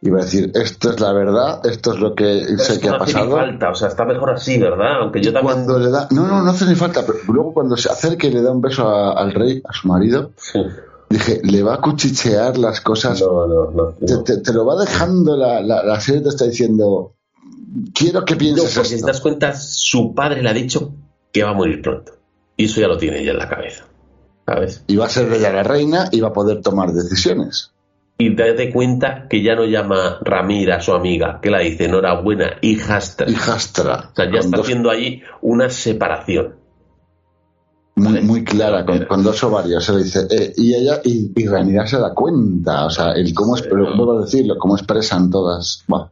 iba 0.07 0.20
a 0.20 0.24
decir, 0.24 0.50
esto 0.55 0.90
es 0.90 1.00
la 1.00 1.12
verdad, 1.12 1.64
esto 1.66 1.94
es 1.94 1.98
lo 2.00 2.14
que 2.14 2.44
Pero 2.46 2.59
sé 2.59 2.78
que 2.78 2.88
no 2.88 2.94
ha 2.94 2.96
hace 2.98 3.07
ni 3.07 3.12
pasado. 3.14 3.36
falta, 3.36 3.70
o 3.70 3.74
sea, 3.74 3.88
está 3.88 4.05
mejor 4.05 4.30
así, 4.30 4.59
¿verdad? 4.59 5.00
Aunque 5.00 5.20
yo 5.22 5.32
también. 5.32 5.55
cuando 5.55 5.78
le 5.78 5.90
da, 5.90 6.09
no, 6.11 6.26
no, 6.26 6.42
no 6.42 6.50
hace 6.50 6.66
ni 6.66 6.74
falta, 6.74 7.05
pero 7.07 7.18
luego 7.28 7.55
cuando 7.55 7.76
se 7.76 7.90
acerca 7.90 8.26
y 8.26 8.30
le 8.32 8.42
da 8.42 8.52
un 8.52 8.61
beso 8.61 8.86
a- 8.88 9.12
al 9.12 9.32
rey, 9.32 9.62
a 9.66 9.72
su 9.72 9.88
marido, 9.88 10.32
dije, 11.09 11.40
le 11.42 11.62
va 11.62 11.74
a 11.74 11.80
cuchichear 11.80 12.59
las 12.59 12.80
cosas 12.82 13.20
No, 13.20 13.46
no, 13.46 13.70
no. 13.70 13.84
te, 14.07 14.12
no. 14.14 14.22
te- 14.24 14.38
te 14.38 14.52
lo 14.52 14.66
va 14.66 14.76
dejando 14.80 15.36
la, 15.36 15.61
la, 15.62 15.82
la 15.82 16.00
serie 16.00 16.20
te 16.20 16.28
está 16.28 16.44
diciendo 16.44 17.14
quiero 17.94 18.24
que 18.24 18.34
No, 18.34 18.38
pienses 18.38 18.74
porque 18.74 18.88
si 18.90 19.00
te 19.00 19.07
das 19.07 19.20
cuenta, 19.20 19.55
su 19.57 20.14
padre 20.14 20.42
le 20.42 20.50
ha 20.50 20.55
dicho 20.55 20.92
que 21.32 21.42
va 21.44 21.50
a 21.50 21.55
morir 21.55 21.80
pronto. 21.82 22.12
Y 22.57 22.66
eso 22.66 22.80
ya 22.80 22.86
lo 22.88 22.96
tiene 22.98 23.20
ella 23.20 23.32
en 23.32 23.38
la 23.38 23.48
cabeza. 23.48 23.84
¿Sabes? 24.46 24.84
y 24.86 24.96
va 24.96 25.07
a 25.07 25.09
ser 25.09 25.32
ella 25.32 25.50
la 25.50 25.62
reina 25.62 26.09
y 26.12 26.20
va 26.20 26.28
a 26.28 26.32
poder 26.34 26.61
tomar 26.61 26.92
decisiones 26.92 27.72
Y 28.16 28.34
date 28.34 28.72
cuenta 28.72 29.26
que 29.28 29.42
ya 29.42 29.56
no 29.56 29.64
llama 29.64 30.18
Ramira 30.22 30.76
a 30.76 30.80
su 30.80 30.92
amiga, 30.92 31.40
que 31.42 31.50
la 31.50 31.58
dice 31.58 31.86
enhorabuena, 31.86 32.58
hijastra. 32.62 33.28
hijastra 33.28 34.10
O 34.12 34.14
sea, 34.14 34.30
ya 34.30 34.38
está 34.38 34.56
dos- 34.56 34.66
haciendo 34.66 34.90
ahí 34.90 35.22
una 35.42 35.68
separación. 35.68 36.54
muy, 37.96 38.44
clara 38.44 38.84
con, 38.84 39.22
dos 39.22 39.42
ovarios 39.44 39.84
se 39.84 39.92
le 39.92 40.02
dice 40.04 40.20
eh, 40.30 40.52
y 40.56 40.74
ella 40.74 41.00
y, 41.04 41.30
y 41.36 41.46
Rhaenyra 41.46 41.86
se 41.86 41.98
da 41.98 42.12
cuenta 42.12 42.86
o 42.86 42.90
sea 42.90 43.12
el 43.12 43.32
cómo 43.32 43.54
es 43.54 43.62
pero 43.62 43.84
vuelvo 43.96 44.18
a 44.18 44.22
decirlo 44.24 44.58
cómo 44.58 44.76
expresan 44.76 45.30
todas 45.30 45.84
Buah. 45.86 46.08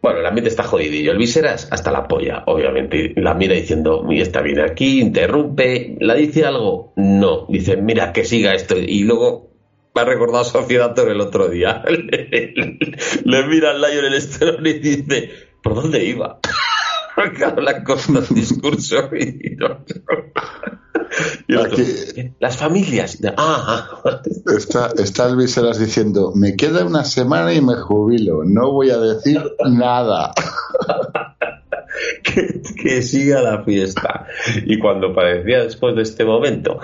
Bueno, 0.00 0.20
el 0.20 0.26
ambiente 0.26 0.48
está 0.48 0.62
jodidillo. 0.62 1.10
El 1.10 1.18
Viseras 1.18 1.66
hasta 1.72 1.90
la 1.90 2.06
polla, 2.06 2.44
obviamente. 2.46 3.14
La 3.16 3.34
mira 3.34 3.54
diciendo, 3.56 4.06
y 4.08 4.20
está 4.20 4.40
bien 4.42 4.60
aquí, 4.60 5.00
interrumpe. 5.00 5.96
¿La 6.00 6.14
dice 6.14 6.46
algo? 6.46 6.92
No. 6.94 7.46
Dice, 7.48 7.76
mira, 7.78 8.12
que 8.12 8.24
siga 8.24 8.54
esto. 8.54 8.76
Y 8.78 9.02
luego 9.02 9.47
me 9.98 10.02
ha 10.02 10.04
recordado 10.04 10.42
a 10.42 10.44
Sociedad 10.44 10.94
Toro 10.94 11.10
el 11.10 11.20
otro 11.20 11.48
día. 11.48 11.82
Le 13.24 13.46
mira 13.46 13.70
al 13.70 13.80
Lion 13.80 14.04
el 14.04 14.14
estrón 14.14 14.64
y 14.66 14.74
dice, 14.74 15.30
¿por 15.62 15.74
dónde 15.74 16.04
iba? 16.04 16.38
Claro, 17.36 17.60
le 17.62 17.82
cortado 17.82 18.20
el 18.20 18.28
discurso 18.36 19.10
y 19.18 19.56
no. 19.56 19.84
Y 21.48 21.54
otro, 21.56 21.72
Aquí- 21.72 22.32
Las 22.38 22.56
familias. 22.56 23.18
Ah, 23.36 23.88
ah. 24.04 24.20
está, 24.56 24.92
está 24.96 25.28
el 25.28 25.36
Viserys 25.36 25.80
diciendo 25.80 26.30
me 26.36 26.54
queda 26.54 26.84
una 26.84 27.02
semana 27.04 27.52
y 27.52 27.60
me 27.60 27.74
jubilo 27.74 28.44
no 28.44 28.70
voy 28.70 28.90
a 28.90 28.98
decir 28.98 29.42
nada 29.68 30.32
que, 32.82 33.02
siga 33.02 33.42
la 33.42 33.64
fiesta. 33.64 34.26
Y 34.66 34.78
cuando 34.78 35.14
parecía 35.14 35.62
después 35.62 35.94
de 35.96 36.02
este 36.02 36.24
momento 36.24 36.80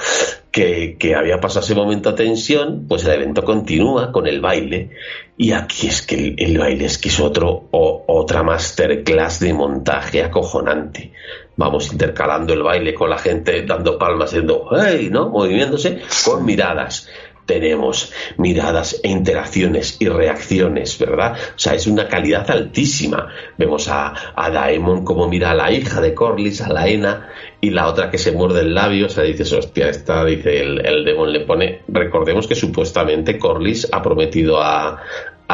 que, 0.51 0.97
que 0.99 1.15
había 1.15 1.41
pasado 1.41 1.65
ese 1.65 1.75
momento 1.75 2.11
a 2.11 2.15
tensión, 2.15 2.87
pues 2.89 3.05
el 3.05 3.13
evento 3.13 3.45
continúa 3.45 4.13
con 4.13 4.27
el 4.27 4.41
baile. 4.41 4.91
Y 5.37 5.53
aquí 5.53 5.89
es 5.89 6.03
que 6.03 6.15
el, 6.15 6.35
el 6.39 6.59
baile 6.59 6.87
es 6.87 6.99
que 6.99 7.09
es 7.09 7.21
otro, 7.21 7.69
o, 7.71 8.05
otra 8.07 8.43
masterclass 8.43 9.41
de 9.41 9.53
montaje 9.53 10.23
acojonante. 10.23 11.13
Vamos 11.57 11.93
intercalando 11.93 12.53
el 12.53 12.63
baile 12.63 12.95
con 12.95 13.11
la 13.11 13.19
gente 13.19 13.65
dando 13.65 13.99
palmas, 13.99 14.31
haciendo 14.31 14.69
¡hey! 14.73 15.09
¿no? 15.11 15.29
Moviéndose 15.29 16.01
con 16.25 16.45
miradas 16.45 17.09
tenemos 17.47 18.13
miradas 18.37 19.01
e 19.03 19.09
interacciones 19.09 19.97
y 20.01 20.09
reacciones, 20.09 20.99
¿verdad? 20.99 21.37
O 21.55 21.59
sea, 21.59 21.75
es 21.75 21.87
una 21.87 22.09
calidad 22.09 22.51
altísima. 22.51 23.29
Vemos 23.59 23.89
a, 23.89 24.15
a 24.35 24.51
Daemon 24.51 25.05
como 25.05 25.29
mira 25.29 25.51
a 25.51 25.55
la 25.55 25.71
hija 25.71 26.01
de 26.01 26.15
Corlys, 26.15 26.61
a 26.61 26.73
la 26.73 26.89
Ena, 26.89 27.29
y 27.61 27.71
la 27.71 27.87
otra 27.87 28.11
que 28.11 28.19
se 28.19 28.33
muerde 28.33 28.61
el 28.61 28.75
labio, 28.75 29.07
o 29.07 29.09
sea, 29.09 29.25
dices, 29.25 29.53
hostia, 29.53 29.89
esta, 29.89 30.25
dice 30.25 30.61
el, 30.61 30.85
el 30.85 31.05
Demon, 31.05 31.33
le 31.33 31.41
pone, 31.41 31.81
recordemos 31.89 32.47
que 32.47 32.55
supuestamente 32.55 33.39
Corlys 33.39 33.89
ha 33.91 34.03
prometido 34.03 34.61
a, 34.61 35.03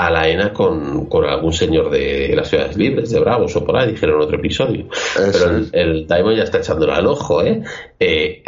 a 0.06 0.10
la 0.10 0.28
ENA 0.28 0.52
con, 0.52 1.06
con 1.06 1.26
algún 1.26 1.52
señor 1.52 1.90
de 1.90 2.32
las 2.34 2.48
ciudades 2.48 2.76
libres, 2.76 3.10
de 3.10 3.20
Bravos 3.20 3.54
o 3.56 3.64
por 3.64 3.76
ahí, 3.76 3.92
dijeron 3.92 4.16
en 4.16 4.22
otro 4.22 4.38
episodio. 4.38 4.86
Pero 5.14 5.50
el, 5.50 5.68
el 5.72 6.06
Daimon 6.06 6.36
ya 6.36 6.44
está 6.44 6.58
echándole 6.58 6.92
al 6.92 7.06
ojo, 7.06 7.42
¿eh? 7.42 7.62
eh 7.98 8.42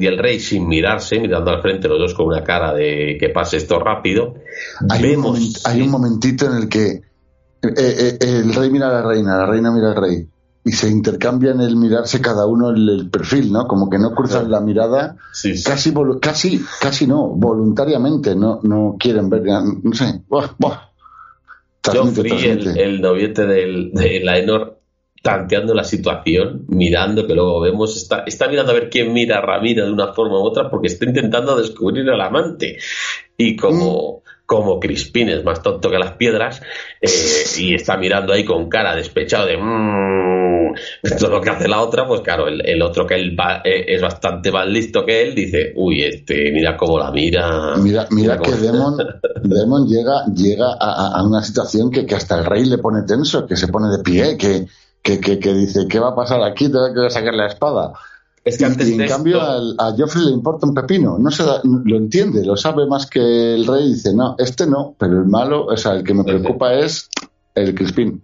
y 0.00 0.06
el 0.06 0.18
rey 0.18 0.40
sin 0.40 0.68
mirarse, 0.68 1.18
mirando 1.18 1.50
al 1.50 1.62
frente 1.62 1.88
los 1.88 1.98
dos 1.98 2.14
con 2.14 2.26
una 2.26 2.44
cara 2.44 2.74
de 2.74 3.16
que 3.18 3.30
pase 3.30 3.56
esto 3.56 3.78
rápido. 3.78 4.34
hay, 4.90 5.14
un 5.14 5.22
moment- 5.22 5.60
hay 5.64 5.80
un 5.80 5.90
momentito 5.90 6.46
en 6.46 6.56
el 6.56 6.68
que 6.68 6.86
eh, 7.62 7.72
eh, 7.76 8.18
el 8.20 8.54
rey 8.54 8.70
mira 8.70 8.88
a 8.88 8.92
la 8.92 9.02
reina, 9.02 9.38
la 9.38 9.46
reina 9.46 9.70
mira 9.72 9.92
al 9.92 9.96
rey 9.96 10.28
y 10.62 10.72
se 10.72 10.88
intercambian 10.90 11.60
el 11.60 11.76
mirarse 11.76 12.20
cada 12.20 12.46
uno 12.46 12.70
el, 12.70 12.88
el 12.88 13.10
perfil, 13.10 13.50
¿no? 13.52 13.66
Como 13.66 13.88
que 13.88 13.98
no 13.98 14.14
cruzan 14.14 14.50
la 14.50 14.60
mirada, 14.60 15.16
Sí, 15.32 15.56
sí. 15.56 15.64
casi, 15.64 15.92
casi, 16.20 16.62
casi 16.80 17.06
no, 17.06 17.28
voluntariamente, 17.28 18.36
no, 18.36 18.60
no 18.62 18.96
quieren 18.98 19.30
ver, 19.30 19.42
no 19.44 19.92
sé, 19.94 20.22
buah, 20.28 20.48
buah. 20.58 20.89
Transmite, 21.80 22.30
Joffrey, 22.30 22.50
el, 22.50 22.78
el 22.78 23.00
noviete 23.00 23.46
del, 23.46 23.92
de 23.92 24.20
Laenor, 24.20 24.80
tanteando 25.22 25.74
la 25.74 25.84
situación, 25.84 26.64
mirando, 26.68 27.26
que 27.26 27.34
luego 27.34 27.60
vemos, 27.60 27.96
está, 27.96 28.24
está 28.26 28.48
mirando 28.48 28.72
a 28.72 28.74
ver 28.74 28.90
quién 28.90 29.12
mira 29.12 29.38
a 29.38 29.42
Ramiro 29.42 29.84
de 29.84 29.92
una 29.92 30.12
forma 30.12 30.38
u 30.38 30.42
otra, 30.42 30.70
porque 30.70 30.88
está 30.88 31.04
intentando 31.04 31.56
descubrir 31.56 32.08
al 32.10 32.20
amante. 32.20 32.78
Y 33.36 33.56
como, 33.56 34.19
como 34.50 34.80
Crispín 34.80 35.28
es 35.28 35.44
más 35.44 35.62
tonto 35.62 35.88
que 35.88 35.98
las 36.00 36.14
piedras, 36.14 36.60
eh, 37.00 37.08
y 37.58 37.72
está 37.76 37.96
mirando 37.96 38.32
ahí 38.32 38.44
con 38.44 38.68
cara 38.68 38.96
despechado 38.96 39.46
de 39.46 39.56
"Mm", 39.56 40.74
todo 41.20 41.30
lo 41.30 41.40
que 41.40 41.50
hace 41.50 41.68
la 41.68 41.80
otra, 41.80 42.04
pues 42.04 42.22
claro, 42.22 42.48
el, 42.48 42.60
el 42.66 42.82
otro 42.82 43.06
que 43.06 43.14
él 43.14 43.38
va- 43.38 43.62
eh, 43.64 43.84
es 43.86 44.02
bastante 44.02 44.50
más 44.50 44.66
listo 44.66 45.06
que 45.06 45.22
él, 45.22 45.36
dice, 45.36 45.72
uy, 45.76 46.02
este, 46.02 46.50
mira 46.50 46.76
cómo 46.76 46.98
la 46.98 47.12
mira. 47.12 47.76
Mira, 47.76 48.08
mira 48.10 48.38
que 48.38 48.50
Demon, 48.56 48.96
Demon 49.44 49.86
llega, 49.86 50.24
llega 50.34 50.72
a, 50.80 51.18
a- 51.18 51.22
una 51.22 51.42
situación 51.42 51.88
que, 51.92 52.04
que 52.04 52.16
hasta 52.16 52.36
el 52.40 52.44
rey 52.44 52.64
le 52.64 52.78
pone 52.78 53.02
tenso, 53.06 53.46
que 53.46 53.54
se 53.54 53.68
pone 53.68 53.86
de 53.96 54.02
pie, 54.02 54.36
que, 54.36 54.66
que, 55.00 55.20
que, 55.20 55.38
que 55.38 55.54
dice, 55.54 55.86
¿qué 55.88 56.00
va 56.00 56.08
a 56.08 56.16
pasar 56.16 56.42
aquí? 56.42 56.64
Tengo 56.66 56.92
que 56.92 57.08
sacar 57.10 57.34
la 57.34 57.46
espada. 57.46 57.92
Es 58.44 58.56
que 58.56 58.64
Y, 58.64 58.66
antes 58.66 58.88
y 58.88 58.92
en 58.92 58.98
de 58.98 59.06
cambio 59.06 59.36
esto- 59.36 59.74
a 59.82 59.94
Joffrey 59.96 60.24
le 60.24 60.32
importa 60.32 60.66
un 60.66 60.74
pepino, 60.74 61.18
no 61.18 61.30
se 61.30 61.44
da- 61.44 61.60
lo 61.62 61.96
entiende, 61.96 62.44
lo 62.44 62.56
sabe 62.56 62.86
más 62.86 63.06
que 63.06 63.20
el 63.54 63.66
rey, 63.66 63.88
dice, 63.88 64.14
no, 64.14 64.34
este 64.38 64.66
no, 64.66 64.94
pero 64.98 65.12
el 65.20 65.26
malo, 65.26 65.66
o 65.66 65.76
sea, 65.76 65.92
el 65.92 66.04
que 66.04 66.14
me 66.14 66.24
preocupa 66.24 66.72
es 66.74 67.10
el 67.54 67.74
Crispín. 67.74 68.22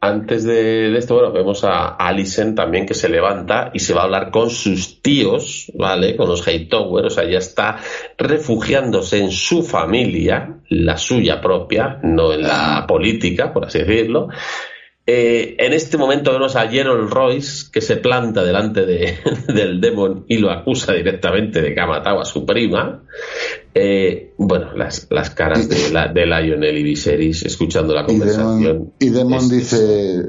Antes 0.00 0.44
de, 0.44 0.90
de 0.90 0.96
esto, 0.98 1.14
bueno, 1.14 1.32
vemos 1.32 1.64
a 1.64 1.88
Alicent 1.96 2.56
también 2.56 2.86
que 2.86 2.94
se 2.94 3.08
levanta 3.08 3.72
y 3.74 3.80
se 3.80 3.94
va 3.94 4.02
a 4.02 4.04
hablar 4.04 4.30
con 4.30 4.48
sus 4.48 5.02
tíos, 5.02 5.72
¿vale? 5.76 6.16
Con 6.16 6.28
los 6.28 6.46
Hightower, 6.46 7.04
o 7.06 7.10
sea, 7.10 7.28
ya 7.28 7.38
está 7.38 7.78
refugiándose 8.16 9.18
en 9.18 9.32
su 9.32 9.64
familia, 9.64 10.60
la 10.68 10.96
suya 10.96 11.40
propia, 11.40 11.98
no 12.04 12.32
en 12.32 12.42
la 12.42 12.84
política, 12.86 13.52
por 13.52 13.66
así 13.66 13.80
decirlo. 13.80 14.28
Eh, 15.10 15.56
en 15.58 15.72
este 15.72 15.96
momento 15.96 16.32
vemos 16.32 16.54
a 16.54 16.68
Gerald 16.68 17.08
Royce 17.08 17.70
que 17.72 17.80
se 17.80 17.96
planta 17.96 18.44
delante 18.44 18.84
de, 18.84 19.14
del 19.54 19.80
Demon 19.80 20.26
y 20.28 20.36
lo 20.36 20.50
acusa 20.50 20.92
directamente 20.92 21.62
de 21.62 21.72
que 21.74 21.80
ha 21.80 21.86
matado 21.86 22.20
a 22.20 22.26
su 22.26 22.44
prima. 22.44 23.04
Eh, 23.74 24.34
bueno, 24.36 24.74
las, 24.76 25.06
las 25.08 25.30
caras 25.30 25.66
de, 25.66 25.90
la, 25.92 26.08
de 26.08 26.26
Lionel 26.26 26.76
y 26.76 26.82
Viserys 26.82 27.42
escuchando 27.46 27.94
la 27.94 28.02
Y 28.02 28.06
conversación. 28.06 28.62
Demon, 28.62 28.92
y 29.00 29.08
Demon 29.08 29.38
Es- 29.44 29.50
dice, 29.50 30.22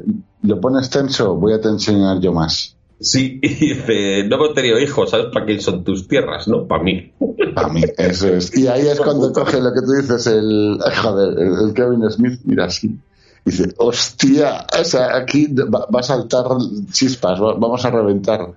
lo 0.43 0.61
pones 0.61 0.89
tenso, 0.89 1.35
voy 1.35 1.53
a 1.53 1.59
te 1.59 1.67
enseñar 1.67 2.21
yo 2.21 2.31
más. 2.31 2.77
Sí, 3.01 3.37
y 3.41 3.49
dice, 3.49 4.23
no 4.29 4.37
hemos 4.37 4.53
tenido 4.53 4.79
hijos, 4.79 5.09
¿sabes 5.09 5.25
para 5.33 5.45
quién 5.45 5.59
son 5.59 5.83
tus 5.83 6.07
tierras? 6.07 6.47
No, 6.47 6.65
para 6.67 6.83
mí. 6.83 7.11
A 7.55 7.67
mí, 7.67 7.81
eso 7.97 8.29
es. 8.29 8.57
Y 8.57 8.67
ahí 8.67 8.87
es 8.87 9.01
cuando 9.01 9.33
coge 9.33 9.59
lo 9.59 9.73
que 9.73 9.81
tú 9.81 9.91
dices, 10.01 10.25
el, 10.27 10.79
joder, 11.01 11.37
el 11.37 11.73
Kevin 11.73 12.09
Smith, 12.09 12.39
mira 12.45 12.65
así. 12.65 12.97
Dice, 13.45 13.69
hostia, 13.77 14.65
o 14.79 14.83
sea, 14.83 15.15
aquí 15.17 15.47
va, 15.53 15.87
va 15.93 15.99
a 15.99 16.03
saltar 16.03 16.43
chispas, 16.91 17.41
va- 17.41 17.55
vamos 17.55 17.83
a 17.85 17.89
reventar. 17.91 18.47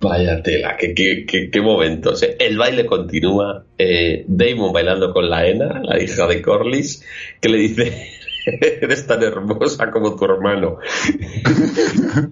Vaya 0.00 0.42
tela, 0.42 0.76
qué, 0.78 0.92
qué, 0.94 1.24
qué, 1.26 1.50
qué 1.50 1.60
momentos. 1.62 2.22
eh. 2.22 2.36
El 2.38 2.58
baile 2.58 2.84
continúa. 2.84 3.64
eh, 3.78 4.24
Damon 4.28 4.72
bailando 4.72 5.12
con 5.12 5.30
la 5.30 5.46
Ena, 5.46 5.80
la 5.82 6.02
hija 6.02 6.26
de 6.26 6.42
Corlys, 6.42 7.02
que 7.40 7.48
le 7.48 7.58
dice, 7.58 8.10
Eres 8.46 9.06
tan 9.06 9.22
hermosa 9.22 9.90
como 9.90 10.14
tu 10.16 10.24
hermano. 10.26 10.76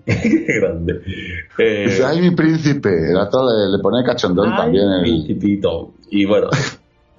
Qué 0.04 0.44
grande. 0.60 1.00
Eh, 1.58 1.84
Dice, 1.86 2.04
ay, 2.04 2.20
mi 2.20 2.30
príncipe. 2.32 2.90
El 3.10 3.16
otro 3.16 3.44
le, 3.48 3.76
le 3.76 3.82
pone 3.82 4.04
cachondón 4.04 4.50
ay, 4.52 4.56
también. 4.58 4.84
el- 4.90 5.02
principito. 5.02 5.94
Y 6.10 6.24
bueno, 6.26 6.48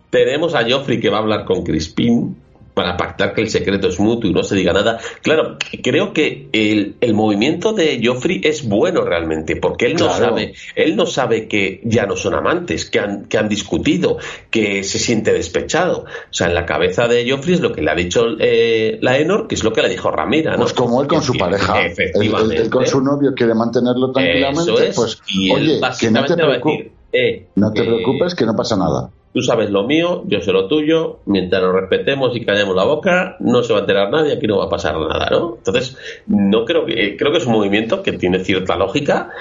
tenemos 0.10 0.54
a 0.56 0.70
Joffrey 0.70 1.00
que 1.00 1.10
va 1.10 1.18
a 1.18 1.22
hablar 1.22 1.46
con 1.46 1.64
Crispin 1.64 2.36
para 2.74 2.98
pactar 2.98 3.34
que 3.34 3.42
el 3.42 3.50
secreto 3.50 3.88
es 3.88 4.00
mutuo 4.00 4.30
y 4.30 4.34
no 4.34 4.44
se 4.44 4.56
diga 4.56 4.74
nada. 4.74 5.00
Claro, 5.22 5.58
creo 5.84 6.12
que 6.14 6.48
el, 6.52 6.96
el 7.02 7.14
movimiento 7.14 7.74
de 7.74 8.02
Joffrey 8.04 8.42
es 8.44 8.68
bueno 8.68 9.02
realmente, 9.06 9.56
porque 9.56 9.86
él 9.86 9.94
no 9.94 10.08
Claro. 10.08 10.26
sabe, 10.26 10.54
él 10.76 10.96
no 10.96 11.06
sabe 11.06 11.48
que 11.48 11.82
ya 11.84 12.06
no 12.06 12.16
son 12.16 12.34
amantes, 12.34 12.90
que 12.90 13.00
han, 13.00 13.26
que 13.26 13.38
han 13.38 13.48
discutido, 13.50 14.18
que 14.50 14.84
se 14.84 15.00
siente 15.00 15.34
despechado. 15.34 16.06
O 16.06 16.34
sea, 16.34 16.48
en 16.48 16.56
la 16.56 16.66
cabeza 16.66 17.08
de 17.08 17.30
Joffrey 17.30 17.54
es 17.56 17.62
lo 17.62 17.72
que 17.74 17.82
le 17.82 17.92
ha 17.92 17.96
dicho 17.96 18.26
eh, 18.40 18.98
la 19.02 19.18
Enor, 19.18 19.48
que 19.48 19.56
es 19.56 19.64
lo 19.64 19.72
que 19.72 19.82
le 19.82 19.90
dijo 19.90 20.10
Ramira, 20.12 20.54
¿no? 20.54 20.60
Pues 20.62 20.74
como 20.74 21.02
él 21.02 21.08
con 21.08 21.22
su 21.22 21.34
pareja. 21.36 21.80
Él, 21.80 21.86
él- 21.86 21.92
Efectivamente. 21.92 22.56
él 22.58 22.70
con 22.70 22.86
su 22.88 23.02
novio 23.02 23.34
quiere 23.36 23.54
mantenerlo 23.54 24.08
Eso 24.08 24.14
tranquilamente. 24.14 24.88
es. 24.90 24.96
Pues, 24.96 25.22
y 25.28 25.52
él 25.52 25.62
oye, 25.62 25.82
que 26.00 26.10
no 26.12 26.26
te, 26.26 26.36
va 26.36 26.54
a 26.54 26.58
preocu- 26.60 26.78
decir, 26.78 26.92
eh, 27.12 27.46
no 27.56 27.72
te 27.72 27.84
preocupes, 27.84 28.34
que 28.36 28.46
no 28.46 28.56
pasa 28.56 28.76
nada. 28.76 29.10
Tú 29.34 29.42
sabes 29.42 29.72
lo 29.72 29.84
mío, 29.88 30.24
yo 30.28 30.42
sé 30.42 30.52
lo 30.52 30.68
tuyo, 30.68 31.22
mientras 31.26 31.62
nos 31.62 31.74
respetemos 31.74 32.36
y 32.36 32.46
callemos 32.46 32.76
la 32.76 32.84
boca, 32.84 33.36
no 33.40 33.64
se 33.64 33.74
va 33.74 33.80
a 33.80 33.82
enterar 33.82 34.12
nadie, 34.12 34.34
aquí 34.34 34.46
no 34.46 34.60
va 34.60 34.66
a 34.66 34.70
pasar 34.70 34.96
nada, 35.00 35.30
¿no? 35.32 35.56
Entonces, 35.58 35.98
no 36.28 36.66
creo 36.66 36.86
que, 36.86 37.18
creo 37.18 37.32
que 37.32 37.40
es 37.40 37.46
un 37.48 37.54
movimiento 37.54 38.04
que 38.04 38.14
tiene 38.14 38.44
cierta 38.44 38.76
lógica, 38.78 39.32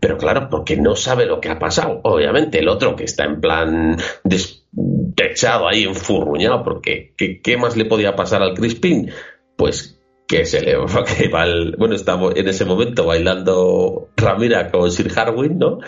pero 0.00 0.16
claro, 0.18 0.48
porque 0.50 0.76
no 0.76 0.96
sabe 0.96 1.26
lo 1.26 1.40
que 1.40 1.50
ha 1.50 1.58
pasado. 1.58 2.00
Obviamente, 2.04 2.58
el 2.58 2.68
otro 2.68 2.96
que 2.96 3.04
está 3.04 3.24
en 3.24 3.40
plan 3.40 3.96
despechado 4.24 5.68
ahí, 5.68 5.84
enfurruñado, 5.84 6.62
porque 6.62 7.12
¿qué, 7.16 7.40
qué 7.40 7.56
más 7.56 7.76
le 7.76 7.84
podía 7.84 8.16
pasar 8.16 8.42
al 8.42 8.54
Crispin? 8.54 9.10
Pues 9.56 10.00
que 10.26 10.46
se 10.46 10.62
le 10.62 10.72
que 11.18 11.28
va 11.28 11.44
el- 11.44 11.76
bueno, 11.76 11.94
está 11.94 12.18
en 12.34 12.48
ese 12.48 12.64
momento 12.64 13.04
bailando 13.06 14.08
Ramira 14.16 14.70
con 14.70 14.90
Sir 14.90 15.10
Harwin, 15.16 15.58
¿no? 15.58 15.78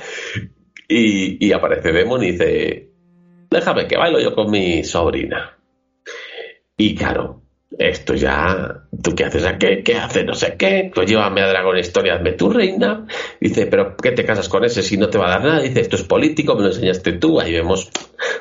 Y, 0.88 1.44
y 1.44 1.52
aparece 1.52 1.92
Demon 1.92 2.22
y 2.22 2.32
dice, 2.32 2.85
déjame 3.50 3.86
que 3.86 3.96
bailo 3.96 4.20
yo 4.20 4.34
con 4.34 4.50
mi 4.50 4.84
sobrina. 4.84 5.58
Y 6.76 6.94
claro, 6.94 7.42
esto 7.78 8.14
ya, 8.14 8.84
¿tú 9.02 9.14
qué 9.14 9.24
haces 9.24 9.44
aquí? 9.44 9.82
¿Qué 9.84 9.96
haces? 9.96 10.24
No 10.24 10.34
sé 10.34 10.56
qué. 10.58 10.90
Pues 10.94 11.08
llévame 11.10 11.42
a 11.42 11.48
Dragón 11.48 11.78
Historia, 11.78 12.14
hazme 12.14 12.32
tu 12.32 12.48
reina. 12.50 13.06
Dice, 13.40 13.66
pero 13.66 13.96
¿qué 13.96 14.12
te 14.12 14.24
casas 14.24 14.48
con 14.48 14.64
ese 14.64 14.82
si 14.82 14.96
no 14.96 15.08
te 15.08 15.18
va 15.18 15.26
a 15.26 15.30
dar 15.38 15.44
nada? 15.44 15.60
Dice, 15.60 15.80
esto 15.80 15.96
es 15.96 16.02
político, 16.04 16.54
me 16.54 16.62
lo 16.62 16.68
enseñaste 16.68 17.12
tú. 17.14 17.40
Ahí 17.40 17.52
vemos 17.52 17.90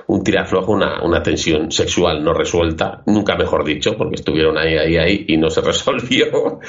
un 0.07 0.23
tiraflojo, 0.23 0.71
una, 0.71 1.03
una 1.03 1.21
tensión 1.21 1.71
sexual 1.71 2.23
no 2.23 2.33
resuelta, 2.33 3.01
nunca 3.07 3.35
mejor 3.35 3.65
dicho, 3.65 3.97
porque 3.97 4.15
estuvieron 4.15 4.57
ahí, 4.57 4.77
ahí, 4.77 4.97
ahí 4.97 5.25
y 5.27 5.37
no 5.37 5.49
se 5.49 5.61
resolvió. 5.61 6.59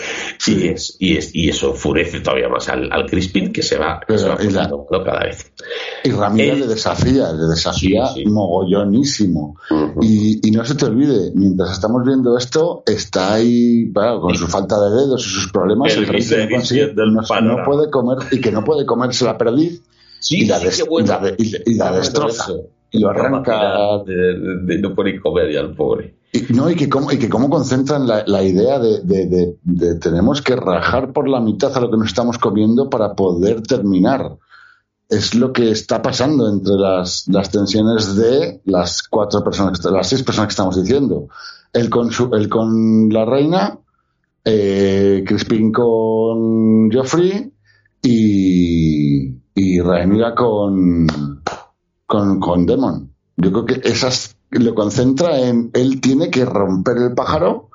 Y, 0.46 0.68
es, 0.68 0.96
y, 0.98 1.16
es, 1.16 1.34
y 1.34 1.48
eso 1.48 1.70
enfurece 1.70 2.20
todavía 2.20 2.48
más 2.48 2.68
al, 2.68 2.90
al 2.92 3.06
Crispin, 3.06 3.52
que 3.52 3.62
se 3.62 3.78
va, 3.78 4.00
que 4.06 4.18
se 4.18 4.28
va 4.28 4.36
la- 4.42 4.70
cada 5.04 5.20
vez. 5.24 5.52
Y 6.04 6.10
Ramírez 6.10 6.58
le 6.60 6.66
desafía, 6.66 7.32
le 7.32 7.46
desafía 7.48 8.06
Sí, 8.08 8.24
sí. 8.24 8.26
mogollonísimo. 8.30 9.56
Y, 10.00 10.46
y 10.46 10.50
no 10.50 10.64
se 10.64 10.74
te 10.74 10.84
olvide, 10.86 11.30
mientras 11.34 11.72
estamos 11.72 12.02
viendo 12.04 12.36
esto, 12.36 12.55
está 12.86 13.34
ahí, 13.34 13.90
claro, 13.92 14.20
con 14.20 14.34
su 14.34 14.46
falta 14.46 14.78
de 14.80 14.90
dedos 14.90 15.26
y 15.26 15.30
sus 15.30 15.50
problemas, 15.52 15.92
El 15.94 16.04
el 16.04 16.06
no, 16.06 16.12
consigue- 16.56 16.94
no- 16.94 17.56
no 17.58 17.64
puede 17.64 17.90
comer 17.90 18.18
y 18.32 18.40
que 18.40 18.52
no 18.52 18.64
puede 18.64 18.84
comerse 18.86 19.24
la 19.24 19.36
perdiz 19.38 19.82
Sí, 20.20 20.42
y 20.42 20.46
la, 20.46 20.58
sí, 20.58 20.64
des- 20.66 20.86
bueno. 20.88 21.06
y 21.38 21.50
la 21.50 21.58
y 21.66 21.74
la- 21.74 21.92
y 21.92 21.96
destroza. 21.96 22.52
Y 22.90 22.98
lo 23.00 23.10
arranca. 23.10 24.02
De, 24.06 24.14
de- 24.14 24.56
de 24.64 24.78
no 24.78 24.94
poder 24.94 25.20
comer 25.20 25.52
ya 25.52 25.60
al 25.60 25.74
pobre. 25.74 26.14
Y, 26.32 26.52
no, 26.52 26.70
y 26.70 26.74
que 26.76 26.88
cómo, 26.88 27.10
y 27.12 27.18
que 27.18 27.28
cómo 27.28 27.48
concentran 27.50 28.06
la, 28.06 28.24
la 28.26 28.42
idea 28.42 28.78
de, 28.78 29.00
de- 29.02 29.94
tenemos 29.96 30.40
que 30.42 30.54
rajar 30.56 31.12
por 31.12 31.28
la 31.28 31.40
mitad 31.40 31.76
a 31.76 31.80
lo 31.80 31.90
que 31.90 31.96
nos 31.96 32.08
estamos 32.08 32.38
comiendo 32.38 32.88
para 32.90 33.14
poder 33.14 33.62
terminar. 33.62 34.36
Es 35.08 35.34
lo 35.36 35.52
que 35.52 35.70
está 35.70 36.02
pasando 36.02 36.48
entre 36.48 36.74
las, 36.74 37.26
las 37.28 37.50
tensiones 37.50 38.16
de 38.16 38.60
las 38.64 39.02
cuatro 39.04 39.44
personas, 39.44 39.84
las 39.84 40.08
seis 40.08 40.22
personas 40.24 40.48
que 40.48 40.52
estamos 40.52 40.82
diciendo. 40.82 41.28
Él 41.76 41.90
con, 41.90 42.10
su, 42.10 42.30
con 42.48 43.08
la 43.10 43.24
reina, 43.24 43.78
eh, 44.44 45.22
Crispin 45.26 45.72
con 45.72 46.90
Joffrey 46.90 47.52
y, 48.02 49.34
y 49.54 49.78
con, 50.34 51.06
con, 52.06 52.40
con 52.40 52.66
Demon. 52.66 53.12
Yo 53.36 53.52
creo 53.52 53.64
que 53.66 53.88
esas 53.88 54.36
lo 54.50 54.74
concentra 54.74 55.38
en 55.40 55.70
él 55.74 56.00
tiene 56.00 56.30
que 56.30 56.44
romper 56.44 56.96
el 56.98 57.14
pájaro 57.14 57.68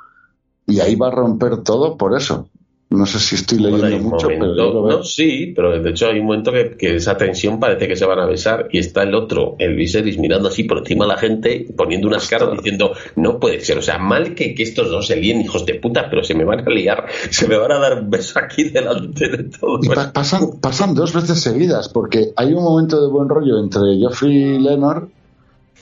y 0.66 0.80
ahí 0.80 0.96
va 0.96 1.08
a 1.08 1.12
romper 1.12 1.58
todo 1.64 1.98
por 1.98 2.16
eso. 2.18 2.50
No 2.92 3.06
sé 3.06 3.20
si 3.20 3.36
estoy 3.36 3.58
leyendo 3.60 3.88
Bueno, 3.88 4.00
mucho, 4.10 4.28
pero 4.28 4.40
momento- 4.40 4.56
yo 4.68 4.74
lo 4.74 4.84
veo. 4.84 4.98
no, 4.98 5.04
sí, 5.06 5.54
pero 5.56 5.82
de 5.82 5.90
hecho 5.92 6.08
hay 6.10 6.20
un 6.20 6.26
momento 6.26 6.52
que, 6.52 6.76
que 6.78 6.96
esa 6.98 7.16
tensión 7.16 7.58
parece 7.58 7.88
que 7.88 7.96
se 7.96 8.06
van 8.06 8.20
a 8.20 8.26
besar 8.26 8.68
y 8.70 8.80
está 8.80 9.04
el 9.04 9.16
otro, 9.16 9.56
el 9.60 9.76
Viserys, 9.78 10.18
mirando 10.18 10.50
así 10.50 10.66
por 10.66 10.80
encima 10.80 11.06
a 11.06 11.08
la 11.08 11.18
gente, 11.18 11.66
poniendo 11.78 12.08
unas 12.10 12.28
caras 12.28 12.50
diciendo, 12.52 12.92
no 13.16 13.40
puede 13.40 13.62
ser, 13.62 13.78
o 13.78 13.82
sea, 13.82 13.98
mal 13.98 14.36
que, 14.36 14.54
que 14.54 14.64
estos 14.64 14.90
dos 14.92 15.08
se 15.08 15.16
líen, 15.16 15.40
hijos 15.40 15.66
de 15.66 15.76
puta, 15.76 16.10
pero 16.10 16.22
se 16.22 16.34
me 16.36 16.44
van 16.44 16.60
a 16.68 16.70
liar, 16.70 17.06
se 17.32 17.48
me 17.48 17.58
van 17.58 17.72
a 17.72 17.80
dar 17.80 17.98
un 18.02 18.10
beso 18.10 18.38
aquí 18.40 18.66
delante 18.66 19.30
de 19.30 19.44
todo. 19.46 19.80
Y 19.82 19.88
pa- 19.88 20.12
pasan, 20.12 20.60
pasan 20.60 20.94
dos 20.94 21.14
veces 21.14 21.40
seguidas, 21.40 21.88
porque 21.88 22.34
hay 22.36 22.54
un 22.54 22.62
momento 22.64 23.02
de 23.02 23.10
buen 23.10 23.30
rollo 23.30 23.58
entre 23.58 23.82
Joffrey 24.02 24.34
y 24.56 24.60
Lenor 24.60 25.08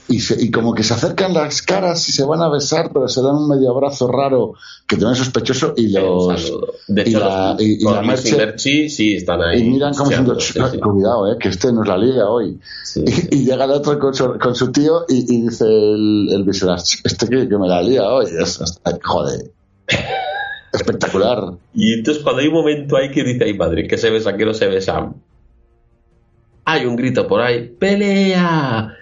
y, 0.09 0.19
se- 0.19 0.43
y 0.43 0.51
como 0.51 0.73
que 0.73 0.83
se 0.83 0.93
acercan 0.93 1.33
las 1.33 1.61
caras 1.61 2.07
y 2.09 2.11
se 2.11 2.25
van 2.25 2.41
a 2.41 2.49
besar, 2.49 2.91
pero 2.93 3.07
se 3.07 3.21
dan 3.21 3.35
un 3.35 3.47
medio 3.47 3.71
abrazo 3.71 4.07
raro 4.07 4.53
que 4.87 4.95
también 4.95 5.13
es 5.13 5.19
sospechoso 5.19 5.73
y 5.77 5.89
los... 5.89 6.51
y 6.87 7.11
la- 7.11 7.53
los, 7.53 7.61
y- 7.61 7.83
la 7.83 8.01
Merche- 8.01 8.35
Merchi 8.37 8.89
sí 8.89 9.15
están 9.15 9.41
ahí. 9.41 9.59
Y 9.61 9.69
miran 9.69 9.93
como 9.93 10.09
diciendo, 10.09 10.39
sí, 10.39 10.53
cuidado, 10.79 11.31
eh, 11.31 11.37
que 11.39 11.49
este 11.49 11.71
nos 11.71 11.87
la 11.87 11.97
liga 11.97 12.27
hoy. 12.29 12.59
sí. 12.83 13.03
Y, 13.31 13.35
y 13.35 13.45
llega 13.45 13.65
el 13.65 13.71
otro 13.71 13.97
con 13.99 14.13
su, 14.13 14.37
con 14.39 14.55
su 14.55 14.71
tío 14.71 15.05
y, 15.07 15.25
dice 15.41 15.65
el, 15.65 16.27
el 16.31 16.49
este 16.49 17.27
que, 17.29 17.47
que 17.47 17.57
me 17.57 17.67
la 17.67 17.81
lía 17.81 18.03
hoy. 18.09 18.25
Es, 18.25 18.59
es- 18.59 18.79
joder. 19.03 19.51
Espectacular. 20.73 21.53
Y 21.73 21.93
entonces 21.93 22.21
cuando 22.23 22.41
hay 22.41 22.47
un 22.47 22.53
momento 22.53 22.95
ahí 22.97 23.09
que 23.11 23.23
dice, 23.23 23.43
ay 23.43 23.53
madre, 23.55 23.87
que 23.87 23.97
se 23.97 24.09
besan, 24.09 24.37
que 24.37 24.45
no 24.45 24.53
se 24.53 24.67
besan. 24.67 25.15
Hay 26.65 26.85
un 26.85 26.95
grito 26.95 27.27
por 27.27 27.41
ahí, 27.41 27.67
pelea. 27.79 28.95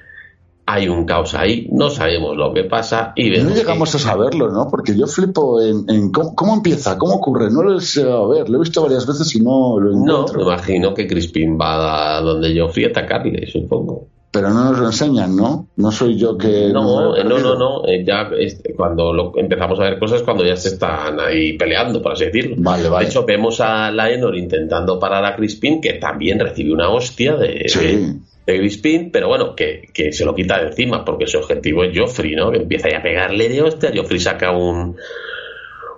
Hay 0.70 0.90
un 0.90 1.06
caos 1.06 1.34
ahí, 1.34 1.70
no 1.72 1.90
sabemos 1.90 2.36
lo 2.36 2.54
que 2.54 2.66
pasa 2.66 3.14
y 3.16 3.30
No 3.30 3.52
llegamos 3.52 3.96
a 3.96 4.00
saberlo, 4.00 4.50
¿no? 4.52 4.68
Porque 4.70 4.98
yo 4.98 5.08
flipo 5.08 5.62
en, 5.62 5.86
en 5.88 6.12
cómo, 6.12 6.36
cómo 6.36 6.56
empieza, 6.56 6.98
cómo 6.98 7.14
ocurre. 7.16 7.50
No 7.50 7.64
lo 7.64 7.72
he 7.80 8.02
a 8.02 8.28
ver, 8.28 8.50
lo 8.50 8.58
he 8.58 8.60
visto 8.60 8.82
varias 8.84 9.08
veces 9.08 9.34
y 9.36 9.40
no 9.40 9.80
lo 9.80 9.92
que- 9.92 9.96
No, 9.96 10.12
encuentro. 10.20 10.40
me 10.40 10.44
imagino 10.44 10.94
que 10.94 11.08
Crispin 11.08 11.58
va 11.58 12.18
a 12.18 12.22
donde 12.22 12.60
Joffrey 12.60 12.86
a 12.86 12.90
atacarle, 12.90 13.48
supongo. 13.48 14.08
Pero 14.30 14.50
no 14.50 14.66
nos 14.66 14.78
lo 14.78 14.86
enseñan, 14.88 15.36
¿no? 15.38 15.68
No 15.78 15.90
soy 15.90 16.18
yo 16.18 16.38
que... 16.38 16.70
No, 16.74 17.16
eh, 17.16 17.24
no, 17.24 17.40
no, 17.40 17.56
no. 17.56 17.86
eh, 17.88 18.04
Ya 18.06 18.30
este, 18.38 18.74
cuando 18.76 19.14
lo- 19.14 19.32
empezamos 19.38 19.80
a 19.80 19.84
ver 19.84 19.98
cosas 19.98 20.22
cuando 20.22 20.44
ya 20.46 20.58
se 20.58 20.68
están 20.68 21.18
ahí 21.22 21.54
peleando, 21.58 22.02
por 22.02 22.12
así 22.12 22.26
decirlo. 22.26 22.58
Vale, 22.60 22.90
vale. 22.90 23.06
De 23.06 23.10
hecho, 23.10 23.24
vemos 23.26 23.62
a 23.62 23.90
Laenor 23.90 24.36
intentando 24.38 25.00
parar 25.00 25.24
a 25.24 25.34
Crispin, 25.38 25.80
que 25.80 25.94
también 25.94 26.40
recibe 26.40 26.74
una 26.74 26.90
hostia 26.90 27.38
de, 27.38 27.64
Sí. 27.70 27.80
de, 27.80 28.14
de 28.48 28.58
Crispin, 28.58 29.12
pero 29.12 29.28
bueno, 29.28 29.56
que, 29.56 29.90
que 29.94 30.12
se 30.14 30.26
lo 30.26 30.34
quita 30.34 30.60
de 30.60 30.68
encima, 30.68 31.04
porque 31.06 31.28
su 31.28 31.38
objetivo 31.38 31.84
es 31.84 31.96
Joffrey, 31.98 32.34
¿no? 32.36 32.50
Que 32.52 32.58
empieza 32.60 32.90
ya 32.90 32.98
a 33.00 33.04
pegarle 33.04 33.50
de 33.50 33.62
hostia, 33.62 33.92
Joffrey 33.94 34.20
saca 34.20 34.52
un, 34.52 34.96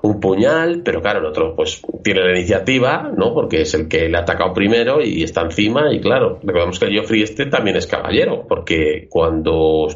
un 0.02 0.20
puñal, 0.20 0.82
pero 0.84 1.02
claro, 1.02 1.20
el 1.20 1.26
otro 1.26 1.56
pues 1.56 1.82
tiene 2.04 2.22
la 2.24 2.32
iniciativa, 2.38 3.12
¿no? 3.16 3.34
Porque 3.34 3.62
es 3.62 3.74
el 3.76 3.88
que 3.88 4.10
le 4.10 4.18
ha 4.18 4.22
atacado 4.22 4.54
primero 4.54 5.02
y 5.02 5.24
está 5.24 5.42
encima, 5.42 5.94
y 5.94 6.02
claro, 6.02 6.40
recordemos 6.42 6.80
que 6.80 6.86
el 6.86 6.98
Joffrey 7.00 7.22
este 7.22 7.46
también 7.46 7.78
es 7.78 7.86
caballero, 7.88 8.46
porque 8.48 9.08
cuando 9.10 9.88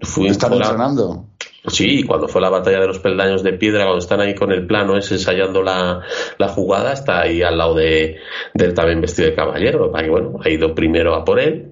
Están 0.00 0.50
fue 0.50 0.58
la- 0.58 0.64
entrenando. 0.66 1.26
Sí, 1.68 2.02
cuando 2.02 2.26
fue 2.26 2.40
la 2.40 2.50
batalla 2.50 2.80
de 2.80 2.88
los 2.88 2.98
peldaños 2.98 3.44
de 3.44 3.52
piedra, 3.52 3.84
cuando 3.84 4.00
están 4.00 4.20
ahí 4.20 4.34
con 4.34 4.50
el 4.50 4.66
plano 4.66 4.96
ese 4.98 5.14
ensayando 5.14 5.62
la, 5.62 6.00
la 6.36 6.48
jugada, 6.48 6.92
está 6.92 7.20
ahí 7.20 7.40
al 7.40 7.56
lado 7.56 7.76
de, 7.76 8.16
del 8.52 8.74
también 8.74 9.00
vestido 9.00 9.28
de 9.30 9.36
caballero, 9.36 9.92
para 9.92 10.02
que 10.04 10.10
bueno, 10.10 10.40
ha 10.44 10.50
ido 10.50 10.74
primero 10.74 11.14
a 11.14 11.24
por 11.24 11.38
él. 11.38 11.71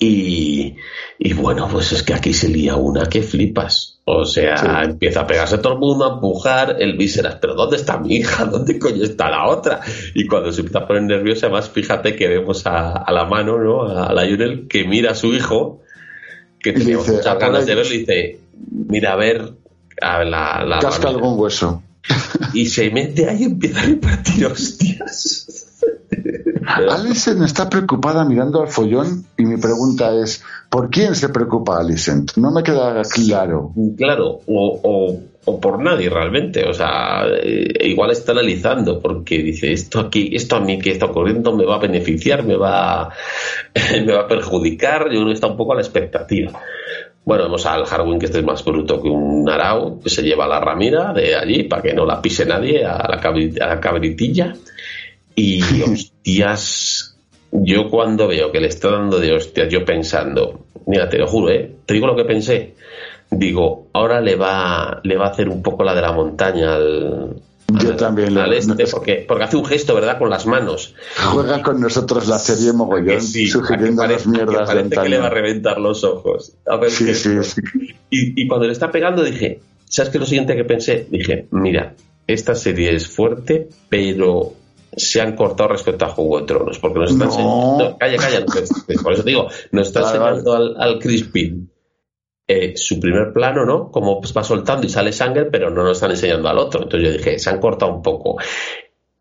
Y, 0.00 0.76
y 1.18 1.32
bueno, 1.34 1.68
pues 1.70 1.92
es 1.92 2.02
que 2.04 2.14
aquí 2.14 2.32
se 2.32 2.48
lía 2.48 2.76
una 2.76 3.06
que 3.06 3.22
flipas. 3.22 3.98
O 4.04 4.24
sea, 4.24 4.56
Sí. 4.56 4.66
empieza 4.90 5.20
a 5.22 5.26
pegarse 5.26 5.58
todo 5.58 5.74
el 5.74 5.78
mundo, 5.80 6.06
a 6.06 6.14
empujar, 6.14 6.76
el 6.78 6.96
Viserys, 6.96 7.34
pero 7.40 7.54
¿dónde 7.54 7.76
está 7.76 7.98
mi 7.98 8.14
hija? 8.16 8.44
¿Dónde 8.46 8.78
coño 8.78 9.02
está 9.04 9.28
la 9.28 9.48
otra? 9.48 9.80
Y 10.14 10.26
cuando 10.26 10.50
se 10.52 10.60
empieza 10.60 10.78
a 10.80 10.86
poner 10.86 11.02
nerviosa, 11.02 11.46
además, 11.46 11.68
fíjate 11.68 12.16
que 12.16 12.28
vemos 12.28 12.64
a, 12.66 12.92
a 12.92 13.12
la 13.12 13.24
mano, 13.26 13.58
¿no? 13.58 13.82
A 13.88 14.12
la 14.12 14.24
Yunel, 14.26 14.66
que 14.68 14.84
mira 14.84 15.10
a 15.10 15.14
su 15.14 15.34
hijo, 15.34 15.80
que 16.60 16.72
teníamos 16.72 17.04
dice, 17.06 17.18
muchas 17.18 17.34
"Acá 17.34 17.46
ganas 17.48 17.66
de 17.66 17.74
verlo, 17.74 17.94
y 17.94 17.98
dice, 17.98 18.40
mira 18.88 19.12
a 19.12 19.16
ver 19.16 19.52
a 20.00 20.24
la, 20.24 20.64
la 20.64 20.78
Casca 20.78 21.06
mano". 21.06 21.18
algún 21.18 21.40
hueso. 21.40 21.82
y 22.54 22.66
se 22.66 22.90
mete 22.90 23.28
ahí 23.28 23.42
y 23.42 23.44
empieza 23.44 23.80
a 23.82 23.86
repartir 23.86 24.46
hostias. 24.46 25.67
Alison 26.90 27.42
está 27.44 27.68
preocupada 27.68 28.24
mirando 28.24 28.60
al 28.60 28.68
follón 28.68 29.24
y 29.36 29.44
mi 29.44 29.56
pregunta 29.56 30.12
es, 30.22 30.42
¿Por 30.70 30.90
quién 30.90 31.14
se 31.14 31.30
preocupa 31.30 31.78
Alicent? 31.80 32.36
No 32.36 32.50
me 32.50 32.62
queda 32.62 33.00
claro. 33.02 33.72
Claro, 33.96 34.40
o, 34.46 34.80
o, 34.82 35.20
o 35.46 35.60
por 35.60 35.82
nadie 35.82 36.10
realmente. 36.10 36.68
O 36.68 36.74
sea, 36.74 37.22
eh, 37.42 37.72
igual 37.88 38.10
está 38.10 38.32
analizando 38.32 39.00
porque 39.00 39.38
dice, 39.38 39.72
esto 39.72 39.98
aquí, 40.00 40.30
esto 40.34 40.56
a 40.56 40.60
mí 40.60 40.78
que 40.78 40.90
está 40.90 41.06
ocurriendo 41.06 41.56
me 41.56 41.64
va 41.64 41.76
a 41.76 41.80
beneficiar, 41.80 42.44
me 42.44 42.56
va, 42.56 43.08
me 44.04 44.12
va 44.12 44.20
a 44.22 44.28
perjudicar. 44.28 45.10
Yo 45.10 45.22
uno 45.22 45.32
está 45.32 45.46
un 45.46 45.56
poco 45.56 45.72
a 45.72 45.76
la 45.76 45.80
expectativa. 45.82 46.52
Bueno, 47.24 47.44
vemos 47.44 47.64
al 47.66 47.84
Harwin 47.90 48.18
que 48.18 48.26
este 48.26 48.38
es 48.40 48.44
más 48.44 48.62
bruto 48.64 49.00
que 49.02 49.08
un 49.08 49.48
arao, 49.48 50.00
que 50.00 50.10
se 50.10 50.22
lleva 50.22 50.46
la 50.46 50.60
ramira 50.60 51.12
de 51.14 51.34
allí 51.34 51.62
para 51.64 51.80
que 51.82 51.92
no 51.94 52.04
la 52.06 52.20
pise 52.22 52.44
nadie, 52.46 52.84
a 52.84 53.06
la, 53.08 53.20
cabri- 53.20 53.58
a 53.60 53.68
la 53.68 53.80
cabritilla. 53.80 54.54
Y 55.40 55.62
hostias, 55.82 57.16
yo 57.52 57.88
cuando 57.90 58.26
veo 58.28 58.50
que 58.50 58.60
le 58.60 58.68
está 58.68 58.90
dando 58.90 59.18
de 59.20 59.32
hostias, 59.32 59.68
yo 59.70 59.84
pensando, 59.84 60.66
mira, 60.86 61.08
te 61.08 61.18
lo 61.18 61.26
juro, 61.26 61.50
¿eh? 61.52 61.76
te 61.86 61.94
digo 61.94 62.06
lo 62.06 62.16
que 62.16 62.24
pensé. 62.24 62.74
Digo, 63.30 63.88
ahora 63.92 64.20
le 64.20 64.36
va, 64.36 65.00
le 65.04 65.16
va 65.16 65.26
a 65.26 65.30
hacer 65.30 65.48
un 65.48 65.62
poco 65.62 65.84
la 65.84 65.94
de 65.94 66.00
la 66.00 66.12
montaña 66.12 66.74
al, 66.74 67.36
Yo 67.68 67.90
al- 67.90 67.96
también 67.96 68.34
lo- 68.34 68.40
al 68.42 68.52
este, 68.54 68.82
no- 68.84 68.90
porque, 68.90 69.24
porque 69.28 69.44
hace 69.44 69.56
un 69.58 69.66
gesto, 69.66 69.94
¿verdad? 69.94 70.18
Con 70.18 70.30
las 70.30 70.46
manos. 70.46 70.94
Juega 71.32 71.62
con 71.62 71.78
nosotros 71.80 72.26
la 72.26 72.38
serie 72.38 72.72
mogollón, 72.72 73.20
sí, 73.20 73.48
que 73.52 73.92
parece, 73.92 74.28
mierdas 74.28 74.70
que 74.70 74.76
de 74.76 74.82
parece 74.84 75.02
que 75.02 75.08
le 75.10 75.18
va 75.18 75.26
a 75.26 75.30
reventar 75.30 75.78
los 75.78 76.02
ojos. 76.04 76.52
A 76.66 76.76
ver 76.78 76.90
Sí, 76.90 77.14
sí, 77.14 77.30
sí. 77.42 77.60
Y, 78.10 78.42
y 78.42 78.48
cuando 78.48 78.66
le 78.66 78.72
está 78.72 78.90
pegando 78.90 79.22
dije, 79.22 79.60
¿sabes 79.84 80.10
qué 80.10 80.16
es 80.16 80.20
lo 80.20 80.26
siguiente 80.26 80.56
que 80.56 80.64
pensé? 80.64 81.06
Dije, 81.10 81.46
mira, 81.50 81.94
esta 82.26 82.54
serie 82.54 82.94
es 82.94 83.06
fuerte, 83.06 83.68
pero 83.90 84.54
se 84.96 85.20
han 85.20 85.36
cortado 85.36 85.70
respecto 85.70 86.04
a 86.04 86.08
Juego 86.08 86.40
de 86.40 86.46
Tronos, 86.46 86.78
porque 86.78 86.98
nos 86.98 87.10
está 87.10 87.24
No. 87.26 87.30
enseñando... 87.30 87.98
Calla, 87.98 88.16
calla, 88.16 88.46
pues, 88.46 89.02
por 89.02 89.12
eso 89.12 89.24
te 89.24 89.30
digo, 89.30 89.48
nos 89.72 89.86
está 89.88 90.00
Vale, 90.00 90.16
enseñando 90.18 90.54
al, 90.54 90.76
al 90.78 90.98
Crispin 90.98 91.70
eh, 92.50 92.72
su 92.76 92.98
primer 92.98 93.34
plano, 93.34 93.66
¿no? 93.66 93.90
Como 93.90 94.22
va 94.22 94.42
soltando 94.42 94.86
y 94.86 94.88
sale 94.88 95.12
sangre, 95.12 95.44
pero 95.44 95.68
no 95.68 95.82
nos 95.82 95.98
están 95.98 96.12
enseñando 96.12 96.48
al 96.48 96.56
otro. 96.56 96.82
Entonces 96.84 97.06
yo 97.06 97.18
dije, 97.18 97.38
se 97.38 97.50
han 97.50 97.60
cortado 97.60 97.94
un 97.94 98.00
poco. 98.00 98.38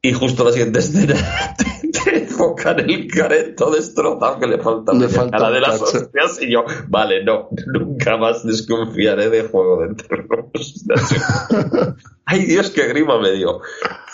Y 0.01 0.13
justo 0.13 0.45
la 0.45 0.51
siguiente 0.53 0.79
escena 0.79 1.15
te, 1.57 2.19
enfocan 2.19 2.79
el 2.79 3.07
careto 3.07 3.69
destrozado 3.69 4.39
que 4.39 4.47
le 4.47 4.59
falta 4.59 4.93
Le 4.93 5.09
falta 5.09 5.37
cara 5.37 5.51
de 5.51 5.59
las 5.59 5.81
hostias 5.81 6.41
y 6.41 6.51
yo, 6.51 6.63
vale, 6.87 7.25
no, 7.25 7.49
nunca 7.65 8.15
más 8.15 8.45
desconfiaré 8.45 9.29
de 9.29 9.43
Juego 9.43 9.81
de 9.81 9.95
Tronos. 9.95 10.85
Ay 12.25 12.45
Dios, 12.45 12.69
qué 12.69 12.87
grima 12.87 13.19
me 13.19 13.33
dio. 13.33 13.59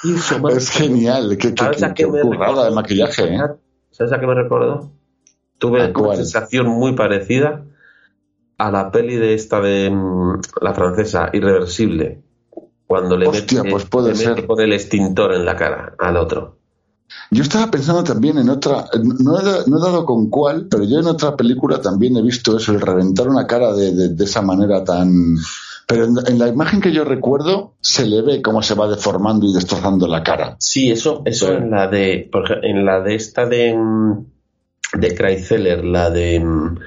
Es 0.03 0.69
genial, 0.69 1.37
qué, 1.37 1.53
qué, 1.53 1.63
¿Sabes 1.63 1.83
a 1.83 1.93
qué- 1.93 2.03
qué 2.03 2.21
currada 2.21 2.65
de 2.65 2.71
maquillaje, 2.71 3.35
¿eh? 3.35 3.39
¿Sabes 3.91 4.11
a 4.13 4.19
qué 4.19 4.27
me 4.27 4.33
recordó? 4.35 4.91
Tuve 5.57 5.81
¿A 5.83 5.97
una 5.97 6.15
sensación 6.17 6.67
muy 6.67 6.93
parecida 6.93 7.63
a 8.57 8.71
la 8.71 8.91
peli 8.91 9.15
de 9.15 9.33
esta 9.33 9.61
de 9.61 9.89
mm, 9.89 10.41
la 10.61 10.73
francesa, 10.73 11.29
Irreversible, 11.33 12.21
cuando 12.85 13.17
le 13.17 13.27
Hostia, 13.27 13.59
mete, 13.63 13.71
pues 13.71 13.85
puede 13.85 14.13
le 14.13 14.17
mete 14.27 14.41
ser. 14.41 14.45
con 14.47 14.59
el 14.61 14.73
extintor 14.73 15.33
en 15.33 15.45
la 15.45 15.55
cara 15.55 15.95
al 15.99 16.17
otro. 16.17 16.57
Yo 17.31 17.43
estaba 17.43 17.69
pensando 17.69 18.03
también 18.03 18.37
en 18.39 18.49
otra, 18.49 18.85
no 19.03 19.39
he, 19.39 19.69
no 19.69 19.77
he 19.77 19.81
dado 19.81 20.05
con 20.05 20.29
cuál, 20.29 20.67
pero 20.69 20.83
yo 20.83 20.99
en 20.99 21.05
otra 21.07 21.35
película 21.37 21.79
también 21.79 22.17
he 22.17 22.21
visto 22.21 22.57
eso, 22.57 22.71
el 22.71 22.81
reventar 22.81 23.27
una 23.29 23.45
cara 23.47 23.73
de, 23.73 23.93
de- 23.93 24.09
de 24.09 24.23
esa 24.23 24.41
manera 24.41 24.83
tan... 24.83 25.35
Pero 25.87 26.05
en, 26.05 26.15
en 26.27 26.39
la 26.39 26.47
imagen 26.47 26.79
que 26.81 26.91
yo 26.93 27.03
recuerdo 27.03 27.73
se 27.81 28.05
le 28.05 28.21
ve 28.21 28.41
cómo 28.41 28.61
se 28.61 28.73
va 28.75 28.87
deformando 28.87 29.45
y 29.45 29.53
destrozando 29.53 30.07
la 30.07 30.23
cara. 30.23 30.55
Sí, 30.59 30.91
eso, 30.91 31.21
eso 31.25 31.47
Sí. 31.47 31.53
en 31.53 31.71
la 31.71 31.87
de, 31.87 32.29
en 32.63 32.85
la 32.85 33.01
de 33.01 33.15
esta 33.15 33.45
de 33.45 33.75
mm, 33.75 34.25
de 34.99 35.15
Chrysler, 35.15 35.83
la 35.83 36.09
de 36.09 36.39
mm, 36.39 36.77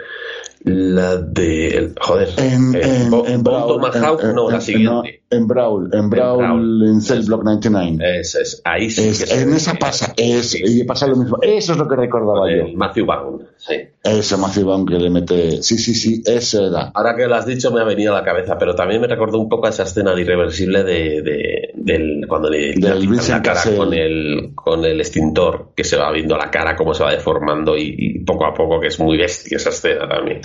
la 0.64 1.16
de 1.16 1.92
joder, 2.00 2.28
En, 2.38 2.74
eh, 2.74 3.02
en, 3.04 3.10
Bo- 3.10 3.66
Tomahawk, 3.66 4.24
no, 4.34 4.48
la 4.50 4.56
en- 4.56 4.62
siguiente. 4.62 4.86
no, 4.88 5.02
en 5.28 5.48
Brawl, 5.48 5.90
en 5.92 6.08
Brawl, 6.08 6.38
Brawl. 6.38 6.82
en 6.88 7.00
Cell 7.00 7.24
Block 7.26 7.42
99. 7.44 8.20
Es, 8.20 8.34
es- 8.36 8.62
ahí 8.64 8.88
sí 8.90 9.08
Es- 9.08 9.24
que 9.24 9.40
en 9.40 9.52
esa 9.54 9.74
pasa, 9.74 10.14
es, 10.16 10.50
sí, 10.50 10.62
y 10.64 10.84
pasa 10.84 11.06
lo 11.08 11.16
mismo. 11.16 11.38
Eso 11.42 11.72
es 11.72 11.78
lo 11.78 11.88
que 11.88 11.96
recordaba 11.96 12.48
yo. 12.50 12.68
Matthew 12.74 13.06
Vaughn, 13.06 13.42
sí. 13.56 13.74
Ese 14.04 14.36
Matthew 14.36 14.66
Vaughn 14.66 14.86
que 14.86 14.98
le 14.98 15.10
mete. 15.10 15.62
Sí, 15.62 15.78
sí, 15.78 15.94
sí, 15.94 16.22
ese 16.24 16.66
era. 16.66 16.92
Ahora 16.94 17.16
que 17.16 17.26
lo 17.26 17.34
has 17.34 17.44
dicho 17.46 17.72
me 17.72 17.80
ha 17.80 17.84
venido 17.84 18.14
a 18.14 18.20
la 18.20 18.24
cabeza, 18.24 18.56
pero 18.56 18.74
también 18.76 19.00
me 19.00 19.08
recordó 19.08 19.38
un 19.40 19.48
poco 19.48 19.66
a 19.66 19.70
esa 19.70 19.82
escena 19.82 20.14
de 20.14 20.20
irreversible 20.22 20.84
de, 20.84 21.22
de- 21.22 21.70
del 21.74 22.24
cuando 22.28 22.48
le, 22.48 22.74
Del 22.74 22.80
la 23.10 23.42
cara 23.42 23.42
Cassel. 23.42 23.76
con 23.76 23.92
el 23.94 24.52
con 24.54 24.84
el 24.84 25.00
extintor 25.00 25.70
que 25.74 25.82
se 25.84 25.96
va 25.96 26.10
viendo 26.12 26.36
la 26.36 26.50
cara 26.50 26.76
cómo 26.76 26.94
se 26.94 27.02
va 27.02 27.10
deformando 27.12 27.76
y, 27.76 27.94
y 27.98 28.18
poco 28.20 28.44
a 28.46 28.54
poco 28.54 28.78
que 28.80 28.86
es 28.88 28.98
muy 29.00 29.16
bestia 29.18 29.56
esa 29.56 29.70
escena 29.70 30.08
también. 30.08 30.40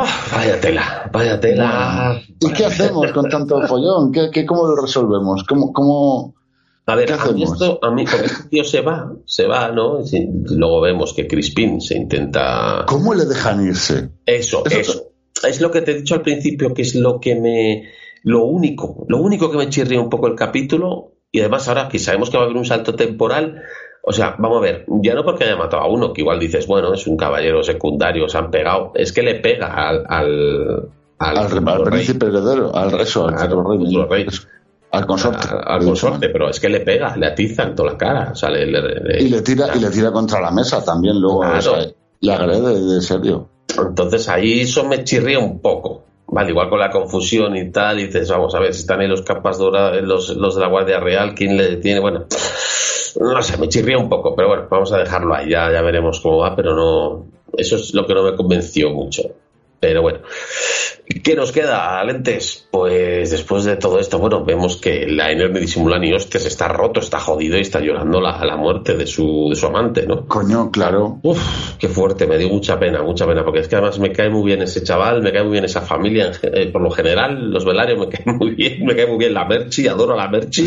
¡Ah! 0.00 0.26
vaya 0.32 0.60
tela, 0.60 1.10
vaya 1.12 1.40
tela. 1.40 2.20
¿Y 2.40 2.52
qué 2.52 2.66
hacemos 2.66 3.10
con 3.12 3.28
tanto 3.28 3.60
follón? 3.66 4.12
¿Qué, 4.12 4.30
qué, 4.32 4.46
¿Cómo 4.46 4.66
lo 4.66 4.76
resolvemos? 4.80 5.44
¿Cómo, 5.44 5.72
cómo... 5.72 6.34
A 6.86 6.94
ver, 6.94 7.06
¿Qué 7.06 7.12
a 7.14 7.32
mí 7.32 7.42
esto, 7.42 7.78
a 7.82 7.90
mí, 7.90 8.04
este 8.04 8.48
tío 8.48 8.64
se 8.64 8.80
va, 8.80 9.12
se 9.26 9.46
va, 9.46 9.70
¿no? 9.72 9.98
Luego 10.50 10.80
vemos 10.80 11.12
que 11.12 11.26
Crispin 11.28 11.82
se 11.82 11.96
intenta 11.98 12.84
¿Cómo 12.86 13.12
le 13.12 13.26
dejan 13.26 13.66
irse? 13.66 14.08
Eso, 14.24 14.62
Eso- 14.64 14.78
eso. 14.80 15.04
Es 15.46 15.60
lo 15.60 15.70
que 15.70 15.82
te 15.82 15.92
he 15.92 15.94
dicho 15.94 16.14
al 16.14 16.22
principio, 16.22 16.72
que 16.74 16.82
es 16.82 16.94
lo 16.94 17.20
que 17.20 17.34
me. 17.36 17.90
Lo 18.24 18.44
único, 18.44 19.04
lo 19.08 19.18
único 19.18 19.50
que 19.50 19.58
me 19.58 19.68
chirría 19.68 20.00
un 20.00 20.08
poco 20.10 20.26
el 20.26 20.34
capítulo, 20.34 21.12
y 21.30 21.40
además 21.40 21.68
ahora 21.68 21.88
que 21.88 21.98
sabemos 21.98 22.30
que 22.30 22.36
va 22.36 22.42
a 22.42 22.46
haber 22.46 22.56
un 22.56 22.64
salto 22.64 22.94
temporal, 22.94 23.62
o 24.04 24.12
sea, 24.12 24.34
vamos 24.38 24.58
a 24.58 24.60
ver, 24.62 24.84
ya 25.02 25.14
no 25.14 25.24
porque 25.24 25.44
haya 25.44 25.56
matado 25.56 25.82
a 25.82 25.88
uno, 25.88 26.12
que 26.12 26.22
igual 26.22 26.38
dices, 26.40 26.66
bueno, 26.66 26.92
es 26.94 27.06
un 27.06 27.16
caballero 27.16 27.62
secundario, 27.62 28.28
se 28.28 28.38
han 28.38 28.50
pegado, 28.50 28.92
es 28.94 29.12
que 29.12 29.22
le 29.22 29.36
pega 29.36 29.66
al. 29.88 30.04
al 30.08 30.88
Al, 31.20 31.36
al 31.36 31.50
rey, 31.50 31.84
príncipe 31.84 32.26
heredero, 32.26 32.74
al 32.74 33.00
eso, 33.00 33.26
al 33.28 34.08
rey, 34.08 34.26
al 34.92 35.04
consorte. 35.06 35.48
al- 35.50 35.64
al 35.66 35.84
consorte, 35.84 36.28
pero 36.30 36.48
es 36.48 36.60
que 36.60 36.68
le 36.68 36.80
pega, 36.80 37.16
le 37.16 37.26
atiza 37.26 37.64
en 37.64 37.74
toda 37.74 37.92
la 37.92 37.98
cara, 37.98 38.30
o 38.32 38.34
sea, 38.36 38.50
le- 38.50 38.64
le- 38.66 38.80
le- 38.80 39.22
Y 39.22 39.28
le 39.28 39.42
tira, 39.42 39.68
y 39.76 39.80
le 39.80 39.90
tira 39.90 40.12
contra 40.12 40.40
la 40.40 40.50
mesa 40.52 40.82
también 40.84 41.20
luego. 41.20 41.40
Claro. 41.40 41.58
o 41.58 41.60
sea, 41.60 41.86
le 42.20 42.32
agrede 42.32 42.94
de 42.94 43.00
serio. 43.02 43.48
Entonces 43.76 44.28
ahí 44.28 44.60
eso 44.60 44.84
me 44.84 45.04
chirría 45.04 45.38
un 45.40 45.60
poco. 45.60 46.04
Vale, 46.30 46.50
igual 46.50 46.68
con 46.68 46.78
la 46.78 46.90
confusión 46.90 47.56
y 47.56 47.70
tal, 47.72 47.98
y 48.00 48.06
dices, 48.06 48.30
vamos 48.30 48.54
a 48.54 48.60
ver, 48.60 48.72
si 48.74 48.80
están 48.82 49.00
ahí 49.00 49.08
los 49.08 49.22
capas 49.22 49.58
doradas, 49.58 50.02
los, 50.02 50.28
los 50.36 50.54
de 50.54 50.60
la 50.60 50.68
Guardia 50.68 51.00
Real, 51.00 51.34
¿quién 51.34 51.56
le 51.56 51.68
detiene? 51.70 52.00
Bueno, 52.00 52.26
no 53.18 53.42
sé, 53.42 53.56
me 53.58 53.68
chirría 53.68 53.98
un 53.98 54.08
poco, 54.08 54.34
pero 54.34 54.48
bueno, 54.48 54.66
vamos 54.70 54.92
a 54.92 54.98
dejarlo 54.98 55.34
ahí, 55.34 55.50
ya, 55.50 55.70
ya 55.72 55.82
veremos 55.82 56.20
cómo 56.20 56.38
va, 56.38 56.54
pero 56.54 56.74
no, 56.74 57.26
eso 57.56 57.76
es 57.76 57.94
lo 57.94 58.06
que 58.06 58.14
no 58.14 58.22
me 58.22 58.36
convenció 58.36 58.90
mucho. 58.90 59.22
Pero 59.80 60.02
bueno, 60.02 60.20
¿qué 61.22 61.34
nos 61.34 61.52
queda, 61.52 62.02
Lentes? 62.04 62.66
Pues 62.70 63.30
después 63.30 63.64
de 63.64 63.76
todo 63.76 63.98
esto, 63.98 64.18
bueno, 64.18 64.44
vemos 64.44 64.76
que 64.76 65.06
la 65.06 65.30
Ener 65.30 65.50
ni 65.50 65.60
disimula 65.60 65.98
ni 65.98 66.12
hostias, 66.12 66.44
está 66.46 66.68
roto, 66.68 67.00
está 67.00 67.18
jodido 67.18 67.56
y 67.56 67.60
está 67.62 67.80
llorando 67.80 68.20
la, 68.20 68.44
la 68.44 68.56
muerte 68.56 68.96
de 68.96 69.06
su, 69.06 69.48
de 69.50 69.56
su 69.56 69.66
amante, 69.66 70.06
¿no? 70.06 70.26
Coño, 70.26 70.70
claro. 70.70 71.18
Uf, 71.22 71.76
qué 71.78 71.88
fuerte, 71.88 72.26
me 72.26 72.38
dio 72.38 72.48
mucha 72.48 72.78
pena, 72.78 73.02
mucha 73.02 73.26
pena, 73.26 73.44
porque 73.44 73.60
es 73.60 73.68
que 73.68 73.76
además 73.76 73.98
me 73.98 74.12
cae 74.12 74.30
muy 74.30 74.44
bien 74.44 74.62
ese 74.62 74.82
chaval, 74.82 75.22
me 75.22 75.32
cae 75.32 75.42
muy 75.42 75.52
bien 75.52 75.64
esa 75.64 75.80
familia, 75.80 76.30
eh, 76.42 76.70
por 76.72 76.82
lo 76.82 76.90
general, 76.90 77.50
los 77.50 77.64
velarios 77.64 77.98
me 77.98 78.08
caen 78.08 78.36
muy 78.38 78.50
bien, 78.50 78.84
me 78.84 78.94
cae 78.94 79.06
muy 79.06 79.18
bien 79.18 79.34
la 79.34 79.44
Merchi, 79.44 79.88
adoro 79.88 80.14
a 80.14 80.16
la 80.16 80.28
Merchi, 80.28 80.66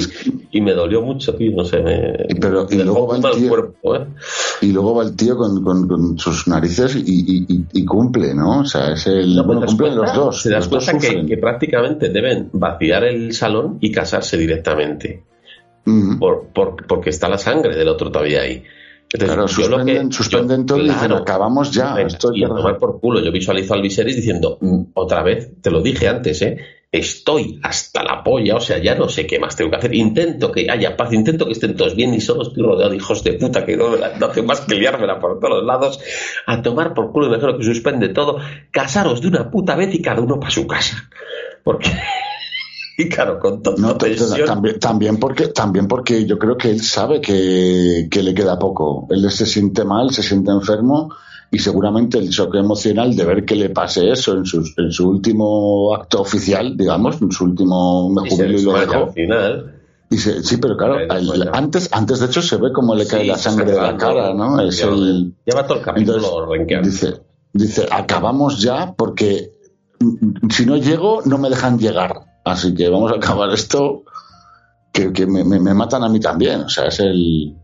y 0.52 0.62
me 0.62 0.74
dolió 0.74 1.02
mucho, 1.02 1.36
tío, 1.36 1.52
no 1.56 1.64
sé, 1.66 1.80
me, 1.82 2.14
Y 2.30 2.36
pero- 2.36 2.68
y 2.70 2.76
me 2.78 2.84
luego 2.84 3.14
dejó 3.14 3.22
va 3.24 3.30
el 3.30 3.36
tío- 3.38 3.50
cuerpo, 3.50 3.96
¿eh? 3.96 4.06
Y 4.62 4.72
luego 4.72 4.96
va 4.96 5.04
el 5.04 5.16
tío 5.16 5.36
con, 5.38 5.64
con- 5.64 5.88
con 5.88 6.20
sus 6.20 6.48
narices 6.48 6.96
y, 6.96 7.00
y- 7.06 7.46
y- 7.48 7.66
y 7.74 7.86
cumple, 7.86 8.34
¿no? 8.36 8.60
O 8.60 8.66
sea, 8.66 8.92
es 8.94 9.08
el. 9.08 9.36
No, 9.36 9.44
bueno, 9.44 9.62
¿te 9.62 9.66
das 9.66 9.72
cumplen 9.76 9.94
cuenta? 9.98 10.16
los 10.16 10.26
dos. 10.26 10.31
Te 10.44 10.50
das 10.50 10.70
dos 10.70 10.86
cuenta 10.86 11.08
que, 11.28 11.38
prácticamente 11.38 12.10
deben 12.10 12.50
vaciar 12.54 13.04
el 13.04 13.34
salón 13.34 13.78
y 13.82 13.92
casarse 13.92 14.38
directamente, 14.38 15.24
por, 16.20 16.48
por- 16.54 16.86
porque 16.88 17.10
está 17.10 17.28
la 17.30 17.38
sangre 17.38 17.76
del 17.76 17.88
otro 17.88 18.12
todavía 18.12 18.42
ahí. 18.42 18.64
Entonces, 19.14 19.36
Claro, 19.36 19.46
que- 19.46 19.52
suspenden, 19.52 20.62
yo- 20.62 20.66
todo 20.66 20.78
y 20.80 20.84
dicen, 20.90 21.12
acabamos 21.12 21.72
ya. 21.72 21.96
Venga, 21.96 22.08
esto 22.08 22.32
hay 22.32 22.40
y 22.42 22.44
a 22.46 22.48
tomar 22.48 22.78
por 22.78 23.00
culo. 23.02 23.20
Yo 23.22 23.32
visualizo 23.32 23.74
al 23.74 23.82
Viserys 23.82 24.16
diciendo, 24.16 24.58
"Mm, 24.62 24.82
otra 24.94 25.22
vez, 25.24 25.52
te 25.62 25.70
lo 25.70 25.82
dije 25.82 26.08
antes, 26.08 26.42
¿eh? 26.44 26.58
Estoy 26.92 27.58
hasta 27.64 28.04
la 28.04 28.22
polla, 28.22 28.58
o 28.58 28.60
sea, 28.60 28.78
ya 28.78 28.96
no 28.96 29.08
sé 29.08 29.26
qué 29.26 29.40
más 29.40 29.56
tengo 29.56 29.72
que 29.72 29.78
hacer. 29.78 29.96
Intento 29.96 30.52
que 30.52 30.70
haya 30.70 30.98
paz, 30.98 31.14
intento 31.14 31.46
que 31.46 31.54
estén 31.54 31.78
todos 31.78 31.96
bien 31.96 32.14
y 32.14 32.20
solo 32.20 32.42
estoy 32.42 32.64
rodeado 32.64 32.92
de 32.92 32.98
hijos 32.98 33.24
de 33.24 33.34
puta 33.34 33.66
que 33.66 33.78
no, 33.78 33.96
no 33.96 34.26
hacen 34.26 34.46
más 34.46 34.60
que 34.62 34.76
liármela 34.76 35.18
por 35.18 35.40
todos 35.40 35.64
lados. 35.64 36.02
A 36.48 36.62
tomar 36.62 36.94
por 36.94 37.14
culo 37.14 37.28
y 37.28 37.30
mejor 37.30 37.58
que 37.58 37.64
suspende 37.64 38.10
todo. 38.10 38.40
Casaros 38.72 39.22
de 39.22 39.30
una 39.30 39.50
puta 39.50 39.76
vez 39.76 39.96
y 39.96 40.02
cada 40.02 40.20
uno 40.20 40.38
para 40.38 40.52
su 40.52 40.68
casa. 40.68 41.10
Porque. 41.64 41.90
Y 42.98 43.08
claro, 43.10 43.40
con 43.40 43.64
toda 43.64 43.78
No, 43.78 43.98
tensión, 43.98 44.46
también, 44.46 44.78
también 44.78 45.18
porque 45.18 45.48
también 45.48 45.88
porque 45.88 46.26
yo 46.26 46.38
creo 46.38 46.56
que 46.56 46.70
él 46.70 46.82
sabe 46.82 47.20
que, 47.20 48.08
que 48.12 48.22
le 48.22 48.34
queda 48.34 48.60
poco. 48.60 49.08
Él 49.10 49.32
se 49.32 49.48
siente 49.48 49.86
mal, 49.86 50.12
se 50.12 50.22
siente 50.22 50.52
enfermo 50.52 51.10
y 51.52 51.60
seguramente 51.60 52.18
el 52.18 52.30
choque 52.30 52.60
emocional 52.60 53.14
de 53.16 53.26
ver 53.26 53.44
que 53.46 53.56
le 53.56 53.70
pase 53.70 54.10
eso 54.10 54.34
en, 54.34 54.46
sus, 54.46 54.74
en 54.78 54.92
su 54.92 55.10
último 55.10 55.94
acto 55.94 56.22
oficial, 56.22 56.78
digamos, 56.78 57.22
en 57.22 57.32
su 57.32 57.44
último 57.44 58.10
me 58.10 58.30
jubilo 58.30 58.58
y 58.60 58.62
lo 58.64 58.74
dejo. 58.80 58.94
al 59.04 59.12
final. 59.12 59.78
Y 60.10 60.18
se- 60.18 60.44
sí, 60.44 60.58
pero 60.58 60.76
claro, 60.78 60.98
antes, 61.54 61.90
antes 61.92 62.20
de 62.20 62.26
hecho 62.28 62.42
se 62.42 62.58
ve 62.58 62.72
cómo 62.74 62.96
le 62.96 63.06
cae 63.08 63.22
Sí, 63.22 63.28
la 63.28 63.38
sangre 63.38 63.72
de 63.72 63.82
la 63.82 63.96
cara, 63.98 64.34
¿no? 64.34 64.60
Es 64.62 64.78
Lleva- 64.82 64.96
el, 64.96 65.34
Lleva 65.46 65.66
todo 65.68 65.78
el 65.80 65.84
capítulo 65.84 66.54
entonces, 66.56 66.84
dice, 67.02 67.22
dice, 67.54 67.86
acabamos 67.92 68.62
ya 68.62 68.94
porque 68.94 69.52
si 70.50 70.66
no 70.66 70.78
llego 70.78 71.22
no 71.26 71.38
me 71.38 71.50
dejan 71.50 71.78
llegar. 71.80 72.14
Así 72.44 72.74
que 72.74 72.90
vamos 72.90 73.12
a 73.12 73.16
acabar 73.16 73.52
esto 73.54 74.04
que, 74.92 75.14
que 75.14 75.26
me, 75.28 75.44
me- 75.44 75.60
me 75.60 75.74
matan 75.74 76.04
a 76.04 76.10
mí 76.10 76.20
también. 76.20 76.62
O 76.62 76.70
sea, 76.70 76.86
es 76.88 77.00
el... 77.00 77.56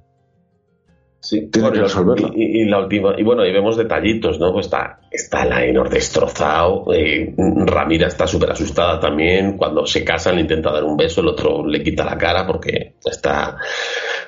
Sí, 1.19 1.47
Tiene 1.51 1.71
que 1.71 1.77
y 1.77 1.79
la- 1.79 1.83
resolverlo. 1.87 2.31
Y, 2.35 2.61
y 2.61 2.65
la 2.65 2.79
última, 2.79 3.15
y 3.17 3.23
bueno, 3.23 3.45
y 3.45 3.51
vemos 3.51 3.75
detallitos, 3.75 4.39
¿no? 4.39 4.53
Pues 4.53 4.67
está, 4.67 4.99
está 5.11 5.45
Laenor 5.45 5.89
destrozado, 5.89 6.85
eh, 6.93 7.33
Ramira 7.65 8.07
está 8.07 8.27
súper 8.27 8.51
asustada 8.51 8.99
también, 8.99 9.57
cuando 9.57 9.85
se 9.85 10.03
casan 10.05 10.35
le 10.35 10.41
intenta 10.41 10.71
dar 10.71 10.83
un 10.83 10.95
beso, 10.95 11.21
el 11.21 11.27
otro 11.29 11.65
le 11.65 11.83
quita 11.83 12.05
la 12.05 12.17
cara 12.17 12.45
porque 12.45 12.93
está, 13.03 13.57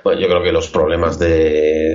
bueno, 0.04 0.20
yo 0.20 0.28
creo 0.28 0.44
que 0.44 0.52
los 0.52 0.68
problemas 0.70 1.18
de 1.20 1.94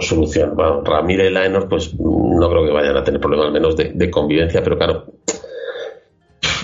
solución, 0.00 0.54
bueno, 0.56 0.82
Ramira 0.82 1.24
y 1.24 1.30
Laenor 1.30 1.68
pues 1.68 1.94
no 1.98 2.48
creo 2.50 2.64
que 2.64 2.72
vayan 2.72 2.96
a 2.96 3.04
tener 3.04 3.20
problemas 3.20 3.46
al 3.48 3.52
menos 3.52 3.76
de, 3.76 3.92
de 3.94 4.10
convivencia, 4.10 4.62
pero 4.62 4.76
claro, 4.78 5.04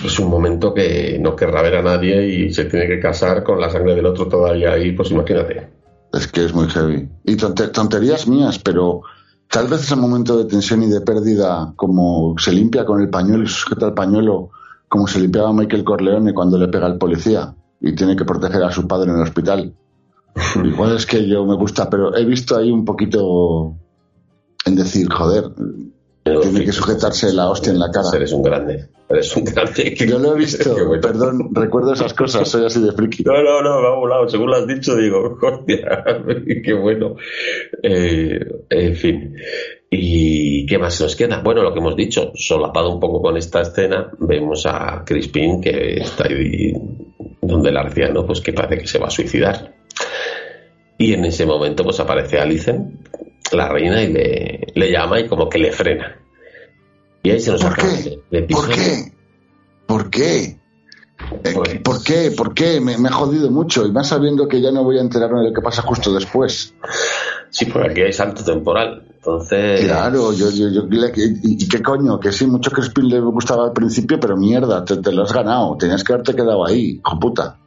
es 0.05 0.19
un 0.19 0.29
momento 0.29 0.73
que 0.73 1.17
no 1.19 1.35
querrá 1.35 1.61
ver 1.61 1.75
a 1.75 1.81
nadie 1.81 2.25
y 2.27 2.53
se 2.53 2.65
tiene 2.65 2.87
que 2.87 2.99
casar 2.99 3.43
con 3.43 3.59
la 3.61 3.69
sangre 3.69 3.95
del 3.95 4.05
otro 4.05 4.27
todavía 4.27 4.73
ahí, 4.73 4.91
pues 4.91 5.11
imagínate. 5.11 5.82
Es 6.13 6.27
que 6.27 6.45
es 6.45 6.53
muy 6.53 6.67
heavy. 6.69 7.09
Y 7.25 7.35
tonte- 7.35 7.69
tonterías 7.69 8.27
mías, 8.27 8.59
pero 8.59 9.01
tal 9.49 9.67
vez 9.67 9.81
ese 9.81 9.95
momento 9.95 10.37
de 10.37 10.45
tensión 10.45 10.83
y 10.83 10.87
de 10.87 11.01
pérdida, 11.01 11.73
como 11.75 12.35
se 12.37 12.51
limpia 12.53 12.85
con 12.85 13.01
el 13.01 13.09
pañuelo 13.09 13.43
y 13.43 13.47
sujeta 13.47 13.87
el 13.87 13.93
pañuelo, 13.93 14.51
como 14.87 15.07
se 15.07 15.19
limpiaba 15.19 15.51
Michael 15.53 15.83
Corleone 15.83 16.33
cuando 16.33 16.57
le 16.57 16.67
pega 16.67 16.85
al 16.85 16.97
policía 16.99 17.55
y 17.81 17.95
tiene 17.95 18.15
que 18.15 18.25
proteger 18.25 18.63
a 18.63 18.71
su 18.71 18.87
padre 18.87 19.09
en 19.09 19.17
el 19.17 19.23
hospital. 19.23 19.73
Igual 20.63 20.95
es 20.95 21.05
que 21.05 21.27
yo 21.27 21.45
me 21.45 21.55
gusta, 21.55 21.89
pero 21.89 22.15
he 22.15 22.25
visto 22.25 22.55
ahí 22.55 22.71
un 22.71 22.85
poquito 22.85 23.75
en 24.65 24.75
decir, 24.75 25.11
joder, 25.11 25.51
tiene 26.23 26.65
que 26.65 26.71
sujetarse 26.71 27.33
la 27.33 27.49
hostia 27.49 27.71
en 27.71 27.79
la 27.79 27.91
cara. 27.91 28.09
Eres 28.15 28.31
un 28.31 28.43
grande. 28.43 28.87
Eres 29.09 29.35
un 29.35 29.43
grande. 29.43 29.95
Yo 29.95 30.19
lo 30.19 30.35
he 30.35 30.37
visto, 30.39 30.73
bueno. 30.85 31.01
perdón, 31.01 31.49
recuerdo 31.53 31.93
esas 31.93 32.13
cosas, 32.13 32.47
soy 32.47 32.65
así 32.65 32.81
de 32.81 32.91
friki. 32.93 33.23
No, 33.23 33.43
no, 33.43 33.61
no, 33.61 33.81
me 33.81 33.87
ha 33.87 33.91
volado. 33.91 34.29
Según 34.29 34.51
lo 34.51 34.55
has 34.55 34.67
dicho, 34.67 34.95
digo, 34.95 35.37
hostia, 35.41 36.03
qué 36.63 36.73
bueno. 36.73 37.15
Eh, 37.81 38.39
en 38.69 38.95
fin. 38.95 39.35
¿Y 39.89 40.65
qué 40.65 40.77
más 40.79 40.99
nos 41.01 41.15
queda? 41.15 41.41
Bueno, 41.43 41.61
lo 41.61 41.73
que 41.73 41.79
hemos 41.79 41.95
dicho, 41.95 42.31
solapado 42.35 42.91
un 42.91 42.99
poco 42.99 43.21
con 43.21 43.37
esta 43.37 43.61
escena, 43.61 44.09
vemos 44.19 44.65
a 44.65 45.03
Crispin 45.05 45.61
que 45.61 45.97
está 45.97 46.25
ahí 46.27 46.73
donde 47.41 47.69
el 47.69 47.77
arciano, 47.77 48.25
pues 48.25 48.41
que 48.41 48.53
parece 48.53 48.81
que 48.81 48.87
se 48.87 48.97
va 48.97 49.07
a 49.07 49.11
suicidar. 49.11 49.75
Y 50.97 51.13
en 51.13 51.25
ese 51.25 51.45
momento, 51.45 51.83
pues 51.83 51.99
aparece 51.99 52.39
Alicent, 52.39 53.07
la 53.53 53.69
reina, 53.69 54.01
y 54.01 54.11
le, 54.11 54.67
le 54.75 54.91
llama 54.91 55.19
y 55.19 55.27
como 55.27 55.49
que 55.49 55.57
le 55.59 55.71
frena. 55.71 56.19
Y 57.23 57.31
ahí 57.31 57.39
se 57.39 57.51
nos 57.51 57.63
¿Por 57.63 57.75
qué? 57.75 58.19
¿Por 58.49 58.69
qué? 58.69 59.13
¿Por 59.85 60.09
qué? 60.09 60.37
Eh, 61.43 61.53
Pues- 61.55 61.79
¿Por 61.81 62.03
qué? 62.03 62.31
¿Por 62.35 62.53
qué? 62.53 62.81
Me, 62.81 62.97
me 62.97 63.07
ha 63.09 63.13
jodido 63.13 63.49
mucho 63.49 63.85
y 63.85 63.91
más 63.91 64.07
sabiendo 64.09 64.47
que 64.47 64.59
ya 64.61 64.71
no 64.71 64.83
voy 64.83 64.97
a 64.97 65.01
enterarme 65.01 65.39
de 65.41 65.49
lo 65.49 65.53
que 65.53 65.61
pasa 65.61 65.81
justo 65.83 66.13
después. 66.13 66.73
Sí, 67.49 67.65
porque 67.65 67.91
aquí 67.91 68.01
hay 68.01 68.11
salto 68.13 68.43
temporal. 68.43 69.07
Entonces. 69.15 69.85
Claro, 69.85 70.33
yo, 70.33 70.49
yo, 70.49 70.67
yo- 70.69 70.83
y, 71.15 71.63
y 71.63 71.67
qué 71.69 71.81
coño, 71.81 72.19
que 72.19 72.31
sí, 72.33 72.45
mucho 72.45 72.71
Crispin 72.71 73.07
le 73.07 73.19
gustaba 73.21 73.65
al 73.65 73.71
principio, 73.71 74.19
pero 74.19 74.35
mierda, 74.35 74.83
te, 74.83 74.97
te 74.97 75.13
lo 75.13 75.23
has 75.23 75.31
ganado, 75.31 75.77
tenías 75.77 76.03
que 76.03 76.11
haberte 76.11 76.35
quedado 76.35 76.65
ahí, 76.65 76.99
hijo 76.99 77.19
puta. 77.19 77.57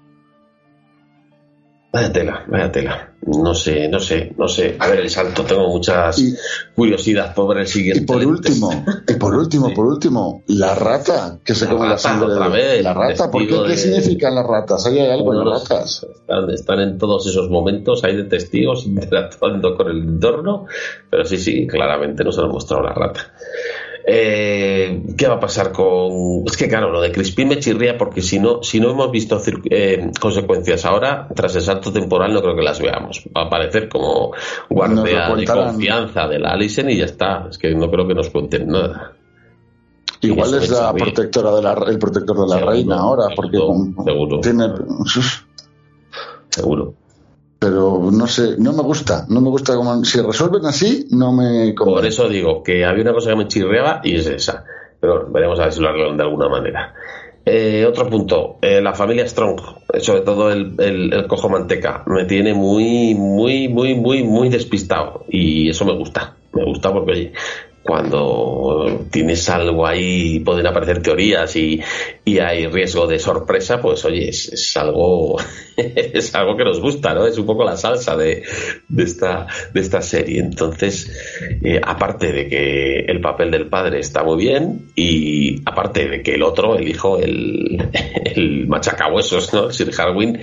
Vaya 1.96 2.12
tela, 2.12 2.44
vaya 2.46 2.70
tela. 2.70 3.12
No 3.26 3.54
sé, 3.54 3.88
no 3.88 3.98
sé, 3.98 4.34
no 4.36 4.46
sé. 4.46 4.76
A 4.78 4.86
ver, 4.88 5.00
el 5.00 5.08
salto, 5.10 5.42
tengo 5.44 5.66
muchas 5.68 6.18
Y- 6.18 6.34
curiosidad 6.74 7.34
por 7.34 7.58
el 7.58 7.66
siguiente. 7.66 8.02
Y 8.02 8.06
por 8.06 8.24
último, 8.24 8.84
y 9.08 9.14
por 9.14 9.34
último, 9.42 9.68
Sí. 9.68 9.74
por 9.74 9.86
último, 9.86 10.42
la 10.48 10.74
rata 10.74 11.38
que 11.42 11.54
se 11.54 11.64
La 11.64 11.70
come 11.72 11.88
la 11.88 11.96
sangre 11.98 12.32
otra 12.34 12.48
vez, 12.48 12.82
la 12.84 12.92
rata. 12.92 13.30
¿Por 13.30 13.46
qué? 13.46 13.62
¿Qué 13.66 13.76
significan 13.78 14.34
las 14.34 14.46
ratas? 14.46 14.84
¿Hay 14.86 14.98
algo 15.00 15.32
en 15.32 15.48
las 15.48 15.68
ratas? 15.68 16.06
Están, 16.14 16.50
están 16.50 16.80
en 16.80 16.98
todos 16.98 17.26
esos 17.26 17.48
momentos, 17.48 18.04
hay 18.04 18.14
de 18.16 18.24
testigos 18.24 18.84
interactuando 18.86 19.74
con 19.74 19.88
el 19.88 19.98
entorno, 20.02 20.66
pero 21.10 21.24
sí, 21.24 21.38
sí, 21.38 21.66
claramente 21.66 22.22
nos 22.24 22.38
han 22.38 22.48
mostrado 22.50 22.82
la 22.84 22.92
rata. 22.92 23.32
Eh, 24.08 25.02
¿Qué 25.16 25.26
va 25.26 25.34
a 25.34 25.40
pasar 25.40 25.72
con.? 25.72 26.44
Es 26.46 26.56
que, 26.56 26.68
claro, 26.68 26.92
lo 26.92 27.00
de 27.00 27.10
Crispin 27.10 27.48
me 27.48 27.58
chirría 27.58 27.98
porque 27.98 28.22
si 28.22 28.38
no, 28.38 28.62
si 28.62 28.78
no 28.78 28.90
hemos 28.90 29.10
visto 29.10 29.42
eh, 29.68 30.12
consecuencias 30.20 30.84
ahora, 30.84 31.26
tras 31.34 31.56
el 31.56 31.62
salto 31.62 31.92
temporal, 31.92 32.32
no 32.32 32.40
creo 32.40 32.54
que 32.54 32.62
las 32.62 32.80
veamos. 32.80 33.24
Va 33.36 33.42
a 33.42 33.46
aparecer 33.46 33.88
como 33.88 34.32
guardia 34.70 35.34
de 35.34 35.44
confianza 35.44 36.28
de 36.28 36.38
la 36.38 36.50
Alison 36.52 36.88
y 36.88 36.98
ya 36.98 37.06
está. 37.06 37.48
Es 37.50 37.58
que 37.58 37.74
no 37.74 37.90
creo 37.90 38.06
que 38.06 38.14
nos 38.14 38.30
cuenten 38.30 38.68
nada. 38.68 39.14
Igual 40.20 40.54
es 40.54 40.70
la 40.70 40.94
protectora 40.94 41.54
de 41.56 41.62
la, 41.62 41.72
el 41.88 41.98
protector 41.98 42.36
de 42.36 42.46
la 42.46 42.54
Seguro, 42.54 42.70
reina 42.70 42.96
ahora, 42.98 43.24
porque 43.34 43.58
seguro. 43.58 44.40
tiene. 44.40 44.66
Seguro. 46.48 46.94
Pero 47.58 48.10
no 48.12 48.26
sé, 48.26 48.56
no 48.58 48.72
me 48.72 48.82
gusta, 48.82 49.24
no 49.28 49.40
me 49.40 49.48
gusta 49.48 49.74
como 49.76 50.04
si 50.04 50.20
resuelven 50.20 50.66
así, 50.66 51.06
no 51.10 51.32
me 51.32 51.72
Por 51.72 51.86
convence. 51.86 52.08
eso 52.08 52.28
digo 52.28 52.62
que 52.62 52.84
había 52.84 53.02
una 53.02 53.14
cosa 53.14 53.30
que 53.30 53.36
me 53.36 53.48
chirreaba 53.48 54.00
y 54.04 54.16
es 54.16 54.26
esa. 54.26 54.64
Pero 55.00 55.30
veremos 55.30 55.58
a 55.60 55.64
ver 55.64 55.72
si 55.72 55.80
lo 55.80 55.88
arreglan 55.88 56.16
de 56.16 56.22
alguna 56.22 56.48
manera. 56.48 56.94
Eh, 57.48 57.86
otro 57.88 58.08
punto, 58.10 58.56
eh, 58.60 58.80
la 58.82 58.92
familia 58.92 59.26
Strong, 59.26 59.60
sobre 60.00 60.22
todo 60.22 60.50
el, 60.50 60.74
el, 60.78 61.12
el 61.14 61.26
cojo 61.28 61.48
manteca, 61.48 62.02
me 62.06 62.24
tiene 62.24 62.52
muy, 62.54 63.14
muy, 63.14 63.68
muy, 63.68 63.94
muy, 63.94 64.24
muy 64.24 64.48
despistado. 64.48 65.24
Y 65.28 65.70
eso 65.70 65.84
me 65.84 65.94
gusta. 65.96 66.34
Me 66.52 66.64
gusta 66.64 66.92
porque, 66.92 67.12
oye, 67.12 67.32
cuando 67.86 69.06
tienes 69.10 69.48
algo 69.48 69.86
ahí, 69.86 70.40
pueden 70.40 70.66
aparecer 70.66 71.02
teorías 71.02 71.54
y, 71.56 71.80
y 72.24 72.38
hay 72.38 72.66
riesgo 72.66 73.06
de 73.06 73.18
sorpresa, 73.18 73.80
pues 73.80 74.04
oye, 74.04 74.28
es, 74.28 74.76
algo 74.76 75.36
es 75.76 76.34
algo 76.34 76.56
que 76.56 76.64
nos 76.64 76.80
gusta, 76.80 77.14
¿no? 77.14 77.26
Es 77.26 77.38
un 77.38 77.46
poco 77.46 77.64
la 77.64 77.76
salsa 77.76 78.16
de, 78.16 78.42
de 78.88 79.02
esta, 79.04 79.46
de 79.72 79.80
esta 79.80 80.02
serie. 80.02 80.40
Entonces, 80.40 81.10
eh, 81.62 81.80
aparte 81.82 82.32
de 82.32 82.48
que 82.48 82.98
el 83.06 83.20
papel 83.20 83.50
del 83.50 83.68
padre 83.68 84.00
está 84.00 84.24
muy 84.24 84.36
bien, 84.36 84.90
y 84.94 85.62
aparte 85.64 86.08
de 86.08 86.22
que 86.22 86.34
el 86.34 86.42
otro, 86.42 86.76
el 86.76 86.88
hijo, 86.88 87.18
el, 87.18 87.90
el 88.24 88.66
machacahuesos, 88.66 89.54
¿no? 89.54 89.70
Sir 89.70 89.92
Harwin, 89.96 90.40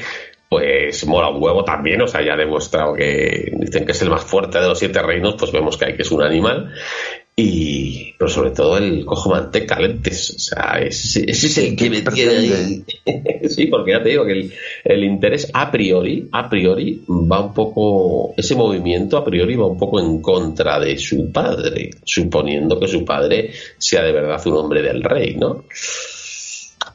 pues 0.53 1.06
mola 1.07 1.30
un 1.30 1.41
huevo 1.41 1.64
también, 1.64 1.99
o 2.02 2.07
sea, 2.07 2.24
ya 2.24 2.34
ha 2.34 2.38
demostrado 2.38 2.94
que 2.94 3.52
dicen 3.57 3.86
que 3.86 3.91
es 3.91 4.02
el 4.03 4.11
más 4.11 4.24
fuerte 4.24 4.60
de 4.60 4.68
los 4.68 4.78
siete 4.78 5.02
reinos, 5.02 5.36
pues 5.38 5.52
vemos 5.52 5.78
que 5.78 5.86
hay 5.86 5.95
que 5.95 6.03
es 6.03 6.11
un 6.11 6.22
animal. 6.22 6.72
Y, 7.35 8.14
pero 8.19 8.30
sobre 8.30 8.51
todo 8.51 8.77
el 8.77 9.05
cojo 9.05 9.31
manteca 9.31 9.80
lentes, 9.80 10.30
o 10.35 10.39
sea, 10.39 10.80
ese, 10.80 11.30
ese 11.30 11.47
es 11.47 11.57
el 11.57 11.76
que 11.76 11.89
me 11.89 12.01
tiene 12.01 12.31
ahí. 12.31 12.85
sí, 13.49 13.65
porque 13.65 13.91
ya 13.91 14.03
te 14.03 14.10
digo 14.10 14.23
que 14.23 14.34
el, 14.34 14.53
el 14.84 15.03
interés 15.03 15.49
a 15.51 15.72
priori, 15.72 16.30
a 16.31 16.47
priori, 16.47 17.03
va 17.10 17.39
un 17.39 17.53
poco, 17.53 18.35
ese 18.38 18.55
movimiento 18.55 19.18
a 19.18 19.26
priori 19.26 19.55
va 19.55 19.65
un 19.65 19.80
poco 19.80 19.99
en 19.99 20.22
contra 20.22 20.80
de 20.80 20.95
su 20.99 21.31
padre, 21.31 21.89
suponiendo 22.03 22.80
que 22.80 22.88
su 22.88 23.03
padre 23.03 23.51
sea 23.80 24.03
de 24.03 24.11
verdad 24.11 24.39
un 24.45 24.57
hombre 24.57 24.84
del 24.84 25.01
rey, 25.03 25.35
¿no? 25.35 25.65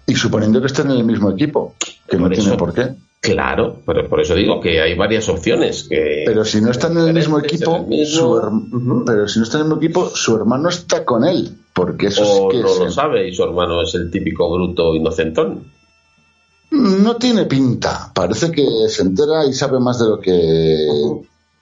Y 0.06 0.14
suponiendo 0.14 0.60
que 0.60 0.68
estén 0.68 0.90
en 0.92 0.98
el 0.98 1.04
mismo 1.04 1.32
equipo, 1.32 1.74
que 2.08 2.16
no 2.16 2.30
tiene 2.30 2.56
por 2.56 2.72
qué. 2.72 2.94
Claro, 3.20 3.78
pero 3.84 4.08
por 4.08 4.20
eso 4.20 4.34
digo 4.36 4.60
que 4.60 4.80
hay 4.80 4.94
varias 4.94 5.28
opciones. 5.28 5.88
Que 5.88 6.22
Pero 6.24 6.44
si 6.44 6.60
no 6.60 6.70
están 6.70 6.96
en 6.96 7.08
el 7.08 7.14
mismo 7.14 7.38
equipo, 7.40 7.76
en 7.76 7.82
el 7.82 7.88
mismo- 7.88 8.40
su 8.40 9.04
pero 9.04 9.26
si 9.28 9.38
no 9.40 9.44
están 9.44 9.60
en 9.62 9.66
el 9.66 9.72
mismo 9.72 9.82
equipo, 9.84 10.08
su 10.10 10.36
hermano 10.36 10.68
está 10.68 11.04
con 11.04 11.24
él, 11.24 11.50
porque 11.74 12.06
eso 12.06 12.22
o 12.22 12.50
sí 12.50 12.56
que 12.56 12.62
no 12.62 12.68
es- 12.72 12.78
lo 12.78 12.90
sabe 12.90 13.28
y 13.28 13.34
su 13.34 13.42
hermano 13.42 13.82
es 13.82 13.94
el 13.96 14.10
típico 14.10 14.48
bruto 14.52 14.94
inocentón. 14.94 15.64
no 16.70 17.16
tiene 17.16 17.46
pinta. 17.46 18.12
Parece 18.14 18.52
que 18.52 18.62
se 18.88 19.02
entera 19.02 19.46
y 19.46 19.52
sabe 19.54 19.80
más 19.80 19.98
de 19.98 20.06
lo 20.06 20.20
que 20.20 20.32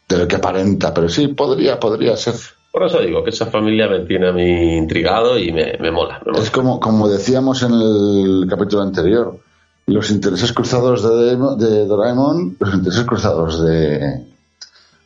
de 0.08 0.18
lo 0.18 0.28
que 0.28 0.36
aparenta, 0.36 0.92
pero 0.92 1.08
sí 1.08 1.28
podría 1.28 1.78
podría 1.80 2.16
ser. 2.16 2.34
Por 2.72 2.84
eso 2.84 3.00
digo 3.00 3.24
que 3.24 3.30
esa 3.30 3.46
familia 3.46 3.88
me 3.88 4.00
tiene 4.00 4.28
a 4.28 4.32
mí 4.32 4.76
intrigado 4.76 5.38
y 5.38 5.52
me, 5.52 5.76
me 5.80 5.90
mola. 5.90 6.20
me 6.26 6.32
mola. 6.32 6.42
Es 6.44 6.50
como 6.50 6.80
como 6.80 7.08
decíamos 7.08 7.62
en 7.62 7.72
el 7.72 8.46
capítulo 8.50 8.82
anterior, 8.82 9.38
los 9.86 10.10
intereses 10.10 10.52
cruzados 10.52 11.02
de, 11.02 11.36
de 11.64 11.86
Doraemon, 11.86 12.56
los 12.58 12.74
intereses 12.74 13.04
cruzados 13.04 13.64
de 13.64 14.24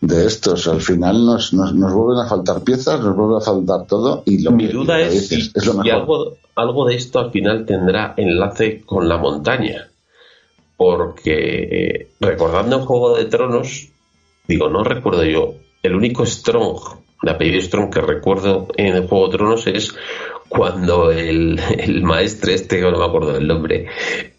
de 0.02 0.24
estos, 0.24 0.66
al 0.66 0.80
final 0.80 1.26
nos, 1.26 1.52
nos, 1.52 1.74
nos 1.74 1.92
vuelven 1.92 2.24
a 2.24 2.26
faltar 2.26 2.62
piezas, 2.64 3.00
nos 3.00 3.14
vuelve 3.14 3.36
a 3.36 3.40
faltar 3.42 3.86
todo 3.86 4.22
y 4.24 4.40
lo 4.42 4.50
Mi 4.52 4.66
que- 4.66 4.72
duda 4.72 4.98
es 4.98 5.12
dices, 5.28 5.50
si, 5.52 5.52
es 5.54 5.66
lo 5.66 5.82
si 5.82 5.90
algo, 5.90 6.36
algo 6.54 6.86
de 6.86 6.94
esto 6.94 7.18
al 7.18 7.30
final 7.30 7.66
tendrá 7.66 8.14
enlace 8.16 8.80
con 8.86 9.06
la 9.10 9.18
montaña. 9.18 9.88
Porque 10.78 11.34
eh, 11.34 12.08
recordando 12.18 12.76
en 12.76 12.86
Juego 12.86 13.16
de 13.18 13.26
Tronos, 13.26 13.88
digo, 14.48 14.70
no 14.70 14.82
recuerdo 14.82 15.24
yo, 15.24 15.52
el 15.82 15.94
único 15.94 16.24
Strong, 16.24 16.80
de 17.22 17.30
apellido 17.30 17.60
Strong 17.60 17.90
que 17.92 18.00
recuerdo 18.00 18.68
en 18.78 18.96
el 18.96 19.06
Juego 19.06 19.26
de 19.28 19.36
Tronos 19.36 19.66
es 19.66 19.94
cuando 20.50 21.12
el, 21.12 21.58
el 21.78 22.02
maestre 22.02 22.54
este, 22.54 22.80
no 22.82 22.98
me 22.98 23.04
acuerdo 23.04 23.32
del 23.32 23.46
nombre, 23.46 23.86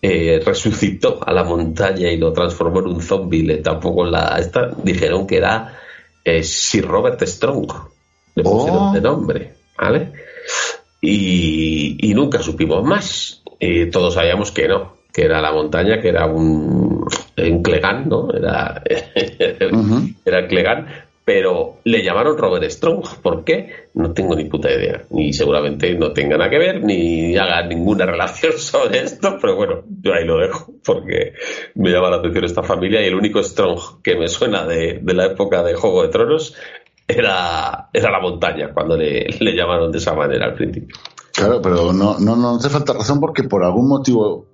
eh, 0.02 0.42
resucitó 0.46 1.20
a 1.26 1.32
la 1.32 1.44
montaña 1.46 2.12
y 2.12 2.18
lo 2.18 2.34
transformó 2.34 2.82
en 2.82 2.88
un 2.88 3.02
zombie, 3.02 3.64
con 3.64 4.12
la... 4.12 4.38
Esta, 4.38 4.72
dijeron 4.84 5.26
que 5.26 5.38
era 5.38 5.80
eh, 6.24 6.44
Sir 6.44 6.86
Robert 6.86 7.22
Strong. 7.24 7.72
Le 8.36 8.44
pusieron 8.44 8.90
Oh. 8.90 8.94
de 8.94 9.02
nombre. 9.02 9.54
¿vale? 9.82 10.12
Y, 11.02 11.98
y 12.10 12.14
nunca 12.14 12.40
supimos 12.40 12.84
más. 12.84 13.42
Y 13.60 13.88
todos 13.90 14.14
sabíamos 14.14 14.52
que 14.52 14.68
no, 14.68 14.98
que 15.12 15.24
era 15.24 15.42
la 15.42 15.52
montaña, 15.52 16.02
que 16.02 16.10
era 16.10 16.26
un, 16.26 17.06
un 17.38 17.64
Clegán, 17.64 18.08
¿no? 18.10 18.32
Era, 18.34 18.84
era 20.26 20.48
Clegán, 20.48 20.88
pero 21.34 21.78
le 21.86 22.04
llamaron 22.04 22.38
Robert 22.38 22.70
Strong. 22.70 23.06
¿Por 23.22 23.46
qué? 23.46 23.88
No 23.94 24.12
tengo 24.12 24.36
ni 24.36 24.50
puta 24.50 24.70
idea. 24.70 25.06
Ni 25.12 25.32
seguramente 25.32 25.96
no 25.96 26.12
tenga 26.12 26.38
nada 26.38 26.50
que 26.50 26.58
ver, 26.58 26.84
ni 26.84 27.38
haga 27.38 27.66
ninguna 27.66 28.06
relación 28.14 28.52
sobre 28.58 29.04
esto, 29.04 29.38
pero 29.40 29.56
bueno, 29.56 29.84
yo 30.02 30.14
ahí 30.14 30.26
lo 30.26 30.40
dejo, 30.40 30.74
porque 30.84 31.36
me 31.76 31.90
llama 31.90 32.10
la 32.10 32.18
atención 32.18 32.44
esta 32.44 32.64
familia 32.64 33.02
y 33.02 33.06
el 33.06 33.16
único 33.16 33.42
Strong 33.42 34.02
que 34.04 34.18
me 34.18 34.28
suena 34.28 34.66
de, 34.66 35.02
la 35.06 35.28
época 35.28 35.64
de 35.64 35.74
Juego 35.74 36.04
de 36.04 36.10
Tronos 36.10 36.54
era, 37.08 37.88
era 37.94 38.12
la 38.12 38.20
montaña, 38.20 38.74
cuando 38.74 38.98
le, 38.98 39.30
llamaron 39.40 39.90
de 39.90 40.00
esa 40.00 40.14
manera 40.14 40.48
al 40.48 40.56
principio. 40.56 40.98
Claro, 41.34 41.62
pero 41.62 41.94
no, 41.94 42.20
no, 42.20 42.36
no 42.36 42.58
hace 42.58 42.70
falta 42.70 42.92
razón 42.92 43.22
porque 43.22 43.44
por 43.44 43.64
algún 43.64 43.88
motivo 43.88 44.48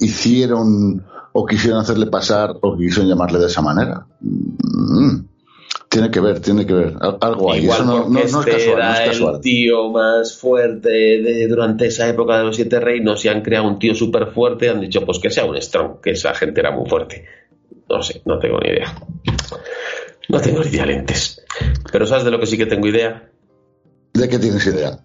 hicieron 0.00 1.02
o 1.32 1.46
quisieron 1.46 1.80
hacerle 1.80 2.08
pasar 2.08 2.56
o 2.60 2.76
quisieron 2.76 3.08
llamarle 3.08 3.38
de 3.38 3.46
esa 3.46 3.62
manera. 3.62 4.06
Mm. 4.20 5.29
Tiene 5.90 6.08
que 6.10 6.20
ver, 6.20 6.38
tiene 6.40 6.64
que 6.64 6.72
ver. 6.72 6.94
Algo 7.20 7.52
ahí. 7.52 7.64
Igual 7.64 7.80
Eso 7.80 7.84
no, 7.86 7.96
porque 8.04 8.08
no- 8.10 8.14
no 8.14 8.20
es 8.20 8.32
este 8.34 8.50
casual, 8.52 8.76
no 8.76 8.82
era 8.84 9.04
es 9.04 9.10
casual. 9.10 9.34
el 9.34 9.40
tío 9.40 9.90
más 9.90 10.36
fuerte 10.38 10.88
de, 10.88 11.48
durante 11.48 11.86
esa 11.86 12.08
época 12.08 12.38
de 12.38 12.44
los 12.44 12.54
siete 12.54 12.78
reinos 12.78 13.24
y 13.24 13.28
han 13.28 13.42
creado 13.42 13.66
un 13.66 13.78
tío 13.80 13.92
súper 13.94 14.28
fuerte 14.28 14.68
han 14.68 14.80
dicho 14.80 15.04
pues 15.04 15.18
que 15.18 15.30
sea 15.30 15.44
un 15.46 15.60
Strong, 15.60 16.00
que 16.00 16.10
esa 16.12 16.32
gente 16.34 16.60
era 16.60 16.70
muy 16.70 16.88
fuerte. 16.88 17.24
No 17.88 18.00
sé, 18.04 18.22
no 18.24 18.38
tengo 18.38 18.60
ni 18.60 18.68
idea. 18.70 18.94
No 20.28 20.40
tengo 20.40 20.62
ni 20.62 20.70
idea, 20.70 20.86
lentes. 20.86 21.44
Pero 21.90 22.06
¿sabes 22.06 22.22
de 22.24 22.30
lo 22.30 22.38
que 22.38 22.46
sí 22.46 22.56
que 22.56 22.66
tengo 22.66 22.86
idea? 22.86 23.28
¿De 24.14 24.28
qué 24.28 24.38
tienes 24.38 24.64
idea? 24.68 24.96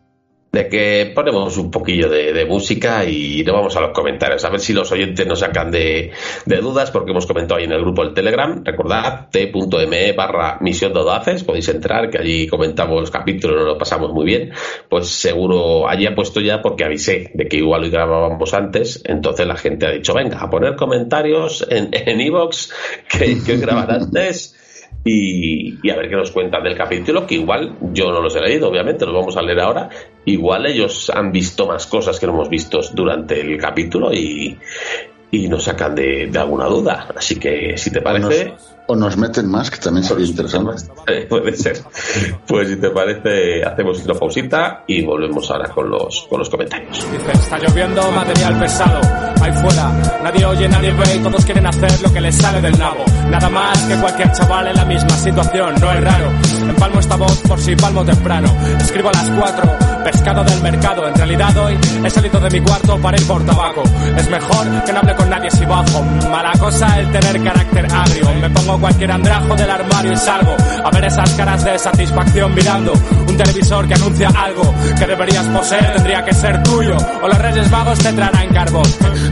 De 0.56 0.70
que 0.70 1.12
ponemos 1.14 1.58
un 1.58 1.70
poquillo 1.70 2.10
de, 2.10 2.34
de 2.34 2.46
música 2.46 3.06
y 3.06 3.44
nos 3.44 3.56
vamos 3.56 3.76
a 3.76 3.82
los 3.82 3.92
comentarios, 3.92 4.44
a 4.46 4.50
ver 4.50 4.60
si 4.60 4.74
los 4.74 4.92
oyentes 4.92 5.28
nos 5.28 5.40
sacan 5.40 5.70
de, 5.70 6.12
de 6.46 6.58
dudas, 6.58 6.92
porque 6.92 7.12
hemos 7.12 7.26
comentado 7.26 7.60
ahí 7.60 7.66
en 7.66 7.74
el 7.74 7.82
grupo 7.82 8.04
del 8.04 8.14
Telegram, 8.14 8.64
recordad, 8.64 9.28
t.me 9.30 10.14
barra 10.14 10.58
misión 10.62 10.94
de 10.94 11.00
audaces, 11.00 11.44
podéis 11.44 11.68
entrar, 11.70 12.10
que 12.10 12.18
allí 12.18 12.48
comentamos 12.48 13.02
los 13.02 13.12
capítulos, 13.12 13.58
nos 13.58 13.66
lo 13.66 13.78
pasamos 13.78 14.12
muy 14.12 14.26
bien, 14.26 14.52
pues 14.90 15.10
seguro, 15.10 15.88
allí 15.88 16.08
ha 16.08 16.16
puesto 16.16 16.40
ya, 16.40 16.62
porque 16.62 16.86
avisé 16.86 17.32
de 17.34 17.48
que 17.48 17.58
igual 17.58 17.84
hoy 17.84 17.90
grabábamos 17.90 18.54
antes, 18.54 19.04
entonces 19.06 19.46
la 19.46 19.58
gente 19.58 19.86
ha 19.86 19.92
dicho, 19.92 20.14
venga, 20.14 20.40
a 20.40 20.50
poner 20.50 20.76
comentarios 20.76 21.66
en 21.70 21.90
en 21.92 22.22
iVoox, 22.22 22.70
que, 23.10 23.44
que 23.44 23.52
hoy 23.54 23.60
graban 23.60 23.92
antes, 24.02 24.55
y, 25.08 25.78
y 25.84 25.90
a 25.92 25.96
ver 25.96 26.10
qué 26.10 26.16
nos 26.16 26.32
cuentan 26.32 26.64
del 26.64 26.76
capítulo, 26.76 27.28
que 27.28 27.36
igual 27.36 27.78
yo 27.94 28.12
no 28.12 28.22
los 28.22 28.36
he 28.36 28.42
leído, 28.42 28.70
obviamente, 28.70 29.06
los 29.06 29.14
vamos 29.14 29.38
a 29.38 29.44
leer 29.44 29.60
ahora. 29.60 29.88
Igual 30.26 30.66
ellos 30.66 31.12
han 31.14 31.32
visto 31.32 31.68
más 31.68 31.86
cosas 31.86 32.20
que 32.20 32.26
no 32.26 32.34
hemos 32.34 32.50
visto 32.50 32.82
durante 32.92 33.40
el 33.40 33.56
capítulo 33.58 34.12
y, 34.12 34.58
y 35.30 35.48
nos 35.48 35.64
sacan 35.64 35.94
de, 35.94 36.26
de 36.26 36.40
alguna 36.40 36.66
duda. 36.66 37.08
Así 37.16 37.40
que, 37.40 37.78
si 37.78 37.92
te 37.92 38.02
parece, 38.02 38.54
o 38.88 38.96
nos 38.96 39.18
meten 39.18 39.50
más, 39.50 39.70
que 39.72 39.78
también 39.78 40.04
sería 40.04 40.26
interesante. 40.26 40.84
eh, 41.08 41.26
puede 41.30 41.56
ser. 41.56 41.82
Pues 42.48 42.70
si 42.70 42.76
te 42.78 42.90
parece, 42.90 43.64
hacemos 43.64 44.04
una 44.04 44.14
pausita 44.14 44.84
y 44.88 45.04
volvemos 45.04 45.50
ahora 45.52 45.70
con 45.70 45.90
los, 45.90 46.28
con 46.30 46.40
los 46.40 46.50
comentarios. 46.50 47.06
Dice, 47.12 47.32
está 47.32 47.58
lloviendo 47.60 48.12
material 48.12 48.60
pesado. 48.60 49.00
Ahí 49.42 49.52
fuera, 49.54 49.92
nadie 50.24 50.46
oye, 50.46 50.68
nadie 50.68 50.92
ve 50.92 51.16
y 51.16 51.20
todos 51.20 51.46
quieren 51.46 51.68
hacer 51.68 52.02
lo 52.02 52.12
que 52.12 52.22
les 52.22 52.36
sale 52.36 52.62
del 52.62 52.78
nabo. 52.80 53.04
Nada 53.30 53.50
más 53.50 53.78
que 53.84 53.96
cualquier 53.96 54.32
chaval 54.32 54.68
en 54.68 54.76
la 54.76 54.86
misma 54.86 55.10
situación, 55.10 55.76
no 55.80 55.92
es 55.92 56.04
raro. 56.04 56.32
Empalmo 56.62 57.00
esta 57.00 57.16
voz 57.16 57.42
por 57.48 57.60
si 57.60 57.76
palmo 57.76 58.04
temprano. 58.04 58.48
Escribo 58.80 59.10
a 59.10 59.14
las 59.14 59.30
cuatro, 59.32 59.72
pescado 60.04 60.44
del 60.44 60.62
mercado. 60.62 61.08
En 61.08 61.16
realidad 61.16 61.58
hoy 61.58 61.78
he 62.04 62.10
salido 62.10 62.40
de 62.40 62.50
mi 62.50 62.66
cuarto 62.66 62.98
para 63.00 63.18
ir 63.18 63.28
por 63.28 63.46
tabaco. 63.46 63.84
Es 64.18 64.30
mejor 64.30 64.84
que 64.84 64.94
no 64.94 65.00
hable 65.00 65.16
con 65.16 65.30
nadie 65.30 65.52
si 65.52 65.66
bajo. 65.66 66.04
Mala 66.32 66.54
cosa 66.60 67.00
el 67.00 67.12
tener 67.12 67.44
carácter 67.44 67.88
agrio. 67.92 68.34
Me 68.42 68.50
pongo 68.50 68.75
cualquier 68.80 69.12
andrajo 69.12 69.56
del 69.56 69.70
armario 69.70 70.12
y 70.12 70.18
salgo 70.18 70.56
a 70.84 70.90
ver 70.92 71.06
esas 71.06 71.30
caras 71.32 71.64
de 71.64 71.78
satisfacción 71.80 72.54
mirando 72.54 72.94
un 73.28 73.38
televisor 73.38 73.88
que 73.88 73.94
anuncia 73.96 74.30
algo 74.30 74.74
que 74.98 75.06
deberías 75.06 75.46
poseer, 75.48 75.94
tendría 75.94 76.24
que 76.24 76.34
ser 76.34 76.62
tuyo. 76.64 76.96
O 77.22 77.28
los 77.28 77.38
Reyes 77.38 77.70
Magos 77.72 78.00
te 78.00 78.14
traerán 78.14 78.50
carbón. 78.54 78.88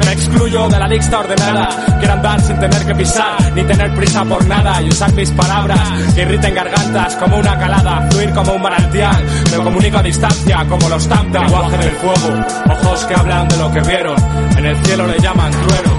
Me 0.06 0.12
excluyo 0.12 0.68
de 0.68 0.80
la 0.80 0.88
lista 0.88 1.20
ordenada. 1.20 1.70
Quiero 2.00 2.14
andar 2.14 2.42
sin 2.42 2.60
tener 2.60 2.86
que 2.86 2.96
pisar, 2.96 3.54
ni 3.54 3.64
tener 3.64 3.94
prisa 3.94 4.26
por 4.26 4.46
nada 4.48 4.82
y 4.82 4.90
usar 4.90 5.14
mis 5.14 5.32
palabras 5.32 5.80
que 6.14 6.22
irriten 6.24 6.54
gargantas 6.54 7.16
como 7.16 7.38
una 7.38 7.58
calada, 7.58 8.08
fluir 8.12 8.32
como 8.32 8.54
un 8.54 8.62
manantial. 8.62 9.24
Me 9.52 9.58
comunico 9.64 9.98
a 9.98 10.04
distancia 10.04 10.66
como 10.68 10.90
los 10.90 11.08
tamta. 11.08 11.40
Lenguaje 11.42 11.78
del 11.78 11.92
fuego, 11.92 12.46
ojos 12.70 13.06
que 13.06 13.16
hablan 13.16 13.48
de 13.48 13.58
lo 13.58 13.72
que 13.72 13.82
vieron. 13.82 14.16
En 14.58 14.66
el 14.66 14.78
cielo 14.86 15.08
le 15.08 15.20
llaman 15.20 15.52
trueno. 15.52 15.94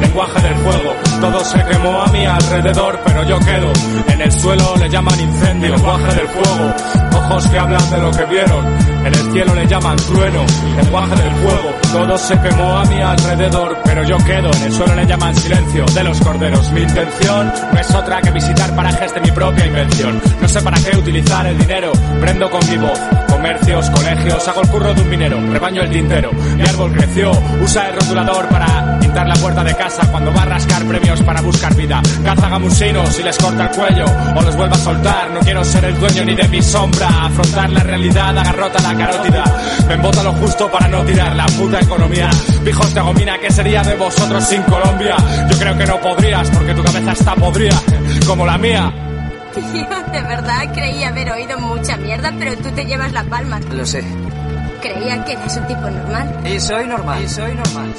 Lenguaje 0.00 0.42
del 0.42 0.54
fuego, 0.56 0.94
todo 1.20 1.44
se 1.44 1.62
quemó 1.64 2.02
a 2.02 2.06
mi 2.08 2.24
alrededor, 2.24 2.98
pero 3.04 3.22
yo 3.24 3.38
quedo. 3.40 3.72
En 4.08 4.20
el 4.20 4.32
suelo 4.32 4.76
le 4.76 4.88
llaman 4.88 5.20
incendio. 5.20 5.70
Lenguaje 5.70 6.14
del 6.14 6.28
fuego, 6.28 6.74
ojos 7.16 7.48
que 7.48 7.58
hablan 7.58 7.90
de 7.90 7.98
lo 7.98 8.10
que 8.10 8.24
vieron. 8.26 8.66
En 9.06 9.06
el 9.06 9.32
cielo 9.32 9.54
le 9.54 9.66
llaman 9.66 9.96
trueno. 9.96 10.44
Lenguaje 10.76 11.16
del 11.16 11.32
fuego, 11.32 11.70
todo 11.92 12.18
se 12.18 12.40
quemó 12.40 12.78
a 12.78 12.84
mi 12.86 13.00
alrededor, 13.00 13.78
pero 13.84 14.04
yo 14.04 14.16
quedo. 14.18 14.50
En 14.52 14.62
el 14.62 14.72
suelo 14.72 14.94
le 14.94 15.06
llaman 15.06 15.34
silencio 15.34 15.84
de 15.86 16.04
los 16.04 16.20
corderos. 16.20 16.72
Mi 16.72 16.82
intención 16.82 17.52
no 17.72 17.80
es 17.80 17.94
otra 17.94 18.20
que 18.20 18.30
visitar 18.30 18.74
parajes 18.74 19.14
de 19.14 19.20
mi 19.20 19.30
propia 19.30 19.66
invención. 19.66 20.20
No 20.40 20.48
sé 20.48 20.62
para 20.62 20.76
qué 20.82 20.96
utilizar 20.96 21.46
el 21.46 21.58
dinero, 21.58 21.92
prendo 22.20 22.50
con 22.50 22.60
mi 22.70 22.76
voz. 22.76 22.98
Comercios, 23.44 23.90
colegios, 23.90 24.48
hago 24.48 24.62
el 24.62 24.68
curro 24.68 24.94
de 24.94 25.02
un 25.02 25.10
minero, 25.10 25.38
rebaño 25.38 25.82
el 25.82 25.90
tintero. 25.90 26.32
Mi 26.32 26.62
árbol 26.62 26.90
creció, 26.92 27.30
usa 27.62 27.90
el 27.90 27.96
rotulador 27.96 28.48
para 28.48 28.98
pintar 28.98 29.28
la 29.28 29.34
puerta 29.34 29.62
de 29.62 29.76
casa 29.76 30.10
cuando 30.10 30.32
va 30.32 30.44
a 30.44 30.46
rascar 30.46 30.82
premios 30.86 31.20
para 31.20 31.42
buscar 31.42 31.76
vida. 31.76 32.00
Caza 32.24 32.48
gamusinos 32.48 33.18
y 33.18 33.22
les 33.22 33.36
corta 33.36 33.64
el 33.64 33.76
cuello 33.76 34.06
o 34.34 34.40
los 34.40 34.56
vuelve 34.56 34.74
a 34.74 34.78
soltar. 34.78 35.30
No 35.30 35.40
quiero 35.40 35.62
ser 35.62 35.84
el 35.84 36.00
dueño 36.00 36.24
ni 36.24 36.34
de 36.34 36.48
mi 36.48 36.62
sombra, 36.62 37.06
afrontar 37.06 37.68
la 37.68 37.80
realidad, 37.80 38.38
agarrota 38.38 38.80
la 38.80 38.96
carótida. 38.96 39.44
Me 39.88 39.94
embota 39.94 40.22
lo 40.22 40.32
justo 40.32 40.70
para 40.72 40.88
no 40.88 41.04
tirar 41.04 41.36
la 41.36 41.44
puta 41.44 41.80
economía. 41.80 42.30
Pijos 42.64 42.94
de 42.94 43.00
gomina, 43.02 43.38
¿qué 43.38 43.52
sería 43.52 43.82
de 43.82 43.94
vosotros 43.94 44.42
sin 44.42 44.62
Colombia? 44.62 45.16
Yo 45.50 45.58
creo 45.58 45.76
que 45.76 45.84
no 45.84 46.00
podrías 46.00 46.48
porque 46.48 46.72
tu 46.72 46.82
cabeza 46.82 47.12
está 47.12 47.34
podrida, 47.34 47.76
como 48.26 48.46
la 48.46 48.56
mía. 48.56 49.13
Tío, 49.72 50.12
de 50.12 50.22
verdad 50.22 50.72
creía 50.72 51.08
haber 51.08 51.30
oído 51.30 51.58
mucha 51.58 51.96
mierda, 51.96 52.32
pero 52.38 52.56
tú 52.56 52.70
te 52.70 52.84
llevas 52.84 53.12
la 53.12 53.24
palma. 53.24 53.60
Lo 53.70 53.86
sé. 53.86 54.02
Creía 54.80 55.24
que 55.24 55.32
eres 55.32 55.56
un 55.56 55.66
tipo 55.66 55.88
normal. 55.88 56.40
Y 56.44 56.58
soy 56.60 56.86
normal. 56.86 57.22
Y 57.22 57.28
soy 57.28 57.54
normal. 57.54 57.94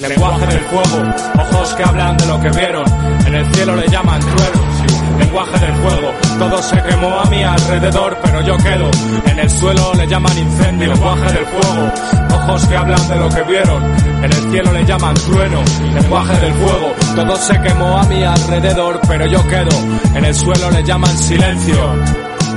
Lenguaje 0.00 0.46
del 0.46 0.60
fuego, 0.60 1.14
ojos 1.38 1.74
que 1.74 1.84
hablan 1.84 2.16
de 2.16 2.26
lo 2.26 2.40
que 2.40 2.50
vieron. 2.50 2.84
En 3.26 3.34
el 3.34 3.54
cielo 3.54 3.76
le 3.76 3.88
llaman 3.88 4.20
trueno. 4.20 4.73
Lenguaje 5.18 5.58
del 5.58 5.74
fuego, 5.74 6.12
todo 6.38 6.62
se 6.62 6.82
quemó 6.82 7.20
a 7.20 7.24
mi 7.26 7.42
alrededor, 7.42 8.18
pero 8.22 8.40
yo 8.42 8.56
quedo. 8.58 8.90
En 9.26 9.38
el 9.38 9.50
suelo 9.50 9.94
le 9.94 10.06
llaman 10.06 10.36
incendio. 10.36 10.92
Lenguaje 10.92 11.32
del 11.32 11.46
fuego, 11.46 11.92
ojos 12.34 12.66
que 12.66 12.76
hablan 12.76 13.08
de 13.08 13.16
lo 13.16 13.28
que 13.28 13.42
vieron. 13.42 13.82
En 14.18 14.24
el 14.24 14.50
cielo 14.50 14.72
le 14.72 14.84
llaman 14.84 15.14
trueno. 15.14 15.62
Lenguaje 15.94 16.40
del 16.40 16.52
fuego, 16.54 16.92
todo 17.16 17.36
se 17.36 17.60
quemó 17.60 17.98
a 17.98 18.04
mi 18.04 18.22
alrededor, 18.22 19.00
pero 19.08 19.26
yo 19.26 19.42
quedo. 19.48 19.76
En 20.14 20.24
el 20.24 20.34
suelo 20.34 20.70
le 20.70 20.82
llaman 20.82 21.16
silencio. 21.16 21.76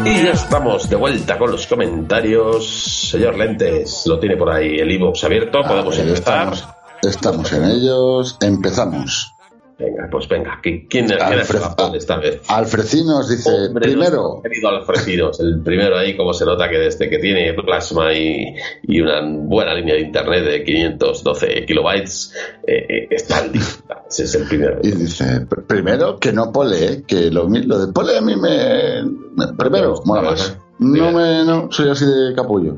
Y 0.06 0.24
ya 0.24 0.32
estamos 0.32 0.90
de 0.90 0.96
vuelta 0.96 1.38
con 1.38 1.52
los 1.52 1.68
comentarios. 1.68 3.10
Señor 3.12 3.38
Lentes, 3.38 4.04
lo 4.06 4.20
tiene 4.20 4.38
por 4.38 4.50
ahí 4.50 4.78
el 4.80 4.92
iVoox 4.92 5.24
abierto, 5.24 5.62
podemos 5.68 5.98
ver, 5.98 6.08
empezar. 6.08 6.54
Estamos, 6.54 6.76
estamos 7.04 7.54
en 7.54 7.64
ellos. 7.66 8.38
Empezamos. 8.42 9.37
Venga, 9.80 10.08
pues 10.12 10.28
venga, 10.28 10.60
¿qui- 10.64 10.88
¿quién, 10.90 11.06
es 11.06 11.12
Alfred- 11.22 11.60
Japón 11.60 11.94
esta 11.96 12.18
vez? 12.18 12.42
Alfrecinos 12.48 13.30
dice, 13.30 13.48
Hombre, 13.68 13.90
primero, 13.90 14.42
querido 14.42 14.70
Alfrecinos, 14.70 15.40
el 15.40 15.62
primero 15.62 15.96
ahí, 16.00 16.18
como 16.18 16.34
se 16.34 16.46
nota 16.46 16.68
que 16.68 16.80
desde 16.80 17.08
que 17.08 17.20
tiene 17.20 17.54
plasma 17.54 18.12
y, 18.12 18.56
y 18.84 19.02
una 19.02 19.22
buena 19.24 19.76
línea 19.76 19.94
de 19.94 20.02
internet 20.02 20.44
de 20.46 20.64
512 20.64 21.66
kilobytes, 21.68 22.34
eh, 22.66 22.86
eh, 22.90 23.08
está 23.12 23.38
al 23.38 23.52
día. 23.52 23.62
Ese 24.10 24.24
es 24.24 24.34
el 24.36 24.48
primero. 24.48 24.80
y 24.82 24.90
dice, 24.92 25.26
pr- 25.48 25.68
primero 25.68 26.18
que 26.18 26.34
no 26.34 26.52
pole, 26.52 27.04
que 27.06 27.30
lo, 27.30 27.48
lo 27.48 27.86
de 27.86 27.94
pole 27.94 28.18
a 28.18 28.22
mí 28.22 28.36
me... 28.36 29.04
me- 29.36 29.54
primero, 29.56 30.02
mola 30.06 30.24
más. 30.24 30.58
No 30.80 31.12
me, 31.12 31.44
no, 31.46 31.72
soy 31.72 31.90
así 31.90 32.06
de 32.06 32.34
capullo. 32.36 32.78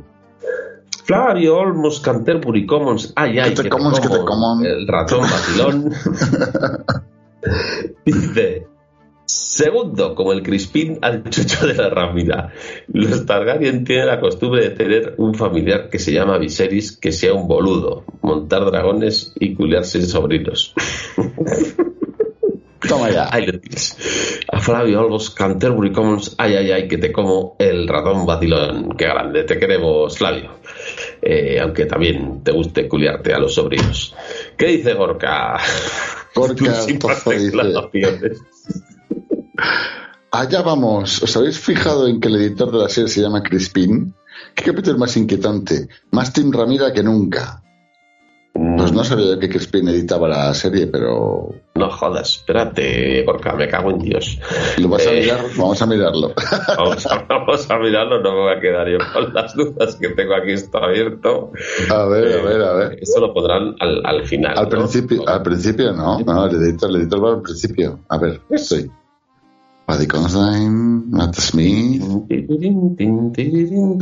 Flavio 1.10 1.57
Olmos 1.57 1.99
Canterbury 2.02 2.68
Commons. 2.68 3.14
Ay, 3.15 3.40
ay, 3.40 3.56
Que 3.56 3.64
te 3.64 3.69
commons, 3.69 3.99
que 3.99 4.10
te 4.10 4.23
common. 4.23 4.64
El 4.64 4.88
ratón 4.88 5.22
vacilón. 5.22 5.91
Dice. 8.06 8.68
Segundo, 9.26 10.14
como 10.14 10.34
el 10.34 10.44
Crispín 10.44 10.99
al 11.02 11.23
chucho 11.23 11.65
de 11.65 11.73
la 11.73 11.90
rápida. 11.90 12.53
Los 12.90 13.26
Targaryen 13.26 13.86
tienen 13.86 14.06
la 14.06 14.19
costumbre 14.19 14.61
de 14.61 14.69
tener 14.69 15.15
un 15.18 15.34
familiar 15.34 15.90
que 15.90 15.98
se 15.98 16.14
llama 16.14 16.38
Viserys 16.38 16.95
que 16.95 17.11
sea 17.11 17.34
un 17.34 17.48
boludo, 17.48 18.03
montar 18.22 18.65
dragones 18.65 19.34
y 19.40 19.56
culiarse 19.56 20.03
sobrinos. 20.03 20.76
Toma 22.90 23.10
ya. 23.11 23.30
Ahí 23.32 23.45
lo 23.45 23.60
tienes. 23.60 23.95
A 24.52 24.60
Flavio 24.60 25.02
Olmos, 25.02 25.30
Canterbury 25.30 25.91
Commons, 25.91 26.36
ay, 26.38 26.56
ay, 26.56 26.72
ay, 26.72 26.88
que 26.88 26.98
te 26.98 27.11
como 27.11 27.56
el 27.60 27.88
ratón 27.88 28.26
vacilón. 28.26 28.98
Qué 28.98 29.06
grande, 29.06 29.44
te 29.44 29.60
queremos, 29.60 30.18
Flavio. 30.18 30.60
Eh, 31.22 31.60
aunque 31.61 31.86
también 31.86 32.44
te 32.44 32.52
guste 32.52 32.88
culiarte 32.88 33.34
a 33.34 33.40
los 33.40 33.53
sobrinos. 33.53 34.16
¿Qué 34.57 34.68
dice 34.68 34.94
Gorka? 34.94 35.60
Gorka 36.36 36.86
dice-. 36.86 38.36
Allá 40.32 40.61
vamos. 40.61 41.22
¿Os 41.22 41.38
habéis 41.38 41.60
fijado 41.60 42.07
en 42.07 42.20
que 42.20 42.28
el 42.28 42.36
editor 42.36 42.72
de 42.72 42.80
la 42.80 42.90
serie 42.90 43.10
se 43.10 43.22
llama 43.22 43.44
Crispin? 43.44 44.14
¿Qué 44.56 44.64
capítulo 44.64 44.98
más 44.98 45.16
inquietante? 45.18 45.90
Más 46.11 46.34
Tim 46.34 46.52
Ramira 46.52 46.94
que 46.94 47.03
nunca. 47.03 47.61
Pues 48.77 48.91
no 48.91 49.03
sabía 49.06 49.40
que 49.40 49.48
Crispin 49.48 49.88
editaba 49.88 50.27
la 50.27 50.53
serie, 50.53 50.88
pero 50.88 51.53
No 51.76 51.90
jodas, 51.90 52.38
espérate, 52.38 53.23
Gorka, 53.23 53.53
me 53.56 53.68
cago 53.69 53.91
en 53.91 53.99
Dios. 53.99 54.38
lo 54.77 54.90
vas 54.90 55.07
a 55.07 55.11
Eh, 55.11 55.22
mirar, 55.22 55.40
vamos 55.57 55.81
a 55.81 55.86
mirarlo. 55.86 56.34
Vamos 56.77 57.06
a, 57.06 57.26
vamos 57.30 57.69
a 57.72 57.77
mirarlo, 57.80 58.22
no 58.22 58.31
me 58.34 58.41
voy 58.41 58.53
a 58.57 58.60
quedar 58.60 58.88
yo 58.90 58.98
con 59.14 59.34
las 59.34 59.53
dudas 59.56 59.95
que 59.95 60.10
tengo 60.10 60.36
aquí 60.36 60.52
esto 60.52 60.77
abierto. 60.77 61.52
A 61.90 62.06
ver, 62.06 62.27
a 62.27 62.36
Eh, 62.38 62.41
ver, 62.44 62.61
a 62.61 62.73
ver. 62.73 62.98
Esto 63.02 63.22
lo 63.22 63.34
pondrán 63.34 63.76
al, 63.80 64.02
al 64.06 64.26
final. 64.26 64.57
Al 64.57 64.64
¿no? 64.65 64.69
principio, 64.69 65.27
al 65.27 65.41
principio 65.41 65.94
no, 65.94 66.19
no, 66.19 66.45
el 66.45 66.56
editor, 66.56 66.90
el 66.90 66.98
editor 66.98 67.23
va 67.26 67.34
al 67.36 67.41
principio. 67.41 67.99
A 68.10 68.18
ver, 68.18 68.41
estoy. 68.49 68.91
Paddy 69.90 70.06
Considine, 70.06 71.03
Matt 71.10 71.34
Smith, 71.34 72.03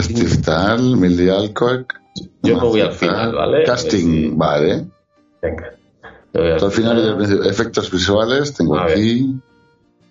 Steve 0.02 0.36
Dahl, 0.46 0.98
Millie 0.98 1.32
Alcock. 1.32 1.94
Yo 2.44 2.56
me 2.58 2.62
voy 2.62 2.82
al 2.82 2.92
final, 2.92 3.34
¿vale? 3.34 3.64
Casting, 3.64 4.00
si- 4.00 4.32
vale. 4.36 4.86
Venga. 5.42 5.74
Al 6.34 6.62
Al 6.62 6.72
final. 6.72 7.48
Efectos 7.48 7.90
visuales, 7.90 8.54
tengo 8.54 8.78
A 8.78 8.84
ver. 8.88 8.94
aquí. 8.96 9.34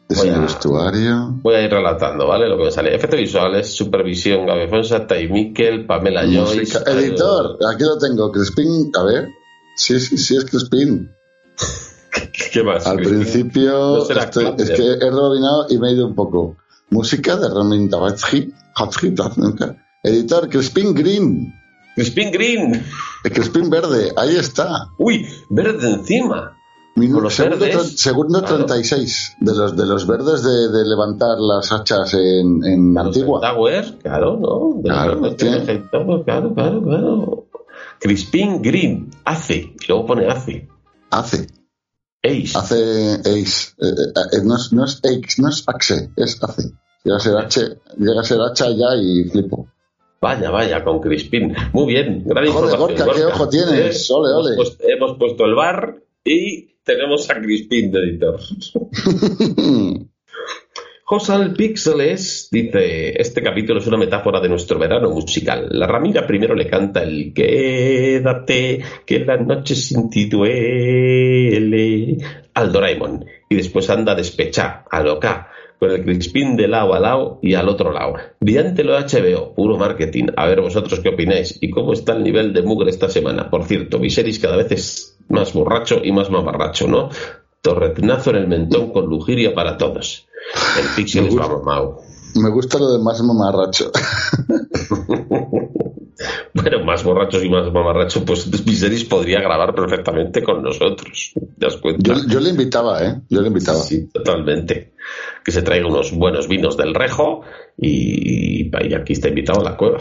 Diseño 0.09 0.41
vestuario. 0.41 1.35
Voy 1.43 1.57
a 1.57 1.63
ir 1.63 1.71
relatando, 1.71 2.27
¿vale? 2.27 2.49
Lo 2.49 2.57
que 2.57 2.65
me 2.65 2.71
sale. 2.71 2.95
Efectos 2.95 3.21
visuales, 3.21 3.75
supervisión, 3.75 4.47
Gaby 4.47 4.69
Fonsa, 4.69 5.07
Tai 5.07 5.29
Miquel, 5.29 5.85
Pamela 5.85 6.23
Joyce. 6.23 6.79
Editor, 6.87 7.59
aquí 7.71 7.85
lo 7.85 7.99
tengo. 7.99 8.33
Crispin, 8.33 8.91
a 8.99 9.03
ver. 9.03 9.29
Sí, 9.77 10.01
sí, 10.01 10.17
sí, 10.17 10.37
es 10.37 10.45
Crispin. 10.47 11.11
¿Qué 12.53 12.63
más? 12.63 12.87
Al 12.87 12.97
principio 12.99 13.73
No 13.73 14.03
estoy- 14.09 14.55
es 14.59 14.71
que 14.71 14.83
he 14.87 14.97
rebobinado 14.99 15.67
y 15.69 15.79
me 15.79 15.89
he 15.89 15.93
ido 15.93 16.07
un 16.07 16.15
poco. 16.15 16.57
Música 16.91 17.37
de 17.37 17.49
Ramin 17.49 17.89
Tabatsky. 17.91 18.53
Editor, 20.03 20.49
Crispin 20.49 20.95
Green. 20.95 21.53
Crispin 21.95 22.31
Green. 22.31 22.85
El 23.25 23.33
Crispin 23.33 23.71
Verde, 23.71 24.13
ahí 24.17 24.37
está. 24.37 24.89
Uy, 24.99 25.27
verde 25.51 25.91
encima. 25.91 26.53
Minu- 26.95 27.15
Con 27.15 27.23
los 27.25 27.35
segundo, 27.35 27.67
segundo 27.85 28.41
Claro. 28.41 28.57
36 28.65 29.37
de 29.41 29.55
los 29.55 29.77
de 29.77 29.85
los 29.87 30.07
verdes 30.07 30.43
de, 30.43 30.69
de 30.71 30.85
levantar 30.87 31.39
las 31.39 31.71
hachas 31.73 32.15
en, 32.15 32.65
en 32.65 32.97
Antigua. 32.97 33.41
Tower, 33.41 33.99
claro, 34.03 34.39
¿no? 34.41 34.81
De 34.83 34.89
Claro, 34.89 35.21
verdes 35.21 35.37
tiene- 35.37 35.65
claro, 35.91 36.25
claro, 36.25 36.55
claro. 36.55 37.47
Crispin 38.01 38.63
Green, 38.63 39.11
hace, 39.25 39.57
y 39.57 39.87
luego 39.89 40.07
pone 40.07 40.27
hace. 40.27 40.69
Hace, 41.11 41.47
Ace. 42.27 42.59
hace 42.59 43.15
Ace. 43.21 43.73
Eh, 43.81 43.87
eh, 43.87 44.21
eh, 44.33 44.39
no, 44.45 44.57
es, 44.57 44.73
no 44.73 44.85
es 44.85 45.01
Ace, 45.05 45.41
no 45.43 45.49
es 45.49 45.65
Axe, 45.67 46.11
es 46.17 46.43
hace. 46.43 46.71
Llega 47.05 47.17
a 47.17 47.21
ser 47.21 47.37
H, 47.37 47.61
llega 47.99 48.21
a 48.21 48.25
ser 48.25 48.41
hacha 48.41 48.71
ya 48.71 48.97
y 49.01 49.25
flipo. 49.31 49.69
Vaya, 50.21 50.51
vaya, 50.51 50.83
con 50.83 51.01
Crispin. 51.01 51.55
Muy 51.73 51.87
bien, 51.87 52.25
gran 52.25 52.47
Joder, 52.47 52.65
información. 52.71 53.07
Gorka, 53.07 53.15
qué 53.15 53.25
ojo 53.27 53.49
tienes. 53.49 54.11
Ole, 54.11 54.31
hemos 54.31 54.47
ole. 54.47 54.57
puesto- 54.57 54.85
hemos 54.89 55.19
puesto 55.19 55.45
el 55.45 55.55
bar 55.55 56.03
y 56.25 56.75
tenemos 56.83 57.29
a 57.31 57.35
Crispin 57.41 57.93
de 57.93 57.99
editor. 58.01 58.41
Josal 61.09 61.53
Pixeles 61.53 62.49
dice, 62.51 63.23
este 63.23 63.41
capítulo 63.41 63.79
es 63.79 63.87
una 63.87 63.97
metáfora 63.97 64.41
de 64.41 64.49
nuestro 64.49 64.77
verano 64.77 65.09
musical. 65.09 65.69
La 65.71 65.87
Ramira 65.87 66.27
primero 66.27 66.53
le 66.57 66.67
canta 66.67 67.05
el 67.05 67.33
Quédate, 67.33 68.83
que 69.07 69.21
la 69.21 69.37
noche 69.37 69.77
sin 69.77 70.11
ti 70.11 70.25
duele 70.25 72.17
al 72.55 72.73
Doraemon 72.73 73.25
y 73.49 73.55
después 73.55 73.89
anda 73.89 74.17
despechá, 74.17 74.85
a 74.91 75.01
loca, 75.01 75.49
con 75.79 75.93
el 75.93 76.03
Crispin 76.03 76.57
de 76.57 76.67
lado 76.67 76.93
a 76.93 76.99
lado 76.99 77.39
y 77.41 77.55
al 77.55 77.69
otro 77.69 77.93
lado. 77.93 78.15
Brillante 78.41 78.83
lo 78.83 78.99
HBO, 78.99 79.55
puro 79.55 79.79
marketing. 79.79 80.31
A 80.37 80.47
ver 80.47 80.61
vosotros 80.61 80.99
qué 80.99 81.11
opináis 81.11 81.57
y 81.61 81.71
cómo 81.71 81.93
está 81.93 82.17
el 82.17 82.25
nivel 82.25 82.53
de 82.53 82.63
mugre 82.63 82.91
esta 82.91 83.09
semana. 83.09 83.49
Por 83.49 83.63
cierto, 83.63 84.01
Viserys 84.01 84.41
cada 84.41 84.57
vez 84.57 84.73
es 84.73 85.19
más 85.29 85.53
borracho 85.53 86.01
y 86.03 86.11
más 86.11 86.31
mamarracho, 86.31 86.89
¿no? 86.89 87.11
Torretinazo 87.67 88.31
en 88.31 88.37
el 88.37 88.47
mentón 88.47 88.93
con 88.93 89.07
lujuria 89.07 89.53
para 89.53 89.77
todos. 89.77 90.29
El 90.79 90.87
Pixel 90.95 91.23
Me 91.23 91.29
es 91.29 91.35
gusta. 91.35 91.53
Me 92.37 92.51
gusta 92.51 92.79
lo 92.79 92.93
de 92.93 93.03
más 93.03 93.21
mamarracho. 93.23 93.91
Bueno, 96.55 96.83
más 96.85 97.05
borrachos 97.05 97.45
y 97.45 97.51
más 97.51 97.71
mamarrachos, 97.71 98.23
pues 98.27 98.65
Viserys 98.65 99.05
podría 99.05 99.41
grabar 99.41 99.75
perfectamente 99.75 100.43
con 100.43 100.63
nosotros. 100.63 101.33
¿Te 101.35 101.67
das 101.67 101.77
cuenta? 101.77 102.15
Yo, 102.15 102.27
yo 102.27 102.41
le 102.41 102.51
invitaba, 102.51 103.05
¿eh? 103.05 103.21
Yo 103.29 103.43
le 103.43 103.49
invitaba. 103.49 103.79
Sí, 103.81 104.09
totalmente. 104.09 104.95
Que 105.45 105.53
se 105.53 105.61
traiga 105.61 105.87
unos 105.87 106.13
buenos 106.17 106.49
vinos 106.49 106.77
del 106.79 106.95
Rejo 106.95 107.43
y, 107.77 108.71
y 108.71 108.95
aquí 108.95 109.13
está 109.13 109.29
invitado 109.29 109.61
a 109.61 109.65
la 109.65 109.77
cueva. 109.77 109.99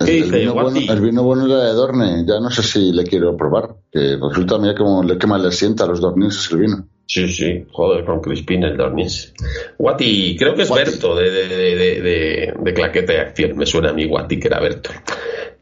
El, 0.00 0.06
¿Qué 0.06 0.18
el 0.18 0.22
dice 0.24 0.38
vino 0.40 0.54
bueno, 0.54 0.78
el 0.92 1.00
vino 1.00 1.22
bueno 1.22 1.46
era 1.46 1.64
de 1.64 1.72
Dorne. 1.72 2.24
Ya 2.26 2.38
no 2.40 2.50
sé 2.50 2.62
si 2.62 2.92
le 2.92 3.04
quiero 3.04 3.36
probar. 3.36 3.76
Que 3.90 4.16
resulta, 4.20 4.58
mira 4.58 4.74
cómo 4.74 5.02
le, 5.02 5.16
qué 5.18 5.26
mal 5.26 5.42
le 5.42 5.50
sienta 5.52 5.84
a 5.84 5.86
los 5.86 6.00
dornienses 6.00 6.50
el 6.52 6.58
vino. 6.58 6.88
Sí, 7.08 7.28
sí, 7.28 7.64
joder, 7.72 8.04
con 8.04 8.20
Crispin 8.20 8.64
el 8.64 8.76
Dornis. 8.76 9.32
Guati, 9.78 10.36
creo 10.36 10.54
que 10.56 10.62
es 10.62 10.68
Guati. 10.68 10.90
Berto 10.90 11.14
de, 11.16 11.30
de, 11.30 11.48
de, 11.48 11.76
de, 11.76 12.00
de- 12.02 12.54
de 12.60 12.74
Claqueta 12.74 13.12
y 13.14 13.16
Acción. 13.16 13.56
Me 13.56 13.64
suena 13.64 13.90
a 13.90 13.92
mí 13.92 14.06
Guati 14.06 14.38
que 14.40 14.48
era 14.48 14.60
Berto. 14.60 14.90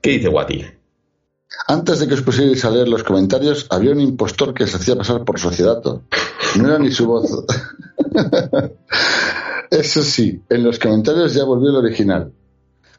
¿Qué 0.01 0.11
dice 0.11 0.29
Guati? 0.29 0.65
Antes 1.69 2.01
de 2.01 2.09
que 2.09 2.15
os 2.15 2.23
pusierais 2.23 2.65
a 2.65 2.71
leer 2.71 2.89
los 2.89 3.05
comentarios, 3.05 3.67
había 3.71 3.93
un 3.93 4.01
impostor 4.01 4.53
que 4.55 4.67
se 4.67 4.77
hacía 4.79 4.97
pasar 4.97 5.23
por 5.25 5.39
sociedato. 5.39 6.03
No 6.59 6.67
era 6.69 6.79
ni 6.79 6.91
su 6.91 7.07
voz. 7.07 7.45
Eso 9.71 10.03
sí, 10.03 10.41
en 10.49 10.65
los 10.65 10.79
comentarios 10.79 11.35
ya 11.35 11.45
volvió 11.45 11.71
el 11.71 11.77
original. 11.77 12.33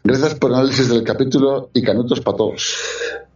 Gracias 0.05 0.35
por 0.35 0.51
el 0.51 0.57
análisis 0.57 0.87
del 0.87 1.03
capítulo 1.03 1.69
y 1.73 1.81
canutos 1.81 2.21
para 2.21 2.37
todos. 2.37 2.75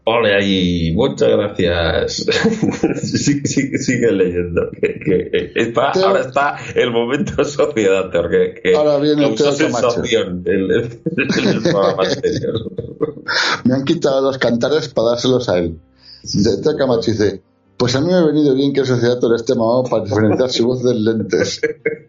Ole 0.06 0.34
ahí, 0.36 0.92
muchas 0.96 1.30
gracias. 1.30 2.26
Sí- 3.02 3.42
sigue 3.78 4.12
leyendo. 4.12 4.70
Que, 4.72 5.00
que 5.00 5.52
Teo- 5.94 6.06
ahora 6.08 6.22
está 6.22 6.58
el 6.76 6.92
momento 6.92 7.44
sociedad, 7.44 8.10
que, 8.12 8.62
que 8.62 8.76
Ahora 8.76 8.98
viene 8.98 9.26
el 9.28 9.38
sensación 9.38 10.44
el, 10.46 10.72
el- 10.72 11.02
el 11.18 11.62
programa 11.62 12.04
anterior. 12.04 12.72
Me 13.66 13.74
han 13.74 13.84
quitado 13.84 14.22
los 14.22 14.38
cantares 14.38 14.90
para 14.90 15.10
dárselos 15.10 15.50
a 15.50 15.58
él. 15.60 15.80
De 16.24 16.58
Teo 16.62 16.76
Camacho 16.78 17.12
dice, 17.12 17.42
pues 17.78 17.96
a 17.96 18.02
mí 18.02 18.08
me 18.08 18.16
ha 18.16 18.24
venido 18.26 18.54
bien 18.54 18.74
que 18.74 18.82
el 18.82 18.86
sociedato 18.86 19.30
le 19.30 19.38
esté 19.38 19.56
mamado 19.56 19.84
para 19.84 20.04
diferenciar 20.04 20.50
su 20.50 20.68
voz 20.68 20.84
de 20.84 20.94
lentes. 20.96 21.62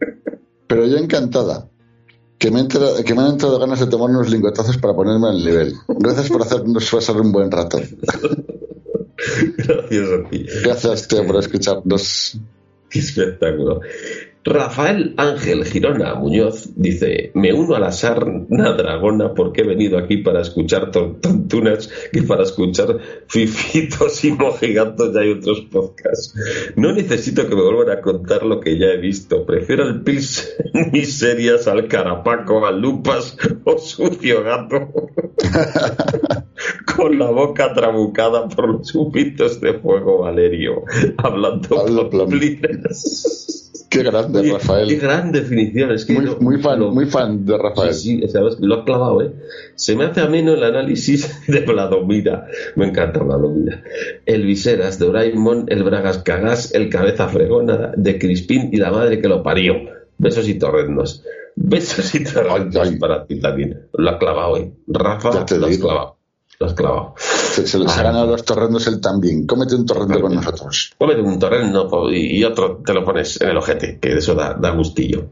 Pero 0.66 0.86
yo 0.86 0.96
encantada. 0.98 1.68
Que 2.40 2.50
me, 2.50 2.66
que 2.66 3.14
me 3.14 3.20
han 3.20 3.32
entrado 3.32 3.58
ganas 3.58 3.80
de 3.80 3.86
tomar 3.86 4.08
unos 4.08 4.30
lingotazos 4.30 4.78
para 4.78 4.94
ponerme 4.94 5.28
al 5.28 5.44
nivel. 5.44 5.74
Gracias 5.86 6.30
por 6.30 6.40
hacernos 6.40 6.90
pasar 6.90 7.20
un 7.20 7.32
buen 7.32 7.50
rato. 7.50 7.78
Gracias 9.58 10.08
a 10.10 10.30
ti. 10.30 10.46
Gracias, 10.64 11.06
Teo, 11.06 11.26
por 11.26 11.36
escucharnos. 11.36 12.40
Qué 12.88 12.98
espectáculo. 12.98 13.82
Rafael 14.42 15.12
Ángel 15.18 15.64
Girona 15.66 16.14
Muñoz 16.14 16.70
dice, 16.74 17.30
me 17.34 17.52
uno 17.52 17.74
a 17.74 17.78
la 17.78 17.92
sarna 17.92 18.72
dragona 18.72 19.34
porque 19.34 19.60
he 19.60 19.66
venido 19.66 19.98
aquí 19.98 20.16
para 20.18 20.40
escuchar 20.40 20.90
ton- 20.90 21.20
tontunas 21.20 21.90
que 22.10 22.22
para 22.22 22.44
escuchar 22.44 22.98
fifitos 23.26 24.24
y 24.24 24.32
mojigatos 24.32 25.12
ya 25.12 25.20
hay 25.20 25.32
otros 25.32 25.60
podcasts. 25.70 26.34
No 26.76 26.92
necesito 26.92 27.46
que 27.48 27.54
me 27.54 27.62
vuelvan 27.62 27.90
a 27.98 28.00
contar 28.00 28.44
lo 28.44 28.60
que 28.60 28.78
ya 28.78 28.86
he 28.86 28.96
visto. 28.96 29.44
Prefiero 29.44 29.86
el 29.86 30.00
pis 30.02 30.56
miserias 30.92 31.68
al 31.68 31.86
carapaco, 31.86 32.66
a 32.66 32.72
lupas 32.72 33.36
o 33.64 33.76
sucio 33.78 34.42
gato. 34.42 34.88
Con 36.96 37.18
la 37.18 37.30
boca 37.30 37.72
trabucada 37.74 38.48
por 38.48 38.68
los 38.68 38.94
humitos 38.94 39.60
de 39.60 39.74
fuego 39.74 40.18
Valerio, 40.20 40.84
hablando 41.18 41.84
Plum. 41.84 42.10
pamplinas. 42.10 43.69
Qué 43.90 44.04
grande, 44.04 44.38
Oye, 44.38 44.48
Qué 44.50 44.54
Rafael. 44.54 45.00
gran 45.00 45.32
definición, 45.32 45.90
es 45.90 46.04
que 46.04 46.12
Muy, 46.12 46.36
muy 46.38 46.58
fan, 46.62 46.78
muy 46.80 47.06
fan 47.06 47.44
de 47.44 47.58
Rafael. 47.58 47.92
Sí, 47.92 48.20
sí, 48.22 48.28
¿sabes? 48.28 48.56
lo 48.60 48.76
ha 48.76 48.84
clavado, 48.84 49.20
¿eh? 49.20 49.32
Se 49.74 49.96
me 49.96 50.04
hace 50.04 50.20
ameno 50.20 50.54
el 50.54 50.62
análisis 50.62 51.28
de 51.48 51.60
Vladomira. 51.60 52.46
Me 52.76 52.86
encanta 52.86 53.18
Vladomira. 53.20 53.82
El 54.26 54.46
Viseras, 54.46 54.98
de 55.00 55.06
Doraemon, 55.06 55.64
el 55.68 55.82
Bragas 55.82 56.18
Cagás, 56.18 56.72
el 56.72 56.88
Cabeza 56.88 57.28
Fregona, 57.28 57.92
de 57.96 58.18
Crispín 58.18 58.70
y 58.72 58.76
la 58.76 58.92
madre 58.92 59.20
que 59.20 59.28
lo 59.28 59.42
parió. 59.42 59.74
Besos 60.18 60.48
y 60.48 60.54
torrendos. 60.58 61.24
Besos 61.56 62.14
y 62.14 62.18
Ay, 62.18 62.68
ay. 62.80 62.96
para 62.96 63.26
ti 63.26 63.40
también. 63.40 63.88
Lo 63.92 64.08
ha 64.10 64.18
clavado, 64.18 64.56
¿eh? 64.56 64.72
Rafa, 64.86 65.30
lo 65.32 65.66
has 65.66 65.78
clavado. 65.78 66.16
Lo 66.60 66.66
has 66.66 66.74
clavado. 66.74 67.14
Se, 67.16 67.66
se 67.66 67.78
les 67.78 67.96
ha 67.96 68.02
ganado 68.02 68.26
los 68.26 68.44
torrendos 68.44 68.86
él 68.86 69.00
también. 69.00 69.46
Cómete 69.46 69.74
un 69.74 69.86
torrendo 69.86 70.20
con 70.20 70.34
nosotros. 70.34 70.92
Cómete 70.98 71.22
un 71.22 71.38
torrendo 71.38 72.10
y 72.12 72.44
otro 72.44 72.82
te 72.84 72.92
lo 72.92 73.02
pones 73.02 73.40
en 73.40 73.48
el 73.48 73.56
ojete, 73.56 73.98
que 73.98 74.12
eso 74.12 74.34
da, 74.34 74.52
da 74.60 74.68
gustillo. 74.72 75.28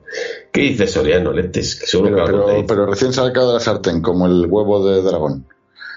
¿Qué 0.50 0.62
dice 0.62 0.86
Soriano, 0.86 1.30
Lentes? 1.30 1.76
Que 1.76 1.86
seguro 1.86 2.12
Pero, 2.12 2.24
que 2.24 2.32
pero, 2.32 2.46
dice. 2.48 2.64
pero 2.66 2.86
recién 2.86 3.12
sacado 3.12 3.48
de 3.48 3.54
la 3.54 3.60
sartén, 3.60 4.00
como 4.00 4.24
el 4.26 4.46
huevo 4.46 4.88
de 4.88 5.02
dragón. 5.02 5.46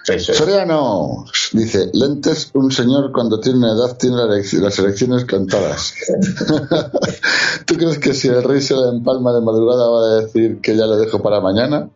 Eso 0.06 0.34
es. 0.34 0.38
Soriano 0.38 1.24
dice, 1.54 1.90
Lentes, 1.94 2.52
un 2.54 2.70
señor 2.70 3.14
cuando 3.14 3.40
tiene 3.40 3.60
una 3.60 3.72
edad 3.72 3.96
tiene 3.98 4.18
las 4.18 4.80
elecciones 4.80 5.24
cantadas. 5.24 5.94
¿Tú 7.66 7.76
crees 7.76 8.00
que 8.00 8.14
si 8.14 8.28
el 8.28 8.44
rey 8.44 8.60
se 8.60 8.76
la 8.76 8.90
empalma 8.90 9.32
de 9.32 9.40
madrugada 9.40 9.90
va 9.90 10.08
a 10.08 10.22
decir 10.24 10.60
que 10.60 10.76
ya 10.76 10.88
lo 10.88 10.98
dejo 10.98 11.22
para 11.22 11.40
mañana? 11.40 11.90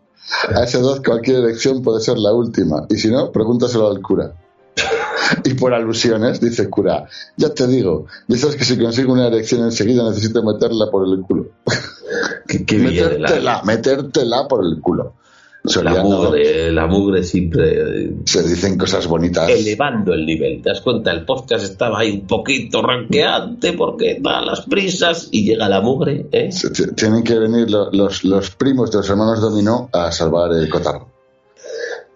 A 0.56 0.64
esa 0.64 0.80
edad 0.80 1.02
cualquier 1.04 1.38
elección 1.38 1.82
puede 1.82 2.02
ser 2.02 2.18
la 2.18 2.34
última. 2.34 2.86
Y 2.90 2.96
si 2.98 3.10
no, 3.10 3.32
pregúntaselo 3.32 3.90
al 3.90 4.02
cura. 4.02 4.34
Y 5.44 5.54
por 5.56 5.74
alusiones, 5.74 6.40
dice 6.40 6.64
el 6.64 6.70
cura, 6.70 7.08
ya 7.38 7.54
te 7.54 7.68
digo, 7.68 8.06
ya 8.28 8.38
sabes 8.38 8.56
que 8.56 8.66
si 8.66 8.78
consigo 8.78 9.14
una 9.14 9.28
elección 9.28 9.62
enseguida 9.62 10.08
necesito 10.08 10.44
meterla 10.44 10.90
por 10.92 11.08
el 11.08 11.22
culo. 11.22 11.48
Qué, 12.48 12.78
metértela, 12.78 13.40
la, 13.40 13.64
metértela 13.64 14.48
por 14.48 14.64
el 14.64 14.82
culo. 14.82 15.14
La 15.84 16.04
mugre, 16.04 16.72
la 16.72 16.88
mugre 16.88 17.24
siempre 17.24 18.04
eh, 18.06 18.12
Se 18.26 18.44
dicen 18.44 18.78
cosas 18.78 19.08
bonitas. 19.08 19.50
elevando 19.50 20.14
el 20.14 20.26
nivel. 20.26 20.62
¿Te 20.62 20.70
das 20.70 20.82
cuenta? 20.82 21.12
El 21.12 21.26
podcast 21.26 21.66
estaba 21.66 22.00
ahí 22.00 22.12
un 22.12 22.28
poquito 22.28 22.82
ranqueante 22.82 23.74
porque 23.74 24.18
da 24.22 24.42
las 24.42 24.62
prisas 24.62 25.28
y 25.32 25.46
llega 25.46 25.68
la 25.70 25.82
mugre, 25.82 26.28
¿eh? 26.32 26.50
Tienen 26.96 27.24
que 27.24 27.38
venir 27.40 27.70
lo- 27.70 27.92
los, 27.92 28.24
los 28.24 28.52
primos 28.52 28.92
de 28.92 28.98
los 28.98 29.10
hermanos 29.10 29.42
Dominó 29.42 29.90
a 29.94 30.12
salvar 30.12 30.52
el 30.54 30.70
cotarro. 30.70 31.10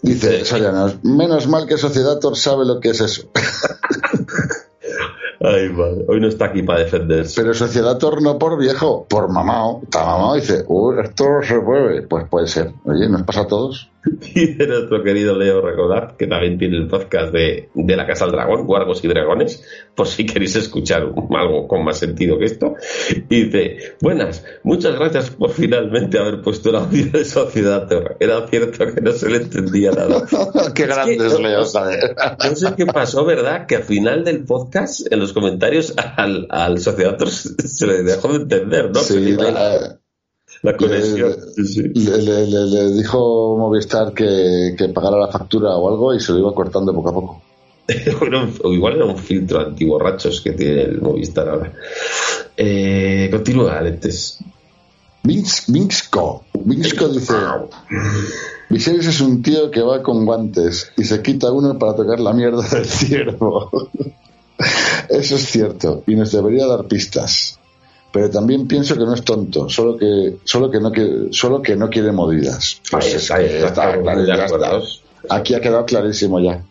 Dice. 0.01 0.45
Soriano, 0.45 0.93
menos 1.03 1.47
mal 1.47 1.65
que 1.67 1.77
Sociedator 1.77 2.37
sabe 2.37 2.65
lo 2.65 2.79
que 2.79 2.89
es 2.91 3.01
eso. 3.01 3.23
Hoy 6.07 6.19
no 6.19 6.27
está 6.27 6.45
aquí 6.45 6.63
para 6.63 6.79
defenderse. 6.79 7.41
Pero 7.41 7.53
Sociedator 7.53 8.21
no 8.21 8.37
por 8.37 8.57
viejo, 8.57 9.05
por 9.09 9.29
mamao. 9.29 9.81
Está 9.83 10.05
mamao 10.05 10.35
dice, 10.35 10.63
"Uy, 10.67 10.95
esto 11.03 11.25
se 11.43 11.59
puede. 11.59 12.01
Pues 12.03 12.27
puede 12.29 12.47
ser. 12.47 12.73
Oye, 12.85 13.09
¿nos 13.09 13.23
pasa 13.23 13.41
a 13.41 13.47
todos? 13.47 13.89
Y 14.35 14.53
de 14.53 14.67
nuestro 14.67 15.03
querido 15.03 15.35
Leo 15.37 15.61
Recordad, 15.61 16.15
que 16.15 16.27
también 16.27 16.57
tiene 16.57 16.77
el 16.77 16.87
podcast 16.87 17.33
de, 17.33 17.69
de 17.73 17.95
La 17.95 18.05
Casa 18.07 18.25
del 18.25 18.33
Dragón, 18.33 18.65
Guargos 18.65 19.03
y 19.03 19.07
Dragones, 19.07 19.63
por 19.95 20.07
si 20.07 20.25
queréis 20.25 20.55
escuchar 20.55 21.01
algo 21.01 21.67
con 21.67 21.83
más 21.83 21.97
sentido 21.97 22.37
que 22.37 22.45
esto. 22.45 22.75
Y 23.29 23.43
dice, 23.45 23.95
buenas, 24.01 24.45
muchas 24.63 24.95
gracias 24.97 25.31
por 25.31 25.51
finalmente 25.51 26.17
haber 26.19 26.41
puesto 26.41 26.69
el 26.69 26.75
audio 26.77 27.05
de 27.11 27.25
Sociedad 27.25 27.87
Torre. 27.87 28.15
Era 28.19 28.47
cierto 28.47 28.85
que 28.93 29.01
no 29.01 29.11
se 29.11 29.29
le 29.29 29.37
entendía 29.37 29.91
nada. 29.91 30.23
Qué 30.75 30.85
grande 30.85 31.17
que- 31.17 31.25
es 31.25 31.39
Leo, 31.39 31.65
joder. 31.65 32.15
No 32.49 32.55
sé 32.55 32.67
qué 32.77 32.85
pasó, 32.85 33.25
¿verdad? 33.25 33.65
Que 33.65 33.77
al 33.77 33.83
final 33.83 34.23
del 34.23 34.45
podcast, 34.45 35.11
en 35.11 35.19
los 35.19 35.33
comentarios, 35.33 35.93
al, 35.97 36.47
al 36.49 36.79
Sociedad 36.79 37.17
Torre 37.17 37.31
se 37.31 37.87
le 37.87 38.03
dejó 38.03 38.29
de 38.29 38.35
entender, 38.35 38.91
¿no? 38.91 38.99
Sí, 38.99 39.35
la, 40.63 40.75
conexión. 40.77 41.29
le- 41.57 41.65
Sí, 41.65 41.73
sí. 41.73 41.81
le, 41.93 42.45
le- 42.47 42.65
le- 42.65 42.91
dijo 42.93 43.57
Movistar 43.57 44.13
que, 44.13 44.75
que 44.77 44.89
pagara 44.89 45.17
la 45.17 45.27
factura 45.27 45.75
o 45.75 45.89
algo 45.89 46.13
y 46.13 46.19
se 46.19 46.31
lo 46.33 46.39
iba 46.39 46.53
cortando 46.53 46.93
poco 46.93 47.09
a 47.09 47.13
poco. 47.13 47.41
O 48.63 48.71
igual 48.73 48.95
era 48.97 49.05
un 49.05 49.17
filtro 49.17 49.59
antiborrachos 49.61 50.41
que 50.41 50.51
tiene 50.51 50.81
el 50.83 51.01
Movistar 51.01 51.49
ahora. 51.49 51.73
Eh, 52.55 53.29
continúa. 53.31 53.81
Vinx- 55.23 55.65
Vinxco. 55.67 56.43
Vinxco 56.53 57.07
dice: 57.09 57.33
Viserys 58.69 59.07
es 59.07 59.21
un 59.21 59.41
tío 59.41 59.69
que 59.71 59.81
va 59.81 60.01
con 60.03 60.25
guantes 60.25 60.91
y 60.97 61.03
se 61.03 61.21
quita 61.21 61.51
uno 61.51 61.77
para 61.79 61.95
tocar 61.95 62.19
la 62.19 62.33
mierda 62.33 62.61
del 62.67 62.85
ciervo. 62.85 63.69
Eso 65.09 65.35
es 65.35 65.45
cierto 65.45 66.03
y 66.05 66.15
nos 66.15 66.31
debería 66.31 66.67
dar 66.67 66.85
pistas. 66.87 67.58
Pero 68.11 68.29
también 68.29 68.67
pienso 68.67 68.95
que 68.95 69.01
no 69.01 69.13
es 69.13 69.23
tonto, 69.23 69.69
solo 69.69 69.97
que 69.97 70.37
solo 70.43 70.71
que 70.71 70.79
no 70.79 70.91
quiere, 70.91 71.31
solo 71.31 71.61
que 71.61 71.75
no 71.75 71.89
quiere 71.89 72.11
movidas. 72.11 72.81
Pues 72.89 73.05
Ahí 73.05 73.13
está, 73.13 73.35
ahí 73.35 73.47
que 73.47 74.25
ya 74.25 74.45
está. 74.45 74.79
Aquí 75.29 75.53
ha 75.53 75.61
quedado 75.61 75.85
clarísimo 75.85 76.39
ya. 76.39 76.63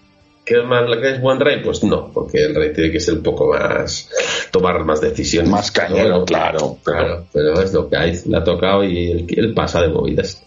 ¿Qué 0.45 0.59
es, 0.59 0.65
más, 0.65 0.85
¿Qué 1.03 1.11
es 1.11 1.21
buen 1.21 1.39
rey? 1.39 1.61
Pues 1.63 1.85
no, 1.85 2.11
porque 2.11 2.43
el 2.43 2.55
rey 2.55 2.73
tiene 2.73 2.91
que 2.91 3.01
ser 3.01 3.15
un 3.15 3.23
poco 3.23 3.49
más. 3.49 4.09
tomar 4.51 4.83
más 4.83 5.01
decisiones. 5.01 5.51
Más 5.51 5.71
cañero, 5.71 6.25
claro. 6.25 6.79
Claro, 6.83 7.27
pero 7.33 7.61
es 7.61 7.73
lo 7.75 7.89
que 7.89 7.97
hay. 7.97 8.19
Le 8.25 8.39
ha 8.39 8.45
tocado 8.45 8.83
y 8.83 9.11
él, 9.11 9.27
él 9.29 9.53
pasa 9.53 9.83
de 9.83 9.89
movidas. 9.89 10.43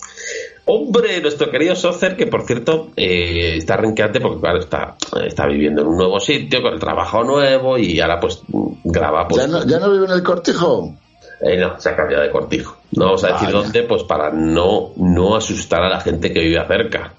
Hombre, 0.73 1.19
nuestro 1.19 1.51
querido 1.51 1.75
Socer, 1.75 2.15
que 2.15 2.27
por 2.27 2.43
cierto 2.43 2.91
eh, 2.95 3.57
está 3.57 3.75
renqueante 3.75 4.21
porque, 4.21 4.39
claro, 4.39 4.59
está, 4.59 4.95
está 5.21 5.45
viviendo 5.45 5.81
en 5.81 5.87
un 5.89 5.97
nuevo 5.97 6.17
sitio, 6.17 6.61
con 6.61 6.73
el 6.73 6.79
trabajo 6.79 7.25
nuevo 7.25 7.77
y 7.77 7.99
ahora, 7.99 8.21
pues, 8.21 8.41
graba. 8.85 9.27
Pues, 9.27 9.41
¿Ya 9.41 9.47
no, 9.47 9.65
¿Ya 9.65 9.79
no 9.79 9.91
vive 9.91 10.05
en 10.05 10.11
el 10.11 10.23
cortijo? 10.23 10.95
Eh, 11.41 11.57
no, 11.57 11.77
se 11.77 11.89
ha 11.89 11.95
cambiado 11.97 12.23
de 12.23 12.31
cortijo. 12.31 12.77
No 12.91 13.05
vamos 13.07 13.23
a 13.25 13.33
decir 13.33 13.47
Vaya. 13.47 13.59
dónde, 13.59 13.83
pues 13.83 14.03
para 14.03 14.31
no, 14.31 14.93
no 14.95 15.35
asustar 15.35 15.83
a 15.83 15.89
la 15.89 15.99
gente 15.99 16.31
que 16.31 16.39
vive 16.39 16.65
cerca. 16.65 17.15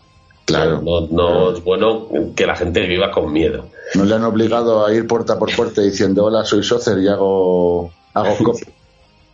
Claro. 0.47 0.81
No, 0.81 1.07
no 1.11 1.53
es 1.53 1.63
bueno 1.63 2.09
que 2.35 2.47
la 2.47 2.57
gente 2.57 2.87
viva 2.87 3.11
con 3.11 3.31
miedo. 3.31 3.67
¿No 3.97 4.07
le 4.07 4.15
han 4.15 4.25
obligado 4.25 4.87
a 4.87 4.95
ir 4.95 5.07
puerta 5.07 5.39
por 5.39 5.55
puerta 5.55 5.83
diciendo 5.83 6.25
hola, 6.25 6.43
soy 6.47 6.63
Socer 6.63 6.99
y 7.01 7.09
hago, 7.09 7.93
hago? 8.15 8.55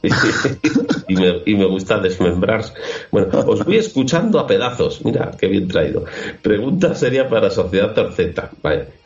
y, 1.08 1.16
me, 1.16 1.42
y 1.44 1.54
me 1.54 1.66
gusta 1.66 1.98
desmembrar. 1.98 2.64
Bueno, 3.10 3.28
os 3.46 3.64
voy 3.64 3.76
escuchando 3.76 4.38
a 4.38 4.46
pedazos. 4.46 5.04
Mira, 5.04 5.32
qué 5.38 5.48
bien 5.48 5.68
traído. 5.68 6.04
Pregunta 6.42 6.94
seria 6.94 7.28
para 7.28 7.50
Sociedad 7.50 7.94
Torceta. 7.94 8.50
Vale. 8.62 8.98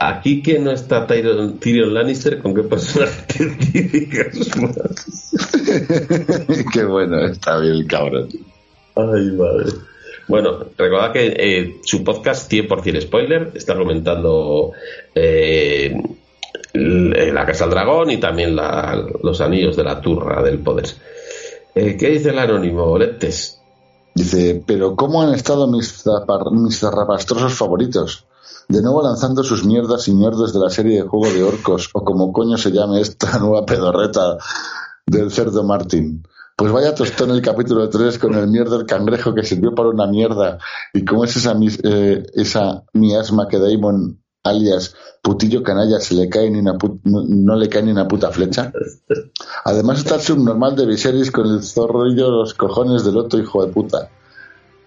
Aquí 0.00 0.42
que 0.42 0.60
no 0.60 0.70
está 0.70 1.06
Tyrion, 1.06 1.58
Tyrion 1.58 1.92
Lannister, 1.92 2.38
¿con 2.38 2.54
qué 2.54 2.62
personaje 2.62 3.26
te 3.26 4.60
más? 4.60 5.34
Qué 6.72 6.84
bueno, 6.84 7.26
está 7.26 7.58
bien 7.58 7.74
el 7.74 7.86
cabrón. 7.88 8.28
Ay, 8.94 9.32
madre. 9.32 9.72
Bueno, 10.28 10.66
recordad 10.76 11.12
que 11.12 11.34
eh, 11.36 11.80
su 11.82 12.04
podcast 12.04 12.52
100% 12.52 13.00
spoiler 13.00 13.50
está 13.54 13.74
comentando 13.74 14.72
eh, 15.14 16.00
La 16.74 17.46
Casa 17.46 17.64
del 17.64 17.74
Dragón 17.74 18.10
y 18.10 18.18
también 18.18 18.56
los 18.56 19.40
anillos 19.40 19.76
de 19.76 19.84
la 19.84 20.00
turra 20.00 20.42
del 20.42 20.58
poder. 20.58 20.86
Eh, 21.74 21.96
¿Qué 21.96 22.10
dice 22.10 22.30
el 22.30 22.38
anónimo, 22.38 22.98
Letes? 22.98 23.60
Dice, 24.14 24.62
pero 24.66 24.96
¿cómo 24.96 25.22
han 25.22 25.32
estado 25.32 25.66
mis, 25.68 26.04
mis 26.52 26.80
zarrapastrosos 26.80 27.54
favoritos? 27.54 28.26
De 28.68 28.82
nuevo 28.82 29.02
lanzando 29.02 29.42
sus 29.44 29.64
mierdas 29.64 30.08
y 30.08 30.12
mierdas 30.12 30.52
de 30.52 30.58
la 30.58 30.70
serie 30.70 30.96
de 30.96 31.08
Juego 31.08 31.32
de 31.32 31.42
Orcos, 31.42 31.90
o 31.94 32.04
como 32.04 32.32
coño 32.32 32.58
se 32.58 32.72
llame 32.72 33.00
esta 33.00 33.38
nueva 33.38 33.64
pedorreta 33.64 34.38
del 35.06 35.30
cerdo 35.30 35.62
Martín. 35.64 36.24
Pues 36.56 36.72
vaya 36.72 36.94
tostón 36.94 37.30
el 37.30 37.40
capítulo 37.40 37.88
3 37.88 38.18
con 38.18 38.34
el 38.34 38.48
mierda 38.48 38.76
del 38.76 38.86
cangrejo 38.86 39.32
que 39.32 39.44
sirvió 39.44 39.72
para 39.76 39.90
una 39.90 40.08
mierda. 40.08 40.58
Y 40.92 41.04
cómo 41.04 41.24
es 41.24 41.36
esa, 41.36 41.54
eh, 41.84 42.26
esa 42.34 42.82
miasma 42.92 43.46
que 43.46 43.60
Damon, 43.60 44.20
alias 44.48 44.94
putillo 45.22 45.62
canalla, 45.62 46.00
se 46.00 46.14
le 46.14 46.28
cae 46.28 46.50
ni 46.50 46.58
una 46.58 46.78
no, 47.04 47.24
no 47.26 47.56
le 47.56 47.68
cae 47.68 47.82
ni 47.82 47.92
una 47.92 48.08
puta 48.08 48.30
flecha. 48.30 48.72
Además 49.64 49.98
está 49.98 50.16
el 50.16 50.20
subnormal 50.22 50.76
de 50.76 50.86
Viserys 50.86 51.30
con 51.30 51.46
el 51.46 51.62
zorrillo 51.62 52.26
de 52.26 52.32
los 52.32 52.54
cojones 52.54 53.04
del 53.04 53.16
otro 53.16 53.38
hijo 53.38 53.64
de 53.64 53.72
puta. 53.72 54.10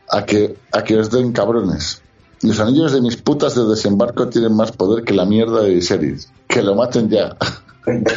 A 0.09 0.25
que, 0.25 0.57
a 0.73 0.83
que 0.83 0.97
os 0.97 1.09
den 1.09 1.31
cabrones. 1.31 2.01
Los 2.41 2.59
anillos 2.59 2.91
de 2.91 3.01
mis 3.01 3.17
putas 3.17 3.55
de 3.55 3.65
desembarco 3.65 4.27
tienen 4.27 4.55
más 4.55 4.71
poder 4.71 5.05
que 5.05 5.13
la 5.13 5.25
mierda 5.25 5.61
de 5.61 5.75
Viserys. 5.75 6.31
Que 6.47 6.61
lo 6.61 6.75
maten 6.75 7.09
ya. 7.09 7.37
¿Cuánto, 7.85 8.11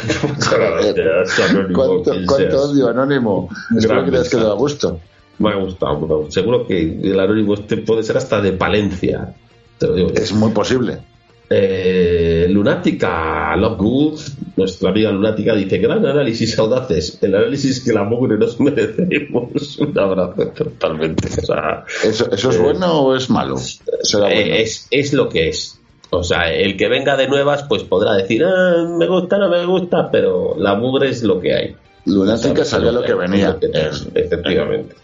cuánto 2.27 2.63
odio, 2.63 2.89
Anónimo? 2.89 3.49
Espero 3.77 4.03
que 4.03 4.11
te 4.11 4.17
hayas 4.17 4.29
quedado 4.29 4.51
a 4.51 4.55
gusto. 4.55 4.99
Me 5.37 5.49
ha 5.49 5.55
gustado, 5.55 6.31
seguro 6.31 6.65
que 6.65 6.81
el 6.81 7.19
anónimo 7.19 7.55
este 7.55 7.77
puede 7.77 8.03
ser 8.03 8.17
hasta 8.17 8.41
de 8.41 8.53
Palencia. 8.53 9.35
Te 9.77 9.87
lo 9.87 9.93
digo. 9.93 10.09
Es 10.15 10.31
muy 10.33 10.51
posible. 10.51 11.01
Eh, 11.49 12.47
Lunática 12.49 13.55
Lockwood, 13.55 14.19
nuestra 14.57 14.89
amiga 14.89 15.11
Lunática, 15.11 15.53
dice: 15.55 15.77
Gran 15.77 16.05
análisis 16.05 16.57
audaces, 16.57 17.19
el 17.21 17.35
análisis 17.35 17.83
que 17.83 17.93
la 17.93 18.03
mugre 18.03 18.37
nos 18.37 18.59
merecemos. 18.59 19.77
Un 19.79 19.97
abrazo 19.99 20.47
totalmente. 20.55 21.27
O 21.27 21.45
sea, 21.45 21.83
¿Eso, 22.03 22.31
eso 22.31 22.49
es 22.49 22.55
Eh, 22.55 22.59
bueno 22.59 22.99
o 23.01 23.15
es 23.15 23.29
malo? 23.29 23.57
Será 23.57 24.25
bueno. 24.25 24.39
eh, 24.41 24.61
es, 24.63 24.87
es 24.89 25.13
lo 25.13 25.29
que 25.29 25.49
es. 25.49 25.79
O 26.09 26.23
sea, 26.23 26.51
el 26.51 26.77
que 26.77 26.87
venga 26.87 27.15
de 27.17 27.27
nuevas, 27.27 27.63
pues 27.63 27.83
podrá 27.83 28.13
decir: 28.15 28.43
"Ah, 28.43 28.85
Me 28.97 29.07
gusta, 29.07 29.37
no 29.37 29.49
me 29.49 29.65
gusta, 29.65 30.09
pero 30.11 30.55
la 30.57 30.75
mugre 30.75 31.09
es 31.09 31.21
lo 31.23 31.39
que 31.39 31.53
hay. 31.53 31.75
Lunática 32.05 32.65
sabía 32.65 32.91
lo 32.91 33.03
que 33.03 33.13
venía. 33.13 33.57
Es- 33.73 34.07
efectivamente. 34.15 34.95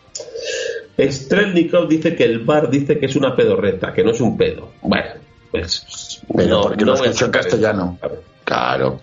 Strelnikov 0.97 1.87
dice 1.87 2.15
que 2.15 2.23
el 2.25 2.39
bar 2.39 2.69
dice 2.69 2.99
que 2.99 3.05
es 3.07 3.15
una 3.15 3.35
pedorreta, 3.35 3.93
que 3.93 4.03
no 4.03 4.11
es 4.11 4.21
un 4.21 4.37
pedo. 4.37 4.69
Bueno, 4.81 5.11
pues. 5.51 5.83
Pero 6.35 6.61
porque 6.61 6.85
lo 6.85 6.93
en 7.05 7.13
sacar 7.13 7.41
eso. 7.41 7.49
castellano. 7.49 7.97
Claro. 8.43 8.99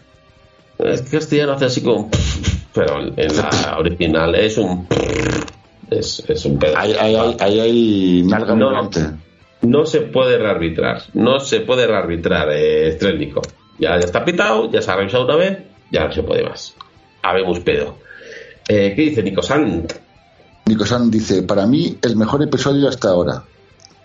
Es 0.79 1.03
que 1.03 1.19
castellano 1.19 1.53
hace 1.53 1.67
así 1.67 1.83
como. 1.83 2.11
Pero 2.73 3.01
en 3.01 3.37
la 3.37 3.77
original 3.79 4.35
es 4.35 4.59
un. 4.59 4.87
Es, 5.91 6.23
es 6.29 6.45
un 6.45 6.59
pedo. 6.59 6.77
Ahí 6.77 6.93
hay, 6.99 7.37
hay, 7.39 7.61
hay 7.61 8.23
nalga 8.25 8.55
No. 8.55 8.91
No 9.61 9.87
se 9.87 10.03
puede 10.03 10.39
rearbitrar. 10.39 11.03
No 11.15 11.41
se 11.41 11.61
puede 11.61 11.87
rearbitrar, 11.87 12.51
eh, 12.53 12.89
Estrellico. 12.89 13.43
Ya, 13.79 13.99
ya 13.99 14.07
está 14.07 14.25
pitado, 14.25 14.71
ya 14.71 14.81
se 14.81 14.91
ha 14.91 14.97
revisado 14.97 15.25
una 15.25 15.37
vez, 15.37 15.59
ya 15.91 16.07
no 16.07 16.13
se 16.13 16.23
puede 16.23 16.45
más. 16.45 16.75
Habemos 17.23 17.59
pedo. 17.61 17.97
Eh, 18.69 18.93
¿Qué 18.95 19.03
dice 19.03 19.23
Nico 19.23 19.43
Sant? 19.43 19.93
Nico 20.67 20.85
San 20.85 21.11
dice, 21.11 21.43
para 21.43 21.67
mí 21.67 21.97
el 22.03 22.17
mejor 22.17 22.43
episodio 22.43 22.89
hasta 22.89 23.09
ahora. 23.09 23.43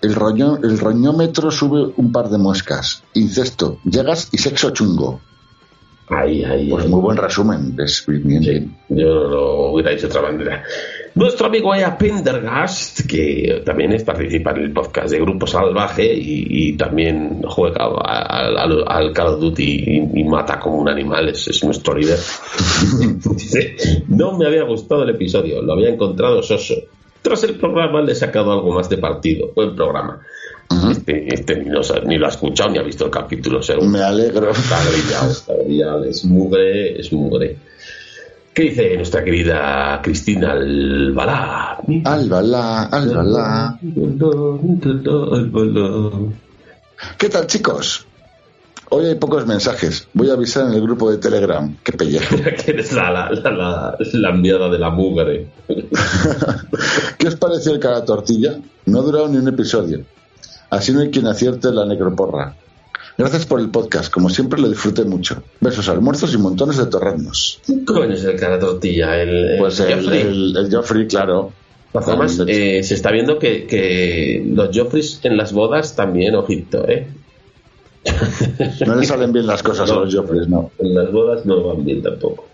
El, 0.04 0.14
roño, 0.16 0.58
el 0.62 0.78
roñómetro 0.78 1.50
sube 1.50 1.92
un 1.98 2.12
par 2.12 2.30
de 2.30 2.38
muescas. 2.38 3.04
Incesto, 3.14 3.80
llegas 3.86 4.30
y 4.32 4.38
sexo 4.38 4.70
chungo. 4.70 5.20
Ahí, 6.10 6.44
ahí. 6.44 6.70
Pues 6.70 6.84
ahí. 6.84 6.90
muy 6.92 7.00
buen 7.02 7.18
resumen. 7.18 7.76
Es 7.84 8.04
bien, 8.06 8.42
bien. 8.42 8.78
Yo 8.90 9.06
no 9.16 9.28
lo 9.30 9.72
hubiera 9.72 9.92
dicho 9.92 10.08
de 10.08 10.18
otra 10.18 10.30
manera. 10.32 10.64
Nuestro 11.16 11.46
amigo 11.48 11.74
Ea 11.74 11.96
Pendergast, 11.98 13.06
que 13.08 13.62
también 13.66 13.94
es 13.94 14.04
participa 14.04 14.52
en 14.52 14.58
el 14.58 14.74
podcast 14.74 15.12
de 15.12 15.20
Grupo 15.20 15.46
Salvaje 15.48 16.12
y, 16.14 16.48
y 16.50 16.74
también 16.78 17.42
juega 17.48 17.86
al, 17.86 18.58
al- 18.58 18.84
al 18.88 19.14
Call 19.14 19.28
of 19.36 19.40
Duty 19.40 19.64
y, 20.14 20.20
y 20.20 20.24
mata 20.24 20.60
como 20.60 20.78
un 20.80 20.90
animal, 20.90 21.30
es, 21.30 21.48
es 21.48 21.64
nuestro 21.64 21.96
líder. 21.96 22.20
Dice, 23.36 23.76
no 24.08 24.38
me 24.38 24.48
había 24.48 24.64
gustado 24.64 25.04
el 25.04 25.12
episodio, 25.12 25.62
lo 25.62 25.74
había 25.74 25.90
encontrado 25.90 26.42
soso. 26.44 26.74
Tras 27.24 27.44
el 27.46 27.56
programa 27.56 28.02
le 28.02 28.12
he 28.12 28.16
sacado 28.16 28.52
algo 28.52 28.72
más 28.74 28.88
de 28.90 28.98
partido. 29.00 29.52
Buen 29.56 29.76
programa. 29.76 30.20
Este, 30.92 31.34
este 31.34 31.56
ni, 31.58 31.70
lo, 31.70 31.82
sa- 31.84 32.00
ni 32.06 32.18
lo 32.18 32.26
ha 32.26 32.30
escuchado 32.30 32.70
ni 32.70 32.78
ha 32.78 32.84
visto 32.84 33.06
el 33.06 33.12
capítulo, 33.12 33.62
seguro. 33.64 33.88
Me 33.90 34.02
alegro. 34.02 34.52
Está 34.52 34.80
grillado, 34.92 35.32
está 35.32 35.54
grillado, 35.64 36.04
es 36.04 36.26
mugre, 36.26 37.00
es 37.00 37.12
mugre. 37.14 37.58
¿Qué 38.54 38.64
dice 38.64 38.96
nuestra 38.98 39.24
querida 39.24 40.00
Cristina 40.04 40.52
Albalá? 40.52 41.78
Álvala, 42.06 42.84
álvala. 42.86 43.80
¿Qué 47.18 47.30
tal, 47.30 47.48
chicos? 47.48 48.06
Hoy 48.96 49.08
hay 49.08 49.16
pocos 49.16 49.48
mensajes. 49.48 50.08
Voy 50.14 50.30
a 50.30 50.34
avisar 50.34 50.68
en 50.68 50.74
el 50.74 50.82
grupo 50.84 51.10
de 51.10 51.18
Telegram. 51.18 51.76
Qué 51.84 51.94
pellejo. 51.94 52.36
que 52.64 52.72
eres 52.72 52.94
la, 52.94 53.10
la, 53.10 53.32
la, 53.32 53.98
la, 54.00 54.30
enviada 54.30 54.70
de 54.70 54.78
la 54.78 54.92
mugre. 54.92 55.48
¿Qué 57.18 57.28
os 57.28 57.36
pareció 57.38 57.74
el 57.74 57.80
cara 57.80 58.06
tortilla? 58.06 58.60
No 58.86 59.00
ha 59.00 59.02
durado 59.02 59.28
ni 59.30 59.38
un 59.38 59.48
episodio. 59.48 60.06
Así 60.70 60.92
no 60.92 61.00
hay 61.00 61.10
quien 61.10 61.26
acierte 61.26 61.72
la 61.72 61.88
necroporra. 61.88 62.56
Gracias 63.18 63.48
por 63.48 63.60
el 63.62 63.70
podcast. 63.70 64.14
Como 64.14 64.30
siempre 64.30 64.62
lo 64.62 64.70
disfruté 64.70 65.06
mucho. 65.06 65.42
Besos, 65.60 65.90
almuerzos 65.90 66.32
y 66.36 66.38
montones 66.38 66.78
de 66.78 66.86
torreznos. 66.86 67.62
¿Quién 67.66 67.86
coño 67.86 68.14
es 68.14 68.24
el 68.26 68.40
cara 68.40 68.60
tortilla? 68.60 69.20
El, 69.20 69.30
el 69.54 69.58
Pues 69.58 69.80
el, 69.80 69.96
Joffrey. 69.96 70.22
el, 70.22 70.56
el 70.56 70.72
Joffrey, 70.72 71.08
claro. 71.08 71.52
Además, 71.96 72.40
eh, 72.46 72.84
se 72.84 72.94
está 72.94 73.10
viendo 73.10 73.40
que, 73.40 73.66
que 73.66 74.46
los 74.54 74.70
Joffreys 74.72 75.20
en 75.24 75.36
las 75.36 75.52
bodas 75.52 75.96
también, 75.96 76.36
ojito, 76.36 76.88
¿eh? 76.88 77.08
No 78.86 78.96
le 78.96 79.06
salen 79.06 79.32
bien 79.32 79.48
las 79.48 79.64
cosas 79.64 79.90
a 79.90 79.96
los 79.96 80.14
Joffreys, 80.14 80.48
no. 80.48 80.72
En 80.80 80.94
las 80.94 81.12
bodas 81.12 81.46
no 81.46 81.64
van 81.64 81.86
bien 81.86 82.02
tampoco. 82.02 82.46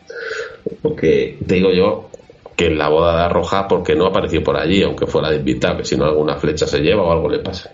Porque 0.82 1.38
te 1.46 1.56
digo 1.56 1.72
yo 1.72 2.10
que 2.56 2.68
en 2.68 2.78
la 2.78 2.90
boda 2.90 3.24
de 3.24 3.30
Roja, 3.30 3.68
porque 3.68 3.96
no 3.96 4.06
apareció 4.06 4.44
por 4.44 4.58
allí, 4.58 4.84
aunque 4.84 5.08
fuera 5.08 5.30
de 5.30 5.38
invitado, 5.38 5.78
que 5.78 5.86
si 5.86 5.96
no 5.96 6.06
alguna 6.06 6.36
flecha 6.36 6.68
se 6.68 6.80
lleva 6.80 7.04
o 7.04 7.12
algo 7.12 7.30
le 7.30 7.40
pasa. 7.40 7.72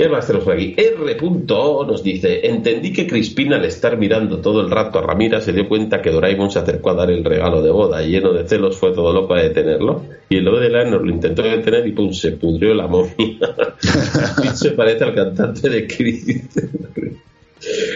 ¿Qué 0.00 0.08
más 0.08 0.26
tenemos 0.26 0.46
por 0.46 0.54
aquí? 0.54 0.74
R.O. 0.78 1.84
nos 1.84 2.02
dice, 2.02 2.46
entendí 2.46 2.90
que 2.90 3.06
Crispina 3.06 3.56
al 3.56 3.66
estar 3.66 3.98
mirando 3.98 4.38
todo 4.38 4.62
el 4.62 4.70
rato 4.70 4.98
a 4.98 5.02
Ramira 5.02 5.42
se 5.42 5.52
dio 5.52 5.68
cuenta 5.68 6.00
que 6.00 6.10
Doraemon 6.10 6.50
se 6.50 6.58
acercó 6.58 6.88
a 6.88 6.94
dar 6.94 7.10
el 7.10 7.22
regalo 7.22 7.60
de 7.60 7.70
boda 7.70 8.02
y 8.02 8.12
lleno 8.12 8.32
de 8.32 8.48
celos 8.48 8.78
fue 8.78 8.92
todo 8.92 9.12
loco 9.12 9.34
a 9.34 9.42
detenerlo 9.42 10.04
y 10.30 10.38
el 10.38 10.44
de 10.46 10.70
la 10.70 10.86
nos 10.86 11.02
lo 11.02 11.10
intentó 11.10 11.42
detener 11.42 11.86
y 11.86 11.92
pum, 11.92 12.14
se 12.14 12.32
pudrió 12.32 12.72
la 12.72 12.86
momia. 12.86 13.12
se 14.54 14.70
parece 14.70 15.04
al 15.04 15.14
cantante 15.14 15.68
de 15.68 15.86
Chris. 15.86 16.48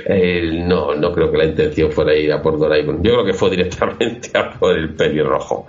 Eh, 0.05 0.63
no, 0.63 0.95
no 0.95 1.11
creo 1.11 1.31
que 1.31 1.39
la 1.39 1.47
intención 1.47 1.91
fuera 1.91 2.15
ir 2.15 2.31
a 2.35 2.43
por 2.43 2.59
Doraemon. 2.59 3.03
Yo 3.03 3.13
creo 3.13 3.25
que 3.25 3.33
fue 3.33 3.49
directamente 3.49 4.29
a 4.35 4.53
por 4.53 4.77
el 4.77 4.91
pelirrojo. 4.91 5.67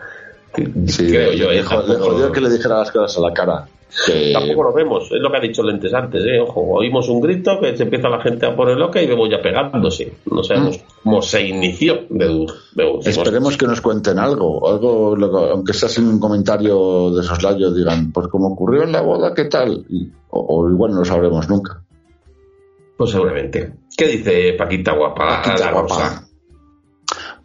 Sí, 0.87 1.07
creo 1.07 1.31
yo, 1.31 1.49
le, 1.49 1.59
eh, 1.59 1.63
le 1.63 1.95
jodió 1.95 2.29
que 2.33 2.41
le 2.41 2.49
dijera 2.49 2.79
las 2.79 2.91
cosas 2.91 3.17
a 3.17 3.21
la 3.21 3.33
cara. 3.33 3.69
Que- 4.05 4.33
Tampoco 4.33 4.63
lo 4.63 4.73
vemos, 4.73 5.03
es 5.11 5.19
lo 5.21 5.31
que 5.31 5.37
ha 5.37 5.39
dicho 5.39 5.63
Lentes 5.63 5.93
antes, 5.93 6.23
¿eh? 6.25 6.39
Ojo, 6.41 6.61
oímos 6.61 7.07
un 7.07 7.21
grito 7.21 7.59
que 7.61 7.77
se 7.77 7.83
empieza 7.83 8.09
la 8.09 8.19
gente 8.21 8.45
a 8.45 8.55
poner 8.55 8.77
loca 8.77 9.01
y 9.01 9.07
vemos 9.07 9.29
ya 9.29 9.41
pegándose. 9.41 10.13
No 10.29 10.43
sabemos 10.43 10.79
cómo 11.03 11.21
se 11.21 11.47
inició. 11.47 12.01
De, 12.09 12.27
de- 12.73 12.99
Esperemos 13.09 13.55
que 13.57 13.67
nos 13.67 13.79
cuenten 13.81 14.19
algo, 14.19 14.67
algo, 14.67 15.15
aunque 15.51 15.73
sea 15.73 15.87
sin 15.87 16.07
un 16.07 16.19
comentario 16.19 17.11
de 17.11 17.23
soslayo, 17.23 17.71
digan, 17.71 18.11
pues 18.11 18.27
como 18.27 18.47
ocurrió 18.49 18.83
en 18.83 18.91
la 18.91 19.01
boda, 19.01 19.33
¿qué 19.33 19.45
tal? 19.45 19.85
Y- 19.89 20.09
o, 20.29 20.39
o 20.63 20.69
igual 20.69 20.91
no 20.91 20.99
lo 20.99 21.05
sabremos 21.05 21.47
nunca. 21.47 21.81
Pues 22.97 23.11
seguramente. 23.11 23.73
¿Qué 23.97 24.07
dice 24.07 24.53
Paquita 24.57 24.93
Guapa? 24.93 25.41
Paquita 25.41 25.71
guapa. 25.71 26.24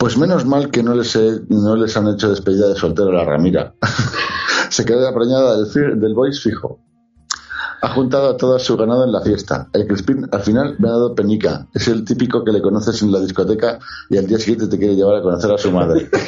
Pues 0.01 0.16
menos 0.16 0.47
mal 0.47 0.70
que 0.70 0.82
no 0.82 0.94
les, 0.94 1.14
he- 1.14 1.43
no 1.51 1.77
les 1.77 1.94
han 1.97 2.09
hecho 2.09 2.31
despedida 2.31 2.68
de 2.68 2.74
soltero 2.74 3.10
a 3.10 3.12
la 3.12 3.24
Ramira. 3.24 3.74
Se 4.70 4.85
queda 4.86 5.14
preñada 5.14 5.56
del, 5.62 6.01
del 6.01 6.14
boys 6.14 6.40
fijo. 6.43 6.81
Ha 7.82 7.89
juntado 7.94 8.31
a 8.31 8.36
todo 8.36 8.59
su 8.59 8.77
ganado 8.78 9.05
en 9.05 9.12
la 9.12 9.20
fiesta. 9.20 9.68
El 9.74 9.86
Crispín 9.86 10.27
al 10.32 10.40
final 10.43 10.77
me 10.78 10.89
ha 10.89 10.93
dado 10.93 11.14
penica. 11.14 11.68
Es 11.74 11.86
el 11.89 12.05
típico 12.05 12.44
que 12.44 12.52
le 12.52 12.62
conoces 12.62 13.02
en 13.02 13.12
la 13.12 13.20
discoteca 13.20 13.78
y 14.09 14.16
al 14.16 14.27
día 14.27 14.39
siguiente 14.39 14.68
te 14.68 14.78
quiere 14.78 14.97
llevar 14.97 15.16
a 15.16 15.22
conocer 15.22 15.51
a 15.52 15.59
su 15.59 15.70
madre. 15.70 16.09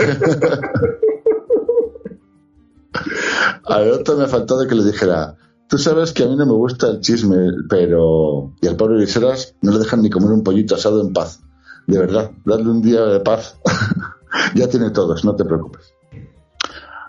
Al 3.64 3.90
otro 3.90 4.16
me 4.16 4.26
faltó 4.26 4.58
de 4.58 4.66
que 4.66 4.74
le 4.74 4.84
dijera, 4.84 5.36
tú 5.68 5.78
sabes 5.78 6.12
que 6.12 6.24
a 6.24 6.26
mí 6.26 6.36
no 6.36 6.44
me 6.46 6.52
gusta 6.52 6.88
el 6.88 7.00
chisme, 7.00 7.36
pero... 7.68 8.54
Y 8.60 8.66
al 8.66 8.76
pobre 8.76 8.98
Viseras 8.98 9.54
no 9.62 9.72
le 9.72 9.78
dejan 9.78 10.02
ni 10.02 10.10
comer 10.10 10.30
un 10.30 10.42
pollito 10.42 10.74
asado 10.74 11.00
en 11.00 11.12
paz. 11.12 11.40
De 11.86 11.98
verdad, 11.98 12.30
darle 12.44 12.70
un 12.70 12.82
día 12.82 13.02
de 13.02 13.20
paz. 13.20 13.58
ya 14.54 14.68
tiene 14.68 14.90
todos, 14.90 15.24
no 15.24 15.34
te 15.36 15.44
preocupes. 15.44 15.94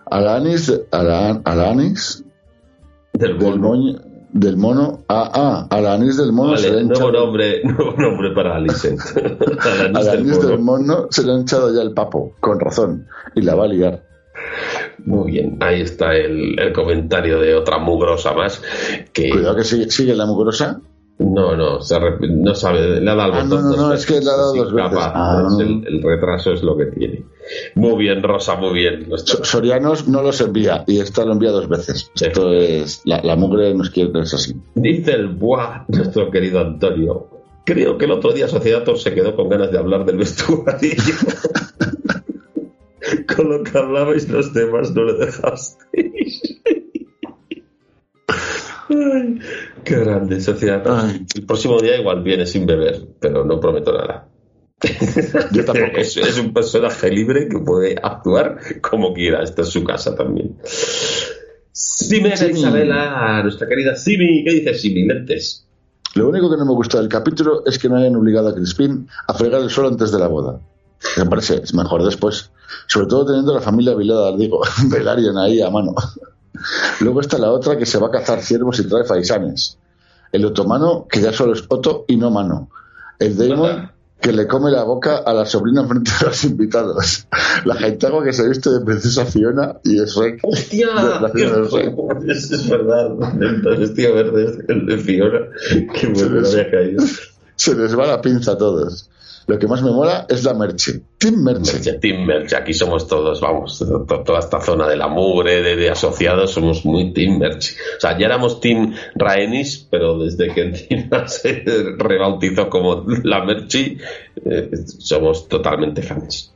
A 0.09 0.19
la 0.19 0.35
Anis, 0.35 0.71
a 0.91 1.03
la, 1.03 1.41
a 1.43 1.55
la 1.55 1.69
Anis 1.71 2.23
Del 3.13 3.37
del, 3.39 3.59
moño- 3.59 3.99
del 4.31 4.57
mono, 4.57 5.03
ah, 5.07 5.31
ah, 5.33 5.67
a 5.69 5.81
la 5.81 5.93
Anis 5.93 6.17
del 6.17 6.31
mono 6.33 6.57
se 6.57 6.71
le 6.71 6.79
han 6.81 6.87
nuevo 6.87 7.09
echado- 7.09 7.25
nombre, 7.25 7.61
nuevo 7.63 7.93
nombre 7.97 8.31
para 8.33 8.55
Alicent. 8.57 8.99
a 9.95 10.01
la 10.01 10.11
Anis 10.13 10.41
del 10.41 10.59
mono 10.59 11.07
se 11.09 11.23
le 11.25 11.33
han 11.33 11.41
echado 11.41 11.73
ya 11.73 11.81
el 11.81 11.93
papo, 11.93 12.33
con 12.39 12.59
razón, 12.59 13.07
y 13.35 13.41
la 13.41 13.55
va 13.55 13.65
a 13.65 13.67
liar. 13.67 14.03
Muy 15.05 15.31
bien, 15.31 15.57
ahí 15.61 15.81
está 15.81 16.15
el, 16.15 16.59
el 16.59 16.73
comentario 16.73 17.39
de 17.39 17.55
otra 17.55 17.77
mugrosa 17.77 18.33
más 18.33 18.61
que 19.13 19.29
Cuidado 19.29 19.55
que 19.55 19.63
sigue, 19.63 19.89
sigue 19.89 20.15
la 20.15 20.25
mugrosa. 20.25 20.81
No, 21.23 21.55
no, 21.55 21.81
se 21.81 21.99
no 22.29 22.55
sabe, 22.55 22.99
le 23.01 23.09
ha 23.11 23.15
dado 23.15 23.33
Ah, 23.33 23.43
no, 23.43 23.61
no, 23.61 23.75
no, 23.75 23.93
es 23.93 24.05
que 24.05 24.13
le 24.19 24.29
ha 24.29 24.35
dado 24.35 24.53
dos 24.53 24.73
veces. 24.73 24.97
Ah. 24.99 25.47
el, 25.59 25.85
el 25.87 26.01
retraso 26.03 26.53
es 26.53 26.63
lo 26.63 26.77
que 26.77 26.85
tiene. 26.87 27.23
Muy 27.75 27.97
bien, 28.03 28.23
Rosa, 28.23 28.55
muy 28.55 28.73
bien. 28.73 29.07
So- 29.17 29.43
Sorianos 29.43 30.07
no 30.07 30.21
los 30.21 30.39
envía 30.41 30.83
y 30.87 30.99
esta 30.99 31.25
lo 31.25 31.33
envía 31.33 31.51
dos 31.51 31.67
veces. 31.69 32.11
Sí. 32.15 32.25
Esto 32.25 32.53
es. 32.53 33.01
La, 33.05 33.21
la 33.23 33.35
mugre 33.35 33.73
nos 33.73 33.89
quiere 33.89 34.11
es 34.21 34.33
así. 34.33 34.55
Dice 34.75 35.11
el 35.11 35.27
buah, 35.29 35.85
nuestro 35.87 36.29
querido 36.31 36.59
Antonio. 36.59 37.27
Creo 37.65 37.97
que 37.97 38.05
el 38.05 38.11
otro 38.11 38.33
día 38.33 38.47
Sociedator 38.47 38.97
se 38.99 39.13
quedó 39.13 39.35
con 39.35 39.49
ganas 39.49 39.71
de 39.71 39.77
hablar 39.77 40.05
del 40.05 40.17
vestuario. 40.17 40.91
con 43.35 43.49
lo 43.49 43.63
que 43.63 43.77
hablabais 43.77 44.29
los 44.29 44.53
demás 44.53 44.91
no 44.93 45.03
le 45.03 45.13
dejasteis. 45.13 46.41
Ay, 48.93 49.39
qué 49.83 49.99
grande, 49.99 50.39
Sociedator. 50.39 50.99
Ay. 50.99 51.25
El 51.35 51.45
próximo 51.45 51.79
día 51.79 51.99
igual 51.99 52.23
viene 52.23 52.45
sin 52.45 52.65
beber, 52.65 53.01
pero 53.19 53.43
no 53.43 53.59
prometo 53.59 53.91
nada. 53.93 54.27
Yo 55.51 55.65
tampoco. 55.65 55.97
Es, 55.97 56.17
es 56.17 56.37
un 56.37 56.53
personaje 56.53 57.09
libre 57.09 57.47
que 57.47 57.59
puede 57.59 57.95
actuar 58.01 58.59
como 58.81 59.13
quiera. 59.13 59.43
Esta 59.43 59.61
es 59.61 59.69
su 59.69 59.83
casa 59.83 60.15
también. 60.15 60.57
Simena 61.71 62.35
Simi. 62.35 62.59
Isabela, 62.59 63.41
nuestra 63.43 63.67
querida 63.67 63.95
Simi. 63.95 64.43
¿Qué 64.43 64.51
dices, 64.51 64.81
Simi? 64.81 65.05
Lentes. 65.05 65.65
Lo 66.15 66.29
único 66.29 66.49
que 66.49 66.57
no 66.57 66.65
me 66.65 66.73
gusta 66.73 66.99
del 66.99 67.09
capítulo 67.09 67.63
es 67.65 67.79
que 67.79 67.89
no 67.89 67.97
hayan 67.97 68.15
obligado 68.15 68.49
a 68.49 68.55
Crispín 68.55 69.07
a 69.27 69.33
fregar 69.33 69.61
el 69.61 69.69
suelo 69.69 69.89
antes 69.89 70.11
de 70.11 70.19
la 70.19 70.27
boda. 70.27 70.59
Me 71.17 71.25
parece 71.25 71.61
es 71.63 71.73
mejor 71.73 72.03
después. 72.03 72.51
Sobre 72.87 73.07
todo 73.07 73.25
teniendo 73.25 73.53
la 73.53 73.61
familia 73.61 73.95
Vilada, 73.95 74.35
digo, 74.35 74.61
Velaryon 74.89 75.37
ahí 75.37 75.61
a 75.61 75.69
mano. 75.69 75.95
Luego 76.99 77.21
está 77.21 77.37
la 77.37 77.51
otra 77.51 77.77
que 77.77 77.85
se 77.85 77.97
va 77.97 78.07
a 78.07 78.11
cazar 78.11 78.41
ciervos 78.41 78.79
y 78.79 78.87
trae 78.87 79.05
faisanes. 79.05 79.77
El 80.31 80.45
otomano, 80.45 81.07
que 81.09 81.21
ya 81.21 81.31
solo 81.31 81.53
es 81.53 81.63
Otto 81.67 82.05
y 82.07 82.17
no 82.17 82.31
mano. 82.31 82.69
El 83.19 83.37
Damon, 83.37 83.91
que 84.19 84.31
le 84.31 84.47
come 84.47 84.71
la 84.71 84.83
boca 84.83 85.17
a 85.17 85.33
la 85.33 85.45
sobrina 85.45 85.85
frente 85.85 86.11
a 86.19 86.25
los 86.25 86.43
invitados. 86.45 87.27
La 87.65 87.75
Jaitago 87.75 88.23
que 88.23 88.33
se 88.33 88.47
viste 88.47 88.69
de 88.69 88.79
princesa 88.81 89.25
Fiona 89.25 89.79
y 89.83 89.99
es 90.01 90.15
Rey. 90.15 90.37
¡Hostia! 90.41 90.87
Es, 92.27 92.51
es 92.51 92.69
verdad. 92.69 93.11
El 93.39 93.77
vestido 93.77 94.15
verde 94.15 94.45
es 94.45 94.69
el 94.69 94.85
de 94.85 94.97
Fiona. 94.97 95.39
Qué 95.69 96.07
bueno 96.07 96.47
había 96.47 96.71
caído. 96.71 97.03
Se 97.55 97.75
les 97.75 97.97
va 97.97 98.07
la 98.07 98.21
pinza 98.21 98.53
a 98.53 98.57
todos. 98.57 99.09
Lo 99.47 99.59
que 99.59 99.67
más 99.67 99.81
me 99.83 99.91
mola 99.91 100.25
es 100.29 100.43
la 100.43 100.53
merche. 100.53 101.01
Team 101.17 101.43
Merche. 101.43 101.73
Merche, 101.73 101.93
Team 101.99 102.25
Merche, 102.25 102.55
aquí 102.55 102.73
somos 102.73 103.07
todos, 103.07 103.41
vamos, 103.41 103.77
to- 103.79 104.05
to- 104.05 104.23
toda 104.23 104.39
esta 104.39 104.61
zona 104.61 104.87
de 104.87 104.95
la 104.97 105.07
mugre, 105.07 105.61
de, 105.61 105.75
de 105.75 105.89
asociados, 105.89 106.51
somos 106.51 106.85
muy 106.85 107.13
Team 107.13 107.39
Merche. 107.39 107.75
O 107.97 107.99
sea, 108.01 108.17
ya 108.17 108.25
éramos 108.27 108.59
Team 108.61 108.93
Raenis, 109.15 109.87
pero 109.89 110.17
desde 110.17 110.53
que 110.53 110.61
encima 110.61 111.27
se 111.27 111.63
rebautizó 111.97 112.69
como 112.69 113.05
la 113.23 113.43
Merchi, 113.43 113.97
eh, 114.45 114.69
somos 114.99 115.47
totalmente 115.47 116.01
fans. 116.01 116.53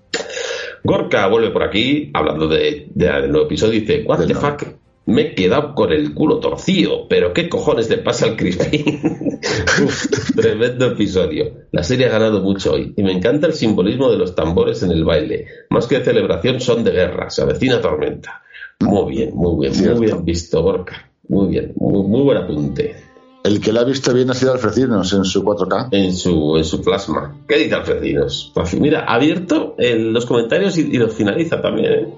Gorka 0.83 1.27
vuelve 1.27 1.51
por 1.51 1.63
aquí, 1.63 2.09
hablando 2.13 2.47
de, 2.47 2.87
de- 2.93 3.05
del 3.21 3.31
nuevo 3.31 3.45
episodio, 3.47 3.79
dice, 3.79 4.03
what 4.05 4.25
the 4.25 4.33
fuck, 4.33 4.63
me 5.07 5.21
he 5.21 5.35
quedado 5.35 5.73
con 5.73 5.91
el 5.93 6.13
culo 6.13 6.39
torcido, 6.39 7.07
pero 7.07 7.33
qué 7.33 7.47
cojones 7.47 7.89
le 7.89 7.97
pasa 7.97 8.25
al 8.25 8.35
Crispín. 8.35 8.99
Uf, 9.83 10.35
tremendo 10.35 10.87
episodio. 10.87 11.53
La 11.71 11.83
serie 11.83 12.07
ha 12.07 12.09
ganado 12.09 12.41
mucho 12.41 12.73
hoy 12.73 12.93
y 12.95 13.03
me 13.03 13.13
encanta 13.13 13.47
el 13.47 13.53
simbolismo 13.53 14.11
de 14.11 14.17
los 14.17 14.35
tambores 14.35 14.83
en 14.83 14.91
el 14.91 15.05
baile. 15.05 15.47
Más 15.69 15.87
que 15.87 15.99
de 15.99 16.05
celebración 16.05 16.59
son 16.59 16.83
de 16.83 16.91
guerra, 16.91 17.29
se 17.29 17.41
avecina 17.41 17.81
tormenta. 17.81 18.43
Muy 18.81 19.15
bien, 19.15 19.31
muy 19.33 19.69
bien, 19.69 19.93
muy 19.93 20.05
bien 20.05 20.25
visto, 20.25 20.61
Gorka. 20.61 21.09
Muy 21.29 21.47
bien, 21.47 21.73
muy, 21.77 22.03
muy 22.03 22.21
buen 22.23 22.37
apunte. 22.37 23.06
El 23.47 23.61
que 23.61 23.71
la 23.71 23.79
ha 23.81 23.83
visto 23.85 24.13
bien 24.13 24.29
ha 24.29 24.33
sido 24.33 24.51
Alfrecinos 24.51 25.13
en 25.13 25.23
su 25.23 25.41
4K. 25.41 25.87
En 25.91 26.13
su, 26.13 26.57
en 26.57 26.65
su 26.65 26.81
plasma. 26.81 27.33
¿Qué 27.47 27.57
dice 27.57 27.75
Alfredinos? 27.75 28.51
Pues 28.53 28.73
Mira, 28.79 29.05
ha 29.07 29.13
abierto 29.15 29.73
el- 29.77 30.11
los 30.11 30.25
comentarios 30.25 30.77
y, 30.77 30.81
y 30.81 30.97
los 30.97 31.13
finaliza 31.13 31.61
también. 31.61 31.93
¿eh? 31.93 32.13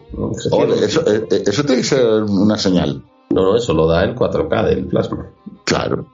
Ole, 0.51 0.83
eso, 0.83 1.01
eh, 1.05 1.27
eh, 1.29 1.43
eso 1.45 1.63
tiene 1.63 1.81
que 1.81 1.87
ser 1.87 2.23
una 2.23 2.57
señal. 2.57 3.03
No, 3.29 3.43
no, 3.43 3.57
eso 3.57 3.73
lo 3.75 3.85
da 3.85 4.03
el 4.05 4.15
4K 4.15 4.65
del 4.65 4.85
plasma. 4.87 5.27
Claro. 5.65 6.07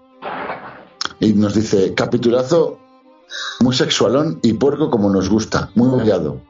Y 1.21 1.31
nos 1.33 1.53
dice, 1.55 1.93
capitulazo 1.93 2.79
muy 3.61 3.73
sexualón 3.73 4.39
y 4.43 4.51
puerco 4.53 4.89
como 4.89 5.09
nos 5.09 5.29
gusta, 5.29 5.69
muy 5.75 5.87
variado. 5.97 6.41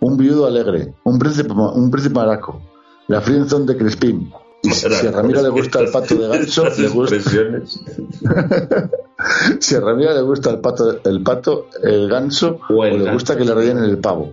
Un 0.00 0.16
viudo 0.16 0.46
alegre, 0.46 0.94
un 1.04 1.18
príncipe, 1.18 1.52
un 1.52 1.90
príncipe 1.90 2.14
maraco, 2.14 2.62
la 3.08 3.20
frienzón 3.20 3.66
de 3.66 3.76
Crispín. 3.76 4.32
Y 4.64 4.70
si 4.70 4.86
a 4.86 5.10
Ramiro 5.10 5.42
le 5.42 5.50
gusta 5.50 5.80
el 5.80 5.90
pato 5.90 6.14
de 6.14 6.26
ganso, 6.26 6.64
le 6.78 6.88
gusta, 6.88 7.16
si 9.60 9.74
a 9.74 9.80
Ramiro 9.80 10.14
le 10.14 10.22
gusta 10.22 10.50
el 10.50 10.60
pato, 10.60 11.00
el 11.04 11.22
pato, 11.22 11.68
el 11.82 12.08
ganso, 12.08 12.60
O 12.70 12.82
le 12.84 12.96
ganso. 12.96 13.12
gusta 13.12 13.36
que 13.36 13.44
le 13.44 13.54
rellenen 13.54 13.84
el 13.84 13.98
pavo. 13.98 14.32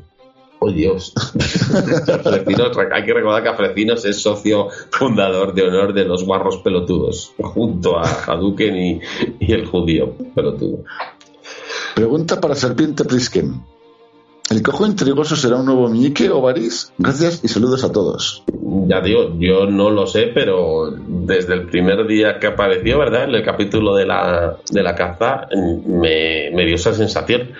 Oh 0.59 0.71
Dios. 0.71 1.13
Hay 2.93 3.05
que 3.05 3.13
recordar 3.13 3.43
que 3.43 3.49
Afrecinos 3.49 4.05
es 4.05 4.21
socio 4.21 4.69
fundador 4.91 5.53
de 5.53 5.63
honor 5.63 5.91
de 5.93 6.05
los 6.05 6.23
guarros 6.23 6.59
pelotudos, 6.59 7.33
junto 7.37 7.97
a 7.97 8.03
Hadouken 8.03 8.77
y, 8.77 9.01
y 9.39 9.51
el 9.51 9.65
judío 9.65 10.15
pelotudo. 10.33 10.85
Pregunta 11.95 12.39
para 12.39 12.55
Serpiente 12.55 13.03
Prisken. 13.03 13.61
¿El 14.51 14.61
cojo 14.61 14.85
intrigoso 14.85 15.35
será 15.37 15.55
un 15.55 15.65
nuevo 15.65 15.87
Miñique 15.87 16.29
o 16.29 16.41
Varys? 16.41 16.91
Gracias 16.97 17.41
y 17.43 17.47
saludos 17.47 17.83
a 17.85 17.91
todos. 17.91 18.43
Ya 18.87 18.99
digo, 18.99 19.33
yo 19.39 19.65
no 19.65 19.89
lo 19.89 20.05
sé, 20.07 20.23
pero 20.33 20.91
desde 20.91 21.53
el 21.53 21.67
primer 21.67 22.05
día 22.05 22.37
que 22.37 22.47
apareció, 22.47 22.99
¿verdad? 22.99 23.23
En 23.29 23.35
el 23.35 23.43
capítulo 23.43 23.95
de 23.95 24.05
la, 24.05 24.57
de 24.69 24.83
la 24.83 24.93
caza, 24.95 25.47
me, 25.85 26.65
dio 26.65 26.75
esa 26.75 26.93
sensación. 26.93 27.53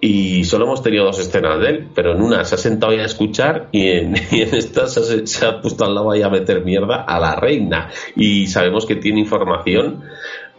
Y 0.00 0.44
solo 0.44 0.64
hemos 0.64 0.82
tenido 0.82 1.04
dos 1.04 1.20
escenas 1.20 1.60
de 1.60 1.68
él, 1.68 1.88
pero 1.94 2.12
en 2.16 2.22
una 2.22 2.44
se 2.44 2.54
ha 2.56 2.58
sentado 2.58 2.92
ahí 2.92 2.98
a 2.98 3.04
escuchar 3.04 3.68
y 3.70 3.88
en, 3.88 4.16
y 4.32 4.40
esta 4.42 4.88
se, 4.88 5.00
ha- 5.00 5.26
se 5.26 5.46
ha 5.46 5.60
puesto 5.60 5.84
al 5.84 5.94
lado 5.94 6.10
ahí 6.10 6.22
a 6.22 6.28
meter 6.30 6.64
mierda 6.64 7.02
a 7.02 7.20
la 7.20 7.36
reina. 7.36 7.90
Y 8.16 8.46
sabemos 8.46 8.84
que 8.86 8.96
tiene 8.96 9.20
información, 9.20 10.02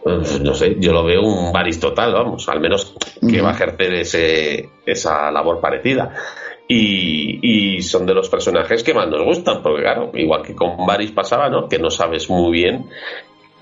no 0.04 0.54
sé, 0.54 0.76
yo 0.78 0.92
lo 0.92 1.04
veo 1.04 1.22
un 1.22 1.52
baris 1.52 1.80
total, 1.80 2.12
vamos, 2.12 2.48
al 2.48 2.60
menos 2.60 2.94
que 3.26 3.40
va 3.40 3.50
a 3.50 3.54
ejercer 3.54 3.94
ese, 3.94 4.68
esa 4.84 5.30
labor 5.30 5.60
parecida. 5.60 6.14
Y, 6.66 7.76
y 7.76 7.82
son 7.82 8.06
de 8.06 8.14
los 8.14 8.28
personajes 8.30 8.82
que 8.82 8.94
más 8.94 9.08
nos 9.08 9.22
gustan, 9.22 9.62
porque 9.62 9.82
claro, 9.82 10.10
igual 10.14 10.42
que 10.42 10.54
con 10.54 10.86
Varys 10.86 11.12
pasaba, 11.12 11.50
¿no? 11.50 11.68
Que 11.68 11.78
no 11.78 11.90
sabes 11.90 12.30
muy 12.30 12.52
bien 12.52 12.86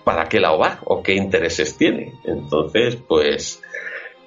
para 0.04 0.28
qué 0.28 0.38
lado 0.38 0.58
va 0.58 0.78
o 0.84 1.02
qué 1.02 1.14
intereses 1.14 1.76
tiene. 1.76 2.14
Entonces, 2.24 2.96
pues 3.08 3.60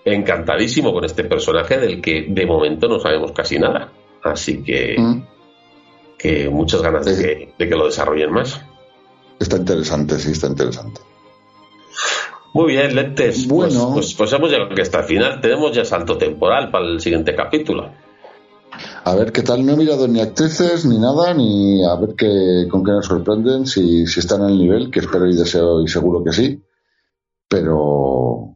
encantadísimo 0.04 0.94
con 0.94 1.06
este 1.06 1.24
personaje 1.24 1.78
del 1.78 2.02
que 2.02 2.26
de 2.28 2.46
momento 2.46 2.88
no 2.88 3.00
sabemos 3.00 3.32
casi 3.32 3.58
nada. 3.60 3.92
Así 4.24 4.62
que, 4.64 4.96
Mm. 4.98 5.22
que 6.18 6.50
muchas 6.50 6.82
ganas 6.82 7.06
de 7.06 7.16
que, 7.16 7.54
de 7.58 7.70
que 7.70 7.76
lo 7.76 7.86
desarrollen 7.86 8.32
más. 8.32 8.62
Está 9.40 9.58
interesante, 9.58 10.18
sí, 10.20 10.32
está 10.32 10.48
interesante. 10.48 11.02
Muy 12.56 12.68
bien, 12.72 12.96
Lentes. 12.96 13.48
Bueno. 13.48 13.92
Pues, 13.94 14.14
pues, 14.14 14.14
pues 14.16 14.34
hemos 14.34 14.50
llegado 14.50 14.70
hasta 14.82 15.00
el 15.00 15.04
final. 15.06 15.42
Tenemos 15.42 15.74
ya 15.74 15.84
salto 15.84 16.18
temporal 16.18 16.72
para 16.72 16.86
el 16.86 17.02
siguiente 17.02 17.36
capítulo. 17.36 17.92
A 19.04 19.14
ver 19.14 19.32
qué 19.32 19.42
tal, 19.42 19.66
no 19.66 19.74
he 19.74 19.78
mirado 19.78 20.08
ni 20.08 20.20
actrices 20.22 20.86
ni 20.86 20.98
nada, 20.98 21.34
ni 21.34 21.84
a 21.86 21.96
ver 21.96 22.16
qué, 22.18 22.66
con 22.70 22.84
qué 22.84 22.92
nos 22.92 23.06
sorprenden, 23.06 23.66
si, 23.68 24.08
si 24.08 24.20
están 24.22 24.42
al 24.42 24.58
nivel, 24.58 24.90
que 24.90 25.00
espero 25.00 25.28
y 25.30 25.36
deseo 25.36 25.82
y 25.82 25.88
seguro 25.90 26.24
que 26.24 26.32
sí. 26.32 26.62
Pero 27.48 28.56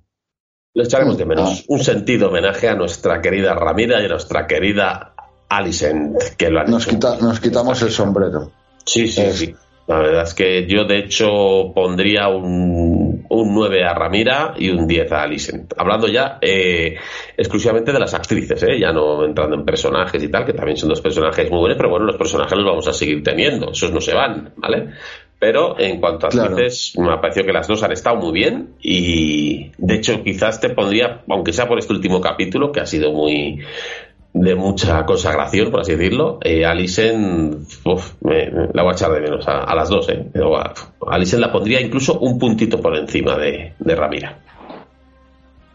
Le 0.74 0.84
echaremos 0.84 1.18
de 1.18 1.24
Ah. 1.24 1.28
menos 1.28 1.66
un 1.68 1.80
sentido 1.80 2.30
homenaje 2.30 2.70
a 2.70 2.76
nuestra 2.76 3.22
querida 3.22 3.54
Ramira 3.54 4.02
y 4.02 4.06
a 4.06 4.10
nuestra 4.10 4.48
querida 4.48 5.14
Alicent, 5.50 6.16
que 6.38 6.50
lo 6.50 6.60
han 6.62 6.70
nos, 6.72 6.84
hecho 6.88 6.96
quita- 6.96 7.18
nos 7.20 7.40
quitamos 7.40 7.82
el 7.82 7.90
sombrero. 7.92 8.52
Sí, 8.86 9.08
sí, 9.08 9.22
Es- 9.22 9.36
sí. 9.38 9.56
La 9.88 9.98
verdad 9.98 10.24
es 10.24 10.36
que 10.36 10.68
yo, 10.68 10.84
de 10.86 11.00
hecho, 11.00 11.72
pondría 11.74 12.28
un, 12.28 12.89
un 13.30 13.54
9 13.54 13.84
a 13.84 13.94
Ramira 13.94 14.54
y 14.58 14.70
un 14.70 14.88
10 14.88 15.12
a 15.12 15.24
Alicent. 15.24 15.74
Hablando 15.78 16.08
ya 16.08 16.38
eh, 16.42 16.96
exclusivamente 17.38 17.92
de 17.92 18.00
las 18.00 18.14
actrices, 18.14 18.62
¿eh? 18.64 18.80
ya 18.80 18.92
no 18.92 19.24
entrando 19.24 19.56
en 19.56 19.66
personajes 19.66 20.22
y 20.24 20.30
tal, 20.30 20.46
que 20.46 20.54
también 20.54 20.78
son 20.78 20.90
dos 20.90 21.02
personajes 21.02 21.50
muy 21.50 21.60
buenos, 21.60 21.78
pero 21.78 21.90
bueno, 21.90 22.06
los 22.06 22.18
personajes 22.18 22.58
los 22.58 22.66
vamos 22.66 22.88
a 22.88 22.94
seguir 22.94 23.24
teniendo, 23.24 23.72
esos 23.72 23.92
no 23.92 24.02
se 24.02 24.14
van, 24.14 24.54
¿vale? 24.58 24.90
Pero 25.40 25.80
en 25.80 26.02
cuanto 26.02 26.28
a 26.28 26.30
Claro. 26.30 26.50
actrices, 26.50 26.98
me 26.98 27.14
ha 27.14 27.22
parecido 27.22 27.46
que 27.46 27.54
las 27.54 27.68
dos 27.68 27.82
han 27.84 27.94
estado 27.94 28.18
muy 28.18 28.34
bien 28.34 28.74
y, 28.82 29.72
de 29.78 29.96
hecho, 29.96 30.22
quizás 30.22 30.60
te 30.60 30.70
pondría, 30.70 31.22
aunque 31.30 31.54
sea 31.54 31.66
por 31.66 31.80
este 31.80 31.94
último 31.94 32.20
capítulo, 32.20 32.74
que 32.74 32.82
ha 32.82 32.86
sido 32.86 33.14
muy 33.14 33.60
de 34.34 34.56
mucha 34.56 35.06
consagración, 35.06 35.72
por 35.72 35.82
así 35.82 35.96
decirlo. 35.96 36.40
Eh, 36.44 36.66
me- 38.22 38.70
la 38.74 38.84
voy 38.84 38.92
a 38.92 38.94
echar 38.94 39.12
de 39.12 39.22
menos 39.22 39.48
a, 39.48 39.64
a 39.64 39.76
las 39.76 39.90
dos, 39.90 40.08
¿eh? 40.10 40.30
A, 40.36 40.60
a 40.60 40.74
Alicent 41.16 41.42
la 41.42 41.52
pondría 41.52 41.82
incluso 41.82 42.20
un 42.20 42.38
puntito 42.38 42.80
por 42.82 42.96
encima 42.96 43.38
de, 43.38 43.74
de 43.80 43.96
Ramira. 43.96 44.38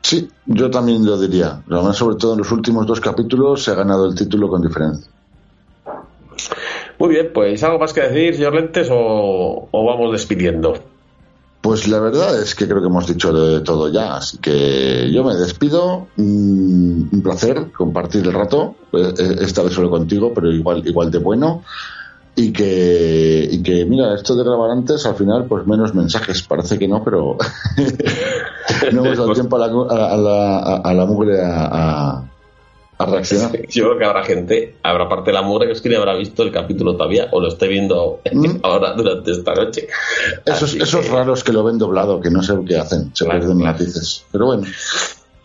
Sí, 0.03 0.29
yo 0.47 0.71
también 0.71 1.05
lo 1.05 1.19
diría. 1.19 1.63
Además, 1.71 1.97
sobre 1.97 2.17
todo 2.17 2.33
en 2.33 2.39
los 2.41 2.53
últimos 2.53 2.87
dos 2.87 3.01
capítulos 3.01 3.65
se 3.65 3.71
ha 3.71 3.75
ganado 3.75 4.07
el 4.07 4.15
título 4.15 4.49
con 4.49 4.63
diferencia. 4.63 5.11
Muy 6.99 7.09
bien, 7.09 7.31
pues 7.35 7.63
¿algo 7.65 7.79
más 7.79 7.93
que 7.93 8.03
decir, 8.03 8.37
señor 8.37 8.55
Lentes, 8.55 8.89
o, 8.91 9.69
o 9.71 9.85
vamos 9.85 10.13
despidiendo? 10.13 10.75
Pues 11.65 11.89
la 11.89 11.99
verdad 11.99 12.39
es 12.43 12.55
que 12.55 12.69
creo 12.69 12.83
que 12.83 12.89
hemos 12.89 13.07
dicho 13.07 13.33
de 13.33 13.61
todo 13.63 13.89
ya, 13.91 14.17
así 14.17 14.37
que 14.37 15.11
yo 15.11 15.25
me 15.25 15.35
despido. 15.35 16.09
Mm, 16.17 17.05
Un 17.11 17.23
placer 17.23 17.73
compartir 17.73 18.23
el 18.27 18.35
rato, 18.35 18.75
eh, 18.93 19.15
eh, 19.19 19.37
esta 19.41 19.63
vez 19.63 19.73
solo 19.73 19.89
contigo, 19.89 20.31
pero 20.35 20.53
igual, 20.53 20.87
igual 20.87 21.11
de 21.11 21.19
bueno. 21.19 21.63
Y 22.37 22.53
que, 22.53 23.49
y 23.51 23.63
que, 23.63 23.87
mira, 23.87 24.15
esto 24.15 24.35
de 24.37 24.45
grabar 24.45 24.73
antes, 24.73 25.07
al 25.07 25.15
final, 25.15 25.47
pues 25.47 25.67
menos 25.67 25.95
mensajes, 25.95 26.43
parece 26.43 26.79
que 26.79 26.87
no, 26.87 27.03
pero 27.03 27.39
no 28.93 29.05
hemos 29.05 29.17
dado 29.17 29.29
Pues- 29.29 29.39
tiempo 29.39 29.57
a 29.57 29.61
la, 29.61 29.67
a 30.13 30.17
la, 30.19 30.59
a- 30.59 30.77
a 30.85 30.93
la 30.95 31.07
mugre 31.07 31.41
a, 31.41 31.65
a- 31.65 32.25
a 32.99 33.07
reaccionar. 33.07 33.51
Yo 33.69 33.85
creo 33.85 33.99
que 33.99 34.05
habrá 34.05 34.23
gente, 34.25 34.77
habrá 34.83 35.09
parte 35.09 35.31
de 35.31 35.35
la 35.35 35.43
mugre 35.43 35.67
que 35.67 35.73
es 35.73 35.81
que 35.81 35.89
ni 35.89 35.95
habrá 35.97 36.15
visto 36.15 36.43
el 36.43 36.53
capítulo 36.53 36.93
todavía 36.97 37.29
o 37.33 37.41
lo 37.41 37.49
esté 37.49 37.67
viendo 37.69 38.21
Mm. 38.33 38.57
ahora 38.63 38.93
durante 38.95 39.33
esta 39.33 39.55
noche. 39.55 39.89
Esos, 40.45 40.63
Así 40.71 40.79
esos 40.83 41.05
que- 41.07 41.13
raros 41.13 41.43
que 41.45 41.53
lo 41.53 41.65
ven 41.65 41.79
doblado, 41.79 42.21
que 42.21 42.31
no 42.31 42.43
sé 42.43 42.55
qué 42.67 42.77
hacen, 42.79 43.11
se 43.15 43.25
Claro, 43.25 43.41
pierden 43.41 43.59
claro. 43.59 43.79
noticias. 43.79 44.25
Pero 44.33 44.47
bueno, 44.47 44.63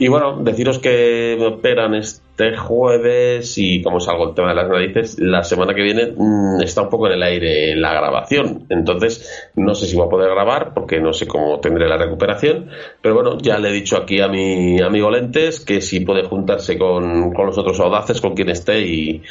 Y 0.02 0.08
bueno, 0.08 0.38
deciros 0.42 0.80
que 0.80 1.36
me 1.40 1.48
operan 1.48 1.94
este 1.96 2.22
jueves 2.58 3.58
y 3.58 3.82
como 3.82 4.00
salgo 4.00 4.30
el 4.30 4.36
tema 4.36 4.50
de 4.50 4.56
las 4.56 4.70
narices, 4.70 5.20
la 5.20 5.44
semana 5.44 5.74
que 5.74 5.82
viene 5.82 6.14
mm, 6.16 6.62
está 6.62 6.82
un 6.82 6.90
poco 6.90 7.08
en 7.08 7.14
el 7.14 7.24
aire 7.24 7.76
la 7.76 7.94
grabación. 7.94 8.66
Entonces, 8.70 9.52
no 9.56 9.76
sé 9.76 9.88
si 9.88 9.96
voy 9.96 10.08
a 10.08 10.10
poder 10.10 10.30
grabar 10.30 10.74
porque 10.74 11.00
no 11.00 11.14
sé 11.14 11.28
cómo 11.28 11.60
tendré 11.60 11.88
la 11.88 11.98
recuperación. 11.98 12.70
Pero 13.02 13.16
bueno, 13.16 13.38
ya 13.40 13.58
le 13.60 13.70
he 13.70 13.74
dicho 13.74 13.98
aquí 13.98 14.22
a 14.22 14.28
mi 14.28 14.82
amigo 14.82 15.12
Lentes 15.12 15.60
que 15.60 15.82
si 15.82 16.00
puede 16.02 16.24
juntarse 16.24 16.78
con, 16.78 17.34
con 17.34 17.48
los 17.48 17.58
otros 17.58 17.80
audaces, 17.80 18.22
con 18.22 18.34
quien 18.34 18.50
esté 18.50 18.82
y, 18.82 19.22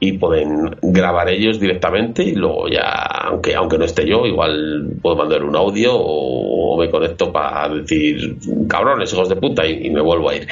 y 0.00 0.12
pueden 0.12 0.76
grabar 0.82 1.28
ellos 1.28 1.60
directamente 1.60 2.22
y 2.22 2.34
luego 2.34 2.68
ya, 2.68 2.82
aunque, 2.82 3.54
aunque 3.54 3.78
no 3.78 3.84
esté 3.84 4.06
yo, 4.06 4.26
igual 4.26 4.98
puedo 5.00 5.16
mandar 5.16 5.44
un 5.44 5.56
audio 5.56 5.94
o, 5.94 6.74
o 6.74 6.78
me 6.78 6.90
conecto 6.90 7.32
para 7.32 7.68
decir 7.68 8.36
cabrones, 8.68 9.12
hijos 9.12 9.28
de 9.28 9.36
puta 9.36 9.66
y 9.66 9.90
me 9.90 10.00
vuelvo 10.00 10.30
a 10.30 10.36
ir. 10.36 10.48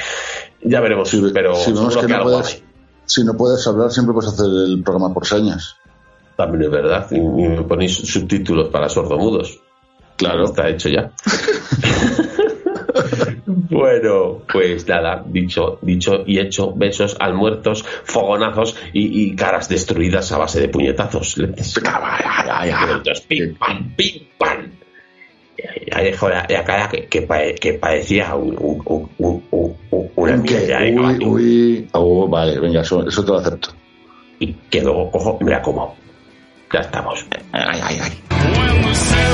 Ya 0.65 0.81
veremos, 0.81 1.09
si, 1.09 1.21
pero 1.33 1.55
si 1.55 1.71
vemos 1.71 1.93
seguro 1.93 2.01
que 2.01 2.07
que 2.07 2.13
no 2.13 2.23
puedes, 2.23 2.63
si 3.05 3.23
no 3.23 3.33
puedes 3.35 3.67
hablar, 3.67 3.91
siempre 3.91 4.13
puedes 4.13 4.33
hacer 4.33 4.45
el 4.45 4.81
programa 4.83 5.13
por 5.13 5.25
señas. 5.25 5.75
También 6.35 6.63
es 6.63 6.71
verdad, 6.71 7.07
y, 7.11 7.17
y 7.17 7.19
me 7.19 7.61
ponéis 7.63 7.95
subtítulos 7.95 8.69
para 8.69 8.89
sordomudos. 8.89 9.59
Claro, 10.17 10.45
está 10.45 10.67
hecho 10.69 10.89
ya. 10.89 11.11
Bueno, 13.47 14.41
pues 14.51 14.87
nada, 14.87 15.23
dicho, 15.27 15.79
dicho 15.81 16.23
y 16.25 16.39
hecho, 16.39 16.73
besos, 16.73 17.17
almuerzos, 17.19 17.83
fogonazos 17.83 18.75
y, 18.93 19.23
y 19.23 19.35
caras 19.35 19.69
destruidas 19.69 20.31
a 20.31 20.37
base 20.37 20.61
de 20.61 20.69
puñetazos. 20.69 21.35
Pim, 23.27 23.55
pam, 23.55 23.95
pim, 23.95 24.27
pam. 24.37 24.71
Ahí 25.91 26.05
dejó 26.05 26.29
la, 26.29 26.45
la 26.49 26.63
cara 26.63 26.89
que, 26.89 27.05
que, 27.05 27.21
pare- 27.21 27.55
que 27.55 27.73
parecía 27.73 28.35
un, 28.35 28.55
un, 28.59 28.81
un, 28.85 29.09
un- 29.17 29.43
un- 29.51 29.75
un- 29.91 30.11
una 30.15 30.43
¿Qué? 30.43 30.51
mierda 30.55 30.79
de 30.79 30.89
Uy, 30.91 30.95
caballo. 30.95 31.27
uy. 31.29 31.87
Oh, 31.93 32.27
vale, 32.27 32.59
venga, 32.59 32.81
eso, 32.81 33.07
eso 33.07 33.23
te 33.23 33.31
lo 33.31 33.37
acepto. 33.37 33.69
Y 34.39 34.53
quedó, 34.69 34.97
ojo, 35.13 35.37
mira 35.41 35.61
cómo. 35.61 35.95
Ya 36.73 36.79
estamos. 36.81 37.25
Ay, 37.53 37.79
ay, 37.81 37.97
ay. 38.01 39.25